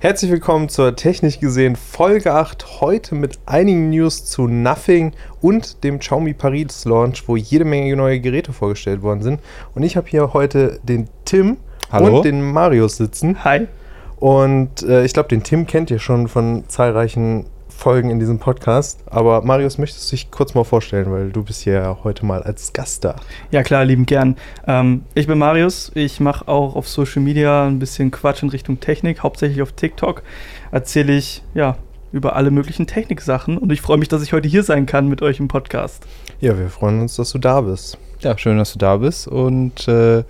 Herzlich 0.00 0.30
willkommen 0.30 0.68
zur 0.68 0.94
Technisch 0.94 1.40
gesehen 1.40 1.74
Folge 1.74 2.32
8. 2.32 2.80
Heute 2.80 3.16
mit 3.16 3.40
einigen 3.46 3.90
News 3.90 4.24
zu 4.24 4.46
Nothing 4.46 5.10
und 5.40 5.82
dem 5.82 5.98
Xiaomi 5.98 6.34
Paris 6.34 6.84
Launch, 6.84 7.26
wo 7.26 7.34
jede 7.34 7.64
Menge 7.64 7.96
neue 7.96 8.20
Geräte 8.20 8.52
vorgestellt 8.52 9.02
worden 9.02 9.22
sind. 9.22 9.40
Und 9.74 9.82
ich 9.82 9.96
habe 9.96 10.06
hier 10.06 10.32
heute 10.34 10.78
den 10.84 11.08
Tim 11.24 11.56
Hallo. 11.90 12.18
und 12.18 12.24
den 12.24 12.40
Marius 12.42 12.96
sitzen. 12.96 13.42
Hi. 13.42 13.66
Und 14.20 14.84
äh, 14.84 15.04
ich 15.04 15.14
glaube, 15.14 15.30
den 15.30 15.42
Tim 15.42 15.66
kennt 15.66 15.90
ihr 15.90 15.98
schon 15.98 16.28
von 16.28 16.62
zahlreichen 16.68 17.46
Folgen 17.78 18.10
in 18.10 18.18
diesem 18.18 18.40
Podcast. 18.40 18.98
Aber 19.06 19.40
Marius, 19.42 19.78
möchtest 19.78 20.10
du 20.10 20.16
dich 20.16 20.32
kurz 20.32 20.52
mal 20.54 20.64
vorstellen, 20.64 21.12
weil 21.12 21.30
du 21.30 21.44
bist 21.44 21.62
hier 21.62 21.74
ja 21.74 21.98
heute 22.02 22.26
mal 22.26 22.42
als 22.42 22.72
Gast 22.72 23.04
da. 23.04 23.14
Ja 23.52 23.62
klar, 23.62 23.84
lieben 23.84 24.04
gern. 24.04 24.34
Ähm, 24.66 25.04
ich 25.14 25.28
bin 25.28 25.38
Marius. 25.38 25.92
Ich 25.94 26.18
mache 26.18 26.48
auch 26.48 26.74
auf 26.74 26.88
Social 26.88 27.22
Media 27.22 27.68
ein 27.68 27.78
bisschen 27.78 28.10
Quatsch 28.10 28.42
in 28.42 28.48
Richtung 28.48 28.80
Technik, 28.80 29.22
hauptsächlich 29.22 29.62
auf 29.62 29.70
TikTok. 29.70 30.24
Erzähle 30.72 31.12
ich 31.12 31.44
ja 31.54 31.76
über 32.10 32.34
alle 32.34 32.50
möglichen 32.50 32.88
Techniksachen 32.88 33.56
und 33.56 33.70
ich 33.70 33.80
freue 33.80 33.98
mich, 33.98 34.08
dass 34.08 34.22
ich 34.24 34.32
heute 34.32 34.48
hier 34.48 34.64
sein 34.64 34.86
kann 34.86 35.06
mit 35.08 35.22
euch 35.22 35.38
im 35.38 35.46
Podcast. 35.46 36.04
Ja, 36.40 36.58
wir 36.58 36.70
freuen 36.70 37.00
uns, 37.00 37.14
dass 37.14 37.30
du 37.30 37.38
da 37.38 37.60
bist. 37.60 37.96
Ja, 38.20 38.36
schön, 38.36 38.58
dass 38.58 38.72
du 38.72 38.80
da 38.80 38.96
bist. 38.96 39.28
Und 39.28 39.86
äh, 39.86 40.24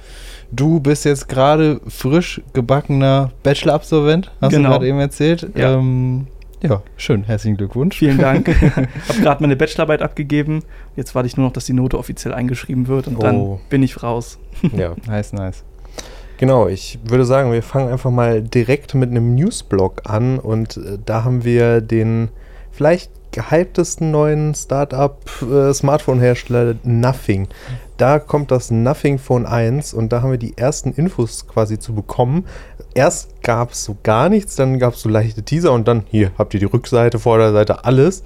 du 0.52 0.80
bist 0.80 1.06
jetzt 1.06 1.28
gerade 1.30 1.80
frisch 1.88 2.42
gebackener 2.52 3.30
Bachelor-Absolvent, 3.42 4.30
hast 4.42 4.50
Genau. 4.50 4.68
du 4.68 4.72
gerade 4.74 4.88
eben 4.88 4.98
erzählt. 5.00 5.48
Ja. 5.54 5.74
Ähm, 5.78 6.26
ja, 6.62 6.82
schön, 6.96 7.24
herzlichen 7.24 7.56
Glückwunsch. 7.56 7.96
Vielen 7.98 8.18
Dank. 8.18 8.48
habe 8.76 8.88
gerade 9.20 9.42
meine 9.42 9.56
Bachelorarbeit 9.56 10.02
abgegeben. 10.02 10.62
Jetzt 10.96 11.14
warte 11.14 11.26
ich 11.26 11.36
nur 11.36 11.46
noch, 11.46 11.52
dass 11.52 11.66
die 11.66 11.72
Note 11.72 11.98
offiziell 11.98 12.34
eingeschrieben 12.34 12.88
wird 12.88 13.06
und 13.06 13.16
Oh. 13.16 13.20
dann 13.20 13.58
bin 13.70 13.82
ich 13.82 14.02
raus. 14.02 14.38
Ja. 14.76 14.94
Nice, 15.06 15.32
nice. 15.32 15.64
Genau, 16.38 16.68
ich 16.68 16.98
würde 17.04 17.24
sagen, 17.24 17.52
wir 17.52 17.62
fangen 17.62 17.90
einfach 17.92 18.10
mal 18.10 18.42
direkt 18.42 18.94
mit 18.94 19.10
einem 19.10 19.34
Newsblog 19.34 20.02
an 20.04 20.38
und 20.38 20.76
äh, 20.76 20.98
da 21.04 21.24
haben 21.24 21.44
wir 21.44 21.80
den 21.80 22.28
vielleicht 22.70 23.10
gehyptesten 23.32 24.10
neuen 24.10 24.54
Startup-Smartphone-Hersteller 24.54 26.76
Nothing. 26.82 27.48
Da 27.96 28.18
kommt 28.18 28.50
das 28.50 28.70
Nothing 28.70 29.18
Phone 29.18 29.46
1 29.46 29.94
und 29.94 30.12
da 30.12 30.20
haben 30.22 30.30
wir 30.30 30.38
die 30.38 30.56
ersten 30.56 30.92
Infos 30.92 31.48
quasi 31.48 31.78
zu 31.78 31.94
bekommen. 31.94 32.46
Erst 32.94 33.42
gab 33.42 33.72
es 33.72 33.84
so 33.84 33.96
gar 34.02 34.28
nichts, 34.28 34.56
dann 34.56 34.78
gab 34.78 34.94
es 34.94 35.02
so 35.02 35.08
leichte 35.08 35.42
Teaser 35.42 35.72
und 35.72 35.88
dann 35.88 36.04
hier 36.08 36.32
habt 36.38 36.54
ihr 36.54 36.60
die 36.60 36.66
Rückseite, 36.66 37.18
Vorderseite, 37.18 37.84
alles. 37.84 38.22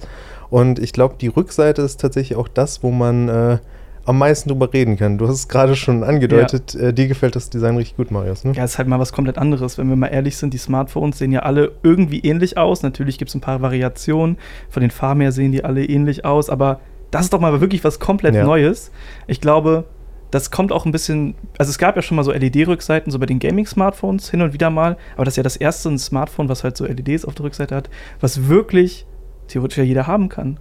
Und 0.49 0.79
ich 0.79 0.93
glaube, 0.93 1.15
die 1.19 1.27
Rückseite 1.27 1.81
ist 1.81 1.99
tatsächlich 1.99 2.37
auch 2.37 2.47
das, 2.47 2.83
wo 2.83 2.91
man 2.91 3.29
äh, 3.29 3.57
am 4.05 4.17
meisten 4.17 4.49
drüber 4.49 4.71
reden 4.73 4.97
kann. 4.97 5.17
Du 5.17 5.27
hast 5.27 5.35
es 5.35 5.47
gerade 5.47 5.75
schon 5.75 6.03
angedeutet, 6.03 6.75
äh, 6.75 6.93
dir 6.93 7.07
gefällt 7.07 7.35
das 7.35 7.49
Design 7.49 7.77
richtig 7.77 7.95
gut, 7.95 8.11
Marius, 8.11 8.43
ne? 8.43 8.51
Ja, 8.53 8.63
ist 8.65 8.77
halt 8.77 8.87
mal 8.87 8.99
was 8.99 9.13
komplett 9.13 9.37
anderes. 9.37 9.77
Wenn 9.77 9.87
wir 9.87 9.95
mal 9.95 10.07
ehrlich 10.07 10.35
sind, 10.37 10.53
die 10.53 10.57
Smartphones 10.57 11.17
sehen 11.17 11.31
ja 11.31 11.41
alle 11.41 11.71
irgendwie 11.83 12.19
ähnlich 12.19 12.57
aus. 12.57 12.83
Natürlich 12.83 13.17
gibt 13.17 13.29
es 13.29 13.35
ein 13.35 13.41
paar 13.41 13.61
Variationen. 13.61 14.37
Von 14.69 14.81
den 14.81 14.91
Farben 14.91 15.21
her 15.21 15.31
sehen 15.31 15.51
die 15.51 15.63
alle 15.63 15.85
ähnlich 15.85 16.25
aus. 16.25 16.49
Aber 16.49 16.81
das 17.11 17.23
ist 17.25 17.33
doch 17.33 17.39
mal 17.39 17.61
wirklich 17.61 17.83
was 17.83 17.99
komplett 17.99 18.35
Ja. 18.35 18.43
Neues. 18.43 18.91
Ich 19.27 19.39
glaube, 19.39 19.85
das 20.31 20.51
kommt 20.51 20.71
auch 20.71 20.85
ein 20.85 20.91
bisschen. 20.91 21.35
Also, 21.57 21.69
es 21.69 21.77
gab 21.77 21.95
ja 21.95 22.01
schon 22.01 22.15
mal 22.17 22.23
so 22.23 22.31
LED-Rückseiten, 22.31 23.11
so 23.11 23.19
bei 23.19 23.27
den 23.27 23.39
Gaming-Smartphones 23.39 24.31
hin 24.31 24.41
und 24.41 24.51
wieder 24.51 24.69
mal. 24.69 24.97
Aber 25.15 25.25
das 25.25 25.33
ist 25.33 25.37
ja 25.37 25.43
das 25.43 25.55
erste 25.55 25.89
ein 25.89 25.99
Smartphone, 25.99 26.49
was 26.49 26.63
halt 26.63 26.75
so 26.75 26.85
LEDs 26.85 27.23
auf 27.23 27.35
der 27.35 27.45
Rückseite 27.45 27.75
hat, 27.75 27.89
was 28.19 28.47
wirklich 28.49 29.05
theoretisch 29.47 29.77
ja 29.77 29.83
jeder 29.83 30.07
haben 30.07 30.29
kann. 30.29 30.59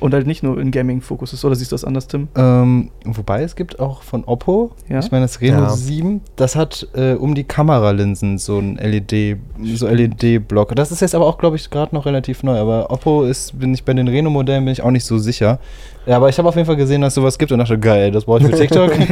Und 0.00 0.14
halt 0.14 0.26
nicht 0.26 0.42
nur 0.42 0.60
in 0.60 0.70
Gaming-Fokus 0.70 1.32
ist. 1.32 1.44
Oder 1.44 1.54
siehst 1.54 1.72
du 1.72 1.74
das 1.74 1.84
anders, 1.84 2.06
Tim? 2.06 2.28
Ähm, 2.36 2.90
wobei 3.04 3.42
es 3.42 3.56
gibt 3.56 3.78
auch 3.80 4.02
von 4.02 4.24
Oppo, 4.24 4.72
Ja. 4.88 4.98
ich 5.00 5.10
meine 5.10 5.24
das 5.24 5.40
Reno 5.40 5.62
Ja. 5.62 5.70
7, 5.70 6.20
das 6.36 6.56
hat 6.56 6.86
äh, 6.94 7.14
um 7.14 7.34
die 7.34 7.44
Kameralinsen 7.44 8.38
so 8.38 8.58
ein 8.58 8.76
LED, 8.76 9.38
so 9.74 9.86
LED-Block. 9.88 10.74
Das 10.76 10.92
ist 10.92 11.00
jetzt 11.00 11.14
aber 11.14 11.26
auch, 11.26 11.38
glaube 11.38 11.56
ich, 11.56 11.70
gerade 11.70 11.94
noch 11.94 12.06
relativ 12.06 12.42
neu. 12.42 12.58
Aber 12.58 12.90
Oppo 12.90 13.24
ist, 13.24 13.58
bin 13.58 13.74
ich 13.74 13.84
bei 13.84 13.94
den 13.94 14.08
Reno-Modellen 14.08 14.64
bin 14.64 14.72
ich 14.72 14.82
auch 14.82 14.90
nicht 14.90 15.04
so 15.04 15.18
sicher. 15.18 15.58
Ja, 16.06 16.16
aber 16.16 16.28
ich 16.28 16.38
habe 16.38 16.48
auf 16.48 16.54
jeden 16.54 16.66
Fall 16.66 16.76
gesehen, 16.76 17.00
dass 17.00 17.14
sowas 17.14 17.36
gibt 17.36 17.50
und 17.52 17.58
dachte, 17.58 17.78
geil, 17.78 18.12
das 18.12 18.24
brauche 18.26 18.38
ich 18.40 18.46
für 18.46 18.52
TikTok. 18.56 18.92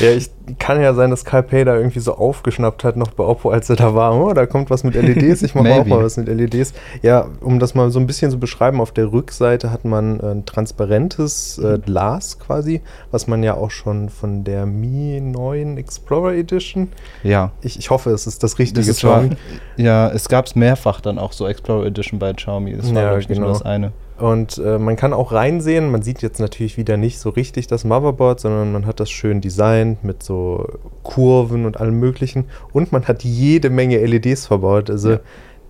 Ja, 0.00 0.10
ich 0.10 0.30
kann 0.58 0.80
ja 0.80 0.94
sein, 0.94 1.10
dass 1.10 1.24
Kai 1.24 1.42
Pay 1.42 1.64
da 1.64 1.74
irgendwie 1.76 1.98
so 2.00 2.14
aufgeschnappt 2.14 2.84
hat, 2.84 2.96
noch 2.96 3.10
bei 3.10 3.24
Oppo, 3.24 3.50
als 3.50 3.68
er 3.68 3.76
da 3.76 3.94
war. 3.94 4.14
Oh, 4.14 4.32
da 4.32 4.46
kommt 4.46 4.70
was 4.70 4.84
mit 4.84 4.94
LEDs, 4.94 5.42
ich 5.42 5.54
mache 5.54 5.72
auch 5.72 5.84
mal 5.86 6.04
was 6.04 6.16
mit 6.16 6.28
LEDs. 6.28 6.72
Ja, 7.02 7.26
um 7.40 7.58
das 7.58 7.74
mal 7.74 7.90
so 7.90 7.98
ein 7.98 8.06
bisschen 8.06 8.30
zu 8.30 8.38
beschreiben, 8.38 8.80
auf 8.80 8.92
der 8.92 9.10
Rückseite 9.12 9.72
hat 9.72 9.84
man 9.84 10.20
ein 10.20 10.44
transparentes 10.46 11.58
äh, 11.58 11.78
Glas 11.78 12.38
quasi, 12.38 12.80
was 13.10 13.26
man 13.26 13.42
ja 13.42 13.54
auch 13.54 13.70
schon 13.70 14.08
von 14.08 14.44
der 14.44 14.66
Mi 14.66 15.20
9 15.20 15.76
Explorer 15.78 16.34
Edition, 16.34 16.88
ja. 17.22 17.50
ich, 17.62 17.78
ich 17.78 17.90
hoffe, 17.90 18.10
es 18.10 18.26
ist 18.26 18.42
das 18.42 18.58
richtige 18.58 18.80
Das 18.80 18.88
ist 18.88 18.98
Xiaomi. 18.98 19.30
ja, 19.76 20.08
es 20.10 20.28
gab 20.28 20.46
es 20.46 20.54
mehrfach 20.54 21.00
dann 21.00 21.18
auch 21.18 21.32
so 21.32 21.46
Explorer 21.48 21.86
Edition 21.86 22.18
bei 22.18 22.32
Xiaomi. 22.32 22.76
Das 22.76 22.94
war, 22.94 23.02
Ja, 23.02 23.16
nicht 23.16 23.28
nur 23.30 23.36
genau. 23.38 23.48
das 23.48 23.62
eine. 23.62 23.92
Und 24.18 24.58
äh, 24.58 24.78
man 24.78 24.96
kann 24.96 25.12
auch 25.12 25.30
reinsehen, 25.32 25.90
man 25.92 26.02
sieht 26.02 26.22
jetzt 26.22 26.40
natürlich 26.40 26.76
wieder 26.76 26.96
nicht 26.96 27.20
so 27.20 27.30
richtig 27.30 27.68
das 27.68 27.84
Motherboard, 27.84 28.40
sondern 28.40 28.72
man 28.72 28.84
hat 28.84 28.98
das 28.98 29.10
schön 29.10 29.40
designt 29.40 30.02
mit 30.02 30.22
so 30.24 30.66
Kurven 31.04 31.64
und 31.66 31.78
allem 31.80 32.00
möglichen. 32.00 32.46
Und 32.72 32.90
man 32.90 33.06
hat 33.06 33.22
jede 33.22 33.70
Menge 33.70 34.04
LEDs 34.04 34.46
verbaut. 34.46 34.90
Also 34.90 35.12
Ja. 35.12 35.20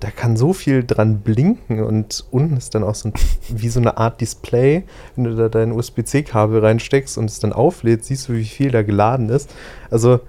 da 0.01 0.11
kann 0.11 0.37
so 0.37 0.53
viel 0.55 0.83
dran 0.85 1.19
blinken 1.21 1.83
und 1.83 2.25
unten 2.31 2.57
ist 2.57 2.75
dann 2.75 2.85
auch 2.85 2.95
so 2.95 3.09
ein, 3.09 3.13
wie 3.49 3.69
so 3.69 3.81
eine 3.81 3.99
Art 3.99 4.21
Display. 4.21 4.85
Wenn 5.15 5.25
du 5.25 5.35
da 5.37 5.49
dein 5.51 5.73
USB-C-Kabel 5.73 6.61
reinsteckst 6.61 7.19
und 7.19 7.27
es 7.27 7.41
dann 7.41 7.53
auflädt, 7.53 8.05
siehst 8.05 8.29
du, 8.31 8.33
wie 8.33 8.45
viel 8.45 8.71
da 8.71 8.83
geladen 8.83 9.29
ist. 9.29 9.51
Also 9.91 10.21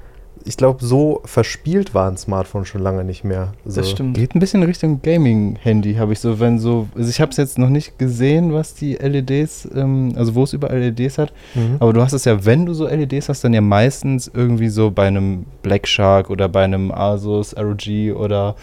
ich 0.46 0.58
glaube, 0.58 0.84
so 0.84 1.22
verspielt 1.26 1.94
war 1.94 2.10
ein 2.10 2.18
Smartphone 2.18 2.66
schon 2.66 2.82
lange 2.82 3.04
nicht 3.04 3.24
mehr. 3.24 3.54
Also, 3.66 3.82
Das 3.82 3.90
stimmt. 3.92 4.16
Geht 4.18 4.36
ein 4.36 4.40
bisschen 4.40 4.64
Richtung 4.64 5.02
Gaming-Handy, 5.02 5.96
habe 5.96 6.14
ich 6.14 6.20
so, 6.20 6.40
wenn 6.40 6.60
so, 6.60 6.88
also 6.96 7.10
ich 7.10 7.22
habe 7.22 7.32
es 7.32 7.38
jetzt 7.38 7.58
noch 7.58 7.70
nicht 7.70 8.00
gesehen, 8.00 8.54
was 8.54 8.74
die 8.74 8.96
LEDs, 8.96 9.68
ähm, 9.76 10.14
also 10.16 10.36
wo 10.36 10.44
es 10.44 10.54
überall 10.54 10.80
LEDs 10.80 11.18
hat, 11.18 11.34
Mhm. 11.56 11.78
aber 11.80 11.94
du 11.94 12.02
hast 12.02 12.14
es 12.14 12.26
ja, 12.26 12.46
wenn 12.46 12.66
du 12.66 12.74
so 12.74 12.88
LEDs 12.88 13.30
hast, 13.30 13.44
dann 13.44 13.54
ja 13.54 13.62
meistens 13.62 14.30
irgendwie 14.34 14.70
so 14.70 14.92
bei 14.92 15.08
einem 15.08 15.46
Black 15.62 15.88
Shark 15.88 16.30
oder 16.30 16.48
bei 16.50 16.64
einem 16.64 16.92
Asus 16.92 17.56
ROG 17.58 17.88
oder 18.16 18.56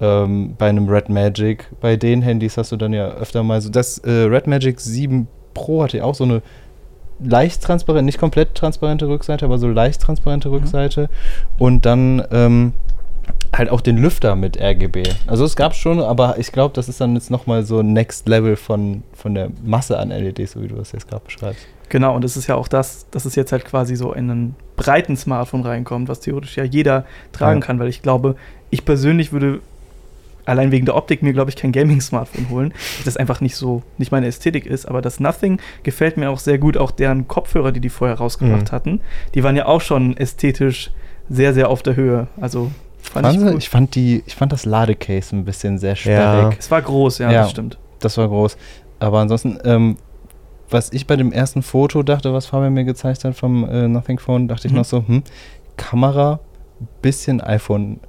ähm, 0.00 0.54
bei 0.58 0.68
einem 0.68 0.88
Red 0.88 1.08
Magic. 1.08 1.66
Bei 1.80 1.96
den 1.96 2.22
Handys 2.22 2.56
hast 2.56 2.72
du 2.72 2.76
dann 2.76 2.92
ja 2.92 3.08
öfter 3.08 3.42
mal 3.42 3.60
so, 3.60 3.68
das 3.70 3.98
äh, 3.98 4.10
Red 4.10 4.46
Magic 4.46 4.80
7 4.80 5.28
Pro 5.54 5.82
hatte 5.82 5.98
ja 5.98 6.04
auch 6.04 6.14
so 6.14 6.24
eine 6.24 6.40
leicht 7.24 7.62
transparent, 7.62 8.06
nicht 8.06 8.18
komplett 8.18 8.54
transparente 8.54 9.08
Rückseite, 9.08 9.44
aber 9.44 9.58
so 9.58 9.68
leicht 9.68 10.00
transparente 10.00 10.50
Rückseite. 10.50 11.08
Und 11.58 11.86
dann 11.86 12.22
ähm, 12.30 12.72
halt 13.54 13.70
auch 13.70 13.80
den 13.80 13.98
Lüfter 13.98 14.34
mit 14.34 14.60
RGB. 14.60 15.02
Also 15.26 15.44
es 15.44 15.56
gab 15.56 15.74
schon, 15.74 16.00
aber 16.00 16.38
ich 16.38 16.52
glaube, 16.52 16.74
das 16.74 16.88
ist 16.88 17.00
dann 17.00 17.14
jetzt 17.14 17.30
nochmal 17.30 17.64
so 17.64 17.82
Next 17.82 18.28
Level 18.28 18.56
von, 18.56 19.02
von 19.12 19.34
der 19.34 19.50
Masse 19.64 19.98
an 19.98 20.08
LEDs, 20.08 20.52
so 20.52 20.62
wie 20.62 20.68
du 20.68 20.76
das 20.76 20.92
jetzt 20.92 21.08
gerade 21.08 21.24
beschreibst. 21.24 21.66
Genau, 21.88 22.14
und 22.16 22.24
das 22.24 22.36
ist 22.38 22.46
ja 22.46 22.54
auch 22.54 22.68
das, 22.68 23.06
dass 23.10 23.26
es 23.26 23.34
jetzt 23.34 23.52
halt 23.52 23.66
quasi 23.66 23.96
so 23.96 24.12
in 24.14 24.30
einen 24.30 24.56
breiten 24.76 25.16
Smartphone 25.16 25.60
reinkommt, 25.62 26.08
was 26.08 26.20
theoretisch 26.20 26.56
ja 26.56 26.64
jeder 26.64 27.04
tragen 27.32 27.60
Ja. 27.60 27.66
kann, 27.66 27.78
weil 27.78 27.88
ich 27.88 28.00
glaube, 28.00 28.36
ich 28.70 28.86
persönlich 28.86 29.32
würde 29.32 29.60
allein 30.44 30.72
wegen 30.72 30.86
der 30.86 30.96
Optik 30.96 31.22
mir, 31.22 31.32
glaube 31.32 31.50
ich, 31.50 31.56
kein 31.56 31.72
Gaming-Smartphone 31.72 32.48
holen, 32.50 32.70
weil 32.72 33.04
das 33.04 33.16
einfach 33.16 33.40
nicht 33.40 33.56
so, 33.56 33.82
nicht 33.98 34.10
meine 34.12 34.26
Ästhetik 34.26 34.66
ist, 34.66 34.86
aber 34.86 35.00
das 35.02 35.20
Nothing 35.20 35.60
gefällt 35.82 36.16
mir 36.16 36.30
auch 36.30 36.38
sehr 36.38 36.58
gut, 36.58 36.76
auch 36.76 36.90
deren 36.90 37.28
Kopfhörer, 37.28 37.70
die 37.72 37.80
die 37.80 37.88
vorher 37.90 38.16
rausgebracht 38.18 38.70
Mhm. 38.70 38.74
hatten, 38.74 39.00
die 39.34 39.44
waren 39.44 39.56
ja 39.56 39.66
auch 39.66 39.80
schon 39.80 40.16
ästhetisch 40.16 40.90
sehr, 41.28 41.54
sehr 41.54 41.68
auf 41.70 41.82
der 41.82 41.94
Höhe, 41.96 42.26
also 42.40 42.70
fand 43.00 43.26
ich 43.28 43.38
Fand 43.38 43.50
gut. 43.52 43.58
ich, 43.62 43.68
fand 43.68 43.94
die, 43.94 44.22
ich 44.26 44.34
fand 44.34 44.52
das 44.52 44.64
Ladecase 44.64 45.34
ein 45.36 45.44
bisschen 45.44 45.78
sehr 45.78 45.90
Ja. 45.90 45.96
sperrig. 45.96 46.56
es 46.58 46.70
war 46.70 46.82
groß, 46.82 47.18
ja, 47.18 47.30
Ja. 47.30 47.42
das 47.42 47.50
stimmt. 47.50 47.78
Das 48.00 48.18
war 48.18 48.26
groß. 48.28 48.56
Aber 48.98 49.20
ansonsten, 49.20 49.58
ähm, 49.64 49.96
was 50.70 50.92
ich 50.92 51.06
bei 51.06 51.16
dem 51.16 51.32
ersten 51.32 51.62
Foto 51.62 52.02
dachte, 52.02 52.32
was 52.32 52.46
Fabian 52.46 52.72
mir 52.72 52.84
gezeigt 52.84 53.24
hat 53.24 53.36
vom 53.36 53.68
äh, 53.68 53.86
Nothing 53.88 54.18
Phone, 54.18 54.48
dachte 54.48 54.66
ich 54.66 54.72
Mhm. 54.72 54.78
noch 54.78 54.84
so, 54.84 55.04
hm, 55.06 55.22
Kamera, 55.76 56.40
bisschen 57.00 57.40
iPhone 57.40 58.00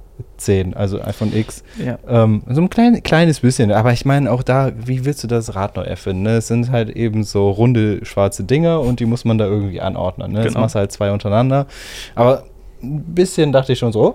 10, 0.44 0.74
also 0.74 1.00
iPhone 1.02 1.34
X. 1.34 1.62
Ja. 1.84 1.98
Ähm, 2.08 2.42
so 2.48 2.60
ein 2.60 2.70
klein, 2.70 3.02
kleines 3.02 3.40
bisschen, 3.40 3.72
aber 3.72 3.92
ich 3.92 4.04
meine 4.04 4.30
auch 4.30 4.42
da, 4.42 4.72
wie 4.76 5.04
willst 5.04 5.22
du 5.24 5.26
das 5.28 5.54
Rad 5.54 5.76
neu 5.76 5.82
erfinden? 5.82 6.22
Ne? 6.22 6.36
Es 6.36 6.48
sind 6.48 6.70
halt 6.70 6.90
eben 6.90 7.24
so 7.24 7.50
runde 7.50 8.04
schwarze 8.04 8.44
Dinger 8.44 8.80
und 8.80 9.00
die 9.00 9.06
muss 9.06 9.24
man 9.24 9.38
da 9.38 9.46
irgendwie 9.46 9.80
anordnen. 9.80 10.32
Ne? 10.32 10.38
Jetzt 10.40 10.48
Genau. 10.48 10.60
machst 10.60 10.74
du 10.74 10.78
halt 10.80 10.92
zwei 10.92 11.10
untereinander. 11.12 11.66
Aber 12.14 12.44
ein 12.82 13.02
bisschen 13.14 13.52
dachte 13.52 13.72
ich 13.72 13.78
schon 13.78 13.92
so, 13.92 14.00
oh, 14.02 14.14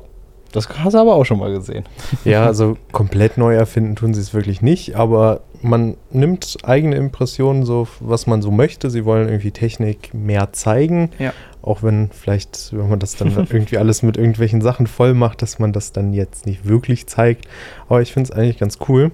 das 0.52 0.68
hast 0.80 0.94
du 0.94 0.98
aber 0.98 1.14
auch 1.16 1.26
schon 1.26 1.38
mal 1.40 1.52
gesehen. 1.52 1.84
Ja, 2.26 2.46
also 2.46 2.76
komplett 2.92 3.38
neu 3.38 3.54
erfinden 3.56 3.96
tun 3.96 4.14
sie 4.16 4.22
es 4.22 4.34
wirklich 4.34 4.62
nicht, 4.64 4.96
aber 4.96 5.42
man 5.62 5.96
nimmt 6.10 6.58
eigene 6.64 6.96
Impressionen, 6.96 7.66
so 7.66 7.88
was 8.00 8.26
man 8.26 8.42
so 8.42 8.50
möchte. 8.50 8.90
Sie 8.90 9.06
wollen 9.06 9.28
irgendwie 9.28 9.52
Technik 9.52 10.14
mehr 10.14 10.52
zeigen, 10.54 11.12
Ja. 11.20 11.34
Auch 11.62 11.84
wenn 11.84 12.10
vielleicht, 12.12 12.72
wenn 12.74 12.90
man 12.90 13.00
das 13.00 13.16
dann 13.16 13.30
irgendwie 13.50 13.78
alles 13.78 14.02
mit 14.04 14.18
irgendwelchen 14.18 14.62
Sachen 14.62 14.88
voll 14.88 15.14
macht, 15.14 15.42
dass 15.42 15.60
man 15.60 15.74
das 15.74 15.92
dann 15.92 16.14
jetzt 16.14 16.46
nicht 16.46 16.68
wirklich 16.68 17.08
zeigt. 17.08 17.46
Aber 17.88 18.02
ich 18.02 18.14
finde 18.14 18.32
es 18.32 18.38
eigentlich 18.38 18.58
ganz 18.60 18.78
cool. 18.88 19.12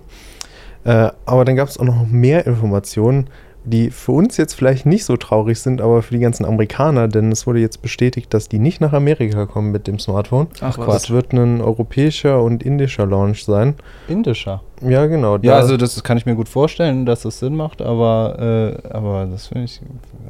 Äh, 0.83 1.09
aber 1.25 1.45
dann 1.45 1.56
gab 1.56 1.68
es 1.68 1.77
auch 1.80 1.86
noch 1.86 2.06
mehr 2.07 2.45
Informationen. 2.45 3.30
die 3.68 3.89
für 3.89 4.12
uns 4.12 4.38
jetzt 4.38 4.53
vielleicht 4.53 4.86
nicht 4.86 5.06
so 5.06 5.18
traurig 5.18 5.59
sind, 5.59 5.81
aber 5.81 6.03
für 6.03 6.13
die 6.13 6.19
ganzen 6.19 6.45
Amerikaner, 6.45 7.07
denn 7.07 7.31
es 7.31 7.47
wurde 7.47 7.57
jetzt 7.59 7.81
bestätigt, 7.81 8.31
dass 8.31 8.48
die 8.48 8.59
nicht 8.59 8.80
nach 8.80 8.94
Amerika 8.94 9.48
kommen 9.48 9.71
mit 9.71 9.88
dem 9.88 9.98
Smartphone. 9.98 10.45
Ach, 10.62 10.77
Das 10.77 10.88
was. 10.88 11.09
wird 11.09 11.33
ein 11.33 11.62
europäischer 11.62 12.44
und 12.44 12.62
indischer 12.62 13.07
Launch 13.07 13.44
sein. 13.44 13.74
Indischer. 14.07 14.62
Ja, 14.81 15.06
genau. 15.06 15.38
Ja, 15.42 15.54
also 15.56 15.77
das 15.77 16.04
kann 16.04 16.18
ich 16.18 16.25
mir 16.25 16.36
gut 16.36 16.50
vorstellen, 16.50 17.06
dass 17.06 17.22
das 17.22 17.39
Sinn 17.39 17.56
macht, 17.56 17.81
aber, 17.81 18.75
äh, 18.83 18.88
aber 18.94 19.25
das 19.31 19.48
finde 19.48 19.66
ich 19.66 19.80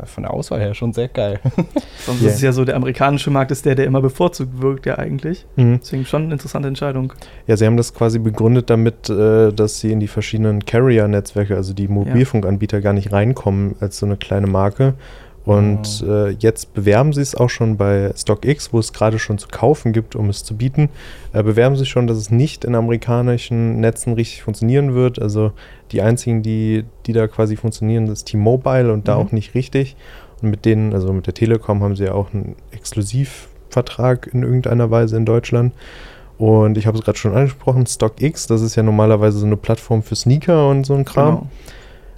von 0.06 0.24
der 0.24 0.34
Auswahl 0.34 0.60
her 0.60 0.74
schon 0.74 0.94
sehr 0.94 1.08
geil. 1.08 1.40
Sonst 2.06 2.22
Ja. 2.22 2.30
ist 2.30 2.36
es 2.36 2.42
ja 2.42 2.52
so, 2.52 2.64
der 2.64 2.76
amerikanische 2.76 3.32
Markt 3.32 3.52
ist 3.52 3.66
der, 3.66 3.76
der 3.76 3.86
immer 3.86 4.02
bevorzugt 4.02 4.62
wirkt, 4.62 4.86
ja 4.86 4.98
eigentlich. 5.00 5.46
Mhm. 5.56 5.80
Deswegen 5.82 6.06
schon 6.06 6.24
eine 6.24 6.34
interessante 6.34 6.68
Entscheidung. 6.68 7.14
Ja, 7.48 7.58
sie 7.58 7.66
haben 7.66 7.78
das 7.78 7.94
quasi 7.94 8.20
begründet 8.20 8.70
damit, 8.70 9.10
äh, 9.10 9.52
dass 9.52 9.80
sie 9.80 9.92
in 9.92 10.00
die 10.00 10.08
verschiedenen 10.08 10.64
Carrier-Netzwerke, 10.66 11.56
also 11.56 11.74
die 11.74 11.88
Mobilfunkanbieter, 11.88 12.82
gar 12.82 12.94
nicht 12.94 13.12
reinkommen 13.12 13.76
als 13.80 13.98
so 13.98 14.06
eine 14.06 14.18
kleine 14.18 14.48
Marke. 14.48 14.94
Und 15.46 16.04
äh, 16.08 16.30
jetzt 16.32 16.74
bewerben 16.74 17.14
sie 17.14 17.22
es 17.22 17.36
auch 17.36 17.52
schon 17.52 17.78
bei 17.78 18.12
StockX, 18.18 18.74
wo 18.74 18.80
es 18.80 18.94
gerade 18.94 19.20
schon 19.20 19.38
zu 19.38 19.48
kaufen 19.48 19.94
gibt, 19.94 20.16
um 20.16 20.28
es 20.30 20.44
zu 20.44 20.58
bieten. 20.58 20.90
Äh, 21.34 21.44
bewerben 21.44 21.76
sie 21.76 21.86
schon, 21.86 22.08
dass 22.08 22.18
es 22.18 22.32
nicht 22.32 22.66
in 22.66 22.74
amerikanischen 22.74 23.80
Netzen 23.80 24.14
richtig 24.14 24.42
funktionieren 24.42 24.96
wird. 24.96 25.22
Also 25.22 25.52
die 25.92 26.02
einzigen, 26.02 26.42
die, 26.42 26.86
die 27.06 27.14
da 27.14 27.28
quasi 27.28 27.58
funktionieren, 27.58 28.08
ist 28.08 28.26
T-Mobile 28.26 28.92
und 28.92 29.08
da 29.08 29.18
Mhm. 29.20 29.22
auch 29.28 29.32
nicht 29.32 29.54
richtig. 29.54 29.96
Und 30.42 30.50
mit 30.50 30.66
denen, 30.66 30.94
also 30.94 31.14
mit 31.14 31.28
der 31.28 31.36
Telekom, 31.36 31.84
haben 31.84 31.96
sie 31.96 32.06
ja 32.06 32.14
auch 32.14 32.34
einen 32.34 32.56
Exklusivvertrag 32.72 34.28
in 34.34 34.44
irgendeiner 34.44 34.90
Weise 34.92 35.18
in 35.18 35.26
Deutschland. 35.26 35.74
Und 36.38 36.78
ich 36.78 36.86
habe 36.88 36.98
es 36.98 37.04
gerade 37.04 37.18
schon 37.18 37.34
angesprochen, 37.34 37.86
StockX, 37.86 38.48
das 38.48 38.62
ist 38.62 38.76
ja 38.76 38.84
normalerweise 38.84 39.38
so 39.40 39.46
eine 39.46 39.56
Plattform 39.58 40.04
für 40.04 40.16
Sneaker 40.16 40.70
und 40.70 40.86
so 40.86 40.94
ein 40.96 41.06
Kram. 41.06 41.36
Genau. 41.36 41.48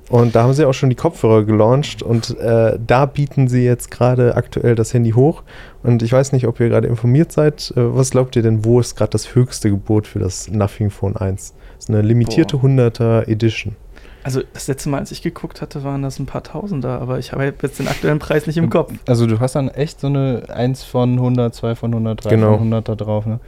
Und 0.10 0.36
da 0.36 0.44
haben 0.44 0.54
sie 0.54 0.64
auch 0.66 0.74
schon 0.74 0.90
die 0.90 0.96
Kopfhörer 0.96 1.44
gelauncht 1.44 2.02
und 2.02 2.38
äh, 2.40 2.80
da 2.86 3.06
bieten 3.06 3.50
sie 3.50 3.66
jetzt 3.66 3.92
gerade 3.92 4.36
aktuell 4.38 4.74
das 4.76 4.94
Handy 4.94 5.12
hoch. 5.12 5.44
Und 5.84 6.02
ich 6.02 6.14
weiß 6.14 6.32
nicht, 6.32 6.48
ob 6.48 6.60
ihr 6.62 6.70
gerade 6.70 6.88
informiert 6.88 7.32
seid. 7.34 7.74
Äh, 7.76 7.94
was 7.96 8.12
glaubt 8.12 8.36
ihr 8.38 8.42
denn, 8.42 8.64
wo 8.64 8.80
ist 8.80 8.96
gerade 8.96 9.10
das 9.10 9.36
höchste 9.36 9.70
Gebot 9.70 10.08
für 10.08 10.20
das 10.20 10.50
Nothing 10.50 10.92
Phone 10.92 11.18
1? 11.18 11.54
Das 11.76 11.84
ist 11.86 11.90
eine 11.90 12.02
limitierte 12.02 12.58
Boah. 12.58 12.70
100er 12.70 13.28
Edition. 13.28 13.76
Also 14.24 14.42
das 14.54 14.68
letzte 14.68 14.90
Mal, 14.90 15.00
als 15.00 15.12
ich 15.12 15.22
geguckt 15.22 15.62
hatte, 15.62 15.84
waren 15.84 16.02
das 16.02 16.20
ein 16.20 16.26
paar 16.26 16.44
Tausender, 16.44 17.00
aber 17.02 17.20
ich 17.20 17.32
habe 17.34 17.54
jetzt 17.62 17.80
den 17.80 17.88
aktuellen 17.88 18.20
Preis 18.20 18.46
nicht 18.48 18.58
im 18.58 18.70
Kopf. 18.70 18.94
Also 19.08 19.26
du 19.26 19.40
hast 19.40 19.56
dann 19.56 19.70
echt 19.70 20.00
so 20.02 20.08
eine 20.08 20.44
1 20.50 20.84
von 20.84 21.14
100, 21.14 21.54
2 21.54 21.76
von 21.76 21.92
100, 21.94 22.26
3 22.26 22.30
Genau. 22.32 22.48
von 22.52 22.58
100 22.60 22.90
da 22.90 22.96
drauf, 22.96 23.26
ne? 23.26 23.40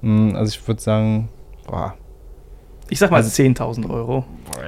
Mm, 0.00 0.34
Also 0.36 0.50
ich 0.58 0.68
würde 0.68 0.80
sagen, 0.80 1.28
boah, 1.66 1.94
Ich 2.92 2.98
sag 2.98 3.10
mal 3.10 3.16
Also- 3.18 3.30
10.000 3.42 3.88
Euro. 3.88 4.24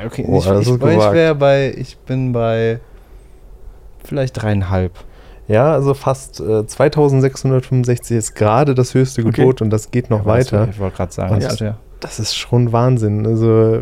okay, 0.06 0.24
Boah, 0.26 0.58
ich, 0.58 0.66
ich, 0.68 0.74
ich, 0.74 1.38
bei, 1.38 1.74
ich 1.76 1.98
bin 1.98 2.32
bei 2.32 2.80
vielleicht 4.04 4.40
dreieinhalb. 4.40 4.92
Ja, 5.46 5.72
also 5.72 5.92
fast 5.92 6.40
äh, 6.40 6.66
2665 6.66 8.16
ist 8.16 8.34
gerade 8.34 8.74
das 8.74 8.94
höchste 8.94 9.20
Okay. 9.22 9.30
Gebot 9.42 9.60
und 9.60 9.68
das 9.70 9.90
geht 9.90 10.08
noch 10.08 10.20
das- 10.24 10.26
weiter. 10.26 10.68
Ich 10.70 10.78
wollte 10.78 10.96
gerade 10.96 11.12
sagen, 11.12 11.34
Und 11.34 11.42
das 11.42 11.54
ist 11.54 11.60
ja. 11.60 11.76
Das 12.00 12.18
ist 12.18 12.34
schon 12.34 12.72
Wahnsinn. 12.72 13.26
Also, 13.26 13.80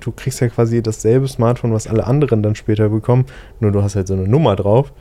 du 0.00 0.12
kriegst 0.12 0.40
ja 0.40 0.48
quasi 0.48 0.82
dasselbe 0.82 1.28
Smartphone, 1.28 1.72
was 1.74 1.86
alle 1.86 2.06
anderen 2.06 2.42
dann 2.42 2.54
später 2.54 2.88
bekommen, 2.88 3.26
nur 3.60 3.70
du 3.70 3.82
hast 3.82 3.96
halt 3.96 4.08
so 4.08 4.14
eine 4.14 4.26
Nummer 4.26 4.56
drauf. 4.56 4.92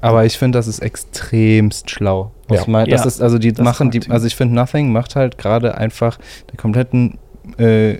Aber 0.00 0.24
ich 0.24 0.38
finde, 0.38 0.58
das 0.58 0.68
ist 0.68 0.78
extremst 0.80 1.90
schlau. 1.90 2.30
Ja. 2.50 2.62
Mein- 2.68 2.88
Das 2.88 3.00
Ja, 3.00 3.06
ist, 3.08 3.20
also 3.22 3.38
die 3.38 3.52
das 3.52 3.64
machen, 3.64 3.90
die, 3.90 4.08
also 4.10 4.26
ich 4.28 4.36
finde, 4.36 4.54
Nothing 4.54 4.92
macht 4.92 5.16
halt 5.16 5.38
gerade 5.38 5.76
einfach 5.76 6.18
der 6.50 6.56
kompletten 6.56 7.18
äh, 7.58 7.98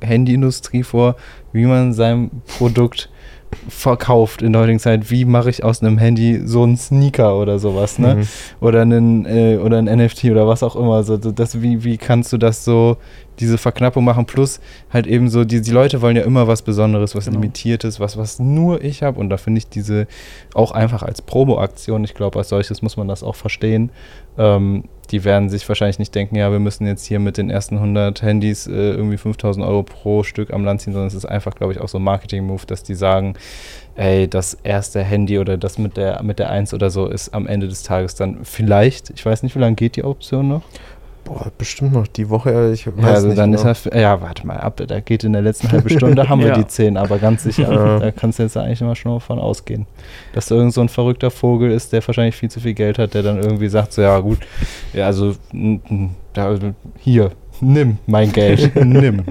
Handyindustrie 0.00 0.82
vor, 0.82 1.16
wie 1.52 1.66
man 1.66 1.92
sein 1.92 2.30
Produkt 2.58 3.10
verkauft 3.68 4.42
in 4.42 4.52
der 4.52 4.62
heutigen 4.62 4.78
Zeit. 4.78 5.10
Wie 5.10 5.24
mache 5.24 5.50
ich 5.50 5.62
aus 5.64 5.82
einem 5.82 5.98
Handy 5.98 6.40
so 6.44 6.62
einen 6.62 6.76
Sneaker 6.76 7.36
oder 7.36 7.58
sowas, 7.58 7.98
ne? 7.98 8.16
Mhm. 8.16 8.28
Oder 8.60 8.82
einen 8.82 9.26
äh, 9.26 9.58
oder 9.58 9.78
ein 9.78 9.84
NFT 9.84 10.24
oder 10.24 10.46
was 10.48 10.62
auch 10.62 10.76
immer. 10.76 11.02
So, 11.02 11.20
so 11.20 11.32
das, 11.32 11.60
wie, 11.60 11.84
wie 11.84 11.98
kannst 11.98 12.32
du 12.32 12.38
das 12.38 12.64
so, 12.64 12.96
diese 13.40 13.58
Verknappung 13.58 14.04
machen? 14.04 14.26
Plus 14.26 14.60
halt 14.92 15.06
eben 15.06 15.28
so, 15.28 15.44
die, 15.44 15.60
die 15.60 15.70
Leute 15.70 16.00
wollen 16.02 16.16
ja 16.16 16.22
immer 16.22 16.46
was 16.46 16.62
Besonderes, 16.62 17.14
was 17.14 17.26
Genau. 17.32 17.40
Limitiertes, 17.40 18.00
was, 18.00 18.16
was 18.16 18.38
nur 18.38 18.82
ich 18.82 19.02
habe. 19.02 19.18
Und 19.18 19.30
da 19.30 19.36
finde 19.36 19.58
ich 19.58 19.68
diese 19.68 20.06
auch 20.54 20.72
einfach 20.72 21.02
als 21.02 21.22
Promo-Aktion, 21.22 22.04
ich 22.04 22.14
glaube, 22.14 22.38
als 22.38 22.48
solches 22.48 22.82
muss 22.82 22.96
man 22.96 23.08
das 23.08 23.22
auch 23.22 23.36
verstehen. 23.36 23.90
Ähm, 24.38 24.84
die 25.10 25.24
werden 25.24 25.50
sich 25.50 25.68
wahrscheinlich 25.68 25.98
nicht 25.98 26.14
denken, 26.14 26.36
ja, 26.36 26.50
wir 26.50 26.58
müssen 26.58 26.86
jetzt 26.86 27.04
hier 27.04 27.18
mit 27.18 27.36
den 27.36 27.50
ersten 27.50 27.76
100 27.76 28.22
Handys 28.22 28.66
äh, 28.66 28.70
irgendwie 28.72 29.18
5000 29.18 29.64
Euro 29.64 29.82
pro 29.82 30.22
Stück 30.22 30.52
am 30.52 30.64
Land 30.64 30.80
ziehen, 30.80 30.94
sondern 30.94 31.08
es 31.08 31.14
ist 31.14 31.26
einfach, 31.26 31.54
glaube 31.54 31.72
ich, 31.72 31.80
auch 31.80 31.88
so 31.88 31.98
ein 31.98 32.04
Marketing-Move, 32.04 32.64
dass 32.66 32.82
die 32.82 32.94
sagen, 32.94 33.34
ey, 33.94 34.26
das 34.28 34.54
erste 34.54 35.02
Handy 35.02 35.38
oder 35.38 35.58
das 35.58 35.76
mit 35.76 35.96
der, 35.98 36.22
mit 36.22 36.38
der 36.38 36.50
1 36.50 36.72
oder 36.72 36.88
so 36.88 37.06
ist 37.06 37.34
am 37.34 37.46
Ende 37.46 37.68
des 37.68 37.82
Tages 37.82 38.14
dann 38.14 38.44
vielleicht, 38.44 39.10
ich 39.10 39.24
weiß 39.24 39.42
nicht, 39.42 39.54
wie 39.54 39.60
lange 39.60 39.74
geht 39.76 39.96
die 39.96 40.04
Option 40.04 40.48
noch? 40.48 40.62
Boah, 41.24 41.52
bestimmt 41.56 41.92
noch 41.92 42.06
die 42.08 42.28
Woche, 42.28 42.72
ich 42.74 42.86
weiß 42.86 42.94
Ja, 43.00 43.08
also 43.10 43.28
nicht 43.28 43.38
dann 43.38 43.52
genau. 43.52 43.70
ist 43.70 43.86
er, 43.86 44.00
ja, 44.00 44.20
warte 44.20 44.44
mal 44.46 44.56
ab, 44.58 44.82
da 44.86 44.98
geht 45.00 45.22
in 45.22 45.32
der 45.32 45.42
letzten 45.42 45.70
halben 45.70 45.88
Stunde, 45.88 46.28
haben 46.28 46.40
wir 46.40 46.48
Ja. 46.48 46.56
die 46.58 46.66
10, 46.66 46.96
aber 46.96 47.18
ganz 47.18 47.44
sicher, 47.44 47.72
Ja. 47.72 47.98
da 48.00 48.10
kannst 48.10 48.38
du 48.38 48.42
jetzt 48.42 48.56
eigentlich 48.56 48.80
immer 48.80 48.96
schon 48.96 49.20
von 49.20 49.38
ausgehen. 49.38 49.86
Dass 50.32 50.46
da 50.46 50.56
irgend 50.56 50.74
so 50.74 50.80
ein 50.80 50.88
verrückter 50.88 51.30
Vogel 51.30 51.70
ist, 51.70 51.92
der 51.92 52.04
wahrscheinlich 52.06 52.34
viel 52.34 52.50
zu 52.50 52.58
viel 52.60 52.74
Geld 52.74 52.98
hat, 52.98 53.14
der 53.14 53.22
dann 53.22 53.38
irgendwie 53.38 53.68
sagt, 53.68 53.92
so, 53.92 54.02
ja 54.02 54.18
gut, 54.18 54.38
ja, 54.92 55.06
also, 55.06 55.34
da, 56.32 56.56
hier, 56.98 57.30
nimm 57.60 57.98
mein 58.06 58.32
Geld, 58.32 58.74
nimm. 58.84 59.22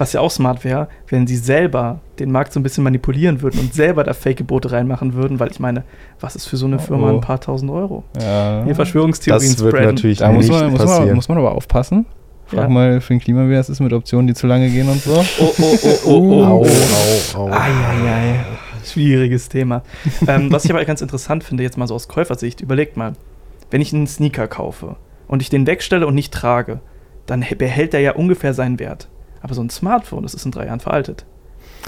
Was 0.00 0.14
ja 0.14 0.20
auch 0.22 0.30
smart 0.30 0.64
wäre, 0.64 0.88
wenn 1.08 1.26
sie 1.26 1.36
selber 1.36 2.00
den 2.18 2.32
Markt 2.32 2.54
so 2.54 2.58
ein 2.58 2.62
bisschen 2.62 2.82
manipulieren 2.84 3.42
würden 3.42 3.60
und 3.60 3.74
selber 3.74 4.02
da 4.02 4.14
Fake-Gebote 4.14 4.72
reinmachen 4.72 5.12
würden, 5.12 5.38
weil 5.38 5.50
ich 5.50 5.60
meine, 5.60 5.84
was 6.20 6.36
ist 6.36 6.46
für 6.46 6.56
so 6.56 6.64
eine 6.64 6.76
Oh, 6.76 6.78
Firma 6.78 7.10
oh. 7.10 7.14
ein 7.16 7.20
paar 7.20 7.38
tausend 7.38 7.70
Euro? 7.70 8.02
Ja. 8.18 8.62
Hier 8.64 8.74
Verschwörungstheorien 8.74 9.52
das 9.52 9.60
wird 9.62 9.74
spreaden. 9.74 9.94
natürlich 9.94 10.16
Da 10.18 10.32
muss 10.32 10.46
nicht 10.48 10.58
man, 10.58 10.70
muss, 10.70 10.80
passieren. 10.80 11.06
man, 11.08 11.16
muss 11.16 11.28
man 11.28 11.36
aber 11.36 11.52
aufpassen. 11.52 12.06
Frag 12.46 12.60
Ja. 12.62 12.68
mal 12.70 13.00
für 13.02 13.12
den 13.12 13.20
Klima, 13.20 13.46
wie 13.46 13.52
das 13.52 13.68
ist 13.68 13.80
mit 13.80 13.92
Optionen, 13.92 14.26
die 14.26 14.32
zu 14.32 14.46
lange 14.46 14.70
gehen 14.70 14.88
und 14.88 15.02
so. 15.02 15.22
Oh, 15.38 15.52
oh, 15.58 15.78
oh, 15.82 16.00
oh, 16.06 16.44
au, 16.44 16.62
oh. 16.62 16.66
au, 17.36 17.42
au. 17.42 17.46
Eieiei. 17.50 18.36
Schwieriges 18.82 19.50
Thema. 19.50 19.82
ähm, 20.26 20.50
was 20.50 20.64
ich 20.64 20.70
aber 20.70 20.82
ganz 20.86 21.02
interessant 21.02 21.44
finde, 21.44 21.62
jetzt 21.62 21.76
mal 21.76 21.86
so 21.86 21.94
aus 21.94 22.08
Käufersicht, 22.08 22.62
überlegt 22.62 22.96
mal, 22.96 23.12
wenn 23.70 23.82
ich 23.82 23.92
einen 23.92 24.06
Sneaker 24.06 24.48
kaufe 24.48 24.96
und 25.28 25.42
ich 25.42 25.50
den 25.50 25.66
wegstelle 25.66 26.06
und 26.06 26.14
nicht 26.14 26.32
trage, 26.32 26.80
dann 27.26 27.44
behält 27.58 27.92
der 27.92 28.00
ja 28.00 28.12
ungefähr 28.12 28.54
seinen 28.54 28.78
Wert. 28.78 29.08
Aber 29.42 29.54
so 29.54 29.62
ein 29.62 29.70
Smartphone, 29.70 30.22
das 30.22 30.34
ist 30.34 30.44
in 30.44 30.50
drei 30.52 30.66
Jahren 30.66 30.80
veraltet. 30.80 31.24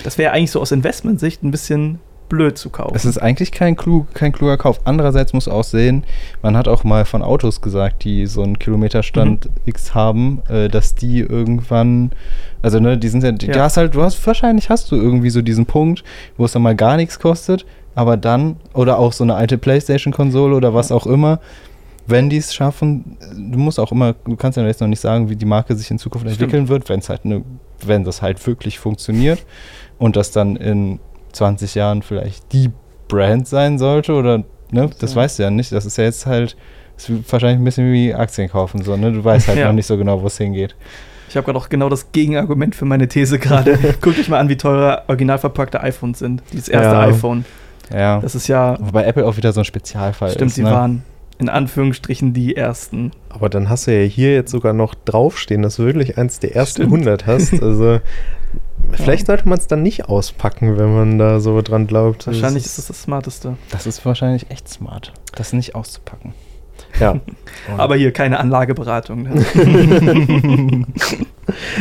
Das 0.05 0.19
wäre 0.19 0.33
eigentlich 0.33 0.51
so 0.51 0.61
aus 0.61 0.73
Investmentsicht 0.73 1.43
ein 1.43 1.51
bisschen 1.51 1.99
blöd 2.29 2.57
zu 2.57 2.71
kaufen. 2.71 2.95
Es 2.97 3.05
ist 3.05 3.19
eigentlich 3.19 3.53
kein, 3.53 3.77
klug, 3.77 4.15
kein 4.15 4.33
kluger 4.33 4.57
Kauf. 4.57 4.81
Andererseits 4.85 5.35
muss 5.35 5.49
auch 5.49 5.65
sehen, 5.65 6.05
man 6.41 6.57
hat 6.57 6.67
auch 6.67 6.83
mal 6.83 7.05
von 7.05 7.23
Autos 7.23 7.61
gesagt, 7.61 8.05
die 8.05 8.25
so 8.27 8.43
einen 8.43 8.59
Kilometerstand 8.59 9.51
X 9.67 9.95
haben, 9.95 10.41
äh, 10.49 10.69
dass 10.69 10.95
die 10.95 11.21
irgendwann, 11.21 12.11
also 12.63 12.81
ne, 12.81 12.97
die 12.97 13.09
sind 13.09 13.23
ja, 13.23 13.33
die, 13.33 13.47
Ja. 13.49 13.53
du 13.53 13.61
hast 13.61 13.77
halt, 13.77 13.95
du 13.95 14.03
hast, 14.03 14.27
wahrscheinlich 14.27 14.71
hast 14.71 14.91
du 14.91 14.97
irgendwie 14.97 15.29
so 15.29 15.43
diesen 15.43 15.67
Punkt, 15.67 16.05
wo 16.39 16.47
es 16.47 16.53
dann 16.53 16.63
mal 16.63 16.75
gar 16.75 16.97
nichts 16.97 17.19
kostet, 17.19 17.67
aber 17.95 18.17
dann, 18.17 18.57
oder 18.73 18.99
auch 18.99 19.13
so 19.13 19.25
eine 19.25 19.35
alte 19.35 19.59
Playstation-Konsole 19.59 20.57
oder 20.57 20.73
was 20.73 20.91
auch 20.91 21.07
immer, 21.07 21.39
wenn 22.07 22.29
die 22.31 22.37
es 22.39 22.53
schaffen, 22.55 23.17
du 23.33 23.59
musst 23.59 23.79
auch 23.79 23.93
immer, 23.93 24.15
du 24.25 24.37
kannst 24.37 24.57
ja 24.57 24.67
jetzt 24.67 24.81
noch 24.81 24.89
nicht 24.89 25.01
sagen, 25.01 25.29
wie 25.31 25.37
die 25.37 25.47
Marke 25.47 25.75
sich 25.77 25.91
in 25.91 25.99
Zukunft 25.99 26.27
Stimmt. 26.27 26.41
entwickeln 26.43 26.69
wird, 26.69 26.89
wenn 26.89 26.99
es 27.01 27.09
halt 27.09 27.25
ne, 27.25 27.43
wenn 27.85 28.05
das 28.05 28.23
halt 28.23 28.45
wirklich 28.47 28.79
funktioniert 28.79 29.45
und 29.99 30.17
das 30.17 30.31
dann 30.31 30.57
in 30.57 30.99
20 31.33 31.75
Jahren 31.75 32.03
vielleicht 32.03 32.53
die 32.53 32.71
Brand 33.09 33.47
sein 33.49 33.79
sollte 33.79 34.15
oder 34.15 34.45
ne, 34.71 34.91
das 34.99 35.11
Ja. 35.15 35.17
weißt 35.23 35.39
du 35.39 35.43
ja 35.45 35.51
nicht. 35.51 35.73
Das 35.73 35.87
ist 35.87 35.97
ja 35.99 36.05
jetzt 36.05 36.27
halt 36.27 36.57
das 36.97 37.09
ist 37.09 37.33
wahrscheinlich 37.33 37.59
ein 37.61 37.65
bisschen 37.65 37.93
wie 37.93 38.15
Aktien 38.15 38.49
kaufen 38.51 38.83
so, 38.83 38.97
ne? 38.97 39.11
Du 39.13 39.25
weißt 39.25 39.49
halt 39.49 39.59
Ja. 39.61 39.67
noch 39.67 39.73
nicht 39.73 39.87
so 39.87 39.97
genau, 39.97 40.21
wo 40.23 40.27
es 40.27 40.37
hingeht. 40.39 40.75
Ich 41.29 41.37
habe 41.37 41.47
gerade 41.47 41.59
auch 41.59 41.69
genau 41.71 41.89
das 41.89 42.13
Gegenargument 42.13 42.75
für 42.75 42.85
meine 42.85 43.09
These 43.09 43.39
gerade. 43.39 43.79
Guckt 44.03 44.19
euch 44.19 44.29
mal 44.29 44.39
an, 44.39 44.49
wie 44.51 44.57
teuer 44.57 45.03
original 45.09 45.39
verpackte 45.39 45.81
iPhones 45.81 46.19
sind. 46.19 46.43
Dieses 46.53 46.69
erste 46.69 46.89
Ja. 46.95 47.01
iPhone. 47.07 47.45
Ja. 47.93 48.21
Das 48.21 48.35
ist 48.35 48.47
ja, 48.49 48.77
Wobei 48.81 49.05
Apple 49.05 49.27
auch 49.27 49.37
wieder 49.39 49.53
so 49.53 49.61
ein 49.63 49.65
Spezialfall 49.65 50.31
stimmt, 50.33 50.51
ist. 50.51 50.57
die 50.59 50.63
ne? 50.63 50.71
waren 50.71 51.03
in 51.43 51.49
Anführungsstrichen 51.49 52.33
die 52.33 52.57
ersten. 52.57 53.11
Aber 53.29 53.49
dann 53.49 53.69
hast 53.69 53.87
du 53.87 53.99
ja 53.99 54.07
hier 54.07 54.33
jetzt 54.33 54.51
sogar 54.51 54.73
noch 54.73 54.95
draufstehen, 54.95 55.63
dass 55.63 55.77
du 55.77 55.85
wirklich 55.85 56.17
eins 56.17 56.39
der 56.39 56.55
ersten 56.55 56.83
Stimmt. 56.83 56.93
100 56.93 57.27
hast. 57.27 57.53
Also 57.63 58.01
vielleicht 58.93 59.27
sollte 59.27 59.49
man 59.49 59.59
es 59.59 59.67
dann 59.67 59.83
nicht 59.83 60.09
auspacken, 60.09 60.77
wenn 60.79 60.95
man 60.95 61.19
da 61.19 61.41
so 61.41 61.61
dran 61.63 61.87
glaubt. 61.87 62.27
Wahrscheinlich 62.27 62.65
ist 62.65 62.79
das 62.79 62.87
das 62.87 63.03
Smarteste. 63.03 63.57
Das 63.71 63.87
ist 63.87 64.05
wahrscheinlich 64.05 64.51
echt 64.51 64.69
smart, 64.69 65.13
das 65.35 65.53
nicht 65.53 65.75
auszupacken. 65.75 66.35
Ja. 67.01 67.21
Aber 67.77 67.97
hier 67.97 68.13
keine 68.13 68.39
Anlageberatung. 68.39 69.23
Ne? 69.23 70.87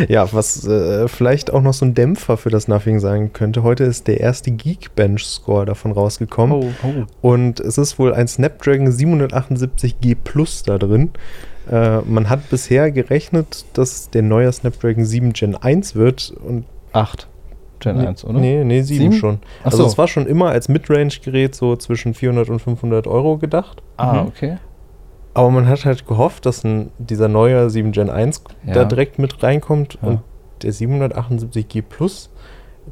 Ja, 0.07 0.31
was 0.33 0.65
äh, 0.67 1.07
vielleicht 1.07 1.53
auch 1.53 1.61
noch 1.61 1.73
so 1.73 1.85
ein 1.85 1.93
Dämpfer 1.93 2.37
für 2.37 2.49
das 2.49 2.67
Nothing 2.67 2.99
sein 2.99 3.31
könnte. 3.31 3.61
Heute 3.63 3.83
ist 3.83 4.07
der 4.07 4.19
erste 4.19 4.51
Geekbench-Score 4.51 5.65
davon 5.65 5.91
rausgekommen. 5.91 6.51
Oh. 6.57 6.71
Oh. 6.83 7.29
Und 7.29 7.59
es 7.59 7.77
ist 7.77 7.99
wohl 7.99 8.13
ein 8.13 8.27
Snapdragon 8.27 8.87
778G 8.89 10.15
Plus 10.23 10.63
da 10.63 10.77
drin. 10.77 11.11
Äh, 11.71 11.99
man 12.01 12.29
hat 12.29 12.49
bisher 12.49 12.91
gerechnet, 12.91 13.65
dass 13.73 14.09
der 14.09 14.23
neue 14.23 14.51
Snapdragon 14.51 15.05
7 15.05 15.33
Gen 15.33 15.55
1 15.55 15.95
wird. 15.95 16.33
Und 16.43 16.65
Acht. 16.93 17.27
Gen 17.79 17.97
nee, 17.97 18.07
1, 18.07 18.25
oder? 18.25 18.39
Nee, 18.39 18.63
nee, 18.63 18.81
7, 18.81 18.99
Sieben? 18.99 19.13
schon. 19.13 19.39
Ach 19.61 19.65
also 19.65 19.77
so. 19.77 19.85
es 19.85 19.97
war 19.97 20.07
schon 20.07 20.25
immer 20.27 20.49
als 20.49 20.69
Midrange-Gerät 20.69 21.55
so 21.55 21.75
zwischen 21.75 22.13
400 22.13 22.49
und 22.49 22.59
500 22.61 23.07
Euro 23.07 23.37
gedacht. 23.37 23.81
Ah, 23.97 24.21
Mhm. 24.23 24.27
okay. 24.27 24.57
Aber 25.33 25.49
man 25.49 25.67
hat 25.67 25.85
halt 25.85 26.07
gehofft, 26.07 26.45
dass 26.45 26.63
ein, 26.63 26.91
dieser 26.97 27.27
neue 27.27 27.69
7 27.69 27.91
Gen 27.91 28.09
1 28.09 28.43
Ja. 28.65 28.73
da 28.73 28.85
direkt 28.85 29.17
mit 29.19 29.41
reinkommt. 29.41 29.97
Ja. 30.01 30.07
Und 30.09 30.19
der 30.61 30.73
778G 30.73 31.81
Plus, 31.81 32.29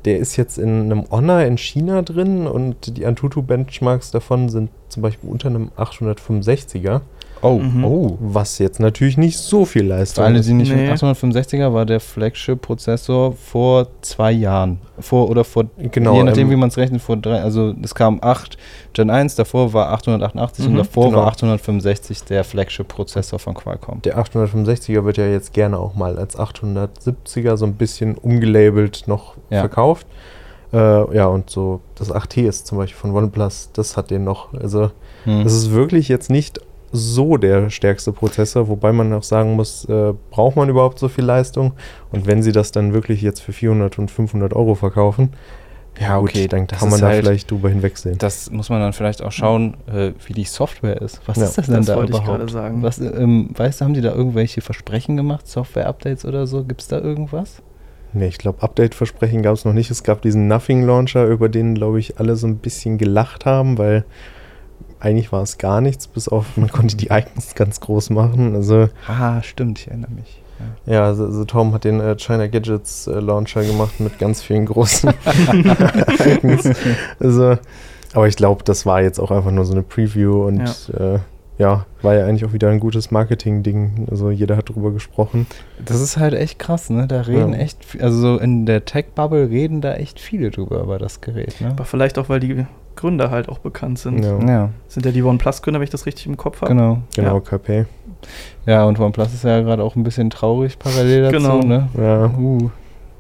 der 0.06 0.20
ist 0.20 0.38
jetzt 0.38 0.58
in 0.58 0.84
einem 0.84 1.10
Honor 1.12 1.42
in 1.42 1.58
China 1.58 2.02
drin 2.02 2.48
und 2.48 2.98
die 2.98 3.06
Antutu-Benchmarks 3.06 4.12
davon 4.12 4.50
sind 4.50 4.70
zum 4.88 5.04
Beispiel 5.04 5.30
unter 5.30 5.50
einem 5.50 5.72
865er, 5.78 7.02
Oh, 7.42 7.60
Mhm. 7.60 7.86
oh. 7.86 8.18
was 8.20 8.58
jetzt 8.60 8.80
natürlich 8.80 9.18
nicht 9.18 9.38
so 9.38 9.64
viel 9.66 9.84
Für 9.84 9.88
Leistung 9.90 10.26
alle, 10.26 10.40
ist. 10.40 10.50
die 10.50 10.54
nicht 10.54 10.74
Nee. 10.74 10.90
865er 10.92 11.74
war 11.74 11.86
der 11.86 12.00
Flagship-Prozessor 12.00 13.34
vor 13.34 13.88
zwei 14.02 14.32
Jahren. 14.32 14.80
Vor 15.00 15.30
oder 15.30 15.44
vor, 15.46 15.66
Genau, 15.78 16.16
je 16.16 16.24
nachdem, 16.24 16.48
ähm, 16.48 16.52
wie 16.52 16.56
man 16.58 16.68
es 16.70 16.78
rechnet, 16.78 17.02
vor 17.02 17.16
drei, 17.18 17.42
also 17.42 17.74
es 17.82 17.96
kam 17.96 18.20
8 18.22 18.58
Gen 18.94 19.10
1, 19.10 19.36
davor 19.36 19.72
war 19.72 19.90
888 19.94 20.66
und 20.66 20.74
Mhm, 20.74 20.78
davor 20.78 21.06
genau. 21.06 21.18
war 21.20 21.28
865 21.28 22.24
der 22.26 22.44
Flagship-Prozessor 22.44 23.40
von 23.40 23.54
Qualcomm. 23.54 24.02
Der 24.02 24.18
865er 24.18 25.06
wird 25.06 25.18
ja 25.18 25.28
jetzt 25.28 25.54
gerne 25.54 25.78
auch 25.80 25.96
mal 25.96 26.18
als 26.18 26.38
870er 26.38 27.56
so 27.58 27.66
ein 27.66 27.76
bisschen 27.76 28.16
umgelabelt 28.16 29.04
noch 29.08 29.36
Ja. 29.50 29.62
verkauft. 29.62 30.06
Äh, 30.72 31.16
ja, 31.16 31.26
und 31.26 31.50
so 31.50 31.80
das 31.96 32.12
8T 32.12 32.48
ist 32.48 32.68
zum 32.68 32.78
Beispiel 32.78 33.00
von 33.00 33.16
OnePlus, 33.16 33.70
das 33.74 33.98
hat 33.98 34.12
den 34.12 34.24
noch. 34.24 34.54
Also 34.54 34.92
Hm. 35.24 35.44
das 35.44 35.54
ist 35.54 35.72
wirklich 35.72 36.10
jetzt 36.10 36.30
nicht 36.30 36.60
so 36.92 37.38
der 37.38 37.70
stärkste 37.70 38.12
Prozessor, 38.12 38.68
wobei 38.68 38.92
man 38.92 39.12
auch 39.14 39.24
sagen 39.24 39.56
muss, 39.56 39.86
äh, 39.86 40.14
braucht 40.32 40.56
man 40.56 40.70
überhaupt 40.70 41.00
so 41.00 41.08
viel 41.08 41.24
Leistung? 41.26 41.74
Und 42.12 42.26
wenn 42.28 42.42
sie 42.44 42.52
das 42.52 42.72
dann 42.72 42.94
wirklich 42.94 43.22
jetzt 43.22 43.42
für 43.42 43.54
400 43.54 44.00
und 44.00 44.10
500 44.12 44.54
Euro 44.54 44.76
verkaufen, 44.76 45.30
ja, 46.00 46.18
gut, 46.20 46.30
okay, 46.30 46.48
dann 46.48 46.66
kann 46.68 46.90
man 46.90 47.02
da 47.02 47.08
halt- 47.08 47.26
vielleicht 47.26 47.52
drüber 47.52 47.68
hinwegsehen. 47.70 48.18
Das 48.20 48.50
muss 48.52 48.70
man 48.70 48.80
dann 48.80 48.94
vielleicht 48.94 49.22
auch 49.22 49.32
schauen, 49.34 49.76
äh, 49.92 50.12
wie 50.28 50.34
die 50.34 50.46
Software 50.46 51.02
ist. 51.02 51.20
Was 51.26 51.38
Ja, 51.38 51.44
ist 51.46 51.58
das 51.58 51.66
denn 51.66 51.76
das 51.76 51.88
da 51.88 51.96
wollte 51.98 52.14
ich 52.14 52.20
überhaupt? 52.20 52.40
gerade 52.40 52.52
sagen. 52.52 52.84
Was, 52.84 53.00
ähm, 53.00 53.50
weißt 53.56 53.82
du, 53.82 53.86
haben 53.86 53.94
die 53.94 54.02
da 54.02 54.14
irgendwelche 54.14 54.62
Versprechen 54.62 55.18
gemacht, 55.18 55.48
Software-Updates 55.48 56.24
oder 56.26 56.48
so? 56.48 56.64
Gibt 56.64 56.82
es 56.82 56.88
da 56.88 57.00
irgendwas? 57.00 57.62
Nee, 58.14 58.28
ich 58.28 58.38
glaube, 58.38 58.64
Update-Versprechen 58.64 59.42
gab 59.44 59.56
es 59.56 59.66
noch 59.66 59.74
nicht. 59.74 59.92
Es 59.92 60.04
gab 60.04 60.22
diesen 60.22 60.48
Nothing 60.48 60.84
Launcher, 60.84 61.26
über 61.28 61.50
den, 61.50 61.76
glaube 61.76 62.00
ich, 62.00 62.18
alle 62.18 62.36
so 62.38 62.48
ein 62.48 62.58
bisschen 62.58 62.98
gelacht 62.98 63.46
haben, 63.46 63.78
weil 63.78 64.06
eigentlich 65.00 65.32
war 65.32 65.42
es 65.44 65.58
gar 65.58 65.82
nichts, 65.82 66.08
bis 66.08 66.28
auf, 66.28 66.46
man 66.58 66.70
konnte 66.70 66.98
die 66.98 67.08
Icons 67.08 67.56
ganz 67.56 67.80
groß 67.80 68.10
machen. 68.12 68.56
Also, 68.56 68.90
Ah, 69.08 69.42
stimmt, 69.42 69.80
ich 69.80 69.88
erinnere 69.88 70.12
mich. 70.12 70.42
Ja. 70.86 70.94
ja, 70.94 71.04
also, 71.06 71.24
also 71.26 71.46
Tom 71.46 71.74
hat 71.74 71.86
den 71.86 72.02
äh, 72.02 72.18
China 72.18 72.48
Gadgets 72.48 73.08
äh, 73.08 73.20
Launcher 73.20 73.64
gemacht 73.64 74.00
mit 74.02 74.20
ganz 74.20 74.42
vielen 74.42 74.66
großen 74.66 75.14
Icons. 76.26 76.70
Also, 77.20 77.58
aber 78.14 78.28
ich 78.28 78.36
glaube, 78.36 78.64
das 78.64 78.86
war 78.86 79.02
jetzt 79.02 79.20
auch 79.20 79.32
einfach 79.32 79.52
nur 79.52 79.66
so 79.66 79.72
eine 79.74 79.84
Preview 79.84 80.46
und 80.46 80.66
ja. 80.98 81.16
Äh, 81.16 81.20
ja, 81.60 81.86
war 82.02 82.16
ja 82.16 82.26
eigentlich 82.26 82.46
auch 82.46 82.54
wieder 82.54 82.70
ein 82.70 82.80
gutes 82.80 83.12
Marketing-Ding. 83.12 84.08
Also 84.10 84.32
jeder 84.32 84.56
hat 84.56 84.70
drüber 84.70 84.92
gesprochen. 84.92 85.46
Das 85.84 86.00
ist 86.00 86.16
halt 86.16 86.34
echt 86.34 86.58
krass, 86.58 86.90
ne? 86.90 87.06
Da 87.06 87.20
reden 87.22 87.52
Ja. 87.52 87.60
echt, 87.60 87.84
viel- 87.84 88.02
also 88.02 88.18
so 88.18 88.38
in 88.38 88.66
der 88.66 88.86
Tech-Bubble 88.86 89.50
reden 89.50 89.82
da 89.82 89.94
echt 89.96 90.22
viele 90.22 90.52
drüber 90.52 90.82
über 90.82 90.98
das 91.00 91.20
Gerät, 91.20 91.60
ne? 91.60 91.72
Aber 91.72 91.84
vielleicht 91.84 92.18
auch, 92.18 92.30
weil 92.30 92.40
die 92.40 92.66
Gründer 93.00 93.32
halt 93.32 93.50
auch 93.50 93.60
bekannt 93.60 93.98
sind. 94.00 94.24
Ja, 94.24 94.38
Ja, 94.48 94.70
Sind 94.88 95.06
ja 95.06 95.12
die 95.12 95.24
OnePlus-Gründer, 95.24 95.80
wenn 95.80 95.86
ich 95.86 95.90
das 95.90 96.06
richtig 96.06 96.26
im 96.28 96.38
Kopf 96.38 96.62
habe. 96.62 96.74
genau. 96.74 97.00
genau, 97.16 97.36
Ja. 97.36 97.40
KP. 97.42 97.86
Ja, 98.66 98.84
und 98.86 99.00
OnePlus 99.00 99.34
ist 99.34 99.44
ja 99.46 99.62
gerade 99.62 99.84
auch 99.84 99.96
ein 99.96 100.04
bisschen 100.04 100.30
traurig 100.30 100.78
parallel 100.78 101.24
dazu, 101.32 101.38
Genau. 101.38 101.60
ne? 101.62 101.88
Ja. 101.98 102.26
Uh, 102.38 102.70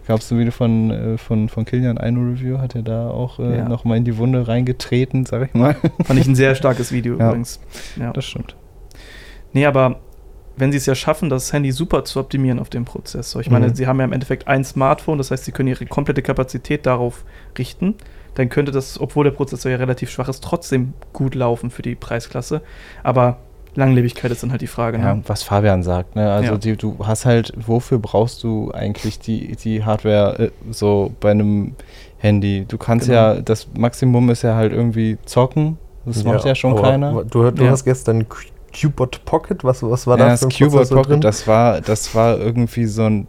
Gab 0.07 0.19
es 0.21 0.27
so 0.27 0.37
wieder 0.39 0.51
von, 0.51 0.89
äh, 0.91 1.17
von, 1.19 1.49
von 1.49 1.65
Kilian 1.65 1.97
eine 1.99 2.17
Review, 2.19 2.57
hat 2.57 2.73
er 2.75 2.81
da 2.81 3.09
auch 3.11 3.37
äh, 3.39 3.57
Ja. 3.59 3.69
nochmal 3.69 3.97
in 3.97 4.05
die 4.05 4.17
Wunde 4.17 4.47
reingetreten, 4.47 5.25
sag 5.27 5.47
ich 5.47 5.53
mal. 5.53 5.75
Fand 6.03 6.19
ich 6.19 6.27
ein 6.27 6.33
sehr 6.35 6.55
starkes 6.55 6.91
Video 6.91 7.17
Ja. 7.17 7.27
übrigens. 7.29 7.59
Ja. 7.95 8.11
Das 8.11 8.25
stimmt. 8.25 8.55
Nee, 9.53 9.65
aber 9.67 9.99
wenn 10.57 10.71
sie 10.71 10.77
es 10.77 10.85
ja 10.87 10.95
schaffen, 10.95 11.29
das 11.29 11.53
Handy 11.53 11.71
super 11.71 12.03
zu 12.05 12.19
optimieren 12.19 12.59
auf 12.59 12.69
dem 12.69 12.85
Prozessor. 12.85 13.39
Ich 13.39 13.49
meine, 13.51 13.67
Mhm. 13.69 13.75
sie 13.75 13.87
haben 13.87 13.99
ja 13.99 14.05
im 14.05 14.11
Endeffekt 14.11 14.47
ein 14.47 14.63
Smartphone, 14.65 15.17
das 15.19 15.31
heißt, 15.31 15.45
sie 15.45 15.51
können 15.51 15.69
ihre 15.69 15.85
komplette 15.85 16.21
Kapazität 16.23 16.85
darauf 16.85 17.23
richten. 17.57 17.95
Dann 18.35 18.49
könnte 18.49 18.71
das, 18.71 18.99
obwohl 18.99 19.23
der 19.25 19.31
Prozessor 19.31 19.71
ja 19.71 19.77
relativ 19.77 20.09
schwach 20.09 20.29
ist, 20.29 20.43
trotzdem 20.43 20.93
gut 21.13 21.35
laufen 21.35 21.71
für 21.71 21.81
die 21.81 21.95
Preisklasse. 21.95 22.61
Aber 23.03 23.37
Langlebigkeit 23.75 24.31
ist 24.31 24.41
dann 24.43 24.51
halt 24.51 24.61
die 24.61 24.67
Frage. 24.67 24.97
Ja, 24.97 25.15
Ne? 25.15 25.23
was 25.27 25.43
Fabian 25.43 25.83
sagt, 25.83 26.15
ne? 26.15 26.31
Also 26.31 26.53
Ja. 26.53 26.57
die, 26.57 26.75
du 26.75 26.97
hast 27.05 27.25
halt, 27.25 27.53
wofür 27.55 27.99
brauchst 27.99 28.43
du 28.43 28.71
eigentlich 28.71 29.19
die, 29.19 29.55
die 29.55 29.83
Hardware 29.85 30.39
äh, 30.39 30.49
so 30.71 31.11
bei 31.19 31.31
einem 31.31 31.75
Handy? 32.17 32.65
Du 32.67 32.77
kannst 32.77 33.07
Genau. 33.07 33.33
ja, 33.35 33.41
das 33.41 33.67
Maximum 33.77 34.29
ist 34.29 34.41
ja 34.41 34.55
halt 34.55 34.73
irgendwie 34.73 35.17
zocken. 35.25 35.77
Das 36.05 36.23
macht 36.23 36.45
ja 36.45 36.55
schon 36.55 36.75
keiner. 36.81 37.23
Du, 37.25 37.51
du 37.51 37.63
Ja. 37.63 37.71
hast 37.71 37.83
gestern 37.85 38.25
Qbot 38.71 39.23
Pocket, 39.25 39.63
was, 39.63 39.83
was 39.83 40.07
war 40.07 40.17
ja, 40.17 40.25
da 40.25 40.29
das 40.31 40.39
für 40.41 40.47
ein 40.47 40.49
Cubot 40.51 40.89
Pocket, 40.89 41.09
drin? 41.11 41.21
das 41.21 41.47
war, 41.47 41.81
das 41.81 42.13
war 42.15 42.37
irgendwie 42.39 42.85
so 42.85 43.03
ein 43.03 43.27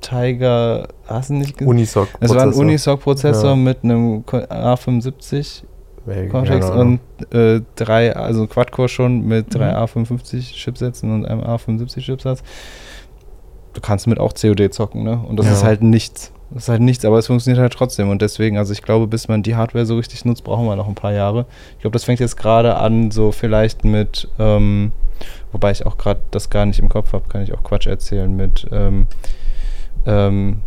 Tiger, 0.00 0.88
hast 1.06 1.30
du 1.30 1.34
nicht 1.34 1.54
gesehen? 1.58 1.68
Unisoc. 1.68 2.08
Es 2.20 2.34
war 2.34 2.42
ein 2.42 2.52
Unisoc-Prozessor 2.52 3.50
Ja. 3.50 3.56
mit 3.56 3.84
einem 3.84 4.24
Ko- 4.26 4.38
A75 4.38 5.62
Äh, 6.08 6.26
Cortex 6.28 6.70
Ahnung. 6.70 7.00
und 7.20 7.34
äh, 7.34 7.60
drei, 7.76 8.16
also 8.16 8.46
Quad-Core 8.46 8.88
schon 8.88 9.22
mit 9.26 9.54
drei 9.54 9.70
Mhm. 9.72 9.76
A55 9.78 10.54
Chipsätzen 10.54 11.12
und 11.12 11.26
einem 11.26 11.42
A75 11.42 12.00
Chipsatz. 12.00 12.42
Du 13.74 13.80
kannst 13.80 14.06
mit 14.06 14.18
auch 14.18 14.32
COD 14.34 14.72
zocken, 14.72 15.04
ne? 15.04 15.18
Und 15.28 15.36
das 15.38 15.46
Ja. 15.46 15.52
ist 15.52 15.64
halt 15.64 15.82
nichts. 15.82 16.32
Das 16.52 16.64
ist 16.64 16.68
halt 16.68 16.80
nichts, 16.80 17.04
aber 17.04 17.18
es 17.18 17.28
funktioniert 17.28 17.60
halt 17.60 17.72
trotzdem. 17.72 18.08
Und 18.08 18.22
deswegen, 18.22 18.58
also 18.58 18.72
ich 18.72 18.82
glaube, 18.82 19.06
bis 19.06 19.28
man 19.28 19.44
die 19.44 19.54
Hardware 19.54 19.86
so 19.86 19.96
richtig 19.96 20.24
nutzt, 20.24 20.42
brauchen 20.42 20.66
wir 20.66 20.74
noch 20.74 20.88
ein 20.88 20.96
paar 20.96 21.12
Jahre. 21.12 21.46
Ich 21.76 21.82
glaube, 21.82 21.92
das 21.92 22.02
fängt 22.02 22.18
jetzt 22.18 22.36
gerade 22.36 22.76
an, 22.76 23.12
so 23.12 23.30
vielleicht 23.30 23.84
mit, 23.84 24.26
ähm, 24.40 24.90
wobei 25.52 25.70
ich 25.70 25.86
auch 25.86 25.96
gerade 25.96 26.18
das 26.32 26.50
gar 26.50 26.66
nicht 26.66 26.80
im 26.80 26.88
Kopf 26.88 27.12
habe, 27.12 27.28
kann 27.28 27.42
ich 27.42 27.52
auch 27.54 27.62
Quatsch 27.62 27.86
erzählen, 27.86 28.34
mit 28.34 28.66
ähm, 28.72 29.06
ähm, 30.06 30.58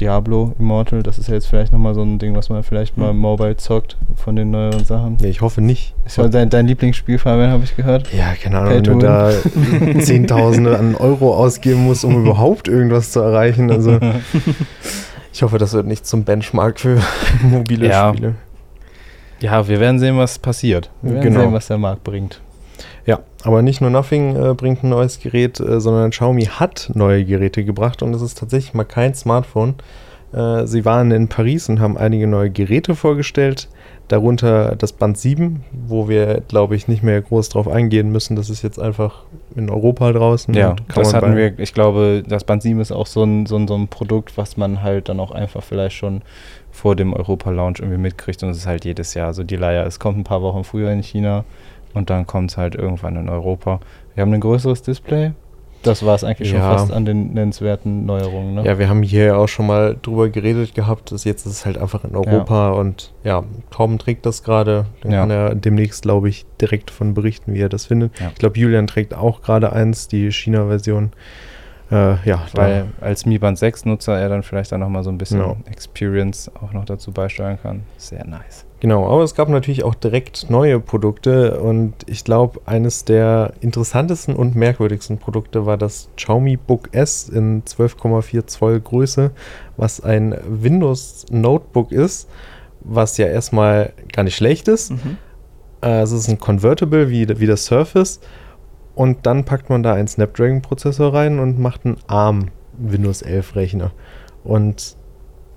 Diablo 0.00 0.54
Immortal. 0.58 1.02
Das 1.02 1.18
ist 1.18 1.28
ja 1.28 1.34
jetzt 1.34 1.46
vielleicht 1.46 1.72
nochmal 1.72 1.94
so 1.94 2.02
ein 2.02 2.18
Ding, 2.18 2.34
was 2.34 2.48
man 2.48 2.62
vielleicht 2.62 2.96
mal 2.96 3.10
Hm. 3.10 3.18
mobile 3.18 3.56
zockt 3.58 3.98
von 4.16 4.34
den 4.34 4.50
neueren 4.50 4.84
Sachen. 4.84 5.18
Nee, 5.20 5.28
ich 5.28 5.42
hoffe 5.42 5.60
nicht. 5.60 5.94
Ist 6.06 6.16
ja 6.16 6.26
dein, 6.28 6.48
dein 6.48 6.66
Lieblingsspiel, 6.66 7.18
Fabian, 7.18 7.50
habe 7.50 7.64
ich 7.64 7.76
gehört. 7.76 8.10
Ja, 8.12 8.32
keine 8.34 8.60
Ahnung, 8.60 8.72
wenn 8.74 8.82
du 8.84 8.98
da 8.98 9.30
Zehntausende 10.00 10.78
an 10.78 10.94
Euro 10.94 11.34
ausgeben 11.36 11.84
musst, 11.84 12.04
um 12.04 12.24
überhaupt 12.24 12.66
irgendwas 12.68 13.12
zu 13.12 13.20
erreichen. 13.20 13.70
Also 13.70 13.98
ich 15.32 15.42
hoffe, 15.42 15.58
das 15.58 15.72
wird 15.74 15.86
nicht 15.86 16.06
zum 16.06 16.24
Benchmark 16.24 16.80
für 16.80 16.98
mobile 17.42 17.88
Ja. 17.88 18.12
Spiele. 18.14 18.34
Ja, 19.40 19.66
wir 19.68 19.80
werden 19.80 19.98
sehen, 19.98 20.16
was 20.18 20.38
passiert. 20.38 20.90
Wir 21.02 21.12
werden 21.14 21.22
Genau. 21.24 21.40
sehen, 21.40 21.52
was 21.52 21.66
der 21.66 21.78
Markt 21.78 22.04
bringt. 22.04 22.40
Ja, 23.10 23.18
aber 23.42 23.60
nicht 23.62 23.80
nur 23.80 23.90
Nothing 23.90 24.36
äh, 24.36 24.54
bringt 24.54 24.84
ein 24.84 24.90
neues 24.90 25.18
Gerät, 25.18 25.58
äh, 25.58 25.80
sondern 25.80 26.10
Xiaomi 26.10 26.44
hat 26.44 26.92
neue 26.94 27.24
Geräte 27.24 27.64
gebracht 27.64 28.04
und 28.04 28.14
es 28.14 28.22
ist 28.22 28.38
tatsächlich 28.38 28.72
mal 28.72 28.84
kein 28.84 29.14
Smartphone. 29.14 29.74
Äh, 30.32 30.64
sie 30.68 30.84
waren 30.84 31.10
in 31.10 31.26
Paris 31.26 31.68
und 31.68 31.80
haben 31.80 31.98
einige 31.98 32.28
neue 32.28 32.50
Geräte 32.50 32.94
vorgestellt, 32.94 33.68
darunter 34.06 34.76
das 34.76 34.92
Band 34.92 35.18
7, 35.18 35.64
wo 35.72 36.08
wir, 36.08 36.42
glaube 36.46 36.76
ich, 36.76 36.86
nicht 36.86 37.02
mehr 37.02 37.20
groß 37.20 37.48
drauf 37.48 37.66
eingehen 37.66 38.12
müssen. 38.12 38.36
Das 38.36 38.48
ist 38.48 38.62
jetzt 38.62 38.78
einfach 38.78 39.24
in 39.56 39.70
Europa 39.70 40.12
draußen. 40.12 40.54
Ja, 40.54 40.76
das 40.94 41.12
hatten 41.12 41.34
wir, 41.34 41.58
ich 41.58 41.74
glaube, 41.74 42.22
das 42.24 42.44
Band 42.44 42.62
7 42.62 42.80
ist 42.80 42.92
auch 42.92 43.08
so 43.08 43.24
ein, 43.24 43.46
so, 43.46 43.56
ein, 43.56 43.66
so 43.66 43.74
ein 43.74 43.88
Produkt, 43.88 44.36
was 44.36 44.56
man 44.56 44.84
halt 44.84 45.08
dann 45.08 45.18
auch 45.18 45.32
einfach 45.32 45.64
vielleicht 45.64 45.96
schon 45.96 46.22
vor 46.70 46.94
dem 46.94 47.12
Europa-Launch 47.12 47.80
irgendwie 47.80 47.98
mitkriegt 47.98 48.40
und 48.44 48.50
es 48.50 48.58
ist 48.58 48.66
halt 48.68 48.84
jedes 48.84 49.14
Jahr 49.14 49.34
so 49.34 49.42
die 49.42 49.56
Leier. 49.56 49.84
Es 49.84 49.98
kommt 49.98 50.16
ein 50.16 50.24
paar 50.24 50.42
Wochen 50.42 50.62
früher 50.62 50.92
in 50.92 51.02
China 51.02 51.44
und 51.94 52.10
dann 52.10 52.26
kommt 52.26 52.50
es 52.50 52.56
halt 52.56 52.74
irgendwann 52.74 53.16
in 53.16 53.28
Europa. 53.28 53.80
Wir 54.14 54.22
haben 54.22 54.32
ein 54.32 54.40
größeres 54.40 54.82
Display. 54.82 55.32
Das 55.82 56.04
war 56.04 56.14
es 56.14 56.24
eigentlich 56.24 56.52
Ja. 56.52 56.58
schon 56.60 56.76
fast 56.78 56.92
an 56.92 57.06
den 57.06 57.32
nennenswerten 57.32 58.04
Neuerungen. 58.04 58.54
Ne? 58.54 58.64
Ja, 58.66 58.78
wir 58.78 58.90
haben 58.90 59.02
hier 59.02 59.24
ja 59.24 59.36
auch 59.36 59.46
schon 59.48 59.66
mal 59.66 59.96
drüber 60.02 60.28
geredet 60.28 60.74
gehabt, 60.74 61.10
dass 61.10 61.24
jetzt 61.24 61.46
ist 61.46 61.52
es 61.52 61.64
halt 61.64 61.78
einfach 61.78 62.04
in 62.04 62.14
Europa 62.14 62.72
und 62.72 63.14
ja, 63.24 63.44
Tom 63.70 63.98
trägt 63.98 64.26
das 64.26 64.42
gerade. 64.42 64.84
Dann 65.00 65.12
Ja. 65.12 65.20
kann 65.20 65.30
er 65.30 65.54
demnächst, 65.54 66.02
glaube 66.02 66.28
ich, 66.28 66.44
direkt 66.60 66.90
von 66.90 67.14
berichten, 67.14 67.54
wie 67.54 67.60
er 67.60 67.70
das 67.70 67.86
findet. 67.86 68.18
Ja. 68.20 68.28
Ich 68.28 68.34
glaube, 68.38 68.58
Julian 68.58 68.88
trägt 68.88 69.14
auch 69.14 69.40
gerade 69.40 69.72
eins, 69.72 70.06
die 70.06 70.30
China-Version. 70.30 71.12
Äh, 71.90 72.16
ja, 72.24 72.42
Weil 72.54 72.86
als 73.00 73.26
Mi 73.26 73.38
Band 73.38 73.58
6-Nutzer 73.58 74.18
er 74.18 74.28
dann 74.28 74.42
vielleicht 74.42 74.70
dann 74.70 74.80
nochmal 74.80 75.02
so 75.02 75.10
ein 75.10 75.18
bisschen 75.18 75.40
Ja. 75.40 75.56
Experience 75.70 76.50
auch 76.54 76.72
noch 76.72 76.84
dazu 76.84 77.10
beisteuern 77.10 77.58
kann. 77.60 77.82
Sehr 77.96 78.24
nice. 78.26 78.64
Genau, 78.78 79.06
aber 79.12 79.24
es 79.24 79.34
gab 79.34 79.48
natürlich 79.48 79.84
auch 79.84 79.94
direkt 79.94 80.48
neue 80.48 80.80
Produkte 80.80 81.60
und 81.60 81.94
ich 82.06 82.24
glaube, 82.24 82.60
eines 82.64 83.04
der 83.04 83.52
interessantesten 83.60 84.34
und 84.34 84.54
merkwürdigsten 84.54 85.18
Produkte 85.18 85.66
war 85.66 85.76
das 85.76 86.08
Xiaomi 86.16 86.56
Book 86.56 86.88
S 86.92 87.28
in 87.28 87.62
12,4 87.64 88.46
Zoll 88.46 88.80
Größe, 88.80 89.32
was 89.76 90.00
ein 90.00 90.34
Windows 90.48 91.26
Notebook 91.30 91.92
ist, 91.92 92.28
was 92.80 93.18
ja 93.18 93.26
erstmal 93.26 93.92
gar 94.12 94.22
nicht 94.22 94.36
schlecht 94.36 94.66
ist. 94.68 94.92
Mhm. 94.92 95.18
Äh, 95.82 96.00
es 96.02 96.12
ist 96.12 96.28
ein 96.28 96.38
Convertible 96.38 97.10
wie, 97.10 97.28
wie 97.38 97.46
das 97.46 97.66
Surface 97.66 98.20
und 99.00 99.24
dann 99.24 99.46
packt 99.46 99.70
man 99.70 99.82
da 99.82 99.94
einen 99.94 100.08
Snapdragon-Prozessor 100.08 101.14
rein 101.14 101.38
und 101.38 101.58
macht 101.58 101.86
einen 101.86 101.96
ARM 102.06 102.48
Windows 102.76 103.22
11 103.22 103.56
Rechner. 103.56 103.92
Und 104.44 104.94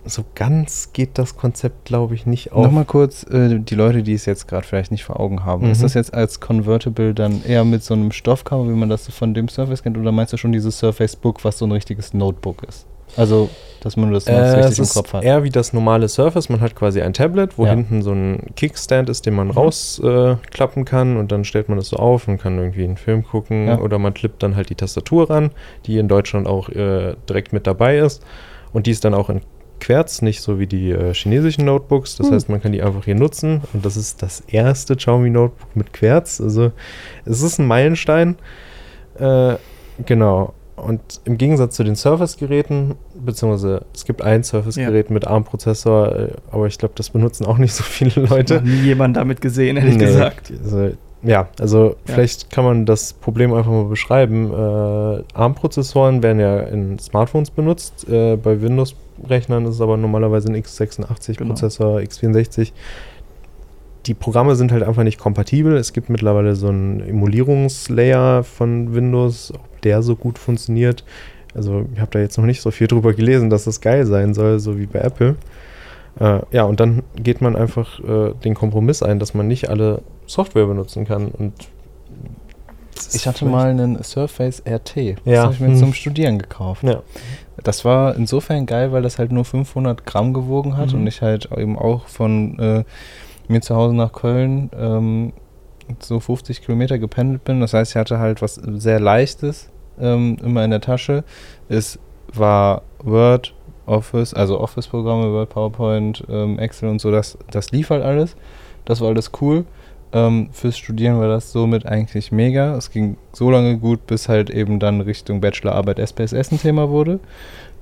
so 0.06 0.24
ganz 0.34 0.94
geht 0.94 1.18
das 1.18 1.36
Konzept, 1.36 1.84
glaube 1.84 2.16
ich, 2.16 2.26
nicht 2.26 2.54
auf. 2.54 2.64
Nochmal 2.64 2.86
kurz, 2.86 3.24
äh, 3.24 3.60
die 3.60 3.76
Leute, 3.76 4.02
die 4.02 4.14
es 4.14 4.26
jetzt 4.26 4.48
gerade 4.48 4.66
vielleicht 4.66 4.92
nicht 4.92 5.04
vor 5.04 5.20
Augen 5.20 5.44
haben. 5.44 5.66
Mhm. 5.66 5.74
Ist 5.74 5.84
das 5.84 5.94
jetzt 5.94 6.14
als 6.14 6.40
Convertible 6.40 7.14
dann 7.14 7.44
eher 7.44 7.66
mit 7.66 7.84
so 7.84 7.94
einem 7.94 8.14
Stoffcover, 8.14 8.66
wie 8.70 8.78
man 8.78 8.88
das 8.88 9.04
so 9.04 9.12
von 9.12 9.34
dem 9.34 9.50
Surface 9.50 9.84
kennt, 9.84 9.98
oder 9.98 10.14
meinst 10.14 10.32
du 10.32 10.38
schon 10.38 10.54
dieses 10.54 10.80
Surface 10.80 11.18
Book, 11.18 11.44
was 11.44 11.58
so 11.58 11.66
ein 11.66 11.74
richtiges 11.74 12.14
Notebook 12.14 12.64
ist? 12.64 12.86
Also, 13.18 13.50
dass 13.82 13.98
man 13.98 14.14
das 14.14 14.28
Äh, 14.28 14.34
richtig 14.36 14.80
im 14.80 14.88
Kopf 14.88 15.12
hat. 15.14 15.24
eher 15.24 15.44
wie 15.44 15.50
das 15.50 15.74
normale 15.74 16.08
Surface. 16.08 16.48
Man 16.50 16.62
hat 16.62 16.74
quasi 16.76 17.02
ein 17.02 17.14
Tablet, 17.14 17.58
wo 17.58 17.66
Ja. 17.66 17.72
hinten 17.72 18.02
so 18.02 18.12
ein 18.14 18.54
Kickstand 18.56 19.10
ist, 19.10 19.26
den 19.26 19.34
man 19.34 19.52
rausklappen 19.52 20.84
äh, 20.84 20.86
kann 20.86 21.18
und 21.18 21.32
dann 21.32 21.44
stellt 21.44 21.68
man 21.70 21.78
das 21.78 21.90
so 21.90 21.98
auf 21.98 22.28
und 22.28 22.38
kann 22.38 22.58
irgendwie 22.58 22.86
einen 22.86 22.98
Film 22.98 23.24
gucken 23.26 23.68
Ja. 23.68 23.80
oder 23.80 24.00
man 24.00 24.14
klippt 24.14 24.42
dann 24.42 24.56
halt 24.56 24.70
die 24.70 24.76
Tastatur 24.76 25.30
ran, 25.30 25.52
die 25.86 25.98
in 25.98 26.08
Deutschland 26.08 26.48
auch 26.48 26.70
äh, 26.70 27.16
direkt 27.28 27.52
mit 27.52 27.68
dabei 27.68 27.98
ist 27.98 28.24
und 28.72 28.88
die 28.88 28.92
ist 28.92 29.04
dann 29.04 29.14
auch 29.14 29.30
in 29.30 29.42
Querz, 29.82 30.22
nicht 30.22 30.40
so 30.42 30.60
wie 30.60 30.68
die 30.68 30.92
äh, 30.92 31.14
chinesischen 31.14 31.66
Notebooks. 31.66 32.16
Das 32.16 32.28
Hm. 32.28 32.34
heißt, 32.36 32.48
man 32.48 32.62
kann 32.62 32.72
die 32.72 32.82
einfach 32.82 33.04
hier 33.04 33.16
nutzen 33.16 33.62
und 33.74 33.84
das 33.86 33.98
ist 33.98 34.22
das 34.24 34.40
erste 34.48 34.96
Xiaomi 34.96 35.30
Notebook 35.30 35.76
mit 35.76 35.92
Querz. 35.92 36.40
Also 36.40 36.72
es 37.26 37.42
ist 37.42 37.60
ein 37.60 37.68
Meilenstein. 37.68 38.38
Äh, 39.20 39.56
genau. 40.06 40.54
Und 40.84 41.22
im 41.26 41.38
Gegensatz 41.38 41.76
zu 41.76 41.84
den 41.84 41.96
Surface-Geräten, 41.96 42.96
beziehungsweise 43.26 43.86
es 43.94 44.06
gibt 44.06 44.22
ein 44.22 44.44
Surface-Gerät 44.44 45.10
mit 45.10 45.26
ARM-Prozessor, 45.28 46.16
äh, 46.16 46.28
aber 46.52 46.68
ich 46.68 46.78
glaube, 46.78 46.94
das 46.98 47.10
benutzen 47.10 47.46
auch 47.46 47.58
nicht 47.58 47.74
so 47.74 47.84
viele 47.84 48.26
Leute. 48.28 48.56
Noch 48.56 48.64
nie 48.64 48.82
jemand 48.82 49.18
damit 49.18 49.42
gesehen, 49.42 49.78
ehrlich 49.78 49.96
Nee, 49.98 50.06
gesagt. 50.06 50.52
Also, 50.64 50.92
ja, 51.24 51.48
also 51.60 51.90
Ja. 51.90 51.96
vielleicht 52.14 52.50
kann 52.52 52.66
man 52.66 52.86
das 52.86 53.14
Problem 53.14 53.54
einfach 53.54 53.72
mal 53.72 53.86
beschreiben. 53.86 54.52
Äh, 54.52 55.24
ARM-Prozessoren 55.34 56.22
werden 56.22 56.40
ja 56.40 56.60
in 56.62 57.00
Smartphones 57.00 57.50
benutzt. 57.50 58.08
Äh, 58.10 58.36
bei 58.36 58.62
Windows-Rechnern 58.62 59.66
ist 59.66 59.76
es 59.76 59.82
aber 59.82 59.96
normalerweise 59.98 60.50
ein 60.50 60.56
x86-Prozessor, 60.62 62.00
x64. 62.00 62.72
Die 64.06 64.14
Programme 64.14 64.56
sind 64.58 64.74
halt 64.74 64.84
einfach 64.84 65.04
nicht 65.04 65.18
kompatibel. 65.18 65.78
Es 65.78 65.94
gibt 65.94 66.10
mittlerweile 66.10 66.56
so 66.56 66.68
einen 66.68 67.00
Emulierungslayer 67.00 68.44
von 68.44 68.94
Windows, 68.94 69.54
ob 69.54 69.62
der 69.84 70.02
so 70.04 70.16
gut 70.16 70.38
funktioniert. 70.40 71.04
Also 71.56 71.86
ich 71.94 72.00
habe 72.00 72.12
da 72.12 72.20
jetzt 72.20 72.38
noch 72.38 72.46
nicht 72.46 72.62
so 72.62 72.72
viel 72.72 72.88
drüber 72.88 73.14
gelesen, 73.14 73.50
dass 73.50 73.66
das 73.66 73.80
geil 73.82 74.06
sein 74.06 74.34
soll, 74.34 74.60
so 74.60 74.78
wie 74.80 74.86
bei 74.88 75.00
Apple. 75.00 75.36
Äh, 76.20 76.40
ja, 76.52 76.64
und 76.64 76.80
dann 76.80 77.04
geht 77.16 77.42
man 77.42 77.56
einfach 77.56 78.00
äh, 78.00 78.34
den 78.44 78.54
Kompromiss 78.56 79.02
ein, 79.04 79.20
dass 79.20 79.34
man 79.34 79.48
nicht 79.48 79.70
alle 79.70 80.02
Software 80.26 80.66
benutzen 80.68 81.06
kann. 81.06 81.28
Und 81.28 81.54
Ich 83.14 83.28
hatte 83.28 83.46
mal 83.46 83.70
einen 83.70 84.02
Surface 84.04 84.62
RT. 84.68 85.16
Das 85.26 85.34
Ja. 85.34 85.44
habe 85.44 85.54
ich 85.54 85.60
mir 85.60 85.68
Hm. 85.70 85.78
zum 85.78 85.94
Studieren 85.94 86.38
gekauft. 86.40 86.84
Ja. 86.84 87.02
Das 87.64 87.86
war 87.86 88.16
insofern 88.16 88.66
geil, 88.66 88.92
weil 88.92 89.02
das 89.02 89.20
halt 89.20 89.32
nur 89.32 89.46
500 89.46 90.06
Gramm 90.06 90.34
gewogen 90.34 90.78
hat 90.78 90.94
Mhm. 90.94 91.02
und 91.02 91.08
ich 91.08 91.22
halt 91.22 91.50
eben 91.56 91.78
auch 91.78 92.08
von 92.08 92.58
äh, 92.60 92.84
mir 93.48 93.62
zu 93.62 93.76
Hause 93.76 93.96
nach 93.96 94.12
Köln 94.14 94.70
ähm, 94.78 95.34
so 96.00 96.20
50 96.20 96.62
Kilometer 96.62 96.98
gependelt 96.98 97.44
bin. 97.44 97.60
Das 97.60 97.74
heißt, 97.74 97.92
ich 97.92 97.96
hatte 97.98 98.20
halt 98.20 98.42
was 98.42 98.56
sehr 98.56 99.00
Leichtes 99.00 99.70
ähm, 100.00 100.38
immer 100.44 100.64
in 100.64 100.72
der 100.72 100.82
Tasche. 100.82 101.24
Es 101.70 102.00
war 102.32 102.82
Word, 103.04 103.54
Office, 103.86 104.34
also 104.34 104.60
Office-Programme, 104.60 105.32
Word, 105.34 105.50
PowerPoint, 105.50 106.24
ähm, 106.30 106.58
Excel 106.60 106.90
und 106.90 107.02
so, 107.02 107.12
das, 107.12 107.38
das 107.52 107.72
lief 107.72 107.90
halt 107.90 108.04
alles. 108.04 108.36
Das 108.86 109.02
war 109.02 109.10
alles 109.10 109.32
cool. 109.42 109.66
Ähm, 110.14 110.50
fürs 110.52 110.78
Studieren 110.78 111.20
war 111.20 111.28
das 111.28 111.52
somit 111.52 111.86
eigentlich 111.86 112.32
mega. 112.32 112.76
Es 112.76 112.92
ging 112.92 113.18
so 113.32 113.50
lange 113.50 113.78
gut, 113.78 114.06
bis 114.06 114.30
halt 114.30 114.50
eben 114.50 114.80
dann 114.80 115.02
Richtung 115.02 115.42
Bachelorarbeit 115.42 115.98
SPSS 116.00 116.52
ein 116.52 116.60
Thema 116.60 116.90
wurde. 116.90 117.20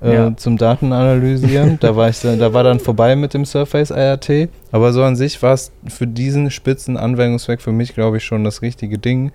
Äh, 0.02 0.14
Ja. 0.14 0.38
Zum 0.38 0.58
Datenanalysieren. 0.58 1.78
da, 1.82 1.96
war 1.96 2.10
ich 2.10 2.22
dann, 2.22 2.40
da 2.40 2.54
war 2.54 2.64
dann 2.64 2.80
vorbei 2.80 3.16
mit 3.16 3.34
dem 3.34 3.46
Surface 3.46 3.92
IRT. 3.92 4.50
Aber 4.72 4.94
so 4.94 5.04
an 5.04 5.16
sich 5.16 5.42
war 5.44 5.54
es 5.54 5.72
für 5.88 6.08
diesen 6.08 6.52
spitzen 6.52 6.96
Anwendungszweck 6.98 7.62
für 7.62 7.74
mich, 7.74 7.94
glaube 7.94 8.18
ich, 8.18 8.24
schon 8.24 8.44
das 8.44 8.62
richtige 8.62 8.98
Ding. 8.98 9.32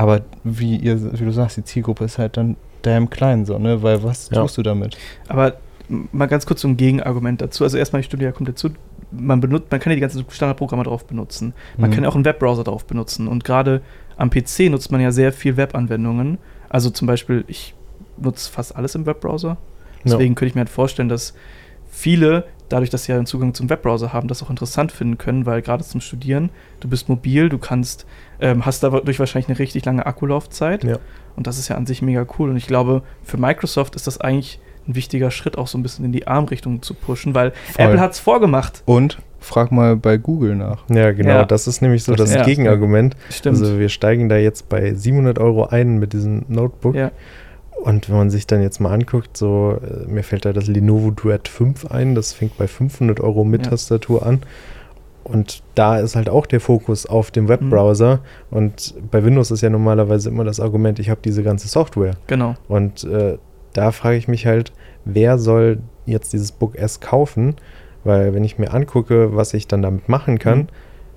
Aber 0.00 0.22
wie, 0.44 0.76
ihr, 0.76 1.12
wie 1.20 1.24
du 1.24 1.32
sagst, 1.32 1.56
die 1.58 1.64
Zielgruppe 1.64 2.04
ist 2.04 2.18
halt 2.18 2.36
dann 2.36 2.56
damn 2.82 3.10
klein 3.10 3.44
so, 3.44 3.58
ne? 3.58 3.82
Weil 3.82 4.02
was 4.02 4.30
Ja. 4.30 4.40
tust 4.42 4.56
du 4.56 4.62
damit? 4.62 4.96
Aber 5.28 5.54
mal 6.12 6.26
ganz 6.26 6.46
kurz 6.46 6.60
so 6.62 6.68
ein 6.68 6.76
Gegenargument 6.76 7.40
dazu. 7.42 7.64
Also 7.64 7.76
erstmal, 7.76 8.00
ich 8.00 8.06
stimme 8.06 8.22
ja 8.22 8.32
komplett 8.32 8.58
zu. 8.58 8.70
Man, 9.12 9.40
benutzt, 9.40 9.70
man 9.70 9.80
kann 9.80 9.90
ja 9.90 9.96
die 9.96 10.00
ganzen 10.00 10.24
Standardprogramme 10.30 10.84
drauf 10.84 11.04
benutzen. 11.06 11.52
Man 11.76 11.90
Mhm. 11.90 11.94
kann 11.94 12.04
ja 12.04 12.10
auch 12.10 12.14
einen 12.14 12.24
Webbrowser 12.24 12.64
drauf 12.64 12.86
benutzen. 12.86 13.26
Und 13.28 13.44
gerade 13.44 13.82
am 14.16 14.30
PC 14.30 14.68
nutzt 14.70 14.92
man 14.92 15.00
ja 15.00 15.10
sehr 15.12 15.32
viel 15.32 15.56
Webanwendungen. 15.56 16.38
Also 16.68 16.90
zum 16.90 17.06
Beispiel, 17.06 17.44
ich 17.48 17.74
nutze 18.16 18.50
fast 18.50 18.76
alles 18.76 18.94
im 18.94 19.04
Webbrowser. 19.06 19.56
Deswegen 20.04 20.34
könnte 20.34 20.48
ich 20.50 20.54
mir 20.54 20.60
halt 20.60 20.70
vorstellen, 20.70 21.08
dass 21.10 21.34
viele, 21.90 22.44
dadurch, 22.68 22.90
dass 22.90 23.04
sie 23.04 23.12
ja 23.12 23.16
einen 23.18 23.26
Zugang 23.26 23.52
zum 23.54 23.68
Webbrowser 23.68 24.12
haben, 24.12 24.28
das 24.28 24.42
auch 24.42 24.50
interessant 24.50 24.92
finden 24.92 25.18
können, 25.18 25.44
weil 25.46 25.60
gerade 25.60 25.84
zum 25.84 26.00
Studieren, 26.00 26.50
du 26.80 26.88
bist 26.88 27.08
mobil, 27.08 27.48
du 27.48 27.58
kannst, 27.58 28.06
ähm, 28.40 28.64
hast 28.64 28.82
dadurch 28.82 29.18
wahrscheinlich 29.18 29.48
eine 29.48 29.58
richtig 29.58 29.84
lange 29.84 30.06
Akkulaufzeit. 30.06 30.84
Ja. 30.84 30.98
Und 31.36 31.46
das 31.46 31.58
ist 31.58 31.68
ja 31.68 31.76
an 31.76 31.86
sich 31.86 32.02
mega 32.02 32.26
cool. 32.38 32.50
Und 32.50 32.56
ich 32.56 32.66
glaube, 32.66 33.02
für 33.22 33.36
Microsoft 33.36 33.96
ist 33.96 34.06
das 34.06 34.20
eigentlich 34.20 34.60
ein 34.88 34.94
wichtiger 34.94 35.30
Schritt, 35.30 35.58
auch 35.58 35.66
so 35.66 35.78
ein 35.78 35.82
bisschen 35.82 36.04
in 36.04 36.12
die 36.12 36.26
ARM-Richtung 36.26 36.82
zu 36.82 36.94
pushen, 36.94 37.34
weil 37.34 37.52
Voll. 37.72 37.84
Apple 37.86 38.00
hat 38.00 38.12
es 38.12 38.18
vorgemacht. 38.18 38.82
Und 38.86 39.18
frag 39.40 39.72
mal 39.72 39.96
bei 39.96 40.16
Google 40.16 40.54
nach. 40.56 40.84
Ja, 40.88 41.12
genau. 41.12 41.30
Ja. 41.30 41.44
Das 41.44 41.66
ist 41.66 41.82
nämlich 41.82 42.04
so 42.04 42.14
Das 42.14 42.32
das 42.32 42.46
Gegenargument. 42.46 43.16
Stimmt. 43.30 43.58
Also 43.58 43.78
wir 43.78 43.88
steigen 43.88 44.28
da 44.28 44.36
jetzt 44.36 44.68
bei 44.68 44.94
700 44.94 45.38
Euro 45.38 45.66
ein 45.66 45.98
mit 45.98 46.12
diesem 46.12 46.44
Notebook. 46.48 46.94
ja. 46.94 47.10
Und 47.82 48.08
wenn 48.10 48.16
man 48.16 48.30
sich 48.30 48.46
dann 48.46 48.62
jetzt 48.62 48.80
mal 48.80 48.92
anguckt, 48.92 49.36
so, 49.36 49.78
äh, 49.82 50.06
mir 50.06 50.22
fällt 50.22 50.44
da 50.44 50.52
das 50.52 50.66
Lenovo 50.66 51.10
Duet 51.10 51.48
5 51.48 51.86
ein, 51.86 52.14
das 52.14 52.32
fängt 52.32 52.58
bei 52.58 52.66
500 52.66 53.20
Euro 53.20 53.44
mit 53.44 53.64
Ja. 53.64 53.70
Tastatur 53.70 54.24
an. 54.26 54.40
Und 55.24 55.62
da 55.74 55.98
ist 55.98 56.16
halt 56.16 56.28
auch 56.28 56.46
der 56.46 56.60
Fokus 56.60 57.06
auf 57.06 57.30
dem 57.30 57.48
Webbrowser. 57.48 58.20
Und 58.50 58.94
bei 59.10 59.22
Windows 59.24 59.50
ist 59.50 59.60
ja 59.60 59.70
normalerweise 59.70 60.28
immer 60.30 60.44
das 60.44 60.60
Argument, 60.60 60.98
ich 60.98 61.08
habe 61.10 61.20
diese 61.24 61.42
ganze 61.42 61.68
Software. 61.68 62.12
Genau. 62.26 62.54
Und 62.68 63.04
äh, 63.04 63.38
da 63.72 63.92
frage 63.92 64.16
ich 64.16 64.28
mich 64.28 64.46
halt, 64.46 64.72
wer 65.04 65.38
soll 65.38 65.78
jetzt 66.06 66.32
dieses 66.32 66.52
Book 66.52 66.74
S 66.76 67.00
kaufen? 67.00 67.54
Weil 68.02 68.34
wenn 68.34 68.44
ich 68.44 68.58
mir 68.58 68.72
angucke, 68.72 69.36
was 69.36 69.54
ich 69.54 69.68
dann 69.68 69.82
damit 69.82 70.08
machen 70.08 70.38
kann, 70.38 70.58
Mhm. 70.60 70.66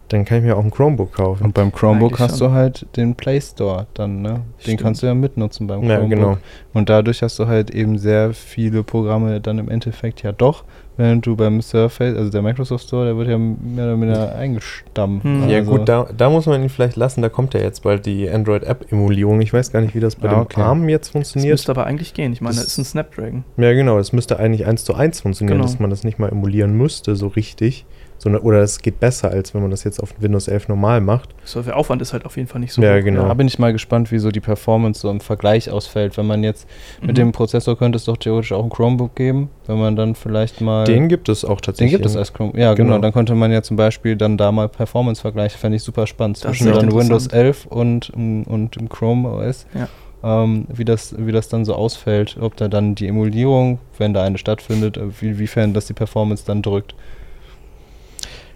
Dann 0.10 0.26
kann 0.26 0.40
ich 0.40 0.44
mir 0.44 0.56
auch 0.58 0.64
ein 0.64 0.70
Chromebook 0.72 1.14
kaufen. 1.14 1.44
Und 1.46 1.54
beim 1.54 1.72
Chromebook 1.72 2.12
Eigentlich 2.14 2.20
hast 2.32 2.40
schon. 2.40 2.50
du 2.50 2.54
halt 2.54 2.86
den 2.98 3.16
Play 3.16 3.42
Store 3.42 3.88
dann, 3.96 4.22
ne? 4.22 4.30
Den 4.30 4.44
Stimmt. 4.60 4.82
kannst 4.82 5.02
du 5.02 5.08
ja 5.08 5.14
mitnutzen 5.16 5.66
beim 5.68 5.82
ja, 5.84 5.98
Chromebook. 5.98 6.10
genau. 6.10 6.38
Und 6.74 6.90
dadurch 6.90 7.22
hast 7.24 7.40
du 7.40 7.48
halt 7.48 7.72
eben 7.72 7.98
sehr 7.98 8.34
viele 8.34 8.84
Programme 8.84 9.42
dann 9.42 9.58
im 9.58 9.70
Endeffekt 9.70 10.22
ja 10.22 10.32
doch, 10.32 10.64
während 10.98 11.26
du 11.26 11.36
beim 11.36 11.62
Surface, 11.62 12.16
also 12.16 12.30
der 12.30 12.44
Microsoft 12.44 12.86
Store, 12.86 13.06
der 13.06 13.18
wird 13.18 13.28
ja 13.30 13.38
mehr 13.40 13.86
oder 13.86 14.00
weniger 14.00 14.36
eingestampft. 14.36 15.24
Hm. 15.24 15.50
Ja 15.50 15.58
Also- 15.60 15.72
gut, 15.72 15.90
da, 15.90 16.08
da 16.16 16.30
muss 16.30 16.46
man 16.46 16.62
ihn 16.62 16.70
vielleicht 16.70 16.96
lassen, 16.96 17.22
da 17.24 17.30
kommt 17.30 17.54
ja 17.56 17.62
jetzt 17.62 17.82
bald 17.82 18.06
die 18.06 18.30
Android-App-Emulierung. 18.30 19.42
Ich 19.42 19.54
weiß 19.54 19.72
gar 19.72 19.82
nicht, 19.82 19.96
wie 19.96 20.00
das 20.00 20.16
bei 20.16 20.28
Ah, 20.30 20.34
dem 20.36 20.40
okay. 20.42 20.62
ARM 20.62 20.90
jetzt 20.90 21.08
Das 21.08 21.12
funktioniert. 21.14 21.54
müsste 21.54 21.72
aber 21.72 21.86
eigentlich 21.86 22.14
gehen. 22.14 22.34
Ich 22.34 22.42
meine, 22.42 22.56
Das- 22.56 22.66
das 22.66 22.74
ist 22.74 22.78
ein 22.80 22.86
Snapdragon. 22.86 23.44
Ja 23.58 23.74
genau, 23.74 23.98
es 23.98 24.14
müsste 24.14 24.38
eigentlich 24.38 24.66
eins 24.68 24.84
zu 24.84 24.94
eins 24.94 25.22
funktionieren, 25.22 25.58
Genau. 25.58 25.68
dass 25.68 25.80
man 25.80 25.90
das 25.90 26.04
nicht 26.04 26.20
mal 26.20 26.30
emulieren 26.30 26.78
müsste, 26.78 27.16
so 27.16 27.28
richtig. 27.28 27.86
Sondern, 28.24 28.42
oder 28.44 28.60
es 28.62 28.82
geht 28.82 29.02
besser, 29.02 29.32
als 29.32 29.54
wenn 29.54 29.62
man 29.62 29.70
das 29.70 29.84
jetzt 29.84 30.02
auf 30.02 30.14
Windows 30.18 30.48
11 30.48 30.70
normal 30.70 31.02
macht. 31.02 31.36
So, 31.44 31.62
der 31.62 31.76
Aufwand 31.76 32.02
ist 32.02 32.14
halt 32.14 32.26
auf 32.26 32.38
jeden 32.38 32.48
Fall 32.48 32.62
nicht 32.62 32.72
so 32.72 32.82
Ja, 32.82 32.98
hoch. 32.98 33.04
genau. 33.04 33.28
Da 33.28 33.34
bin 33.34 33.48
ich 33.48 33.60
mal 33.60 33.74
gespannt, 33.74 34.14
wie 34.14 34.18
so 34.18 34.32
die 34.32 34.40
Performance 34.40 35.02
so 35.02 35.10
im 35.12 35.20
Vergleich 35.20 35.70
ausfällt. 35.70 36.16
Wenn 36.16 36.26
man 36.26 36.42
jetzt 36.42 36.66
Mhm. 37.02 37.08
mit 37.08 37.18
dem 37.18 37.32
Prozessor 37.34 37.78
könnte 37.78 37.98
es 37.98 38.06
doch 38.06 38.16
theoretisch 38.16 38.54
auch 38.54 38.64
ein 38.64 38.70
Chromebook 38.70 39.14
geben, 39.16 39.50
wenn 39.68 39.78
man 39.78 39.98
dann 39.98 40.16
vielleicht 40.16 40.62
mal. 40.62 40.86
Den 40.86 41.10
gibt 41.10 41.28
es 41.28 41.44
auch 41.44 41.60
den 41.60 41.66
tatsächlich. 41.66 41.92
gibt 41.98 42.06
es 42.06 42.16
als 42.16 42.32
Chromebook. 42.32 42.58
Ja, 42.58 42.74
genau. 42.76 42.92
Genau. 42.92 43.02
Dann 43.02 43.12
könnte 43.12 43.36
man 43.36 43.52
ja 43.52 43.62
zum 43.62 43.76
Beispiel 43.76 44.16
dann 44.16 44.38
da 44.38 44.54
mal 44.54 44.70
Performance 44.70 45.20
vergleichen. 45.22 45.60
Fände 45.60 45.76
ich 45.76 45.84
super 45.84 46.08
spannend. 46.08 46.38
Zwischen 46.38 46.68
dann 46.68 46.94
Windows 46.94 47.26
interessant. 47.26 47.34
11 47.34 47.66
und, 47.66 48.10
und 48.12 48.76
dem 48.78 48.88
Chrome 48.88 49.28
OS. 49.30 49.66
Ja. 49.74 49.90
Ähm, 50.24 50.66
wie, 50.74 50.86
das, 50.86 51.14
wie 51.18 51.34
das 51.34 51.50
dann 51.50 51.66
so 51.66 51.76
ausfällt. 51.76 52.38
Ob 52.40 52.56
da 52.56 52.70
dann 52.70 52.96
die 52.96 53.08
Emulierung, 53.10 53.80
wenn 53.98 54.14
da 54.14 54.24
eine 54.24 54.38
stattfindet, 54.38 54.98
wie, 55.20 55.38
wiefern 55.40 55.74
das 55.74 55.88
die 55.88 55.94
Performance 55.94 56.46
dann 56.48 56.62
drückt. 56.62 56.96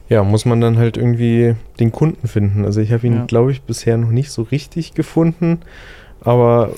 Ja, 0.09 0.23
muss 0.23 0.45
man 0.45 0.61
dann 0.61 0.77
halt 0.77 0.95
irgendwie 0.97 1.55
den 1.79 1.91
Kunden 1.91 2.27
finden. 2.27 2.63
Also 2.65 2.79
ich 2.81 2.91
habe 2.93 3.05
ihn, 3.07 3.13
Ja. 3.15 3.25
glaube 3.25 3.51
ich, 3.51 3.61
bisher 3.63 3.97
noch 3.97 4.09
nicht 4.11 4.31
so 4.31 4.41
richtig 4.43 4.93
gefunden. 4.93 5.59
Aber 6.21 6.71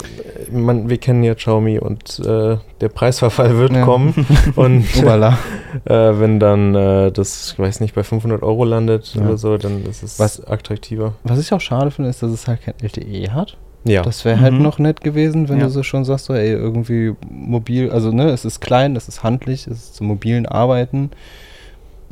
äh, 0.52 0.52
man, 0.56 0.90
wir 0.90 0.98
kennen 0.98 1.24
ja 1.24 1.34
Xiaomi 1.34 1.80
und 1.80 2.20
äh, 2.20 2.58
der 2.82 2.90
Preisverfall 2.90 3.58
wird 3.58 3.74
Ja. 3.74 3.84
kommen. 3.86 4.14
und 4.56 4.84
äh, 4.98 6.20
wenn 6.20 6.40
dann 6.40 6.76
äh, 6.76 7.12
das, 7.12 7.52
ich 7.54 7.60
weiß 7.60 7.80
nicht, 7.80 7.96
bei 7.96 8.04
500 8.04 8.42
Euro 8.44 8.66
landet 8.66 9.14
Ja. 9.16 9.22
oder 9.22 9.38
so, 9.38 9.58
dann 9.58 9.86
ist 9.86 10.04
es 10.04 10.20
Was- 10.20 10.44
attraktiver. 10.46 11.14
Was 11.24 11.40
ich 11.40 11.54
auch 11.54 11.62
schade 11.62 11.92
finde, 11.92 12.10
ist, 12.10 12.22
dass 12.24 12.32
es 12.32 12.48
halt 12.48 12.62
kein 12.64 12.74
LTE 12.82 13.32
hat. 13.32 13.58
Ja, 13.86 14.02
Das 14.02 14.26
wäre 14.26 14.42
halt 14.42 14.56
Mhm. 14.56 14.62
noch 14.64 14.78
nett 14.78 15.00
gewesen, 15.02 15.48
wenn 15.48 15.60
Ja. 15.60 15.66
du 15.66 15.70
so 15.70 15.84
schon 15.84 16.04
sagst, 16.04 16.26
so, 16.26 16.34
ey, 16.34 16.52
irgendwie 16.52 17.14
mobil, 17.30 17.90
also 17.92 18.12
ne, 18.12 18.30
es 18.30 18.44
ist 18.44 18.60
klein, 18.60 18.96
es 18.98 19.08
ist 19.08 19.24
handlich, 19.24 19.68
es 19.68 19.78
ist 19.78 19.96
zum 19.96 20.08
mobilen 20.08 20.46
Arbeiten 20.48 21.12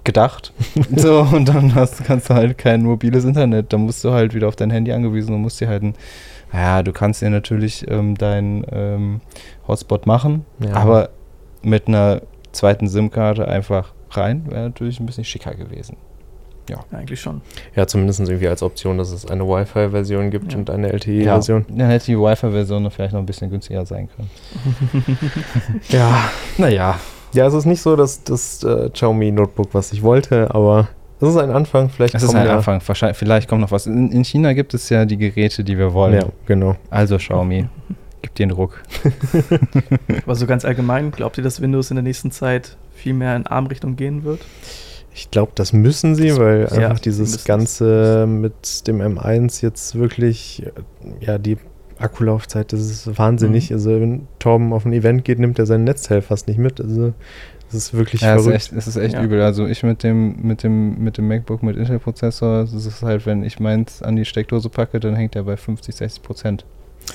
gedacht. 0.08 0.52
so, 0.96 1.20
und 1.20 1.48
dann 1.50 1.76
hast, 1.76 2.04
kannst 2.04 2.30
du 2.32 2.34
halt 2.34 2.58
kein 2.58 2.82
mobiles 2.82 3.24
Internet. 3.26 3.72
Dann 3.72 3.82
musst 3.82 4.04
du 4.04 4.12
halt 4.12 4.34
wieder 4.34 4.48
auf 4.48 4.56
dein 4.56 4.72
Handy 4.72 4.91
angewiesen 4.91 5.36
und 5.36 5.41
musst 5.41 5.62
dir 5.62 5.67
halt 5.67 5.84
ein, 5.84 5.93
ja, 6.52 6.82
du 6.82 6.91
kannst 6.91 7.22
dir 7.22 7.30
natürlich 7.30 7.86
ähm, 7.91 8.15
deinen 8.17 8.65
ähm, 8.72 9.22
Hotspot 9.67 10.08
machen, 10.08 10.46
Ja. 10.60 10.74
aber 10.74 11.10
mit 11.62 11.88
einer 11.88 12.22
zweiten 12.54 12.88
SIM-Karte 12.88 13.48
einfach 13.48 13.93
rein, 14.12 14.46
wäre 14.50 14.63
natürlich 14.63 15.00
ein 15.00 15.06
bisschen 15.06 15.26
schicker 15.26 15.54
gewesen. 15.54 15.98
Ja, 16.70 16.80
eigentlich 16.91 17.22
schon. 17.22 17.41
Ja, 17.76 17.88
zumindest 17.88 18.20
irgendwie 18.20 18.48
als 18.50 18.62
Option, 18.62 18.98
dass 18.98 19.12
es 19.12 19.26
eine 19.26 19.46
Wi-Fi-Version 19.48 20.32
gibt 20.32 20.52
Ja. 20.52 20.58
und 20.60 20.70
eine 20.70 20.91
LTE-Version. 20.91 21.65
Dann 21.70 21.89
hätte 21.89 22.08
die 22.08 22.17
Wi-Fi-Version 22.17 22.89
vielleicht 22.91 23.13
noch 23.13 23.22
ein 23.22 23.26
bisschen 23.26 23.50
günstiger 23.50 23.86
sein 23.86 24.10
können. 24.15 24.30
Ja. 25.89 26.30
Naja, 26.58 27.00
ja, 27.34 27.48
es 27.48 27.54
ist 27.54 27.66
nicht 27.66 27.82
so, 27.82 27.96
dass 27.96 28.24
das 28.24 28.63
äh, 28.63 28.90
Xiaomi 28.90 29.32
Notebook, 29.32 29.70
was 29.74 29.92
ich 29.92 30.02
wollte, 30.04 30.54
aber 30.54 30.88
es 31.20 31.30
ist 31.30 31.38
ein 31.38 31.50
Anfang. 31.50 31.90
Vielleicht 31.90 32.16
es 32.16 32.24
ist 32.24 32.36
ein 32.36 32.48
Anfang. 32.48 32.82
Wahrscheinlich, 32.86 33.18
vielleicht 33.18 33.48
kommt 33.50 33.62
noch 33.62 33.72
was. 33.72 33.88
In, 33.88 34.12
in 34.12 34.24
China 34.24 34.54
gibt 34.54 34.74
es 34.74 34.90
ja 34.90 35.06
die 35.06 35.18
Geräte, 35.18 35.63
die 35.63 35.78
wir 35.78 35.94
wollen. 35.94 36.13
Ja, 36.13 36.26
genau. 36.46 36.76
Also 36.90 37.18
Xiaomi, 37.18 37.68
gib 38.22 38.36
dir 38.36 38.44
einen 38.44 38.52
Druck. 38.52 38.84
Aber 40.24 40.36
so 40.36 40.46
ganz 40.46 40.63
allgemein, 40.66 41.12
glaubt 41.12 41.38
ihr, 41.38 41.44
dass 41.44 41.62
Windows 41.62 41.90
in 41.92 41.96
der 41.96 42.04
nächsten 42.04 42.32
Zeit 42.32 42.78
viel 42.94 43.13
mehr 43.13 43.36
in 43.36 43.48
ARM-Richtung 43.48 43.96
gehen 43.96 44.24
wird? 44.24 44.42
Ich 45.13 45.32
glaube, 45.32 45.52
das 45.56 45.74
müssen 45.74 46.13
sie, 46.13 46.28
Das- 46.30 46.40
weil 46.40 46.68
ja, 46.72 46.90
einfach 46.90 47.00
dieses. 47.00 47.44
Ganze 47.46 48.26
mit 48.28 48.88
dem 48.88 49.02
M1 49.02 49.63
jetzt 49.63 49.96
wirklich, 49.98 50.63
äh, 50.68 51.26
ja, 51.26 51.38
die 51.40 51.58
Akkulaufzeit, 52.00 52.72
das 52.74 52.80
ist 52.82 53.18
wahnsinnig. 53.18 53.70
Mhm. 53.70 53.76
Also, 53.76 53.90
wenn 54.02 54.28
Torben 54.40 54.74
auf 54.74 54.86
ein 54.86 54.94
Event 54.94 55.24
geht, 55.26 55.40
nimmt 55.40 55.58
er 55.60 55.66
sein 55.66 55.84
Netzteil 55.84 56.22
fast 56.22 56.48
nicht 56.48 56.58
mit. 56.60 56.80
Also, 56.82 57.14
das 57.68 57.76
ist 57.76 57.94
wirklich 57.94 58.22
Ja, 58.22 58.36
es 58.36 58.42
ist 58.42 58.44
verrückt. 58.46 58.62
echt, 58.64 58.74
es 58.74 58.88
ist 58.88 58.96
echt 58.98 59.14
Ja. 59.16 59.24
übel. 59.24 59.42
Also 59.42 59.66
ich 59.68 59.84
mit 59.84 60.02
dem, 60.04 60.42
mit 60.42 60.64
dem, 60.64 61.04
mit 61.04 61.18
dem 61.18 61.28
MacBook 61.28 61.64
mit 61.64 61.76
Intel-Prozessor, 61.76 62.62
das 62.62 62.74
ist 62.86 63.04
halt, 63.04 63.26
wenn 63.26 63.44
ich 63.44 63.60
meins 63.60 64.02
an 64.02 64.16
die 64.16 64.24
Steckdose 64.26 64.70
packe, 64.70 65.00
dann 65.02 65.16
hängt 65.16 65.36
er 65.36 65.44
bei 65.44 65.58
50, 65.58 65.94
60 65.96 66.24
Prozent. 66.24 66.66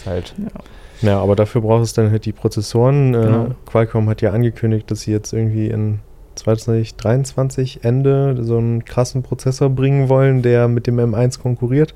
Halt. 0.04 0.34
Ja. 0.38 1.08
Ja, 1.08 1.20
aber 1.20 1.36
dafür 1.36 1.62
braucht 1.62 1.82
es 1.84 1.94
dann 1.94 2.10
halt 2.10 2.24
die 2.26 2.32
Prozessoren. 2.32 3.14
Äh, 3.14 3.18
Genau. 3.24 3.46
Qualcomm 3.66 4.08
hat 4.08 4.20
ja 4.22 4.30
angekündigt, 4.32 4.90
dass 4.90 5.00
sie 5.02 5.10
jetzt 5.10 5.32
irgendwie 5.32 5.68
in 5.68 5.98
2023 6.36 7.84
Ende 7.84 8.36
so 8.42 8.58
einen 8.58 8.84
krassen 8.84 9.22
Prozessor 9.22 9.70
bringen 9.70 10.08
wollen, 10.08 10.42
der 10.42 10.68
mit 10.68 10.86
dem 10.86 10.98
M1 10.98 11.40
konkurriert. 11.40 11.94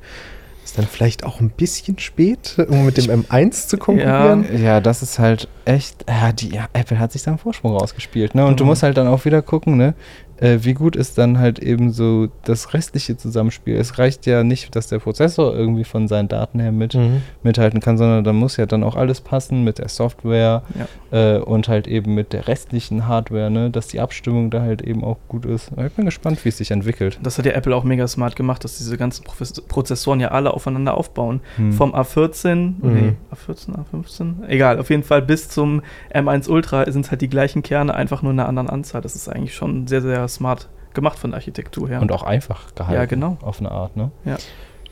Ist 0.67 0.77
dann 0.79 0.87
vielleicht 0.89 1.23
auch 1.23 1.39
ein 1.39 1.51
bisschen 1.51 1.97
spät, 2.01 2.57
um 2.69 2.85
mit 2.87 2.97
dem 2.97 3.23
M1 3.23 3.69
zu 3.69 3.79
konkurrieren. 3.79 4.45
Ja, 4.61 4.81
das 4.81 5.01
ist 5.01 5.21
halt 5.21 5.47
echt. 5.65 6.05
Ja, 6.09 6.33
die, 6.33 6.49
ja, 6.53 6.67
Apple 6.73 6.99
hat 6.99 7.13
sich 7.13 7.23
da 7.23 7.31
einen 7.31 7.39
Vorsprung 7.39 7.77
rausgespielt, 7.77 8.35
ne? 8.35 8.45
Und 8.45 8.59
du 8.59 8.65
Mhm. 8.65 8.71
musst 8.71 8.83
halt 8.83 8.97
dann 8.97 9.07
auch 9.07 9.25
wieder 9.25 9.43
gucken, 9.43 9.77
ne? 9.77 9.95
Äh, 10.39 10.59
wie 10.63 10.75
gut 10.75 10.97
ist 10.97 11.17
dann 11.19 11.39
halt 11.39 11.59
eben 11.59 11.93
so 11.93 12.29
das 12.45 12.75
restliche 12.75 13.17
Zusammenspiel. 13.17 13.77
Es 13.77 13.99
reicht 13.99 14.27
ja 14.27 14.45
nicht, 14.45 14.77
dass 14.77 14.89
der 14.89 14.99
Prozessor 14.99 15.55
irgendwie 15.55 15.85
von 15.85 16.09
seinen 16.09 16.29
Daten 16.29 16.61
her 16.61 16.73
mit, 16.73 16.95
Mhm. 16.95 17.23
mithalten 17.43 17.81
kann, 17.81 17.97
sondern 17.97 18.23
da 18.25 18.33
muss 18.33 18.57
ja 18.57 18.67
dann 18.67 18.83
auch 18.85 18.97
alles 18.97 19.21
passen 19.21 19.65
mit 19.65 19.79
der 19.79 19.89
Software 19.89 20.63
Ja. 21.11 21.37
äh, 21.37 21.39
und 21.41 21.69
halt 21.69 21.87
eben 21.89 22.15
mit 22.15 22.33
der 22.33 22.49
restlichen 22.49 23.07
Hardware, 23.07 23.51
ne? 23.51 23.71
Dass 23.71 23.89
die 23.89 24.01
Abstimmung 24.01 24.51
da 24.51 24.61
halt 24.61 24.83
eben 24.83 25.05
auch 25.05 25.17
gut 25.29 25.47
ist. 25.47 25.71
Ich 25.87 25.93
bin 25.93 26.05
gespannt, 26.05 26.45
wie 26.45 26.51
es 26.51 26.59
sich 26.59 26.71
entwickelt. 26.71 27.19
Das 27.23 27.39
hat 27.39 27.47
ja 27.47 27.53
Apple 27.53 27.75
auch 27.75 27.85
mega 27.85 28.07
smart 28.07 28.37
gemacht, 28.37 28.63
dass 28.65 28.79
diese 28.79 28.97
ganzen 28.99 29.25
Profes- 29.25 29.61
Prozessoren 29.63 30.21
ja 30.21 30.29
alle 30.33 30.53
aufeinander 30.53 30.97
aufbauen. 30.97 31.41
Hm. 31.57 31.73
Vom 31.73 31.95
A14, 31.95 32.55
Mhm. 32.83 32.95
nee, 32.95 33.13
A14, 33.35 33.75
A15, 33.75 34.47
egal, 34.49 34.79
auf 34.79 34.91
jeden 34.91 35.03
Fall 35.03 35.23
bis 35.23 35.49
zum 35.49 35.83
M1 36.15 36.49
Ultra 36.49 36.91
sind 36.91 37.05
es 37.07 37.11
halt 37.11 37.21
die 37.23 37.29
gleichen 37.29 37.63
Kerne, 37.63 37.95
einfach 37.95 38.23
nur 38.23 38.33
in 38.33 38.41
einer 38.41 38.49
anderen 38.49 38.69
Anzahl. 38.69 39.01
Das 39.01 39.15
ist 39.17 39.29
eigentlich 39.29 39.55
schon 39.55 39.87
sehr, 39.87 40.03
sehr 40.03 40.26
smart 40.29 40.69
gemacht 40.95 41.19
von 41.19 41.31
der 41.31 41.37
Architektur 41.39 41.89
her. 41.89 42.01
Und 42.01 42.13
auch 42.13 42.23
einfach 42.23 42.75
gehalten. 42.75 42.95
Ja, 42.95 43.05
genau. 43.07 43.37
Auf 43.43 43.61
eine 43.61 43.71
Art, 43.71 43.97
ne? 43.97 44.11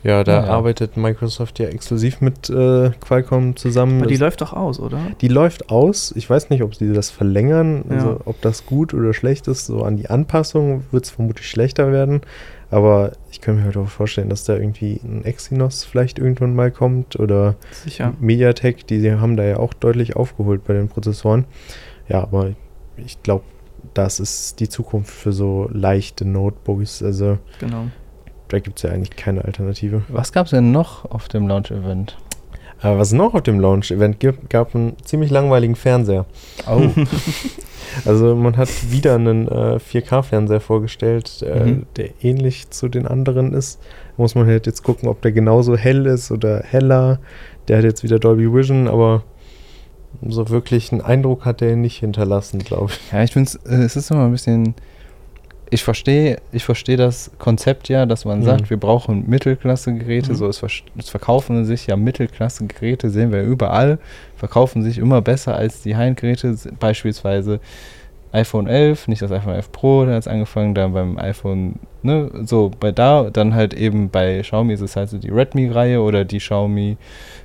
Ja, 0.03 0.23
da 0.23 0.41
Ja, 0.41 0.45
ja. 0.45 0.51
arbeitet 0.51 0.97
Microsoft 0.97 1.57
ja 1.57 1.65
exklusiv 1.67 2.21
mit 2.21 2.47
äh, 2.51 2.91
Qualcomm 2.99 3.55
zusammen. 3.55 3.97
Aber 4.01 4.07
die 4.07 4.13
Das- 4.13 4.21
läuft 4.21 4.41
doch 4.41 4.53
aus, 4.53 4.79
oder? 4.79 4.99
die 5.21 5.27
läuft 5.29 5.71
aus. 5.71 6.13
Ich 6.15 6.29
weiß 6.29 6.51
nicht, 6.51 6.61
ob 6.61 6.75
sie 6.75 6.93
das 6.93 7.09
verlängern, 7.09 7.83
also 7.89 8.09
Ja. 8.09 8.17
ob 8.25 8.39
das 8.41 8.67
gut 8.67 8.93
oder 8.93 9.13
schlecht 9.15 9.47
ist. 9.47 9.65
So 9.65 9.81
an 9.81 9.97
die 9.97 10.07
Anpassung 10.07 10.83
wird 10.91 11.05
es 11.05 11.09
vermutlich 11.09 11.49
schlechter 11.49 11.91
werden. 11.91 12.21
Aber 12.69 13.13
ich 13.31 13.41
kann 13.41 13.55
mir 13.55 13.63
halt 13.63 13.77
auch 13.77 13.87
vorstellen, 13.87 14.29
dass 14.29 14.43
da 14.43 14.53
irgendwie 14.55 14.99
ein 15.03 15.23
Exynos 15.25 15.83
vielleicht 15.83 16.19
irgendwann 16.19 16.53
mal 16.55 16.69
kommt 16.71 17.19
oder 17.19 17.55
Sicher. 17.71 18.13
Mediatek, 18.19 18.85
die 18.85 19.11
haben 19.11 19.37
da 19.37 19.43
ja 19.43 19.57
auch 19.57 19.73
deutlich 19.73 20.15
aufgeholt 20.15 20.65
bei 20.65 20.73
den 20.73 20.87
Prozessoren. 20.87 21.45
Ja, 22.07 22.21
aber 22.21 22.51
ich 22.97 23.21
glaube, 23.23 23.43
das 23.95 24.19
ist 24.19 24.59
die 24.59 24.69
Zukunft 24.69 25.09
für 25.11 25.31
so 25.33 25.67
leichte 25.73 26.23
Notebooks. 26.25 27.01
Also 27.01 27.39
Genau. 27.59 27.85
da 28.49 28.59
gibt 28.59 28.77
es 28.77 28.83
ja 28.83 28.91
eigentlich 28.91 29.15
keine 29.15 29.43
Alternative. 29.45 30.03
Was 30.09 30.31
gab 30.31 30.45
es 30.45 30.51
denn 30.51 30.71
noch 30.71 31.05
auf 31.09 31.27
dem 31.27 31.47
Launch-Event? 31.47 32.17
Aber 32.81 32.99
was 32.99 33.07
es 33.07 33.13
noch 33.13 33.33
auf 33.33 33.41
dem 33.41 33.59
Launch-Event 33.59 34.19
gibt, 34.19 34.49
gab 34.49 34.75
einen 34.75 34.97
ziemlich 35.03 35.31
langweiligen 35.31 35.75
Fernseher. 35.75 36.25
Oh. 36.69 36.81
Also 38.03 38.35
man 38.35 38.57
hat 38.57 38.69
wieder 38.91 39.15
einen 39.15 39.47
äh, 39.47 39.77
4K-Fernseher 39.79 40.59
vorgestellt, 40.59 41.41
äh, 41.43 41.63
Mhm. 41.65 41.85
der 41.95 42.09
ähnlich 42.23 42.69
zu 42.71 42.89
den 42.89 43.07
anderen 43.07 43.53
ist. 43.53 43.79
Muss 44.17 44.35
man 44.35 44.47
halt 44.47 44.65
jetzt 44.65 44.83
gucken, 44.83 45.07
ob 45.07 45.21
der 45.21 45.31
genauso 45.31 45.77
hell 45.77 46.05
ist 46.05 46.31
oder 46.31 46.61
heller. 46.61 47.19
Der 47.67 47.77
hat 47.77 47.83
jetzt 47.85 48.03
wieder 48.03 48.19
Dolby 48.19 48.51
Vision, 48.53 48.87
aber 48.87 49.23
so 50.27 50.49
wirklich 50.49 50.91
einen 50.91 51.01
Eindruck 51.01 51.45
hat 51.45 51.61
er 51.61 51.75
nicht 51.75 51.97
hinterlassen, 51.99 52.59
glaube 52.59 52.91
ich. 52.91 53.11
Ja, 53.11 53.23
ich 53.23 53.31
finde 53.31 53.51
äh, 53.69 53.83
es 53.83 53.95
ist 53.95 54.11
immer 54.11 54.25
ein 54.25 54.31
bisschen. 54.31 54.75
Ich 55.71 55.83
verstehe, 55.83 56.37
ich 56.51 56.63
verstehe 56.63 56.95
das 56.95 57.31
Konzept 57.39 57.89
ja, 57.89 58.05
dass 58.05 58.23
man 58.23 58.39
Mhm. 58.39 58.43
sagt, 58.43 58.69
wir 58.69 58.77
brauchen 58.77 59.27
Mittelklasse-Geräte. 59.27 60.31
Mhm. 60.31 60.35
So, 60.35 60.47
es, 60.47 60.61
es 60.97 61.09
verkaufen 61.09 61.65
sich 61.65 61.87
ja 61.87 61.95
Mittelklasse-Geräte, 61.95 63.09
sehen 63.09 63.31
wir 63.31 63.41
überall, 63.41 63.97
verkaufen 64.35 64.83
sich 64.83 64.99
immer 64.99 65.21
besser 65.21 65.55
als 65.55 65.81
die 65.81 65.95
High-End-Geräte, 65.95 66.49
s- 66.49 66.69
beispielsweise 66.79 67.59
iPhone 68.31 68.67
11, 68.67 69.07
nicht 69.07 69.21
das 69.23 69.31
iPhone 69.31 69.55
11 69.55 69.71
Pro, 69.71 70.05
da 70.05 70.11
hat 70.11 70.19
es 70.19 70.27
angefangen, 70.27 70.75
dann 70.75 70.93
beim 70.93 71.17
iPhone, 71.17 71.75
ne, 72.03 72.29
so 72.45 72.69
bei 72.79 72.91
da, 72.91 73.29
dann 73.31 73.55
halt 73.55 73.73
eben 73.73 74.09
bei 74.09 74.41
Xiaomi 74.41 74.73
ist 74.73 74.81
es 74.81 74.95
halt 74.95 75.09
so 75.09 75.17
die 75.17 75.29
Redmi-Reihe 75.29 75.99
oder 76.01 76.25
die 76.25 76.37
Xiaomi 76.37 76.97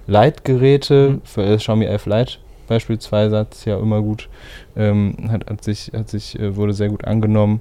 Lite-Geräte, 0.09 1.11
Mhm. 1.11 1.21
für 1.25 1.43
äh, 1.45 1.57
Xiaomi 1.57 1.87
11 1.87 2.07
Lite 2.07 2.33
beispielsweise 2.71 3.37
hat 3.37 3.53
es 3.55 3.65
ja 3.67 3.79
immer 3.79 4.01
gut, 4.01 4.31
ähm, 4.77 5.15
hat, 5.29 5.51
hat 5.51 5.63
sich, 5.63 5.91
hat 5.95 6.09
sich, 6.09 6.39
äh, 6.39 6.57
wurde 6.57 6.73
sehr 6.73 6.89
gut 6.89 7.05
angenommen. 7.05 7.61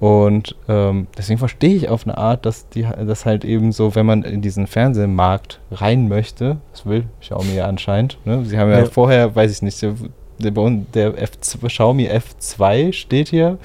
Und 0.00 0.56
ähm, 0.68 1.06
deswegen 1.16 1.38
verstehe 1.38 1.74
ich 1.76 1.88
auf 1.90 2.06
eine 2.06 2.16
Art, 2.18 2.46
dass 2.46 2.68
die 2.70 2.86
das 3.06 3.26
halt 3.26 3.44
eben 3.44 3.70
so, 3.70 3.94
wenn 3.94 4.06
man 4.06 4.22
in 4.22 4.40
diesen 4.40 4.66
Fernsehmarkt 4.66 5.60
rein 5.70 6.08
möchte, 6.08 6.56
das 6.72 6.86
will 6.86 7.04
Xiaomi 7.20 7.54
ja 7.54 7.66
anscheinend. 7.66 8.18
Ne? 8.24 8.44
Sie 8.46 8.58
haben 8.58 8.70
ja, 8.70 8.78
Ja. 8.80 8.84
vorher, 8.86 9.34
weiß 9.36 9.52
ich 9.52 9.60
nicht, 9.62 9.80
der, 9.82 9.92
der, 10.38 10.50
der 10.94 11.14
F2, 11.28 11.66
Xiaomi 11.68 12.08
F2 12.08 12.92
steht 12.94 13.28
hier 13.28 13.58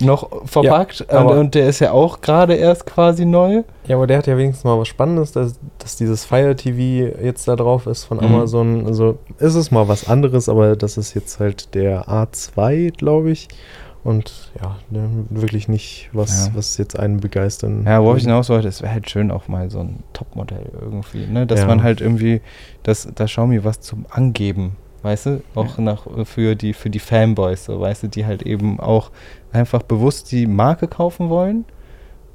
noch 0.00 0.46
verpackt 0.46 1.02
und, 1.02 1.10
aber- 1.12 1.38
und 1.38 1.54
der 1.54 1.68
ist 1.68 1.78
ja 1.80 1.92
auch 1.92 2.20
gerade 2.20 2.54
erst 2.54 2.86
quasi 2.86 3.24
neu. 3.24 3.62
Ja, 3.86 3.96
aber 3.96 4.06
der 4.06 4.18
hat 4.18 4.26
ja 4.26 4.36
wenigstens 4.36 4.64
mal 4.64 4.78
was 4.78 4.88
Spannendes, 4.88 5.32
dass, 5.32 5.58
dass 5.78 5.96
dieses 5.96 6.24
Fire 6.24 6.54
TV 6.56 7.14
jetzt 7.22 7.46
da 7.48 7.56
drauf 7.56 7.86
ist 7.86 8.04
von 8.04 8.18
Mhm. 8.18 8.24
Amazon. 8.24 8.86
Also 8.86 9.18
ist 9.38 9.54
es 9.54 9.70
mal 9.70 9.88
was 9.88 10.08
anderes, 10.08 10.48
aber 10.48 10.76
das 10.76 10.96
ist 10.96 11.14
jetzt 11.14 11.40
halt 11.40 11.74
der 11.74 12.08
A2, 12.08 12.92
glaube 12.96 13.30
ich. 13.30 13.48
Und 14.02 14.50
ja, 14.62 14.76
ne, 14.88 15.10
wirklich 15.28 15.68
nicht 15.68 16.08
was, 16.14 16.46
Ja. 16.46 16.52
was 16.54 16.78
jetzt 16.78 16.98
einen 16.98 17.20
begeistern. 17.20 17.84
Ja, 17.86 18.02
worauf 18.02 18.16
ich 18.16 18.22
hinaus 18.24 18.48
wollte, 18.48 18.66
es 18.68 18.80
wäre 18.80 18.92
halt 18.94 19.10
schön 19.10 19.30
auch 19.30 19.46
mal 19.46 19.70
so 19.70 19.80
ein 19.80 20.02
Topmodell 20.14 20.70
irgendwie, 20.80 21.26
ne? 21.26 21.46
Dass 21.46 21.60
Ja. 21.60 21.66
man 21.66 21.82
halt 21.82 22.00
irgendwie, 22.00 22.40
dass 22.82 23.06
da 23.14 23.26
Xiaomi 23.26 23.62
was 23.62 23.80
zum 23.80 24.06
Angeben, 24.08 24.72
weißt 25.02 25.26
du, 25.26 25.42
auch 25.54 25.76
nach 25.76 26.04
für 26.24 26.56
die 26.56 26.72
für 26.72 26.88
die 26.88 26.98
Fanboys, 26.98 27.66
so 27.66 27.78
weißt 27.78 28.04
du, 28.04 28.08
die 28.08 28.24
halt 28.24 28.40
eben 28.42 28.80
auch 28.80 29.10
einfach 29.52 29.82
bewusst 29.82 30.32
die 30.32 30.46
Marke 30.46 30.88
kaufen 30.88 31.28
wollen, 31.28 31.64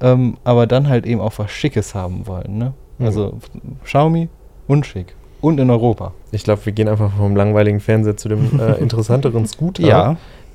ähm, 0.00 0.36
aber 0.44 0.66
dann 0.66 0.88
halt 0.88 1.06
eben 1.06 1.20
auch 1.20 1.32
was 1.38 1.50
Schickes 1.50 1.94
haben 1.94 2.26
wollen, 2.26 2.58
ne? 2.58 2.74
Mhm. 2.98 3.06
Also 3.06 3.38
Xiaomi 3.84 4.28
und 4.66 4.86
schick 4.86 5.14
und 5.40 5.60
in 5.60 5.70
Europa. 5.70 6.12
Ich 6.32 6.44
glaube, 6.44 6.64
wir 6.64 6.72
gehen 6.72 6.88
einfach 6.88 7.12
vom 7.16 7.36
langweiligen 7.36 7.80
Fernseher 7.80 8.16
zu 8.16 8.28
dem 8.28 8.58
äh, 8.58 8.74
interessanteren 8.80 9.46
Scooter. 9.46 9.82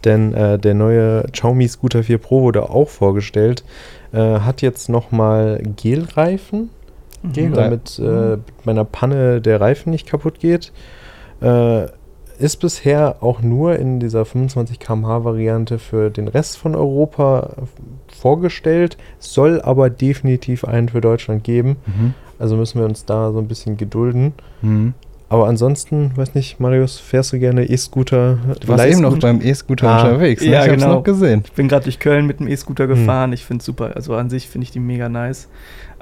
Denn 0.03 0.33
äh, 0.33 0.57
der 0.57 0.73
neue 0.73 1.25
Xiaomi 1.31 1.67
Scooter 1.67 2.01
4 2.01 2.17
Pro 2.17 2.41
wurde 2.41 2.71
auch 2.71 2.89
vorgestellt. 2.89 3.63
Äh, 4.11 4.39
hat 4.39 4.63
jetzt 4.63 4.89
nochmal 4.89 5.61
Gelreifen, 5.75 6.71
Mhm. 7.23 7.53
Damit 7.53 7.99
äh, 7.99 8.37
bei 8.65 8.71
einer 8.71 8.85
Panne 8.85 9.41
der 9.41 9.61
Reifen 9.61 9.91
nicht 9.91 10.07
kaputt 10.07 10.39
geht. 10.39 10.71
Äh, 11.41 11.85
ist 12.41 12.57
bisher 12.57 13.17
auch 13.21 13.41
nur 13.41 13.77
in 13.77 13.99
dieser 13.99 14.25
25 14.25 14.79
km/h 14.79 15.23
Variante 15.23 15.79
für 15.79 16.09
den 16.09 16.27
Rest 16.27 16.57
von 16.57 16.75
Europa 16.75 17.51
vorgestellt, 18.07 18.97
soll 19.19 19.61
aber 19.61 19.89
definitiv 19.89 20.65
einen 20.65 20.89
für 20.89 21.01
Deutschland 21.01 21.43
geben. 21.43 21.77
Mhm. 21.85 22.13
Also 22.39 22.55
müssen 22.57 22.79
wir 22.79 22.85
uns 22.85 23.05
da 23.05 23.31
so 23.31 23.39
ein 23.39 23.47
bisschen 23.47 23.77
gedulden. 23.77 24.33
Mhm. 24.61 24.93
Aber 25.29 25.47
ansonsten, 25.47 26.11
weiß 26.17 26.35
nicht, 26.35 26.59
Marius, 26.59 26.99
fährst 26.99 27.31
du 27.31 27.39
gerne 27.39 27.63
E-Scooter? 27.63 28.37
Du 28.59 28.67
warst 28.67 28.85
eben 28.85 28.99
noch 29.01 29.17
beim 29.17 29.39
E-Scooter 29.41 29.87
Ah, 29.87 30.01
unterwegs, 30.03 30.41
ne? 30.43 30.49
ja, 30.51 30.65
ich 30.65 30.71
hab's 30.71 30.81
genau. 30.83 30.95
noch 30.95 31.03
gesehen. 31.03 31.43
Ich 31.45 31.53
bin 31.53 31.69
gerade 31.69 31.85
durch 31.85 31.99
Köln 31.99 32.25
mit 32.27 32.41
dem 32.41 32.49
E-Scooter 32.49 32.83
Hm. 32.83 32.89
gefahren. 32.89 33.31
Ich 33.31 33.45
finde 33.45 33.61
es 33.61 33.65
super. 33.65 33.91
Also 33.95 34.13
an 34.15 34.29
sich 34.29 34.49
finde 34.49 34.65
ich 34.65 34.71
die 34.71 34.81
mega 34.81 35.07
nice. 35.07 35.47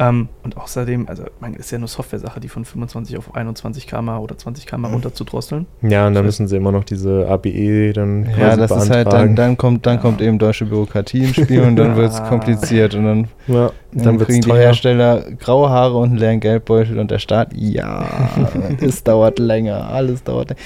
Ähm, 0.02 0.30
und 0.44 0.56
außerdem, 0.56 1.10
also 1.10 1.24
man 1.42 1.54
ist 1.56 1.72
ja 1.72 1.78
nur 1.78 1.90
Software-Sache, 1.90 2.40
die 2.40 2.48
von 2.48 2.64
25 2.64 3.18
auf 3.18 3.36
21 3.36 3.86
km 3.86 4.10
oder 4.10 4.38
20 4.38 4.66
km 4.66 4.86
runter 4.86 5.14
zu 5.14 5.26
drosseln. 5.26 5.66
Ja, 5.82 6.08
und 6.08 6.14
dann 6.14 6.24
müssen 6.26 6.48
sie 6.48 6.56
immer 6.56 6.72
noch 6.72 6.86
diese 6.86 7.28
ABE 7.28 7.92
dann 7.94 8.24
Ja, 8.26 8.56
quasi 8.56 8.60
das 8.60 8.72
ist 8.72 8.78
halt, 8.78 8.92
dann, 8.92 9.04
beantragen. 9.04 9.36
dann 9.36 9.58
kommt, 9.58 9.86
dann 9.86 9.96
Ja. 9.96 10.02
kommt 10.02 10.22
eben 10.22 10.40
deutsche 10.40 10.66
Bürokratie 10.68 11.26
ins 11.26 11.36
Spiel 11.36 11.64
und 11.64 11.76
dann 11.76 11.98
wird 11.98 12.12
es 12.12 12.20
Ja. 12.20 12.24
kompliziert 12.30 12.96
und 12.96 13.04
dann, 13.04 13.28
ja, 13.48 13.72
dann, 13.92 14.04
dann 14.04 14.18
kriegen 14.20 14.40
es 14.40 14.46
die 14.46 14.50
teuer. 14.50 14.62
Hersteller 14.62 15.22
graue 15.38 15.70
Haare 15.70 15.98
und 15.98 16.10
einen 16.12 16.18
leeren 16.18 16.40
Geldbeutel 16.40 16.98
und 16.98 17.12
der 17.12 17.20
Staat, 17.20 17.52
ja, 17.54 18.30
es 18.82 19.04
dauert 19.04 19.38
länger, 19.38 19.90
alles 19.90 20.24
dauert 20.24 20.52
länger. 20.52 20.62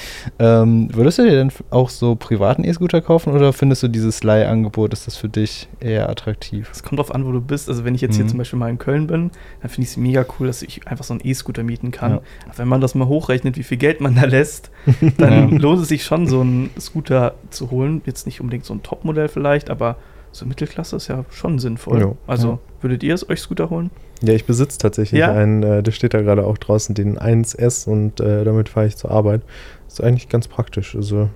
Ähm, 0.62 0.90
würdest 0.94 1.18
du 1.18 1.24
dir 1.24 1.32
denn 1.32 1.52
auch 1.72 1.90
so 1.90 2.16
privaten 2.16 2.64
E-Scooter 2.64 3.02
kaufen 3.02 3.34
oder 3.34 3.52
findest 3.52 3.82
du 3.82 3.88
dieses 3.88 4.24
Leih-Angebot, 4.24 4.94
ist 4.94 5.08
das 5.08 5.16
für 5.18 5.30
dich 5.30 5.68
eher 5.80 6.08
attraktiv? 6.10 6.70
Es 6.72 6.84
kommt 6.84 7.00
drauf 7.00 7.14
an, 7.16 7.26
wo 7.26 7.32
du 7.32 7.42
bist. 7.42 7.68
Also 7.70 7.84
wenn 7.84 7.96
ich 7.96 8.02
jetzt 8.02 8.16
hier 8.16 8.26
Mhm. 8.26 8.30
zum 8.30 8.38
Beispiel 8.38 8.60
mal 8.60 8.70
in 8.70 8.78
Köln 8.78 9.08
bin, 9.08 9.23
dann 9.62 9.70
finde 9.70 9.84
ich 9.86 9.90
es 9.92 9.98
mega 9.98 10.26
cool, 10.40 10.48
dass 10.48 10.62
ich 10.62 10.88
einfach 10.88 11.04
so 11.06 11.14
einen 11.14 11.22
E-Scooter 11.24 11.64
mieten 11.64 11.92
kann. 11.92 12.12
Ja. 12.14 12.22
Wenn 12.56 12.68
man 12.68 12.82
das 12.82 12.96
mal 12.96 13.08
hochrechnet, 13.08 13.58
wie 13.58 13.64
viel 13.64 13.78
Geld 13.78 14.02
man 14.02 14.16
da 14.16 14.26
lässt, 14.26 14.72
dann 15.18 15.52
Ja. 15.52 15.58
lohnt 15.58 15.82
es 15.82 15.88
sich 15.90 16.04
schon, 16.04 16.28
so 16.28 16.42
einen 16.42 16.70
Scooter 16.80 17.36
zu 17.50 17.72
holen. 17.72 18.02
Jetzt 18.06 18.26
nicht 18.26 18.42
unbedingt 18.42 18.66
so 18.66 18.74
ein 18.74 18.84
Topmodell 18.84 19.28
vielleicht, 19.28 19.70
aber 19.70 19.98
so 20.32 20.46
Mittelklasse 20.48 20.96
ist 20.96 21.08
ja 21.10 21.26
schon 21.30 21.60
sinnvoll. 21.60 22.00
Ja. 22.00 22.12
Also 22.28 22.48
Ja. 22.54 22.60
würdet 22.82 23.04
ihr 23.04 23.14
es 23.14 23.30
euch 23.30 23.40
Scooter 23.40 23.70
holen? 23.70 23.92
Ja, 24.22 24.34
ich 24.34 24.46
besitze 24.46 24.78
tatsächlich 24.78 25.20
Ja? 25.20 25.32
einen, 25.34 25.62
äh, 25.64 25.84
der 25.84 25.92
steht 25.92 26.14
da 26.14 26.22
gerade 26.22 26.46
auch 26.48 26.58
draußen, 26.58 26.96
den 26.96 27.20
1S 27.20 27.88
und 27.88 28.20
äh, 28.20 28.44
damit 28.44 28.70
fahre 28.70 28.88
ich 28.88 28.96
zur 28.98 29.12
Arbeit. 29.12 29.42
Ist 29.88 30.02
eigentlich 30.02 30.30
ganz 30.30 30.48
praktisch. 30.48 30.96
Also 30.96 31.30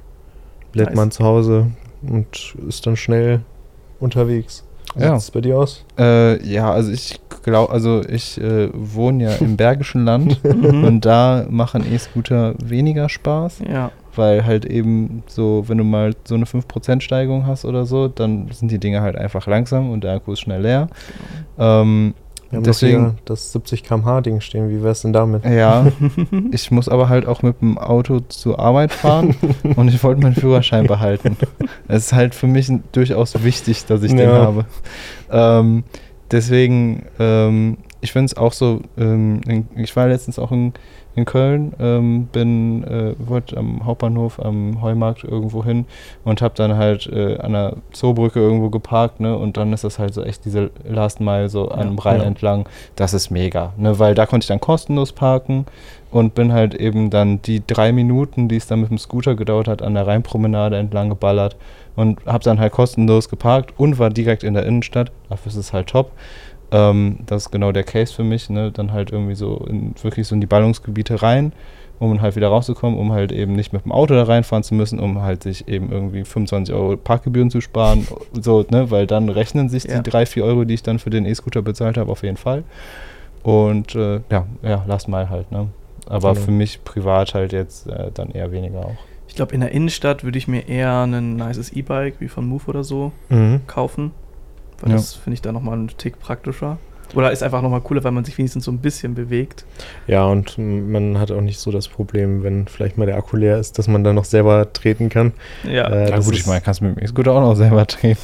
lädt 0.73 0.87
Nice. 0.87 0.95
man 0.95 1.11
zu 1.11 1.23
Hause 1.23 1.67
und 2.01 2.55
ist 2.67 2.87
dann 2.87 2.95
schnell 2.95 3.41
unterwegs. 3.99 4.63
Wie 4.95 5.03
Ja. 5.03 5.11
sieht 5.19 5.27
es 5.27 5.31
bei 5.31 5.41
dir 5.41 5.57
aus? 5.57 5.83
Äh, 5.99 6.43
ja, 6.47 6.71
also 6.71 6.91
ich 6.91 7.19
glaube, 7.43 7.71
also 7.71 8.01
ich 8.07 8.39
äh, 8.41 8.69
wohne 8.73 9.23
ja 9.25 9.31
im 9.35 9.55
Bergischen 9.57 10.05
Land 10.05 10.43
Mhm. 10.43 10.83
und 10.83 11.05
da 11.05 11.45
machen 11.49 11.83
E-Scooter 11.91 12.55
weniger 12.63 13.09
Spaß. 13.09 13.59
Ja. 13.71 13.91
weil 14.15 14.43
halt 14.47 14.65
eben 14.65 15.21
so, 15.27 15.65
wenn 15.67 15.77
du 15.77 15.83
mal 15.83 16.15
so 16.27 16.33
eine 16.33 16.45
5% 16.45 17.01
Steigung 17.01 17.45
hast 17.45 17.65
oder 17.65 17.85
so, 17.85 18.07
dann 18.07 18.47
sind 18.51 18.71
die 18.71 18.79
Dinge 18.79 19.01
halt 19.01 19.15
einfach 19.15 19.45
langsam 19.45 19.91
und 19.91 20.03
der 20.03 20.13
Akku 20.15 20.33
ist 20.33 20.39
schnell 20.39 20.63
leer. 20.63 20.87
Ähm, 21.59 22.15
Wir 22.49 22.57
haben 22.57 22.63
Deswegen- 22.63 23.01
noch 23.03 23.09
hier 23.11 23.17
das 23.25 23.51
70 23.51 23.83
km/h 23.83 24.21
Ding 24.21 24.39
stehen. 24.41 24.69
Wie 24.69 24.81
wär's 24.83 25.01
denn 25.01 25.11
damit? 25.13 25.43
ja, 25.45 25.87
ich 26.51 26.71
muss 26.71 26.87
aber 26.87 27.09
halt 27.09 27.25
auch 27.25 27.41
mit 27.41 27.59
dem 27.61 27.77
Auto 27.77 28.21
zur 28.21 28.59
Arbeit 28.59 28.91
fahren 28.93 29.35
und 29.75 29.89
ich 29.89 30.01
wollte 30.03 30.21
meinen 30.21 30.35
Führerschein 30.35 30.87
behalten. 30.87 31.35
Es 31.87 32.05
ist 32.05 32.13
halt 32.13 32.33
für 32.35 32.47
mich 32.47 32.71
durchaus 32.93 33.43
wichtig, 33.43 33.85
dass 33.85 34.01
ich 34.03 34.11
den 34.11 34.19
Ja. 34.29 34.41
habe. 34.45 34.65
Ähm, 35.29 35.83
deswegen, 36.31 37.03
ähm, 37.19 37.77
ich 38.01 38.11
finde 38.11 38.25
es 38.27 38.37
auch 38.37 38.53
so, 38.53 38.81
ähm, 38.97 39.41
ich 39.75 39.95
war 39.95 40.07
letztens 40.07 40.39
auch 40.39 40.51
in, 40.51 40.73
in 41.17 41.25
Köln, 41.25 41.73
ähm, 41.79 42.27
bin, 42.31 42.83
äh, 42.83 43.15
wollte 43.17 43.57
am 43.57 43.85
Hauptbahnhof, 43.85 44.39
am 44.39 44.83
Heumarkt 44.83 45.23
irgendwo 45.23 45.65
hin 45.65 45.85
und 46.23 46.43
habe 46.43 46.53
dann 46.55 46.77
halt 46.77 47.07
äh, 47.07 47.37
an 47.39 47.53
der 47.53 47.73
Zoobrücke 47.91 48.39
irgendwo 48.39 48.69
geparkt, 48.69 49.19
ne, 49.19 49.35
und 49.35 49.57
dann 49.57 49.73
ist 49.73 49.83
das 49.83 49.97
halt 49.97 50.13
so 50.13 50.21
echt 50.21 50.45
diese 50.45 50.69
Last 50.87 51.19
Mile 51.19 51.49
so 51.49 51.69
an 51.69 51.87
dem 51.87 51.97
Rhein 51.97 52.21
Ja. 52.21 52.27
entlang. 52.27 52.69
Das 52.95 53.15
ist 53.15 53.31
mega, 53.31 53.73
ne, 53.77 53.97
weil 53.97 54.13
da 54.13 54.27
konnte 54.27 54.43
ich 54.43 54.47
dann 54.47 54.61
kostenlos 54.61 55.11
parken 55.11 55.65
und 56.11 56.35
bin 56.35 56.53
halt 56.53 56.75
eben 56.75 57.09
dann 57.09 57.41
die 57.41 57.65
drei 57.65 57.91
Minuten, 57.91 58.47
die 58.47 58.57
es 58.57 58.67
dann 58.67 58.81
mit 58.81 58.91
dem 58.91 58.99
Scooter 58.99 59.33
gedauert 59.33 59.67
hat, 59.67 59.81
an 59.81 59.95
der 59.95 60.05
Rheinpromenade 60.05 60.77
entlang 60.77 61.09
geballert 61.09 61.55
und 61.95 62.23
habe 62.27 62.43
dann 62.43 62.59
halt 62.59 62.73
kostenlos 62.73 63.27
geparkt 63.27 63.73
und 63.77 63.97
war 63.97 64.11
direkt 64.11 64.43
in 64.43 64.53
der 64.53 64.67
Innenstadt. 64.67 65.11
Dafür 65.29 65.51
ist 65.51 65.57
es 65.57 65.73
halt 65.73 65.87
top. 65.87 66.11
Ähm, 66.71 67.19
das 67.25 67.43
ist 67.45 67.51
genau 67.51 67.71
der 67.71 67.83
Case 67.83 68.13
für 68.13 68.23
mich, 68.23 68.49
ne? 68.49 68.71
Dann 68.71 68.91
halt 68.91 69.11
irgendwie 69.11 69.35
so 69.35 69.57
in, 69.69 69.93
wirklich 70.01 70.27
so 70.27 70.35
in 70.35 70.41
die 70.41 70.47
Ballungsgebiete 70.47 71.21
rein, 71.21 71.53
um 71.99 72.09
dann 72.11 72.21
halt 72.21 72.35
wieder 72.35 72.49
rauszukommen, 72.49 72.99
um 72.99 73.11
halt 73.13 73.31
eben 73.31 73.53
nicht 73.53 73.71
mit 73.73 73.85
dem 73.85 73.91
Auto 73.91 74.13
da 74.13 74.23
reinfahren 74.23 74.63
zu 74.63 74.75
müssen, 74.75 74.99
um 74.99 75.21
halt 75.21 75.43
sich 75.43 75.67
eben 75.67 75.91
irgendwie 75.91 76.23
25 76.25 76.75
Euro 76.75 76.97
Parkgebühren 76.97 77.49
zu 77.49 77.61
sparen. 77.61 78.05
so, 78.33 78.65
ne? 78.69 78.91
Weil 78.91 79.07
dann 79.07 79.29
rechnen 79.29 79.69
sich 79.69 79.85
Ja. 79.85 79.99
die 80.01 80.09
3, 80.09 80.25
4 80.25 80.43
Euro, 80.43 80.65
die 80.65 80.73
ich 80.73 80.83
dann 80.83 80.99
für 80.99 81.09
den 81.09 81.25
E-Scooter 81.25 81.61
bezahlt 81.61 81.97
habe, 81.97 82.11
auf 82.11 82.23
jeden 82.23 82.37
Fall. 82.37 82.63
Und 83.43 83.95
äh, 83.95 84.21
ja, 84.29 84.45
ja, 84.61 84.83
lass 84.87 85.07
mal 85.07 85.29
halt, 85.29 85.51
ne? 85.51 85.67
Aber 86.09 86.33
Genau. 86.33 86.45
für 86.45 86.51
mich 86.51 86.83
privat 86.83 87.33
halt 87.33 87.53
jetzt 87.53 87.87
äh, 87.87 88.11
dann 88.13 88.31
eher 88.31 88.51
weniger 88.51 88.79
auch. 88.79 88.95
Ich 89.27 89.35
glaube, 89.35 89.53
in 89.53 89.59
der 89.61 89.71
Innenstadt 89.71 90.23
würde 90.23 90.37
ich 90.37 90.47
mir 90.47 90.67
eher 90.67 91.03
ein 91.03 91.35
nices 91.35 91.71
E-Bike 91.73 92.15
wie 92.19 92.27
von 92.29 92.47
Move 92.47 92.63
oder 92.67 92.83
so 92.83 93.11
Mhm. 93.29 93.61
kaufen. 93.67 94.11
Weil 94.81 94.91
Ja. 94.91 94.95
das 94.97 95.13
finde 95.13 95.35
ich 95.35 95.41
dann 95.41 95.53
nochmal 95.53 95.73
einen 95.75 95.87
Tick 95.97 96.19
praktischer. 96.19 96.77
Oder 97.15 97.31
ist 97.31 97.41
einfach 97.41 97.61
nochmal 97.61 97.79
cooler, 97.79 98.03
weil 98.03 98.11
man 98.11 98.25
sich 98.25 98.37
wenigstens 98.37 98.65
so 98.65 98.71
ein 98.71 98.79
bisschen 98.79 99.15
bewegt. 99.15 99.63
Ja, 100.07 100.25
und 100.25 100.57
man 100.57 101.17
hat 101.17 101.31
auch 101.31 101.39
nicht 101.39 101.57
so 101.57 101.71
das 101.71 101.87
Problem, 101.87 102.43
wenn 102.43 102.67
vielleicht 102.67 102.97
mal 102.97 103.05
der 103.05 103.15
Akku 103.15 103.37
leer 103.37 103.57
ist, 103.59 103.79
dass 103.79 103.87
man 103.87 104.03
dann 104.03 104.15
noch 104.15 104.25
selber 104.25 104.73
treten 104.73 105.07
kann. 105.07 105.31
Ja. 105.63 105.87
Äh, 105.89 106.09
Ja, 106.09 106.15
das 106.17 106.25
gut, 106.25 106.35
ich 106.35 106.45
meine, 106.47 106.59
kannst 106.59 106.81
du 106.81 106.85
mit 106.85 106.97
dem 106.97 107.03
E-Scooter 107.05 107.31
auch 107.31 107.39
noch 107.39 107.55
selber 107.55 107.87
treten. 107.87 108.19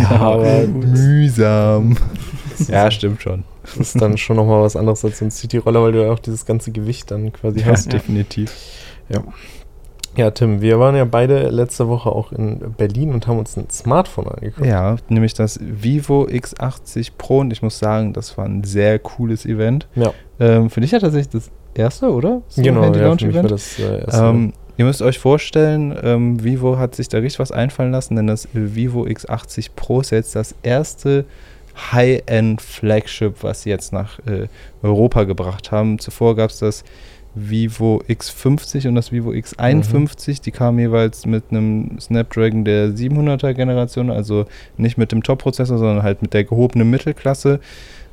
Ja, 0.00 0.10
aber 0.20 0.66
mühsam. 0.66 1.96
ja, 2.68 2.90
stimmt 2.90 3.22
schon. 3.22 3.44
das 3.62 3.76
ist 3.76 4.00
dann 4.00 4.18
schon 4.18 4.34
nochmal 4.36 4.62
was 4.62 4.74
anderes 4.74 5.04
als 5.04 5.18
so 5.18 5.24
ein 5.24 5.30
City-Roller, 5.30 5.80
weil 5.84 5.92
du 5.92 6.04
ja 6.04 6.10
auch 6.12 6.18
dieses 6.18 6.44
ganze 6.44 6.72
Gewicht 6.72 7.12
dann 7.12 7.32
quasi 7.32 7.60
Ja, 7.60 7.66
hast. 7.66 7.86
Ja. 7.86 7.92
definitiv. 7.92 8.52
Ja, 9.10 9.22
Tim, 10.30 10.60
wir 10.60 10.80
waren 10.80 10.96
ja 10.96 11.04
beide 11.04 11.48
letzte 11.48 11.88
Woche 11.88 12.10
auch 12.10 12.32
in 12.32 12.74
Berlin 12.76 13.12
und 13.12 13.26
haben 13.26 13.38
uns 13.38 13.56
ein 13.56 13.70
Smartphone 13.70 14.26
angeguckt. 14.28 14.66
Ja, 14.66 14.96
nämlich 15.08 15.32
das 15.34 15.60
Vivo 15.62 16.24
X80 16.24 17.12
Pro 17.16 17.38
und 17.38 17.52
ich 17.52 17.62
muss 17.62 17.78
sagen, 17.78 18.12
das 18.12 18.36
war 18.36 18.44
ein 18.44 18.64
sehr 18.64 18.98
cooles 18.98 19.46
Event. 19.46 19.86
Ja. 19.94 20.12
Ähm, 20.40 20.70
für 20.70 20.80
dich 20.80 20.90
ja 20.90 20.98
tatsächlich 20.98 21.30
das 21.30 21.50
erste, 21.74 22.10
oder? 22.10 22.42
So 22.48 22.62
genau, 22.62 22.82
Handy 22.82 22.98
ja, 22.98 23.16
für 23.16 23.26
mich 23.26 23.36
war 23.36 23.42
das 23.44 23.78
äh, 23.78 24.00
erste. 24.00 24.24
Ähm, 24.24 24.52
ihr 24.76 24.84
müsst 24.84 25.02
euch 25.02 25.18
vorstellen, 25.18 25.96
ähm, 26.02 26.42
Vivo 26.42 26.78
hat 26.78 26.96
sich 26.96 27.08
da 27.08 27.18
richtig 27.18 27.38
was 27.38 27.52
einfallen 27.52 27.92
lassen, 27.92 28.16
denn 28.16 28.26
das 28.26 28.48
Vivo 28.52 29.04
X80 29.04 29.70
Pro 29.76 30.00
ist 30.00 30.10
jetzt 30.10 30.34
das 30.34 30.54
erste 30.62 31.24
High-End-Flagship, 31.92 33.42
was 33.42 33.62
sie 33.62 33.70
jetzt 33.70 33.92
nach 33.92 34.18
äh, 34.26 34.48
Europa 34.82 35.24
gebracht 35.24 35.70
haben. 35.70 35.98
Zuvor 35.98 36.36
gab 36.36 36.50
es 36.50 36.58
das 36.58 36.84
Vivo 37.38 38.02
X50 38.08 38.88
und 38.88 38.94
das 38.94 39.12
Vivo 39.12 39.30
X51. 39.30 40.42
Die 40.42 40.50
kamen 40.50 40.78
jeweils 40.78 41.26
mit 41.26 41.44
einem 41.50 41.98
Snapdragon 42.00 42.64
der 42.64 42.88
700er 42.88 43.54
Generation, 43.54 44.10
also 44.10 44.46
nicht 44.76 44.98
mit 44.98 45.12
dem 45.12 45.22
Top-Prozessor, 45.22 45.78
sondern 45.78 46.02
halt 46.02 46.22
mit 46.22 46.34
der 46.34 46.44
gehobenen 46.44 46.90
Mittelklasse. 46.90 47.60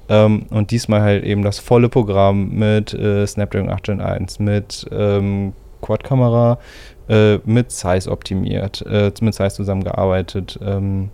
Ähm, 0.07 0.45
und 0.49 0.71
diesmal 0.71 1.01
halt 1.01 1.23
eben 1.23 1.43
das 1.43 1.59
volle 1.59 1.89
Programm 1.89 2.49
mit 2.49 2.93
äh, 2.93 3.25
Snapdragon 3.25 3.69
8 3.69 3.83
Gen 3.83 4.01
1, 4.01 4.39
mit 4.39 4.85
ähm, 4.91 5.53
Quad-Kamera, 5.81 6.59
äh, 7.09 7.37
mit 7.45 7.71
Size 7.71 8.09
optimiert, 8.11 8.83
äh, 8.87 9.11
mit 9.21 9.33
Size 9.33 9.49
zusammengearbeitet 9.49 10.59
ähm, 10.63 11.09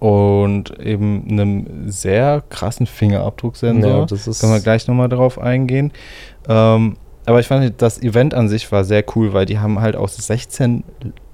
und 0.00 0.78
eben 0.80 1.26
einem 1.28 1.90
sehr 1.90 2.42
krassen 2.50 2.86
Fingerabdrucksensor. 2.86 3.90
ja, 3.90 4.04
das 4.06 4.26
ist 4.26 4.40
Können 4.40 4.52
wir 4.52 4.60
gleich 4.60 4.86
nochmal 4.86 5.08
drauf 5.08 5.38
eingehen. 5.38 5.92
Ähm, 6.48 6.96
aber 7.28 7.40
ich 7.40 7.46
fand, 7.46 7.80
das 7.80 8.02
Event 8.02 8.34
an 8.34 8.48
sich 8.48 8.70
war 8.72 8.84
sehr 8.84 9.04
cool, 9.14 9.32
weil 9.32 9.46
die 9.46 9.58
haben 9.58 9.80
halt 9.80 9.96
aus 9.96 10.16
16 10.16 10.82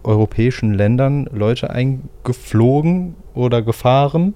europäischen 0.02 0.74
Ländern 0.74 1.26
Leute 1.32 1.70
eingeflogen 1.70 3.14
oder 3.34 3.62
gefahren 3.62 4.34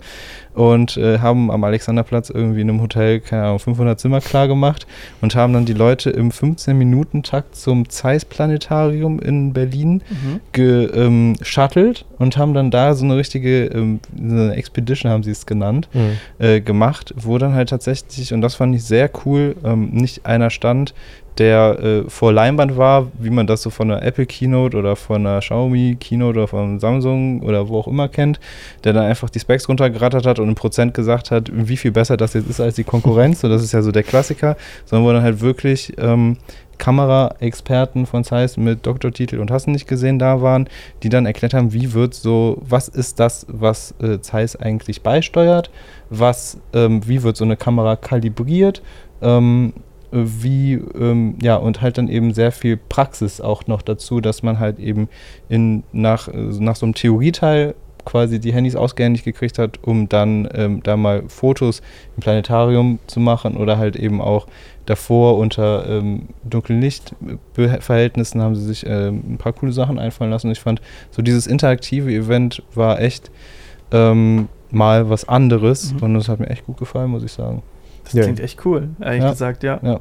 und 0.54 0.96
äh, 0.96 1.18
haben 1.20 1.50
am 1.50 1.62
Alexanderplatz 1.62 2.30
irgendwie 2.30 2.62
in 2.62 2.70
einem 2.70 2.80
Hotel, 2.80 3.20
keine 3.20 3.44
Ahnung, 3.44 3.58
500 3.60 4.00
Zimmer 4.00 4.20
klar 4.20 4.48
gemacht 4.48 4.86
und 5.20 5.34
haben 5.36 5.52
dann 5.52 5.66
die 5.66 5.74
Leute 5.74 6.10
im 6.10 6.30
15-Minuten-Takt 6.30 7.54
zum 7.54 7.88
Zeiss-Planetarium 7.88 9.20
in 9.20 9.52
Berlin 9.52 10.02
Mhm. 10.10 10.40
geshuttelt 10.52 12.06
und 12.18 12.36
haben 12.36 12.54
dann 12.54 12.70
da 12.70 12.94
so 12.94 13.04
eine 13.04 13.16
richtige 13.16 13.66
ähm, 13.66 14.00
eine 14.18 14.54
Expedition, 14.54 15.12
haben 15.12 15.22
sie 15.22 15.30
es 15.30 15.46
genannt, 15.46 15.88
Mhm. 15.92 16.18
äh, 16.38 16.60
gemacht, 16.60 17.14
wo 17.16 17.38
dann 17.38 17.54
halt 17.54 17.68
tatsächlich, 17.68 18.32
und 18.32 18.40
das 18.40 18.54
fand 18.56 18.74
ich 18.74 18.84
sehr 18.84 19.10
cool, 19.24 19.54
ähm, 19.64 19.90
nicht 19.90 20.26
einer 20.26 20.50
stand, 20.50 20.94
der 21.38 21.78
äh, 21.78 22.10
vor 22.10 22.32
Leinwand 22.32 22.76
war, 22.76 23.08
wie 23.18 23.30
man 23.30 23.46
das 23.46 23.62
so 23.62 23.70
von 23.70 23.90
einer 23.90 24.02
Apple 24.02 24.26
Keynote 24.26 24.76
oder 24.76 24.96
von 24.96 25.26
einer 25.26 25.40
Xiaomi 25.40 25.96
Keynote 26.00 26.38
oder 26.38 26.48
von 26.48 26.80
Samsung 26.80 27.42
oder 27.42 27.68
wo 27.68 27.78
auch 27.78 27.88
immer 27.88 28.08
kennt, 28.08 28.40
der 28.84 28.92
dann 28.92 29.04
einfach 29.04 29.30
die 29.30 29.40
Specs 29.40 29.68
runtergerattert 29.68 30.26
hat 30.26 30.38
und 30.38 30.48
in 30.48 30.54
Prozent 30.54 30.94
gesagt 30.94 31.30
hat, 31.30 31.50
wie 31.52 31.76
viel 31.76 31.92
besser 31.92 32.16
das 32.16 32.34
jetzt 32.34 32.50
ist 32.50 32.60
als 32.60 32.74
die 32.74 32.84
Konkurrenz. 32.84 33.40
so, 33.40 33.48
das 33.48 33.62
ist 33.62 33.72
ja 33.72 33.82
so 33.82 33.92
der 33.92 34.02
Klassiker, 34.02 34.56
sondern 34.84 35.08
wo 35.08 35.12
dann 35.12 35.22
halt 35.22 35.40
wirklich 35.40 35.92
ähm, 35.98 36.36
Kameraexperten 36.78 38.06
von 38.06 38.24
Zeiss 38.24 38.56
mit 38.56 38.86
Doktortitel 38.86 39.38
und 39.38 39.50
hast 39.50 39.66
du 39.66 39.70
nicht 39.70 39.86
gesehen 39.86 40.18
da 40.18 40.40
waren, 40.40 40.68
die 41.02 41.08
dann 41.08 41.26
erklärt 41.26 41.54
haben, 41.54 41.72
wie 41.72 41.92
wird 41.92 42.14
so, 42.14 42.58
was 42.60 42.88
ist 42.88 43.20
das, 43.20 43.46
was 43.48 43.94
äh, 44.00 44.20
Zeiss 44.20 44.56
eigentlich 44.56 45.02
beisteuert, 45.02 45.70
was, 46.08 46.58
ähm, 46.72 47.06
wie 47.06 47.22
wird 47.22 47.36
so 47.36 47.44
eine 47.44 47.56
Kamera 47.56 47.96
kalibriert, 47.96 48.82
ähm, 49.20 49.72
äh, 49.76 49.80
wie, 50.10 50.74
ähm, 50.74 51.36
ja, 51.42 51.56
und 51.56 51.82
halt 51.82 51.98
dann 51.98 52.08
eben 52.08 52.32
sehr 52.34 52.52
viel 52.52 52.76
Praxis 52.76 53.40
auch 53.40 53.66
noch 53.66 53.82
dazu, 53.82 54.20
dass 54.20 54.42
man 54.42 54.58
halt 54.58 54.78
eben 54.78 55.08
in, 55.48 55.82
nach, 55.92 56.28
äh, 56.28 56.32
nach 56.36 56.76
so 56.76 56.86
einem 56.86 56.94
Theorieteil 56.94 57.74
quasi 58.04 58.40
die 58.40 58.54
Handys 58.54 58.74
ausgehändigt 58.74 59.24
gekriegt 59.26 59.58
hat, 59.58 59.80
um 59.82 60.08
dann 60.08 60.48
ähm, 60.54 60.80
da 60.82 60.96
mal 60.96 61.24
Fotos 61.28 61.82
im 62.16 62.22
Planetarium 62.22 62.98
zu 63.06 63.20
machen 63.20 63.56
oder 63.58 63.76
halt 63.76 63.96
eben 63.96 64.22
auch 64.22 64.46
davor 64.86 65.36
unter 65.36 65.86
ähm, 65.86 66.28
dunklen 66.42 66.80
Lichtverhältnissen 66.80 68.40
haben 68.40 68.54
sie 68.54 68.64
sich 68.64 68.86
ähm, 68.86 69.22
ein 69.28 69.38
paar 69.38 69.52
coole 69.52 69.72
Sachen 69.72 69.98
einfallen 69.98 70.30
lassen. 70.30 70.50
Ich 70.50 70.60
fand, 70.60 70.80
so 71.10 71.22
dieses 71.22 71.46
interaktive 71.46 72.10
Event 72.10 72.62
war 72.74 73.00
echt 73.00 73.30
ähm, 73.92 74.48
mal 74.70 75.10
was 75.10 75.28
anderes 75.28 75.92
Mhm. 75.92 76.02
und 76.02 76.14
das 76.14 76.28
hat 76.28 76.40
mir 76.40 76.48
echt 76.48 76.66
gut 76.66 76.78
gefallen, 76.78 77.10
muss 77.10 77.22
ich 77.24 77.32
sagen. 77.32 77.62
Das 78.08 78.14
Ja. 78.14 78.22
klingt 78.24 78.40
echt 78.40 78.64
cool, 78.64 78.88
ehrlich 79.00 79.22
Ja. 79.22 79.30
gesagt, 79.30 79.62
ja. 79.62 79.78
Ja, 79.82 80.00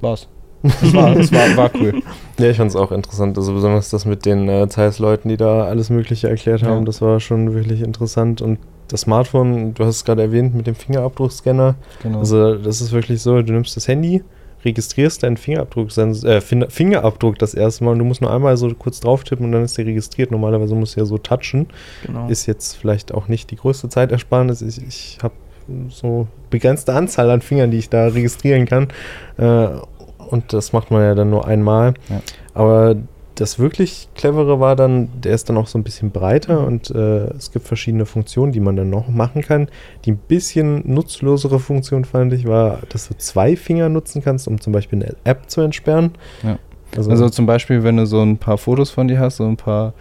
war's. 0.00 0.28
Das 0.62 0.94
war, 0.94 1.14
das 1.14 1.30
war, 1.32 1.56
war 1.56 1.70
cool. 1.78 1.94
Ja, 2.38 2.50
ich 2.50 2.56
fand 2.56 2.70
es 2.70 2.74
auch 2.76 2.90
interessant. 2.90 3.36
Also 3.38 3.52
besonders 3.52 3.90
das 3.90 4.06
mit 4.06 4.24
den 4.26 4.48
äh, 4.48 4.66
Zeiss-Leuten, 4.68 5.28
die 5.28 5.36
da 5.36 5.64
alles 5.64 5.88
Mögliche 5.90 6.28
erklärt 6.28 6.62
Ja. 6.62 6.68
haben, 6.68 6.84
das 6.84 7.00
war 7.02 7.20
schon 7.20 7.54
wirklich 7.54 7.80
interessant. 7.82 8.40
Und 8.42 8.58
das 8.88 9.02
Smartphone, 9.02 9.74
du 9.74 9.84
hast 9.84 9.96
es 9.96 10.04
gerade 10.04 10.22
erwähnt, 10.22 10.54
mit 10.54 10.66
dem 10.66 10.74
Fingerabdruckscanner. 10.74 11.74
Genau. 12.02 12.18
Also 12.18 12.54
das 12.56 12.80
ist 12.80 12.92
wirklich 12.92 13.20
so, 13.22 13.40
du 13.42 13.52
nimmst 13.52 13.76
das 13.76 13.86
Handy, 13.88 14.24
registrierst 14.64 15.22
deinen 15.22 15.36
Fingerabdruck, 15.36 15.96
äh, 15.98 16.40
Fin- 16.40 16.64
Fingerabdruck 16.70 17.38
das 17.38 17.52
erste 17.54 17.84
Mal 17.84 17.90
und 17.92 17.98
du 17.98 18.04
musst 18.06 18.20
nur 18.22 18.32
einmal 18.32 18.56
so 18.56 18.68
kurz 18.74 18.98
drauf 19.00 19.22
tippen 19.22 19.44
und 19.46 19.52
dann 19.52 19.62
ist 19.64 19.76
der 19.78 19.84
registriert. 19.86 20.30
Normalerweise 20.30 20.74
musst 20.74 20.96
du 20.96 21.00
ja 21.00 21.06
so 21.06 21.18
touchen. 21.18 21.68
Genau. 22.06 22.26
Ist 22.28 22.46
jetzt 22.46 22.74
vielleicht 22.76 23.12
auch 23.12 23.28
nicht 23.28 23.50
die 23.50 23.56
größte 23.56 23.88
Zeitersparnis. 23.90 24.62
Ich, 24.62 24.78
ich 24.82 25.18
habe 25.22 25.34
so 25.88 26.26
begrenzte 26.50 26.94
Anzahl 26.94 27.30
an 27.30 27.40
Fingern, 27.40 27.70
die 27.70 27.78
ich 27.78 27.90
da 27.90 28.08
registrieren 28.08 28.66
kann. 28.66 28.88
Äh, 29.36 29.68
und 30.30 30.52
das 30.52 30.72
macht 30.72 30.90
man 30.90 31.02
ja 31.02 31.14
dann 31.14 31.30
nur 31.30 31.46
einmal. 31.46 31.94
Ja. 32.08 32.20
Aber 32.54 32.96
das 33.34 33.58
wirklich 33.58 34.08
clevere 34.14 34.60
war 34.60 34.76
dann, 34.76 35.08
der 35.20 35.34
ist 35.34 35.48
dann 35.48 35.56
auch 35.56 35.66
so 35.66 35.76
ein 35.76 35.82
bisschen 35.82 36.10
breiter 36.10 36.64
und 36.66 36.90
äh, 36.90 37.26
es 37.30 37.50
gibt 37.50 37.66
verschiedene 37.66 38.06
Funktionen, 38.06 38.52
die 38.52 38.60
man 38.60 38.76
dann 38.76 38.90
noch 38.90 39.08
machen 39.08 39.42
kann. 39.42 39.68
Die 40.04 40.12
ein 40.12 40.18
bisschen 40.18 40.82
nutzlosere 40.86 41.58
Funktion 41.58 42.04
fand 42.04 42.32
ich, 42.32 42.46
war, 42.46 42.78
dass 42.90 43.08
du 43.08 43.16
zwei 43.16 43.56
Finger 43.56 43.88
nutzen 43.88 44.22
kannst, 44.22 44.46
um 44.46 44.60
zum 44.60 44.72
Beispiel 44.72 45.02
eine 45.02 45.16
App 45.24 45.50
zu 45.50 45.62
entsperren. 45.62 46.12
Ja. 46.42 46.58
Also, 46.96 47.10
Also 47.10 47.28
zum 47.28 47.46
Beispiel, 47.46 47.82
wenn 47.82 47.96
du 47.96 48.06
so 48.06 48.22
ein 48.22 48.38
paar 48.38 48.58
Fotos 48.58 48.90
von 48.90 49.08
dir 49.08 49.18
hast, 49.18 49.38
so 49.38 49.46
ein 49.46 49.56
paar 49.56 49.94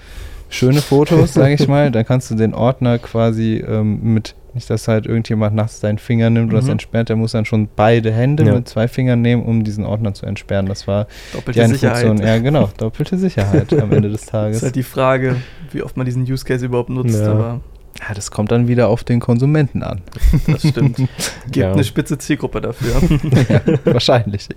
schöne 0.50 0.82
Fotos, 0.82 1.34
sage 1.34 1.56
ich 1.56 1.68
mal, 1.68 1.92
dann 1.92 2.06
kannst 2.06 2.30
du 2.30 2.36
den 2.36 2.54
Ordner 2.54 3.00
quasi 3.00 3.64
ähm, 3.68 4.14
mit, 4.14 4.36
nicht 4.54 4.70
dass 4.70 4.88
halt 4.88 5.06
irgendjemand 5.06 5.56
nachts 5.56 5.80
seinen 5.80 5.98
Finger 5.98 6.30
nimmt 6.30 6.50
oder 6.50 6.58
das 6.58 6.66
Mhm. 6.66 6.72
entsperrt, 6.74 7.10
der 7.10 7.16
muss 7.16 7.32
dann 7.32 7.46
schon 7.46 7.68
beide 7.76 8.12
Hände 8.12 8.44
Ja. 8.46 8.54
mit 8.56 8.68
zwei 8.68 8.88
Fingern 8.88 9.22
nehmen, 9.22 9.44
um 9.44 9.64
diesen 9.64 9.86
Ordner 9.86 10.14
zu 10.14 10.26
entsperren. 10.26 10.66
Das 10.68 10.88
war 10.88 11.06
die 11.32 11.38
Doppelte 11.38 11.64
eine 11.64 11.74
Sicherheit. 11.74 12.06
Funktion. 12.06 12.28
Ja, 12.28 12.38
genau, 12.40 12.70
doppelte 12.78 13.18
Sicherheit 13.18 13.74
am 13.74 13.92
Ende 13.92 14.10
des 14.10 14.22
Das 14.26 14.30
Tages. 14.32 14.58
ist 14.58 14.64
halt 14.64 14.76
die 14.76 14.84
Frage, 14.84 15.36
wie 15.72 15.82
oft 15.82 15.98
man 15.98 16.06
diesen 16.06 16.24
Use 16.24 16.46
Case 16.46 16.66
überhaupt 16.66 16.90
nutzt, 16.90 17.20
Ja. 17.20 17.32
aber 17.32 17.62
Ja, 18.00 18.14
das 18.16 18.32
kommt 18.32 18.52
dann 18.52 18.68
wieder 18.68 18.88
auf 18.90 19.04
den 19.04 19.20
Konsumenten 19.20 19.84
an. 19.84 20.02
das 20.48 20.68
stimmt. 20.68 20.98
Gibt 21.46 21.56
Ja. 21.56 21.72
eine 21.74 21.84
spitze 21.84 22.18
Zielgruppe 22.18 22.60
dafür. 22.60 22.96
ja, 23.50 23.62
wahrscheinlich. 23.86 24.50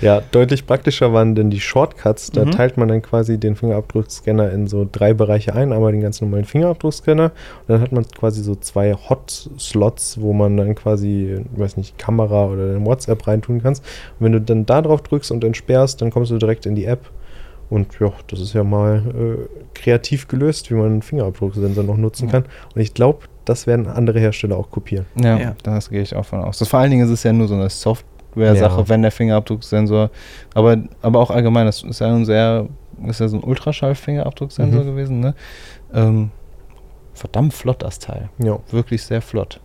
Ja, 0.00 0.20
deutlich 0.30 0.64
praktischer 0.66 1.12
waren 1.12 1.34
denn 1.34 1.50
die 1.50 1.60
Shortcuts. 1.60 2.30
Da 2.30 2.44
Mhm. 2.44 2.50
teilt 2.52 2.76
man 2.76 2.88
dann 2.88 3.02
quasi 3.02 3.36
den 3.38 3.56
Fingerabdruckscanner 3.56 4.50
in 4.52 4.68
so 4.68 4.88
drei 4.90 5.12
Bereiche 5.12 5.54
ein. 5.54 5.72
Einmal 5.72 5.90
den 5.92 6.02
ganz 6.02 6.20
normalen 6.20 6.44
Fingerabdruckscanner. 6.44 7.24
Und 7.24 7.32
dann 7.68 7.80
hat 7.80 7.90
man 7.92 8.04
quasi 8.06 8.42
so 8.42 8.54
zwei 8.54 8.94
Hot-Slots, 8.94 10.20
wo 10.20 10.32
man 10.32 10.56
dann 10.56 10.74
quasi, 10.74 11.38
weiß 11.56 11.76
nicht, 11.76 11.98
Kamera 11.98 12.46
oder 12.46 12.82
WhatsApp 12.84 13.26
reintun 13.26 13.62
kannst. 13.62 13.82
Und 14.18 14.24
wenn 14.26 14.32
du 14.32 14.40
dann 14.40 14.66
da 14.66 14.80
drauf 14.82 15.02
drückst 15.02 15.32
und 15.32 15.42
entsperrst, 15.44 16.00
dann 16.00 16.10
kommst 16.10 16.30
du 16.30 16.38
direkt 16.38 16.64
in 16.66 16.74
die 16.76 16.84
App. 16.86 17.10
Und 17.70 17.98
ja, 18.00 18.12
das 18.28 18.40
ist 18.40 18.52
ja 18.52 18.62
mal 18.64 19.02
äh, 19.14 19.48
kreativ 19.74 20.28
gelöst, 20.28 20.70
wie 20.70 20.74
man 20.74 20.86
einen 20.86 21.02
Fingerabdrucksensor 21.02 21.82
noch 21.84 21.96
nutzen 21.96 22.26
Ja. 22.26 22.32
kann. 22.32 22.44
Und 22.74 22.80
ich 22.80 22.94
glaube, 22.94 23.20
das 23.44 23.66
werden 23.66 23.86
andere 23.88 24.20
Hersteller 24.20 24.56
auch 24.56 24.70
kopieren. 24.70 25.06
Ja, 25.16 25.38
Ja. 25.38 25.56
das 25.62 25.88
gehe 25.90 26.02
ich 26.02 26.14
auch 26.14 26.24
von 26.24 26.40
aus. 26.40 26.58
Das, 26.58 26.68
vor 26.68 26.80
allen 26.80 26.90
Dingen 26.90 27.04
ist 27.04 27.10
es 27.12 27.22
ja 27.22 27.32
nur 27.32 27.48
so 27.48 27.54
eine 27.54 27.68
Software-Sache, 27.70 28.80
Ja. 28.80 28.88
wenn 28.88 29.02
der 29.02 29.10
Fingerabdrucksensor, 29.10 30.10
aber, 30.54 30.76
aber 31.02 31.18
auch 31.20 31.30
allgemein, 31.30 31.66
das 31.66 31.82
ist 31.82 32.00
ja 32.00 32.14
ein 32.14 32.24
sehr, 32.24 32.68
ist 33.06 33.20
ja 33.20 33.28
so 33.28 33.36
ein 33.38 33.42
Ultraschall-Fingerabdrucksensor 33.44 34.82
Mhm. 34.82 34.86
gewesen, 34.86 35.20
ne? 35.20 35.34
Ähm, 35.92 36.30
verdammt 37.14 37.54
flott 37.54 37.82
das 37.82 37.98
Teil. 37.98 38.28
Ja. 38.38 38.58
Wirklich 38.70 39.02
sehr 39.02 39.22
flott. 39.22 39.60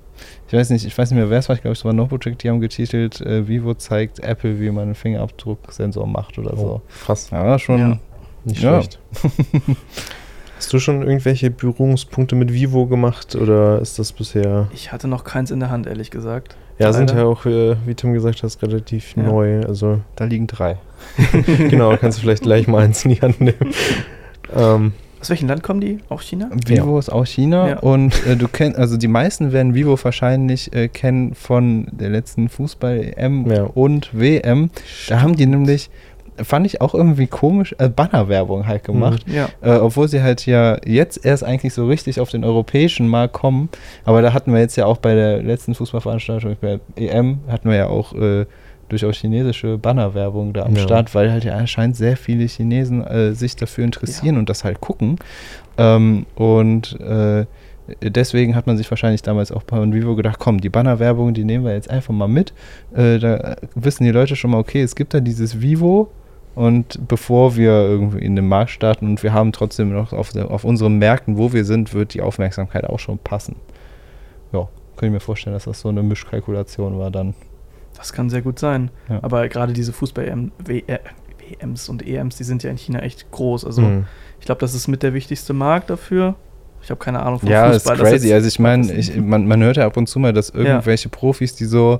Ich 0.47 0.53
weiß 0.53 0.69
nicht, 0.71 0.85
ich 0.85 0.97
weiß 0.97 1.11
nicht 1.11 1.17
mehr, 1.19 1.29
wer 1.29 1.39
es 1.39 1.47
war, 1.49 1.55
ich 1.55 1.61
glaube, 1.61 1.73
es 1.73 1.85
war 1.85 1.93
Notebook, 1.93 2.37
die 2.39 2.49
haben 2.49 2.59
getitelt, 2.59 3.21
äh, 3.21 3.47
Vivo 3.47 3.73
zeigt 3.75 4.19
Apple, 4.19 4.59
wie 4.59 4.69
man 4.71 4.83
einen 4.83 4.95
Fingerabdrucksensor 4.95 6.07
macht 6.07 6.37
oder 6.39 6.55
so. 6.55 6.63
Oh, 6.63 6.81
krass. 7.05 7.29
Ja, 7.31 7.57
schon. 7.59 7.79
Ja. 7.79 7.99
Nicht 8.45 8.61
Ja. 8.61 8.81
schlecht. 8.81 8.99
Hast 10.57 10.73
du 10.73 10.79
schon 10.79 11.01
irgendwelche 11.03 11.51
Berührungspunkte 11.51 12.35
mit 12.35 12.51
Vivo 12.51 12.85
gemacht 12.85 13.35
oder 13.35 13.79
ist 13.79 13.97
das 13.97 14.11
bisher? 14.11 14.67
Ich 14.73 14.91
hatte 14.91 15.07
noch 15.07 15.23
keins 15.23 15.51
in 15.51 15.59
der 15.61 15.69
Hand, 15.69 15.87
ehrlich 15.87 16.11
gesagt. 16.11 16.57
Ja, 16.79 16.91
sind 16.91 17.11
ja 17.11 17.23
auch, 17.25 17.45
äh, 17.45 17.75
wie 17.85 17.95
Tim 17.95 18.13
gesagt 18.13 18.43
hat, 18.43 18.57
relativ 18.61 19.15
Ja. 19.15 19.23
neu. 19.23 19.61
Also 19.65 20.01
Da 20.17 20.25
liegen 20.25 20.47
drei. 20.47 20.77
genau, 21.69 21.95
kannst 21.97 22.17
du 22.17 22.21
vielleicht 22.23 22.43
gleich 22.43 22.67
mal 22.67 22.83
eins 22.83 23.05
in 23.05 23.11
die 23.11 23.21
Hand 23.21 23.39
nehmen. 23.39 23.73
ähm, 24.55 24.93
Aus 25.21 25.29
welchem 25.29 25.49
Land 25.49 25.63
kommen 25.63 25.81
die? 25.81 25.99
Auch 26.09 26.21
China? 26.21 26.49
Vivo 26.65 26.97
ist 26.97 27.09
auch 27.11 27.25
China 27.25 27.69
Ja. 27.69 27.79
und 27.79 28.13
äh, 28.25 28.35
du 28.37 28.47
kennst, 28.47 28.77
also 28.79 28.95
die 28.95 29.07
meisten 29.09 29.51
werden 29.51 29.73
Vivo 29.75 29.97
wahrscheinlich 30.01 30.73
äh, 30.73 30.87
kennen 30.87 31.33
von 31.35 31.87
der 31.91 32.09
letzten 32.09 32.47
Fußball-EM 32.49 33.49
Ja. 33.51 33.63
und 33.63 34.17
WM. 34.17 34.69
Da 35.09 35.21
haben 35.21 35.35
die 35.35 35.45
nämlich, 35.45 35.89
fand 36.41 36.65
ich 36.65 36.79
auch 36.79 36.93
irgendwie 36.95 37.27
komisch, 37.27 37.75
äh, 37.79 37.89
Bannerwerbung 37.89 38.65
halt 38.65 38.85
gemacht. 38.85 39.25
Ja. 39.27 39.49
Äh, 39.61 39.77
obwohl 39.79 40.07
sie 40.07 40.21
halt 40.21 40.45
ja 40.45 40.77
jetzt 40.85 41.25
erst 41.25 41.43
eigentlich 41.43 41.73
so 41.73 41.85
richtig 41.85 42.21
auf 42.21 42.29
den 42.29 42.45
europäischen 42.45 43.07
Markt 43.09 43.33
kommen. 43.33 43.67
Aber 44.05 44.21
da 44.21 44.31
hatten 44.31 44.53
wir 44.53 44.61
jetzt 44.61 44.77
ja 44.77 44.85
auch 44.85 44.97
bei 44.97 45.15
der 45.15 45.43
letzten 45.43 45.75
Fußballveranstaltung, 45.75 46.55
bei 46.61 46.79
EM, 46.95 47.39
hatten 47.49 47.69
wir 47.69 47.75
ja 47.75 47.87
auch 47.87 48.13
äh, 48.13 48.45
durchaus 48.89 49.17
chinesische 49.17 49.77
Bannerwerbung 49.77 50.53
da 50.53 50.63
am 50.63 50.75
Ja. 50.75 50.81
Start, 50.81 51.15
weil 51.15 51.31
halt 51.31 51.43
ja 51.43 51.55
anscheinend 51.55 51.95
sehr 51.95 52.17
viele 52.17 52.45
Chinesen 52.45 53.05
äh, 53.05 53.33
sich 53.33 53.55
dafür 53.55 53.85
interessieren 53.85 54.37
und 54.37 54.49
das 54.49 54.63
halt 54.63 54.81
gucken. 54.81 55.17
Ähm, 55.77 56.25
und 56.35 56.99
äh, 56.99 57.45
deswegen 58.01 58.55
hat 58.55 58.67
man 58.67 58.77
sich 58.77 58.89
wahrscheinlich 58.91 59.21
damals 59.21 59.51
auch 59.51 59.63
bei 59.63 59.79
Vivo 59.91 60.15
gedacht, 60.15 60.39
komm, 60.39 60.61
die 60.61 60.69
Bannerwerbung, 60.69 61.33
die 61.33 61.43
nehmen 61.43 61.65
wir 61.65 61.73
jetzt 61.73 61.89
einfach 61.89 62.13
mal 62.13 62.27
mit. 62.27 62.53
Äh, 62.93 63.19
da 63.19 63.55
wissen 63.75 64.03
die 64.03 64.11
Leute 64.11 64.35
schon 64.35 64.51
mal, 64.51 64.57
okay, 64.57 64.81
es 64.81 64.95
gibt 64.95 65.13
da 65.13 65.19
dieses 65.19 65.61
Vivo 65.61 66.11
und 66.55 67.07
bevor 67.07 67.55
wir 67.55 67.71
irgendwie 67.71 68.19
in 68.19 68.35
den 68.35 68.47
Markt 68.47 68.71
starten 68.71 69.07
und 69.07 69.23
wir 69.23 69.33
haben 69.33 69.51
trotzdem 69.51 69.93
noch 69.93 70.13
auf, 70.13 70.35
auf 70.35 70.63
unseren 70.63 70.97
Märkten, 70.97 71.37
wo 71.37 71.53
wir 71.53 71.65
sind, 71.65 71.93
wird 71.93 72.13
die 72.13 72.21
Aufmerksamkeit 72.21 72.85
auch 72.85 72.99
schon 72.99 73.17
passen. 73.17 73.55
Ja, 74.51 74.67
kann 74.97 75.07
ich 75.07 75.13
mir 75.13 75.19
vorstellen, 75.19 75.53
dass 75.53 75.65
das 75.65 75.79
so 75.79 75.89
eine 75.89 76.03
Mischkalkulation 76.03 76.97
war 76.97 77.11
dann. 77.11 77.33
Das 77.99 78.13
kann 78.13 78.29
sehr 78.29 78.41
gut 78.41 78.59
sein. 78.59 78.91
Ja. 79.09 79.19
Aber 79.21 79.47
gerade 79.49 79.73
diese 79.73 79.91
Fußball-WMs 79.93 81.89
und 81.89 82.07
EMs, 82.07 82.37
die 82.37 82.43
sind 82.45 82.63
ja 82.63 82.69
in 82.71 82.77
China 82.77 82.99
echt 82.99 83.29
groß. 83.31 83.65
Also 83.65 83.81
hm. 83.81 84.05
ich 84.39 84.45
glaube, 84.45 84.61
das 84.61 84.73
ist 84.73 84.87
mit 84.87 85.03
der 85.03 85.13
wichtigste 85.13 85.53
Markt 85.53 85.89
dafür. 85.89 86.35
Ich 86.81 86.89
habe 86.89 86.99
keine 86.99 87.21
Ahnung 87.21 87.39
von 87.39 87.49
Ja, 87.49 87.67
ist 87.67 87.83
Fußball. 87.83 87.97
das 87.97 88.09
crazy. 88.09 88.27
jetzt- 88.27 88.35
Also 88.35 88.47
ich 88.47 88.57
meine, 88.59 89.21
man, 89.21 89.45
man 89.47 89.61
hört 89.61 89.75
ja 89.77 89.85
ab 89.85 89.97
und 89.97 90.07
zu 90.07 90.17
mal, 90.17 90.31
dass 90.31 90.49
irgendwelche 90.49 91.09
Profis, 91.09 91.53
die 91.55 91.65
so 91.65 91.99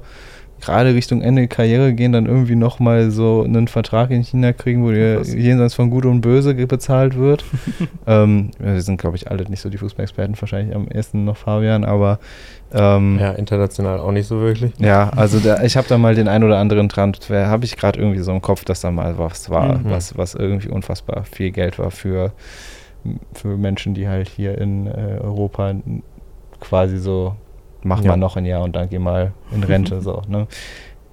gerade 0.62 0.93
Richtung 0.93 1.22
Ende 1.22 1.48
Karriere 1.48 1.93
gehen, 1.93 2.12
dann 2.12 2.26
irgendwie 2.26 2.56
nochmal 2.56 3.12
so 3.12 3.43
einen 3.43 3.67
Vertrag 3.67 4.12
in 4.12 4.24
China 4.24 4.54
kriegen, 4.54 4.84
wo 4.84 4.91
dir 4.91 5.22
jenseits 5.24 5.74
von 5.74 5.89
Gut 5.89 6.06
und 6.06 6.22
Böse 6.22 6.54
bezahlt 6.54 7.17
wird. 7.17 7.43
ähm, 8.08 8.52
wir 8.60 8.82
sind, 8.82 9.00
glaube 9.00 9.15
ich, 9.17 9.30
alle 9.30 9.43
nicht 9.50 9.62
so 9.62 9.69
die 9.69 9.78
Fußballexperten, 9.78 10.39
wahrscheinlich 10.39 10.76
am 10.76 10.88
ersten 10.88 11.26
noch 11.26 11.38
Fabian, 11.38 11.84
aber 11.84 12.19
ähm, 12.72 13.17
ja, 13.19 13.32
international 13.32 14.00
auch 14.00 14.12
nicht 14.12 14.28
so 14.28 14.39
wirklich. 14.41 14.74
Ja, 14.80 15.10
also 15.15 15.39
da, 15.39 15.63
ich 15.63 15.76
habe 15.78 15.88
da 15.88 15.98
mal 15.98 16.13
den 16.15 16.28
ein 16.28 16.43
oder 16.43 16.58
anderen 16.58 16.89
Transfer, 16.89 17.48
habe 17.48 17.65
ich 17.65 17.76
gerade 17.78 18.00
irgendwie 18.00 18.19
so 18.19 18.32
im 18.32 18.41
Kopf, 18.41 18.63
dass 18.65 18.82
da 18.82 18.91
mal 18.91 19.17
was 19.17 19.50
war, 19.50 19.80
Mhm. 19.80 19.89
was, 19.89 20.17
was 20.17 20.36
irgendwie 20.36 20.69
unfassbar 20.69 21.24
viel 21.24 21.52
Geld 21.52 21.80
war 21.80 21.91
für, 21.91 22.32
für 23.34 23.58
Menschen, 23.58 23.93
die 23.93 24.08
halt 24.08 24.30
hier 24.30 24.58
in 24.58 24.88
äh, 24.88 25.19
Europa 25.22 25.74
quasi 26.60 26.98
so, 26.98 27.36
mach 27.84 28.02
Ja. 28.04 28.12
mal 28.12 28.18
noch 28.18 28.36
ein 28.38 28.46
Jahr 28.46 28.63
und 28.63 28.76
dann 28.76 28.89
geh 28.89 29.00
mal 29.00 29.32
in 29.54 29.63
Rente, 29.63 30.02
so, 30.02 30.22
ne? 30.28 30.48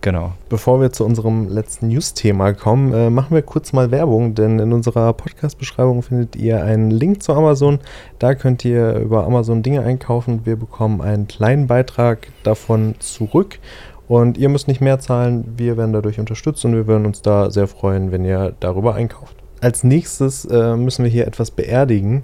Genau. 0.03 0.33
Bevor 0.49 0.81
wir 0.81 0.93
zu 0.93 1.05
unserem 1.05 1.49
letzten 1.49 1.89
News-Thema 1.89 2.53
kommen, 2.53 2.93
äh, 2.93 3.11
machen 3.11 3.35
wir 3.35 3.43
kurz 3.43 3.73
mal 3.73 3.91
Werbung, 3.91 4.35
denn 4.35 4.59
in 4.61 4.73
unserer 4.73 5.13
Podcast-Beschreibung 5.15 6.03
findet 6.03 6.37
ihr 6.37 6.63
einen 6.63 6.93
Link 6.93 7.23
zu 7.25 7.33
Amazon. 7.33 7.81
Da 8.21 8.35
könnt 8.37 8.65
ihr 8.65 8.95
über 8.99 9.25
Amazon 9.25 9.63
Dinge 9.65 9.83
einkaufen. 9.83 10.43
Wir 10.45 10.55
bekommen 10.57 11.01
einen 11.01 11.27
kleinen 11.27 11.67
Beitrag 11.67 12.29
davon 12.45 12.95
zurück. 13.01 13.59
Und 14.07 14.39
ihr 14.39 14.49
müsst 14.49 14.69
nicht 14.69 14.81
mehr 14.81 15.01
zahlen. 15.01 15.55
Wir 15.57 15.77
werden 15.77 15.93
dadurch 15.93 16.21
unterstützt 16.21 16.64
und 16.64 16.75
wir 16.75 16.87
würden 16.87 17.07
uns 17.07 17.23
da 17.23 17.51
sehr 17.51 17.67
freuen, 17.67 18.12
wenn 18.12 18.25
ihr 18.25 18.55
darüber 18.61 18.95
einkauft. 18.95 19.35
Als 19.61 19.83
nächstes 19.83 20.45
äh, 20.45 20.77
müssen 20.77 21.03
wir 21.05 21.11
hier 21.11 21.27
etwas 21.27 21.51
beerdigen, 21.51 22.23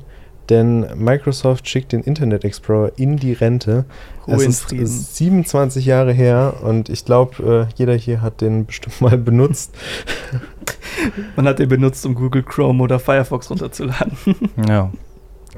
denn 0.48 0.86
Microsoft 0.96 1.68
schickt 1.68 1.92
den 1.92 2.02
Internet 2.02 2.44
Explorer 2.44 2.92
in 2.96 3.16
die 3.16 3.32
Rente. 3.32 3.84
Ruhe 4.26 4.36
es 4.36 4.46
ist 4.46 4.62
Frieden. 4.64 4.86
27 4.86 5.84
Jahre 5.86 6.12
her 6.12 6.54
und 6.62 6.88
ich 6.88 7.04
glaube, 7.04 7.66
äh, 7.70 7.72
jeder 7.76 7.94
hier 7.94 8.20
hat 8.22 8.40
den 8.40 8.66
bestimmt 8.66 9.00
mal 9.00 9.16
benutzt. 9.18 9.74
Man 11.36 11.46
hat 11.48 11.58
den 11.58 11.68
benutzt, 11.68 12.04
um 12.06 12.14
Google 12.14 12.42
Chrome 12.42 12.82
oder 12.82 12.98
Firefox 12.98 13.50
runterzuladen. 13.50 14.16
Ja. 14.68 14.90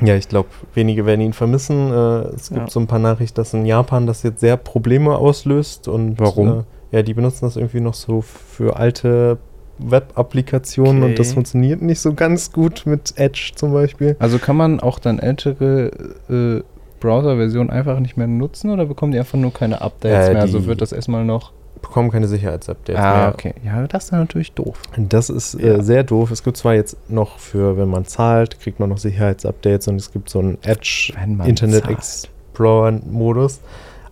Ja, 0.01 0.17
ich 0.17 0.29
glaube, 0.29 0.49
wenige 0.75 1.07
werden 1.07 1.21
ihn 1.21 1.33
vermissen. 1.33 1.93
Äh, 1.93 2.35
es 2.35 2.49
gibt 2.49 2.63
Ja. 2.63 2.69
so 2.71 2.81
ein 2.81 2.89
paar 2.89 2.99
Nachrichten, 2.99 3.37
dass 3.37 3.55
in 3.55 3.65
Japan 3.65 4.09
das 4.09 4.25
jetzt 4.25 4.41
sehr 4.41 4.57
Probleme 4.57 5.17
auslöst. 5.17 5.87
Und, 5.87 6.19
Warum? 6.19 6.49
Äh, 6.49 6.63
ja, 6.97 7.03
die 7.03 7.15
benutzen 7.15 7.45
das 7.45 7.55
irgendwie 7.57 7.81
noch 7.81 7.95
so 7.95 8.21
für 8.21 8.77
alte 8.77 9.39
Web-Applikationen 9.79 11.03
Okay. 11.03 11.11
und 11.13 11.19
das 11.19 11.33
funktioniert 11.33 11.83
nicht 11.83 12.01
so 12.01 12.15
ganz 12.15 12.53
gut 12.53 12.83
mit 12.87 13.15
Edge 13.17 13.53
zum 13.55 13.73
Beispiel. 13.73 14.17
Also 14.19 14.39
kann 14.39 14.57
man 14.57 14.81
auch 14.81 14.99
dann 14.99 15.19
ältere 15.19 15.91
äh, 16.29 16.63
Browser-Versionen 17.01 17.71
einfach 17.71 17.99
nicht 18.01 18.17
mehr 18.17 18.27
nutzen 18.27 18.71
oder 18.71 18.87
bekommen 18.87 19.13
die 19.13 19.19
einfach 19.19 19.39
nur 19.39 19.53
keine 19.53 19.81
Updates 19.83 20.29
Äh, 20.29 20.33
mehr? 20.35 20.43
Also 20.43 20.67
wird 20.67 20.81
das 20.81 20.93
erstmal 20.93 21.25
noch. 21.25 21.53
Bekommen 21.83 22.11
keine 22.11 22.29
Sicherheitsupdates 22.29 22.99
ah, 23.03 23.17
mehr. 23.19 23.29
okay. 23.35 23.55
Ja, 23.63 23.87
das 23.87 24.05
ist 24.07 24.13
natürlich 24.13 24.53
doof. 24.53 24.79
Das 24.97 25.29
ist 25.29 25.55
Ja. 25.61 25.75
äh, 25.75 25.83
sehr 25.83 26.03
doof. 26.03 26.31
Es 26.31 26.43
gibt 26.43 26.57
zwar 26.57 26.75
jetzt 26.75 26.97
noch 27.11 27.39
für, 27.39 27.77
wenn 27.77 27.89
man 27.91 28.07
zahlt, 28.07 28.59
kriegt 28.59 28.81
man 28.81 28.89
noch 28.89 28.97
Sicherheitsupdates 28.97 29.89
und 29.89 29.97
es 29.97 30.11
gibt 30.11 30.31
so 30.31 30.39
einen 30.39 30.57
Edge 30.63 31.13
Internet 31.45 31.83
zahlt. 31.85 31.99
Explorer-Modus. 31.99 33.61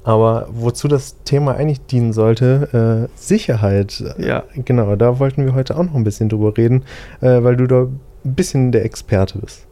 Aber 0.04 0.48
wozu 0.50 0.88
das 0.88 1.22
Thema 1.22 1.54
eigentlich 1.54 1.80
dienen 1.86 2.12
sollte, 2.12 3.08
äh, 3.08 3.18
Sicherheit. 3.18 4.02
Ja. 4.18 4.42
Genau, 4.54 4.96
da 4.96 5.18
wollten 5.20 5.44
wir 5.44 5.54
heute 5.54 5.76
auch 5.76 5.84
noch 5.84 5.94
ein 5.94 6.02
bisschen 6.04 6.28
drüber 6.28 6.56
reden, 6.56 6.82
äh, 7.20 7.42
weil 7.42 7.56
du 7.56 7.66
da 7.68 7.82
ein 7.82 8.34
bisschen 8.34 8.72
der 8.72 8.84
Experte 8.84 9.38
bist. 9.38 9.66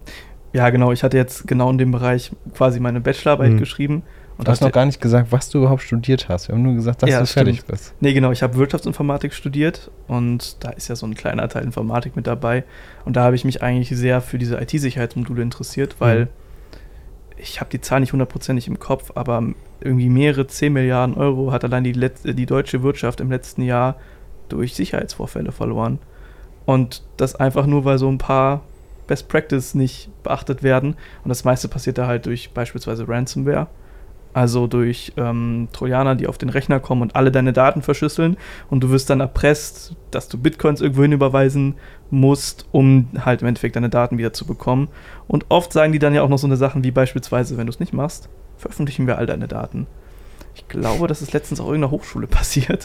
Ja, 0.53 0.71
genau. 0.71 0.93
Ich 0.93 1.03
hatte 1.03 1.17
jetzt 1.17 1.47
genau 1.49 1.71
in 1.71 1.79
dem 1.79 1.91
Bereich 1.93 2.31
quasi 2.55 2.79
meine 2.81 3.01
Bachelorarbeit 3.01 3.53
Mhm. 3.53 3.59
geschrieben. 3.59 4.03
Und 4.39 4.47
Du 4.49 4.53
hast 4.53 4.63
noch 4.63 4.73
gar 4.73 4.87
nicht 4.87 5.01
gesagt, 5.03 5.33
was 5.33 5.51
du 5.51 5.59
überhaupt 5.59 5.83
studiert 5.83 6.29
hast. 6.29 6.49
Wir 6.49 6.55
haben 6.55 6.63
nur 6.63 6.75
gesagt, 6.75 7.03
dass 7.03 7.11
Ja, 7.11 7.17
du 7.19 7.23
das 7.25 7.33
fertig 7.33 7.57
stimmt. 7.57 7.69
bist. 7.73 7.95
Nee, 8.01 8.15
genau, 8.15 8.31
ich 8.33 8.43
habe 8.43 8.55
Wirtschaftsinformatik 8.57 9.35
studiert 9.35 9.91
und 10.09 10.65
da 10.65 10.71
ist 10.71 10.89
ja 10.89 10.97
so 10.97 11.05
ein 11.07 11.15
kleiner 11.15 11.47
Teil 11.49 11.63
Informatik 11.65 12.17
mit 12.17 12.27
dabei. 12.27 12.65
Und 13.05 13.17
da 13.17 13.25
habe 13.25 13.37
ich 13.37 13.45
mich 13.45 13.63
eigentlich 13.63 13.91
sehr 13.91 14.21
für 14.23 14.39
diese 14.39 14.59
IT-Sicherheitsmodule 14.59 15.43
interessiert, 15.43 15.97
weil 15.99 16.21
Mhm. 16.21 16.29
ich 17.37 17.61
habe 17.61 17.71
die 17.71 17.81
Zahl 17.81 18.01
nicht 18.01 18.13
hundertprozentig 18.13 18.67
im 18.67 18.79
Kopf, 18.79 19.13
aber 19.15 19.43
irgendwie 19.81 20.09
mehrere 20.09 20.47
10 20.47 20.73
Milliarden 20.73 21.17
Euro 21.17 21.53
hat 21.53 21.65
allein 21.65 21.85
die, 21.85 21.93
Letz 21.93 22.23
die 22.23 22.47
deutsche 22.47 22.83
Wirtschaft 22.83 23.21
im 23.21 23.31
letzten 23.31 23.63
Jahr 23.63 23.97
durch 24.49 24.75
Sicherheitsvorfälle 24.75 25.53
verloren. 25.53 25.99
Und 26.67 27.03
das 27.17 27.35
einfach 27.35 27.67
nur, 27.67 27.85
weil 27.85 27.99
so 27.99 28.09
ein 28.09 28.19
paar 28.19 28.63
Best 29.07 29.29
Practice 29.29 29.75
nicht 29.75 30.11
beachtet 30.23 30.63
werden. 30.63 30.95
Und 31.25 31.29
das 31.29 31.45
meiste 31.45 31.69
passiert 31.69 31.99
da 31.99 32.07
halt 32.07 32.27
durch 32.27 32.51
beispielsweise 32.51 33.09
Ransomware. 33.09 33.67
Also 34.33 34.69
durch 34.69 35.13
ähm, 35.17 35.67
Trojaner, 35.73 36.15
die 36.15 36.29
auf 36.29 36.39
den 36.39 36.51
Rechner 36.51 36.79
kommen 36.79 37.03
und 37.03 37.17
alle 37.17 37.33
deine 37.33 37.53
Daten 37.53 37.83
verschlüsseln 37.83 38.37
und 38.71 38.85
du 38.85 38.91
wirst 38.91 39.11
dann 39.11 39.19
erpresst, 39.19 39.97
dass 40.13 40.29
du 40.29 40.39
Bitcoins 40.39 40.81
irgendwo 40.81 41.03
hin 41.03 41.11
überweisen 41.11 41.75
musst, 42.11 42.67
um 42.71 43.09
halt 43.25 43.43
im 43.43 43.49
Endeffekt 43.49 43.75
deine 43.75 43.89
Daten 43.89 44.19
wieder 44.19 44.33
zu 44.33 44.47
bekommen. 44.47 44.87
Und 45.27 45.47
oft 45.49 45.73
sagen 45.73 45.93
die 45.93 45.99
dann 45.99 46.15
ja 46.15 46.23
auch 46.23 46.29
noch 46.29 46.39
so 46.39 46.47
eine 46.47 46.57
Sachen 46.57 46.85
wie 46.85 46.93
beispielsweise, 46.93 47.57
wenn 47.57 47.67
du 47.67 47.73
es 47.73 47.81
nicht 47.81 47.93
machst, 47.93 48.29
veröffentlichen 48.61 49.07
wir 49.07 49.19
all 49.19 49.27
deine 49.27 49.49
Daten. 49.49 49.87
Ich 50.55 50.69
glaube, 50.69 51.07
das 51.07 51.23
ist 51.23 51.33
letztens 51.33 51.61
auch 51.61 51.67
irgendeiner 51.67 51.91
Hochschule 51.91 52.27
passiert. 52.29 52.85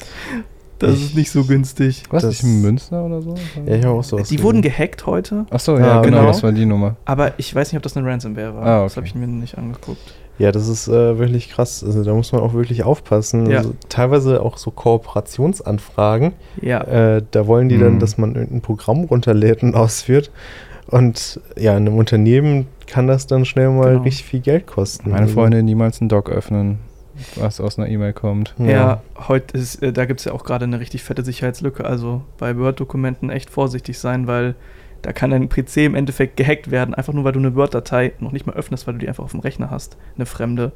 Das 0.79 0.93
Ich- 0.95 1.05
ist 1.05 1.15
nicht 1.15 1.31
so 1.31 1.43
günstig. 1.45 2.03
Was 2.09 2.23
Das- 2.23 2.31
nicht 2.31 2.43
in 2.43 2.61
Münster 2.61 3.03
oder 3.05 3.21
so? 3.21 3.35
Ja, 3.65 3.75
ich 3.75 3.85
habe 3.85 3.95
auch 3.97 4.03
so 4.03 4.17
Die 4.19 4.41
wurden 4.43 4.61
gehackt 4.61 5.05
heute, 5.05 5.45
Achso, 5.49 5.77
ja, 5.77 5.99
Ah, 5.99 6.01
genau, 6.01 6.17
genau. 6.19 6.27
das 6.27 6.43
war 6.43 6.51
die 6.51 6.65
Nummer. 6.65 6.95
aber 7.05 7.33
ich 7.37 7.53
weiß 7.55 7.71
nicht, 7.71 7.77
ob 7.77 7.83
das 7.83 7.95
eine 7.95 8.05
Ransomware 8.07 8.53
war. 8.55 8.65
Ah, 8.65 8.83
Das 8.83 8.93
okay. 8.93 8.97
habe 8.97 9.07
ich 9.07 9.15
mir 9.15 9.27
nicht 9.27 9.57
angeguckt. 9.57 10.13
Ja, 10.37 10.51
das 10.51 10.67
ist 10.67 10.89
äh, 10.89 11.17
wirklich 11.17 11.49
krass. 11.49 11.81
Also 11.81 12.03
da 12.03 12.13
muss 12.13 12.33
man 12.33 12.41
auch 12.41 12.53
wirklich 12.53 12.83
aufpassen. 12.83 13.49
Ja. 13.49 13.59
Also, 13.59 13.73
teilweise 13.87 14.41
auch 14.41 14.57
so 14.57 14.69
Kooperationsanfragen. 14.69 16.33
Ja. 16.61 16.81
Äh, 16.81 17.23
da 17.31 17.47
wollen 17.47 17.69
die 17.69 17.77
dann, 17.77 17.93
Hm. 17.93 17.99
dass 17.99 18.17
man 18.17 18.35
irgendein 18.35 18.61
Programm 18.61 19.05
runterlädt 19.05 19.63
und 19.63 19.75
ausführt. 19.75 20.31
Und 20.87 21.39
ja, 21.57 21.71
in 21.77 21.87
einem 21.87 21.97
Unternehmen 21.97 22.67
kann 22.87 23.07
das 23.07 23.27
dann 23.27 23.45
schnell 23.45 23.69
mal 23.69 23.91
Genau. 23.93 24.03
richtig 24.03 24.25
viel 24.25 24.39
Geld 24.41 24.67
kosten. 24.67 25.09
Meine 25.09 25.23
Also, 25.23 25.33
Freunde 25.33 25.63
niemals 25.63 25.99
einen 26.01 26.09
Doc 26.09 26.29
öffnen, 26.29 26.79
was 27.35 27.59
aus 27.59 27.79
einer 27.79 27.89
E-Mail 27.89 28.13
kommt. 28.13 28.53
Ja, 28.59 29.01
heute 29.27 29.57
ist, 29.57 29.81
äh, 29.81 29.91
da 29.91 30.05
gibt 30.05 30.19
es 30.19 30.25
ja 30.25 30.31
auch 30.33 30.43
gerade 30.43 30.65
eine 30.65 30.79
richtig 30.79 31.03
fette 31.03 31.23
Sicherheitslücke. 31.23 31.83
Also 31.85 32.21
bei 32.37 32.55
Word-Dokumenten 32.57 33.29
echt 33.29 33.49
vorsichtig 33.49 33.97
sein, 33.97 34.27
weil 34.27 34.53
da 35.01 35.11
kann 35.13 35.29
dein 35.31 35.49
PC 35.49 35.85
im 35.85 35.95
Endeffekt 35.95 36.37
gehackt 36.37 36.71
werden, 36.71 36.93
einfach 36.95 37.13
nur 37.13 37.23
weil 37.23 37.31
du 37.31 37.39
eine 37.39 37.55
Word-Datei 37.55 38.13
noch 38.19 38.31
nicht 38.31 38.45
mal 38.47 38.55
öffnest, 38.55 38.85
weil 38.87 38.93
du 38.95 38.99
die 38.99 39.07
einfach 39.07 39.23
auf 39.23 39.31
dem 39.31 39.39
Rechner 39.39 39.69
hast, 39.71 39.97
eine 40.15 40.25
fremde. 40.25 40.71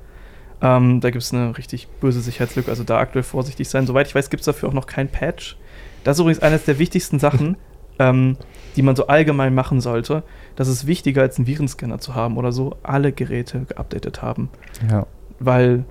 Ähm, 0.61 0.99
da 1.01 1.09
gibt 1.09 1.23
es 1.23 1.33
eine 1.33 1.57
richtig 1.57 1.87
böse 2.01 2.19
Sicherheitslücke, 2.21 2.69
also 2.69 2.83
da 2.83 2.97
aktuell 2.99 3.23
vorsichtig 3.23 3.69
sein. 3.69 3.87
Soweit 3.87 4.07
ich 4.07 4.15
weiß, 4.15 4.29
gibt 4.29 4.41
es 4.41 4.45
dafür 4.45 4.69
auch 4.69 4.73
noch 4.73 4.87
kein 4.87 5.07
Patch. 5.07 5.57
Das 6.03 6.17
ist 6.17 6.21
übrigens 6.21 6.41
eines 6.41 6.65
der 6.65 6.79
wichtigsten 6.79 7.17
Sachen, 7.19 7.55
ähm, 7.99 8.37
die 8.75 8.81
man 8.81 8.95
so 8.95 9.07
allgemein 9.07 9.53
machen 9.53 9.81
sollte. 9.81 10.23
Das 10.55 10.67
ist 10.67 10.87
wichtiger 10.87 11.21
als 11.21 11.37
einen 11.37 11.47
Virenscanner 11.47 11.99
zu 11.99 12.15
haben 12.15 12.37
oder 12.37 12.51
so, 12.51 12.75
alle 12.83 13.11
Geräte 13.11 13.61
geupdatet 13.67 14.21
haben 14.21 14.49
Ja. 14.89 15.05
weil 15.39 15.83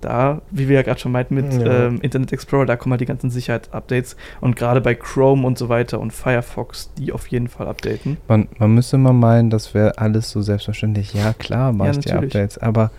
da, 0.00 0.42
wie 0.50 0.68
wir 0.68 0.74
ja 0.74 0.82
gerade 0.82 0.98
schon 0.98 1.12
meinten 1.12 1.36
mit 1.36 1.52
Ja. 1.52 1.86
ähm, 1.86 2.00
Internet 2.00 2.32
Explorer, 2.32 2.66
da 2.66 2.74
kommen 2.74 2.92
halt 2.92 3.00
die 3.00 3.06
ganzen 3.06 3.30
Sicherheitsupdates 3.30 4.16
und 4.40 4.56
gerade 4.56 4.80
bei 4.80 4.96
Chrome 4.96 5.46
und 5.46 5.56
so 5.58 5.68
weiter 5.68 6.00
und 6.00 6.12
Firefox, 6.12 6.92
die 6.98 7.12
auf 7.12 7.28
jeden 7.28 7.46
Fall 7.46 7.68
updaten. 7.68 8.16
Man, 8.26 8.48
man 8.58 8.74
müsste 8.74 8.98
mal 8.98 9.12
meinen, 9.12 9.48
das 9.50 9.74
wäre 9.74 9.98
alles 9.98 10.30
so 10.30 10.42
selbstverständlich. 10.42 11.14
Ja, 11.14 11.32
klar, 11.34 11.72
mach 11.72 11.84
Ja, 11.86 11.90
ich 11.92 11.98
die. 12.00 12.12
Updates. 12.12 12.58
Aber 12.58 12.90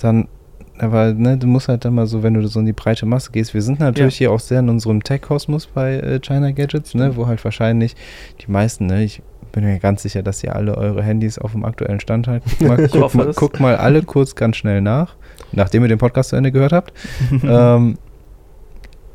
dann, 0.00 0.28
aber 0.80 1.12
ne, 1.12 1.36
du 1.36 1.46
musst 1.46 1.68
halt 1.68 1.84
dann 1.84 1.94
mal 1.94 2.06
so, 2.06 2.22
wenn 2.22 2.34
du 2.34 2.46
so 2.48 2.60
in 2.60 2.66
die 2.66 2.72
breite 2.72 3.06
Masse 3.06 3.30
gehst. 3.32 3.52
Wir 3.54 3.62
sind 3.62 3.80
natürlich 3.80 4.16
hier 4.16 4.32
auch 4.32 4.40
sehr 4.40 4.60
in 4.60 4.68
unserem 4.68 5.02
Tech-Kosmos 5.02 5.66
bei 5.66 5.94
äh, 5.96 6.20
China 6.20 6.50
Gadgets, 6.52 6.94
ne, 6.94 7.04
Stimmt. 7.04 7.16
wo 7.16 7.26
halt 7.26 7.44
wahrscheinlich 7.44 7.94
die 8.44 8.50
meisten, 8.50 8.86
ne, 8.86 9.04
ich 9.04 9.22
bin 9.52 9.64
mir 9.64 9.78
ganz 9.78 10.02
sicher, 10.02 10.22
dass 10.22 10.42
ihr 10.44 10.54
alle 10.54 10.76
eure 10.76 11.02
Handys 11.02 11.38
auf 11.38 11.52
dem 11.52 11.64
aktuellen 11.64 12.00
Stand 12.00 12.28
halten. 12.28 12.48
Mal, 12.66 12.80
Ich 12.84 12.92
guckt 12.92 13.14
mal, 13.14 13.32
guckt 13.34 13.60
mal 13.60 13.76
alle 13.76 14.02
kurz 14.02 14.34
ganz 14.36 14.56
schnell 14.56 14.80
nach, 14.80 15.16
nachdem 15.52 15.82
ihr 15.82 15.88
den 15.88 15.98
Podcast 15.98 16.30
zu 16.30 16.36
Ende 16.36 16.52
gehört 16.52 16.72
habt. 16.72 16.92
ähm, 17.42 17.98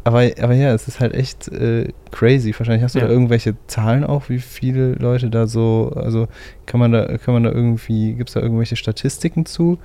aber, 0.03 0.19
aber 0.39 0.53
ja, 0.53 0.71
es 0.73 0.87
ist 0.87 0.99
halt 0.99 1.15
echt 1.15 1.47
äh, 1.47 1.87
crazy. 2.11 2.53
Wahrscheinlich 2.55 2.83
hast 2.83 2.93
du 2.93 2.99
Ja. 2.99 3.05
da 3.07 3.11
irgendwelche 3.11 3.55
Zahlen 3.65 4.03
auch, 4.03 4.29
wie 4.29 4.37
viele 4.37 4.91
Leute 4.93 5.31
da 5.31 5.47
so, 5.47 5.91
also 5.95 6.27
kann 6.67 6.79
man 6.79 6.91
da, 6.91 7.17
kann 7.17 7.33
man 7.33 7.43
da 7.43 7.51
irgendwie, 7.51 8.13
gibt 8.13 8.29
es 8.29 8.35
da 8.35 8.41
irgendwelche 8.41 8.75
Statistiken 8.75 9.47
zu, 9.47 9.79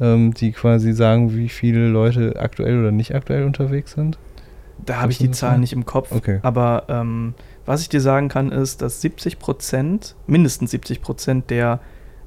ähm, 0.00 0.34
die 0.34 0.52
quasi 0.52 0.92
sagen, 0.92 1.34
wie 1.36 1.48
viele 1.48 1.88
Leute 1.88 2.36
aktuell 2.38 2.80
oder 2.80 2.92
nicht 2.92 3.14
aktuell 3.14 3.44
unterwegs 3.44 3.92
sind? 3.92 4.18
Da 4.84 5.00
habe 5.00 5.10
ich 5.10 5.18
die 5.18 5.30
Zahlen 5.30 5.60
nicht 5.60 5.72
im 5.72 5.86
Kopf. 5.86 6.12
Okay. 6.12 6.38
Aber 6.42 6.84
ähm, 6.88 7.34
was 7.64 7.80
ich 7.80 7.88
dir 7.88 8.00
sagen 8.00 8.28
kann, 8.28 8.52
ist, 8.52 8.82
dass 8.82 9.00
70 9.00 9.38
Prozent, 9.38 10.14
mindestens 10.26 10.70
70 10.70 11.00
Prozent 11.00 11.50
der 11.50 11.80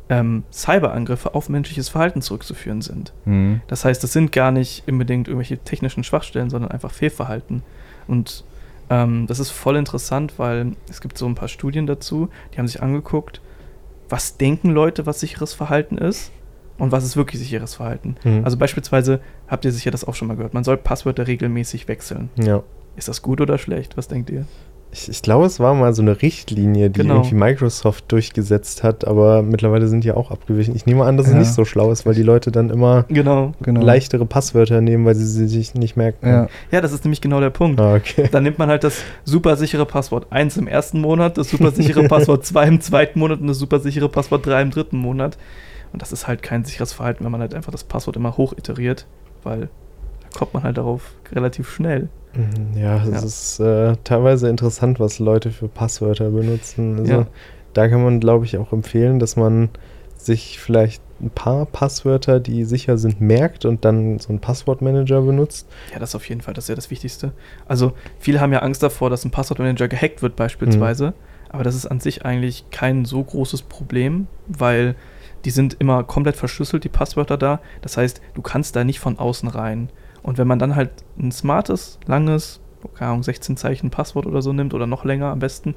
ähm, 0.09 0.43
Cyberangriffe 0.51 1.36
auf 1.36 1.49
menschliches 1.49 1.89
Verhalten 1.89 2.22
zurückzuführen 2.22 2.82
sind. 2.82 3.13
Mhm. 3.26 3.61
Das 3.67 3.86
heißt, 3.86 4.03
das 4.03 4.11
sind 4.11 4.32
gar 4.32 4.51
nicht 4.51 4.84
unbedingt 4.88 5.28
irgendwelche 5.28 5.59
technischen 5.59 6.03
Schwachstellen, 6.03 6.49
sondern 6.49 6.72
einfach 6.72 6.91
Fehlverhalten. 6.91 7.61
Und 8.07 8.43
ähm, 8.89 9.28
das 9.28 9.39
ist 9.39 9.51
voll 9.51 9.78
interessant, 9.78 10.34
weil 10.38 10.74
es 10.89 11.01
gibt 11.01 11.17
so 11.17 11.28
ein 11.28 11.36
paar 11.36 11.47
Studien 11.47 11.86
dazu, 11.86 12.30
die 12.53 12.57
haben 12.57 12.67
sich 12.67 12.82
angeguckt, 12.82 13.39
was 14.09 14.38
denken 14.38 14.72
Leute, 14.72 15.05
was 15.05 15.20
sicheres 15.20 15.53
Verhalten 15.53 15.99
ist 15.99 16.32
und 16.80 16.91
was 16.91 17.03
ist 17.03 17.15
wirklich 17.17 17.39
sicheres 17.41 17.75
Verhalten. 17.75 18.15
Mhm. 18.23 18.41
Also 18.43 18.57
beispielsweise 18.57 19.19
habt 19.47 19.65
ihr 19.65 19.71
sicher 19.71 19.91
das 19.91 20.03
auch 20.05 20.15
schon 20.15 20.27
mal 20.27 20.36
gehört, 20.38 20.53
man 20.53 20.63
soll 20.63 20.77
Passwörter 20.77 21.27
regelmäßig 21.27 21.88
wechseln. 21.88 22.30
ja. 22.38 22.63
Ist 22.95 23.07
das 23.07 23.21
gut 23.21 23.39
oder 23.39 23.57
schlecht? 23.57 23.95
Was 23.95 24.09
denkt 24.09 24.30
ihr? 24.30 24.45
Ich, 24.91 25.07
ich 25.07 25.21
glaube, 25.21 25.45
es 25.45 25.59
war 25.61 25.73
mal 25.75 25.93
so 25.93 26.01
eine 26.01 26.21
Richtlinie, 26.21 26.89
die 26.89 27.01
Genau. 27.01 27.17
irgendwie 27.17 27.36
Microsoft 27.36 28.11
durchgesetzt 28.11 28.84
hat, 28.84 29.05
aber 29.07 29.41
mittlerweile 29.43 29.88
sind 29.88 30.03
die 30.03 30.11
auch 30.11 30.32
abgewichen. 30.32 30.75
Ich 30.75 30.86
nehme 30.86 31.05
an, 31.05 31.15
dass 31.15 31.27
Ja. 31.27 31.34
es 31.34 31.38
nicht 31.39 31.53
so 31.53 31.63
schlau 31.63 31.91
ist, 31.91 32.05
weil 32.05 32.15
die 32.15 32.23
Leute 32.23 32.51
dann 32.51 32.69
immer 32.71 33.05
Genau. 33.07 33.53
Genau. 33.61 33.82
leichtere 33.82 34.25
Passwörter 34.25 34.82
nehmen, 34.82 35.05
weil 35.05 35.15
sie 35.15 35.27
sie 35.27 35.47
sich 35.47 35.75
nicht 35.75 35.95
merken. 35.95 36.27
Ja. 36.27 36.47
Ja, 36.71 36.82
das 36.82 36.91
ist 36.91 37.05
nämlich 37.05 37.21
genau 37.21 37.39
der 37.39 37.51
Punkt. 37.51 37.80
Ah, 37.80 37.93
okay. 37.95 38.27
Dann 38.32 38.43
nimmt 38.43 38.57
man 38.57 38.67
halt 38.67 38.84
das 38.84 39.01
super 39.23 39.55
sichere 39.55 39.86
Passwort 39.86 40.27
1 40.32 40.57
im 40.57 40.67
ersten 40.67 40.99
Monat, 40.99 41.38
das 41.38 41.51
super 41.51 41.71
sichere 41.71 42.03
Passwort 42.09 42.43
2 42.45 42.67
im 42.67 42.82
zweiten 42.82 43.19
Monat 43.19 43.39
und 43.39 43.47
das 43.47 43.59
super 43.59 43.80
sichere 43.80 44.09
Passwort 44.09 44.45
3 44.45 44.61
im 44.63 44.71
dritten 44.71 44.97
Monat. 44.97 45.38
Und 45.93 46.01
das 46.01 46.11
ist 46.11 46.27
halt 46.27 46.43
kein 46.43 46.63
sicheres 46.65 46.93
Verhalten, 46.93 47.23
wenn 47.25 47.31
man 47.31 47.41
halt 47.41 47.53
einfach 47.55 47.71
das 47.71 47.83
Passwort 47.83 48.15
immer 48.15 48.37
hoch 48.37 48.53
iteriert, 48.53 49.07
weil 49.43 49.69
da 50.21 50.37
kommt 50.37 50.53
man 50.53 50.63
halt 50.63 50.77
darauf 50.77 51.13
relativ 51.31 51.69
schnell. 51.71 52.09
Mhm, 52.33 52.77
Ja, 52.77 52.97
es 53.03 53.09
Ja. 53.09 53.19
ist 53.19 53.59
äh, 53.59 53.95
teilweise 54.03 54.49
interessant, 54.49 54.99
was 54.99 55.19
Leute 55.19 55.51
für 55.51 55.67
Passwörter 55.67 56.29
benutzen. 56.29 56.99
Also, 56.99 57.11
Ja. 57.13 57.27
Da 57.73 57.87
kann 57.87 58.03
man, 58.03 58.19
glaube 58.19 58.45
ich, 58.45 58.57
auch 58.57 58.73
empfehlen, 58.73 59.19
dass 59.19 59.35
man 59.35 59.69
sich 60.17 60.59
vielleicht 60.59 61.01
ein 61.21 61.29
paar 61.29 61.65
Passwörter, 61.65 62.39
die 62.39 62.63
sicher 62.65 62.97
sind, 62.97 63.21
merkt 63.21 63.63
und 63.65 63.85
dann 63.85 64.19
so 64.19 64.29
einen 64.29 64.39
Passwortmanager 64.39 65.21
benutzt. 65.21 65.67
Ja, 65.93 65.99
das 65.99 66.15
auf 66.15 66.27
jeden 66.27 66.41
Fall, 66.41 66.53
das 66.55 66.65
ist 66.65 66.69
ja 66.69 66.75
das 66.75 66.89
Wichtigste. 66.91 67.31
Also, 67.67 67.93
viele 68.19 68.41
haben 68.41 68.51
ja 68.53 68.59
Angst 68.59 68.81
davor, 68.83 69.09
dass 69.09 69.23
ein 69.23 69.31
Passwortmanager 69.31 69.87
gehackt 69.87 70.21
wird, 70.21 70.35
beispielsweise. 70.35 71.13
Aber 71.49 71.63
das 71.63 71.75
ist 71.75 71.85
an 71.85 71.99
sich 71.99 72.25
eigentlich 72.25 72.65
kein 72.71 73.05
so 73.05 73.23
großes 73.23 73.61
Problem, 73.63 74.27
weil 74.47 74.95
die 75.45 75.51
sind 75.51 75.75
immer 75.79 76.03
komplett 76.03 76.35
verschlüsselt, 76.35 76.83
die 76.83 76.89
Passwörter 76.89 77.37
da. 77.37 77.59
Das 77.81 77.97
heißt, 77.97 78.21
du 78.33 78.41
kannst 78.41 78.75
da 78.75 78.83
nicht 78.83 78.99
von 78.99 79.19
außen 79.19 79.49
rein. 79.49 79.89
Und 80.21 80.37
wenn 80.37 80.47
man 80.47 80.59
dann 80.59 80.75
halt 80.75 80.91
ein 81.17 81.31
smartes, 81.31 81.99
langes, 82.05 82.59
keine 82.95 83.11
Ahnung, 83.11 83.23
16 83.23 83.57
Zeichen 83.57 83.89
Passwort 83.89 84.25
oder 84.25 84.41
so 84.41 84.53
nimmt 84.53 84.73
oder 84.73 84.87
noch 84.87 85.05
länger 85.05 85.27
am 85.27 85.39
besten, 85.39 85.75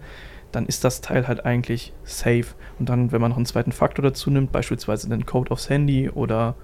dann 0.51 0.67
ist 0.67 0.85
das 0.85 1.01
Teil 1.01 1.27
halt 1.29 1.45
eigentlich 1.45 1.93
safe. 2.05 2.47
Und 2.79 2.89
dann, 2.89 3.13
wenn 3.13 3.21
man 3.21 3.31
noch 3.31 3.39
einen 3.39 3.47
zweiten 3.47 3.73
Faktor 3.73 4.03
dazu 4.03 4.31
nimmt, 4.31 4.53
beispielsweise 4.53 5.09
den 5.09 5.27
Code 5.27 5.51
aufs 5.51 5.71
Handy 5.71 6.11
oder 6.11 6.55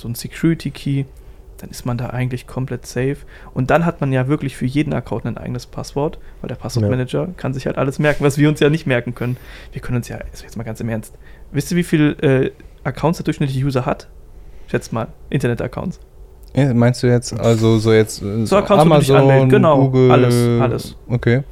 so 0.00 0.08
ein 0.08 0.14
Security 0.14 0.70
Key, 0.70 1.04
dann 1.58 1.70
ist 1.70 1.84
man 1.84 1.98
da 1.98 2.10
eigentlich 2.10 2.46
komplett 2.46 2.86
safe. 2.86 3.18
Und 3.52 3.70
dann 3.70 3.84
hat 3.84 4.00
man 4.00 4.12
ja 4.12 4.28
wirklich 4.28 4.56
für 4.56 4.66
jeden 4.66 4.92
Account 4.92 5.26
ein 5.26 5.36
eigenes 5.36 5.66
Passwort, 5.66 6.18
weil 6.40 6.48
der 6.48 6.54
Passwortmanager 6.54 7.26
ja. 7.26 7.34
kann 7.36 7.52
sich 7.52 7.66
halt 7.66 7.78
alles 7.78 7.98
merken, 7.98 8.24
was 8.24 8.38
wir 8.38 8.48
uns 8.48 8.60
ja 8.60 8.70
nicht 8.70 8.86
merken 8.86 9.14
können. 9.14 9.36
Wir 9.72 9.82
können 9.82 9.96
uns 9.96 10.08
ja, 10.08 10.18
jetzt 10.18 10.56
mal 10.56 10.64
ganz 10.64 10.80
im 10.80 10.88
Ernst, 10.88 11.18
wisst 11.52 11.70
ihr, 11.70 11.76
wie 11.76 11.82
viele 11.82 12.10
äh, 12.22 12.52
Accounts 12.84 13.18
der 13.18 13.24
durchschnittliche 13.24 13.64
User 13.64 13.86
hat? 13.86 14.08
Schätzt 14.66 14.92
mal, 14.92 15.08
Internet-Accounts. 15.30 16.00
Ja, 16.54 16.72
meinst 16.74 17.02
du 17.02 17.06
jetzt, 17.06 17.38
also 17.38 17.78
so 17.78 17.92
jetzt 17.92 18.16
so, 18.16 18.46
so 18.46 18.56
Accounts, 18.56 18.82
Amazon, 18.82 19.48
genau, 19.48 19.84
Google, 19.84 20.10
alles, 20.10 20.60
alles. 20.60 20.96
Okay. 21.08 21.42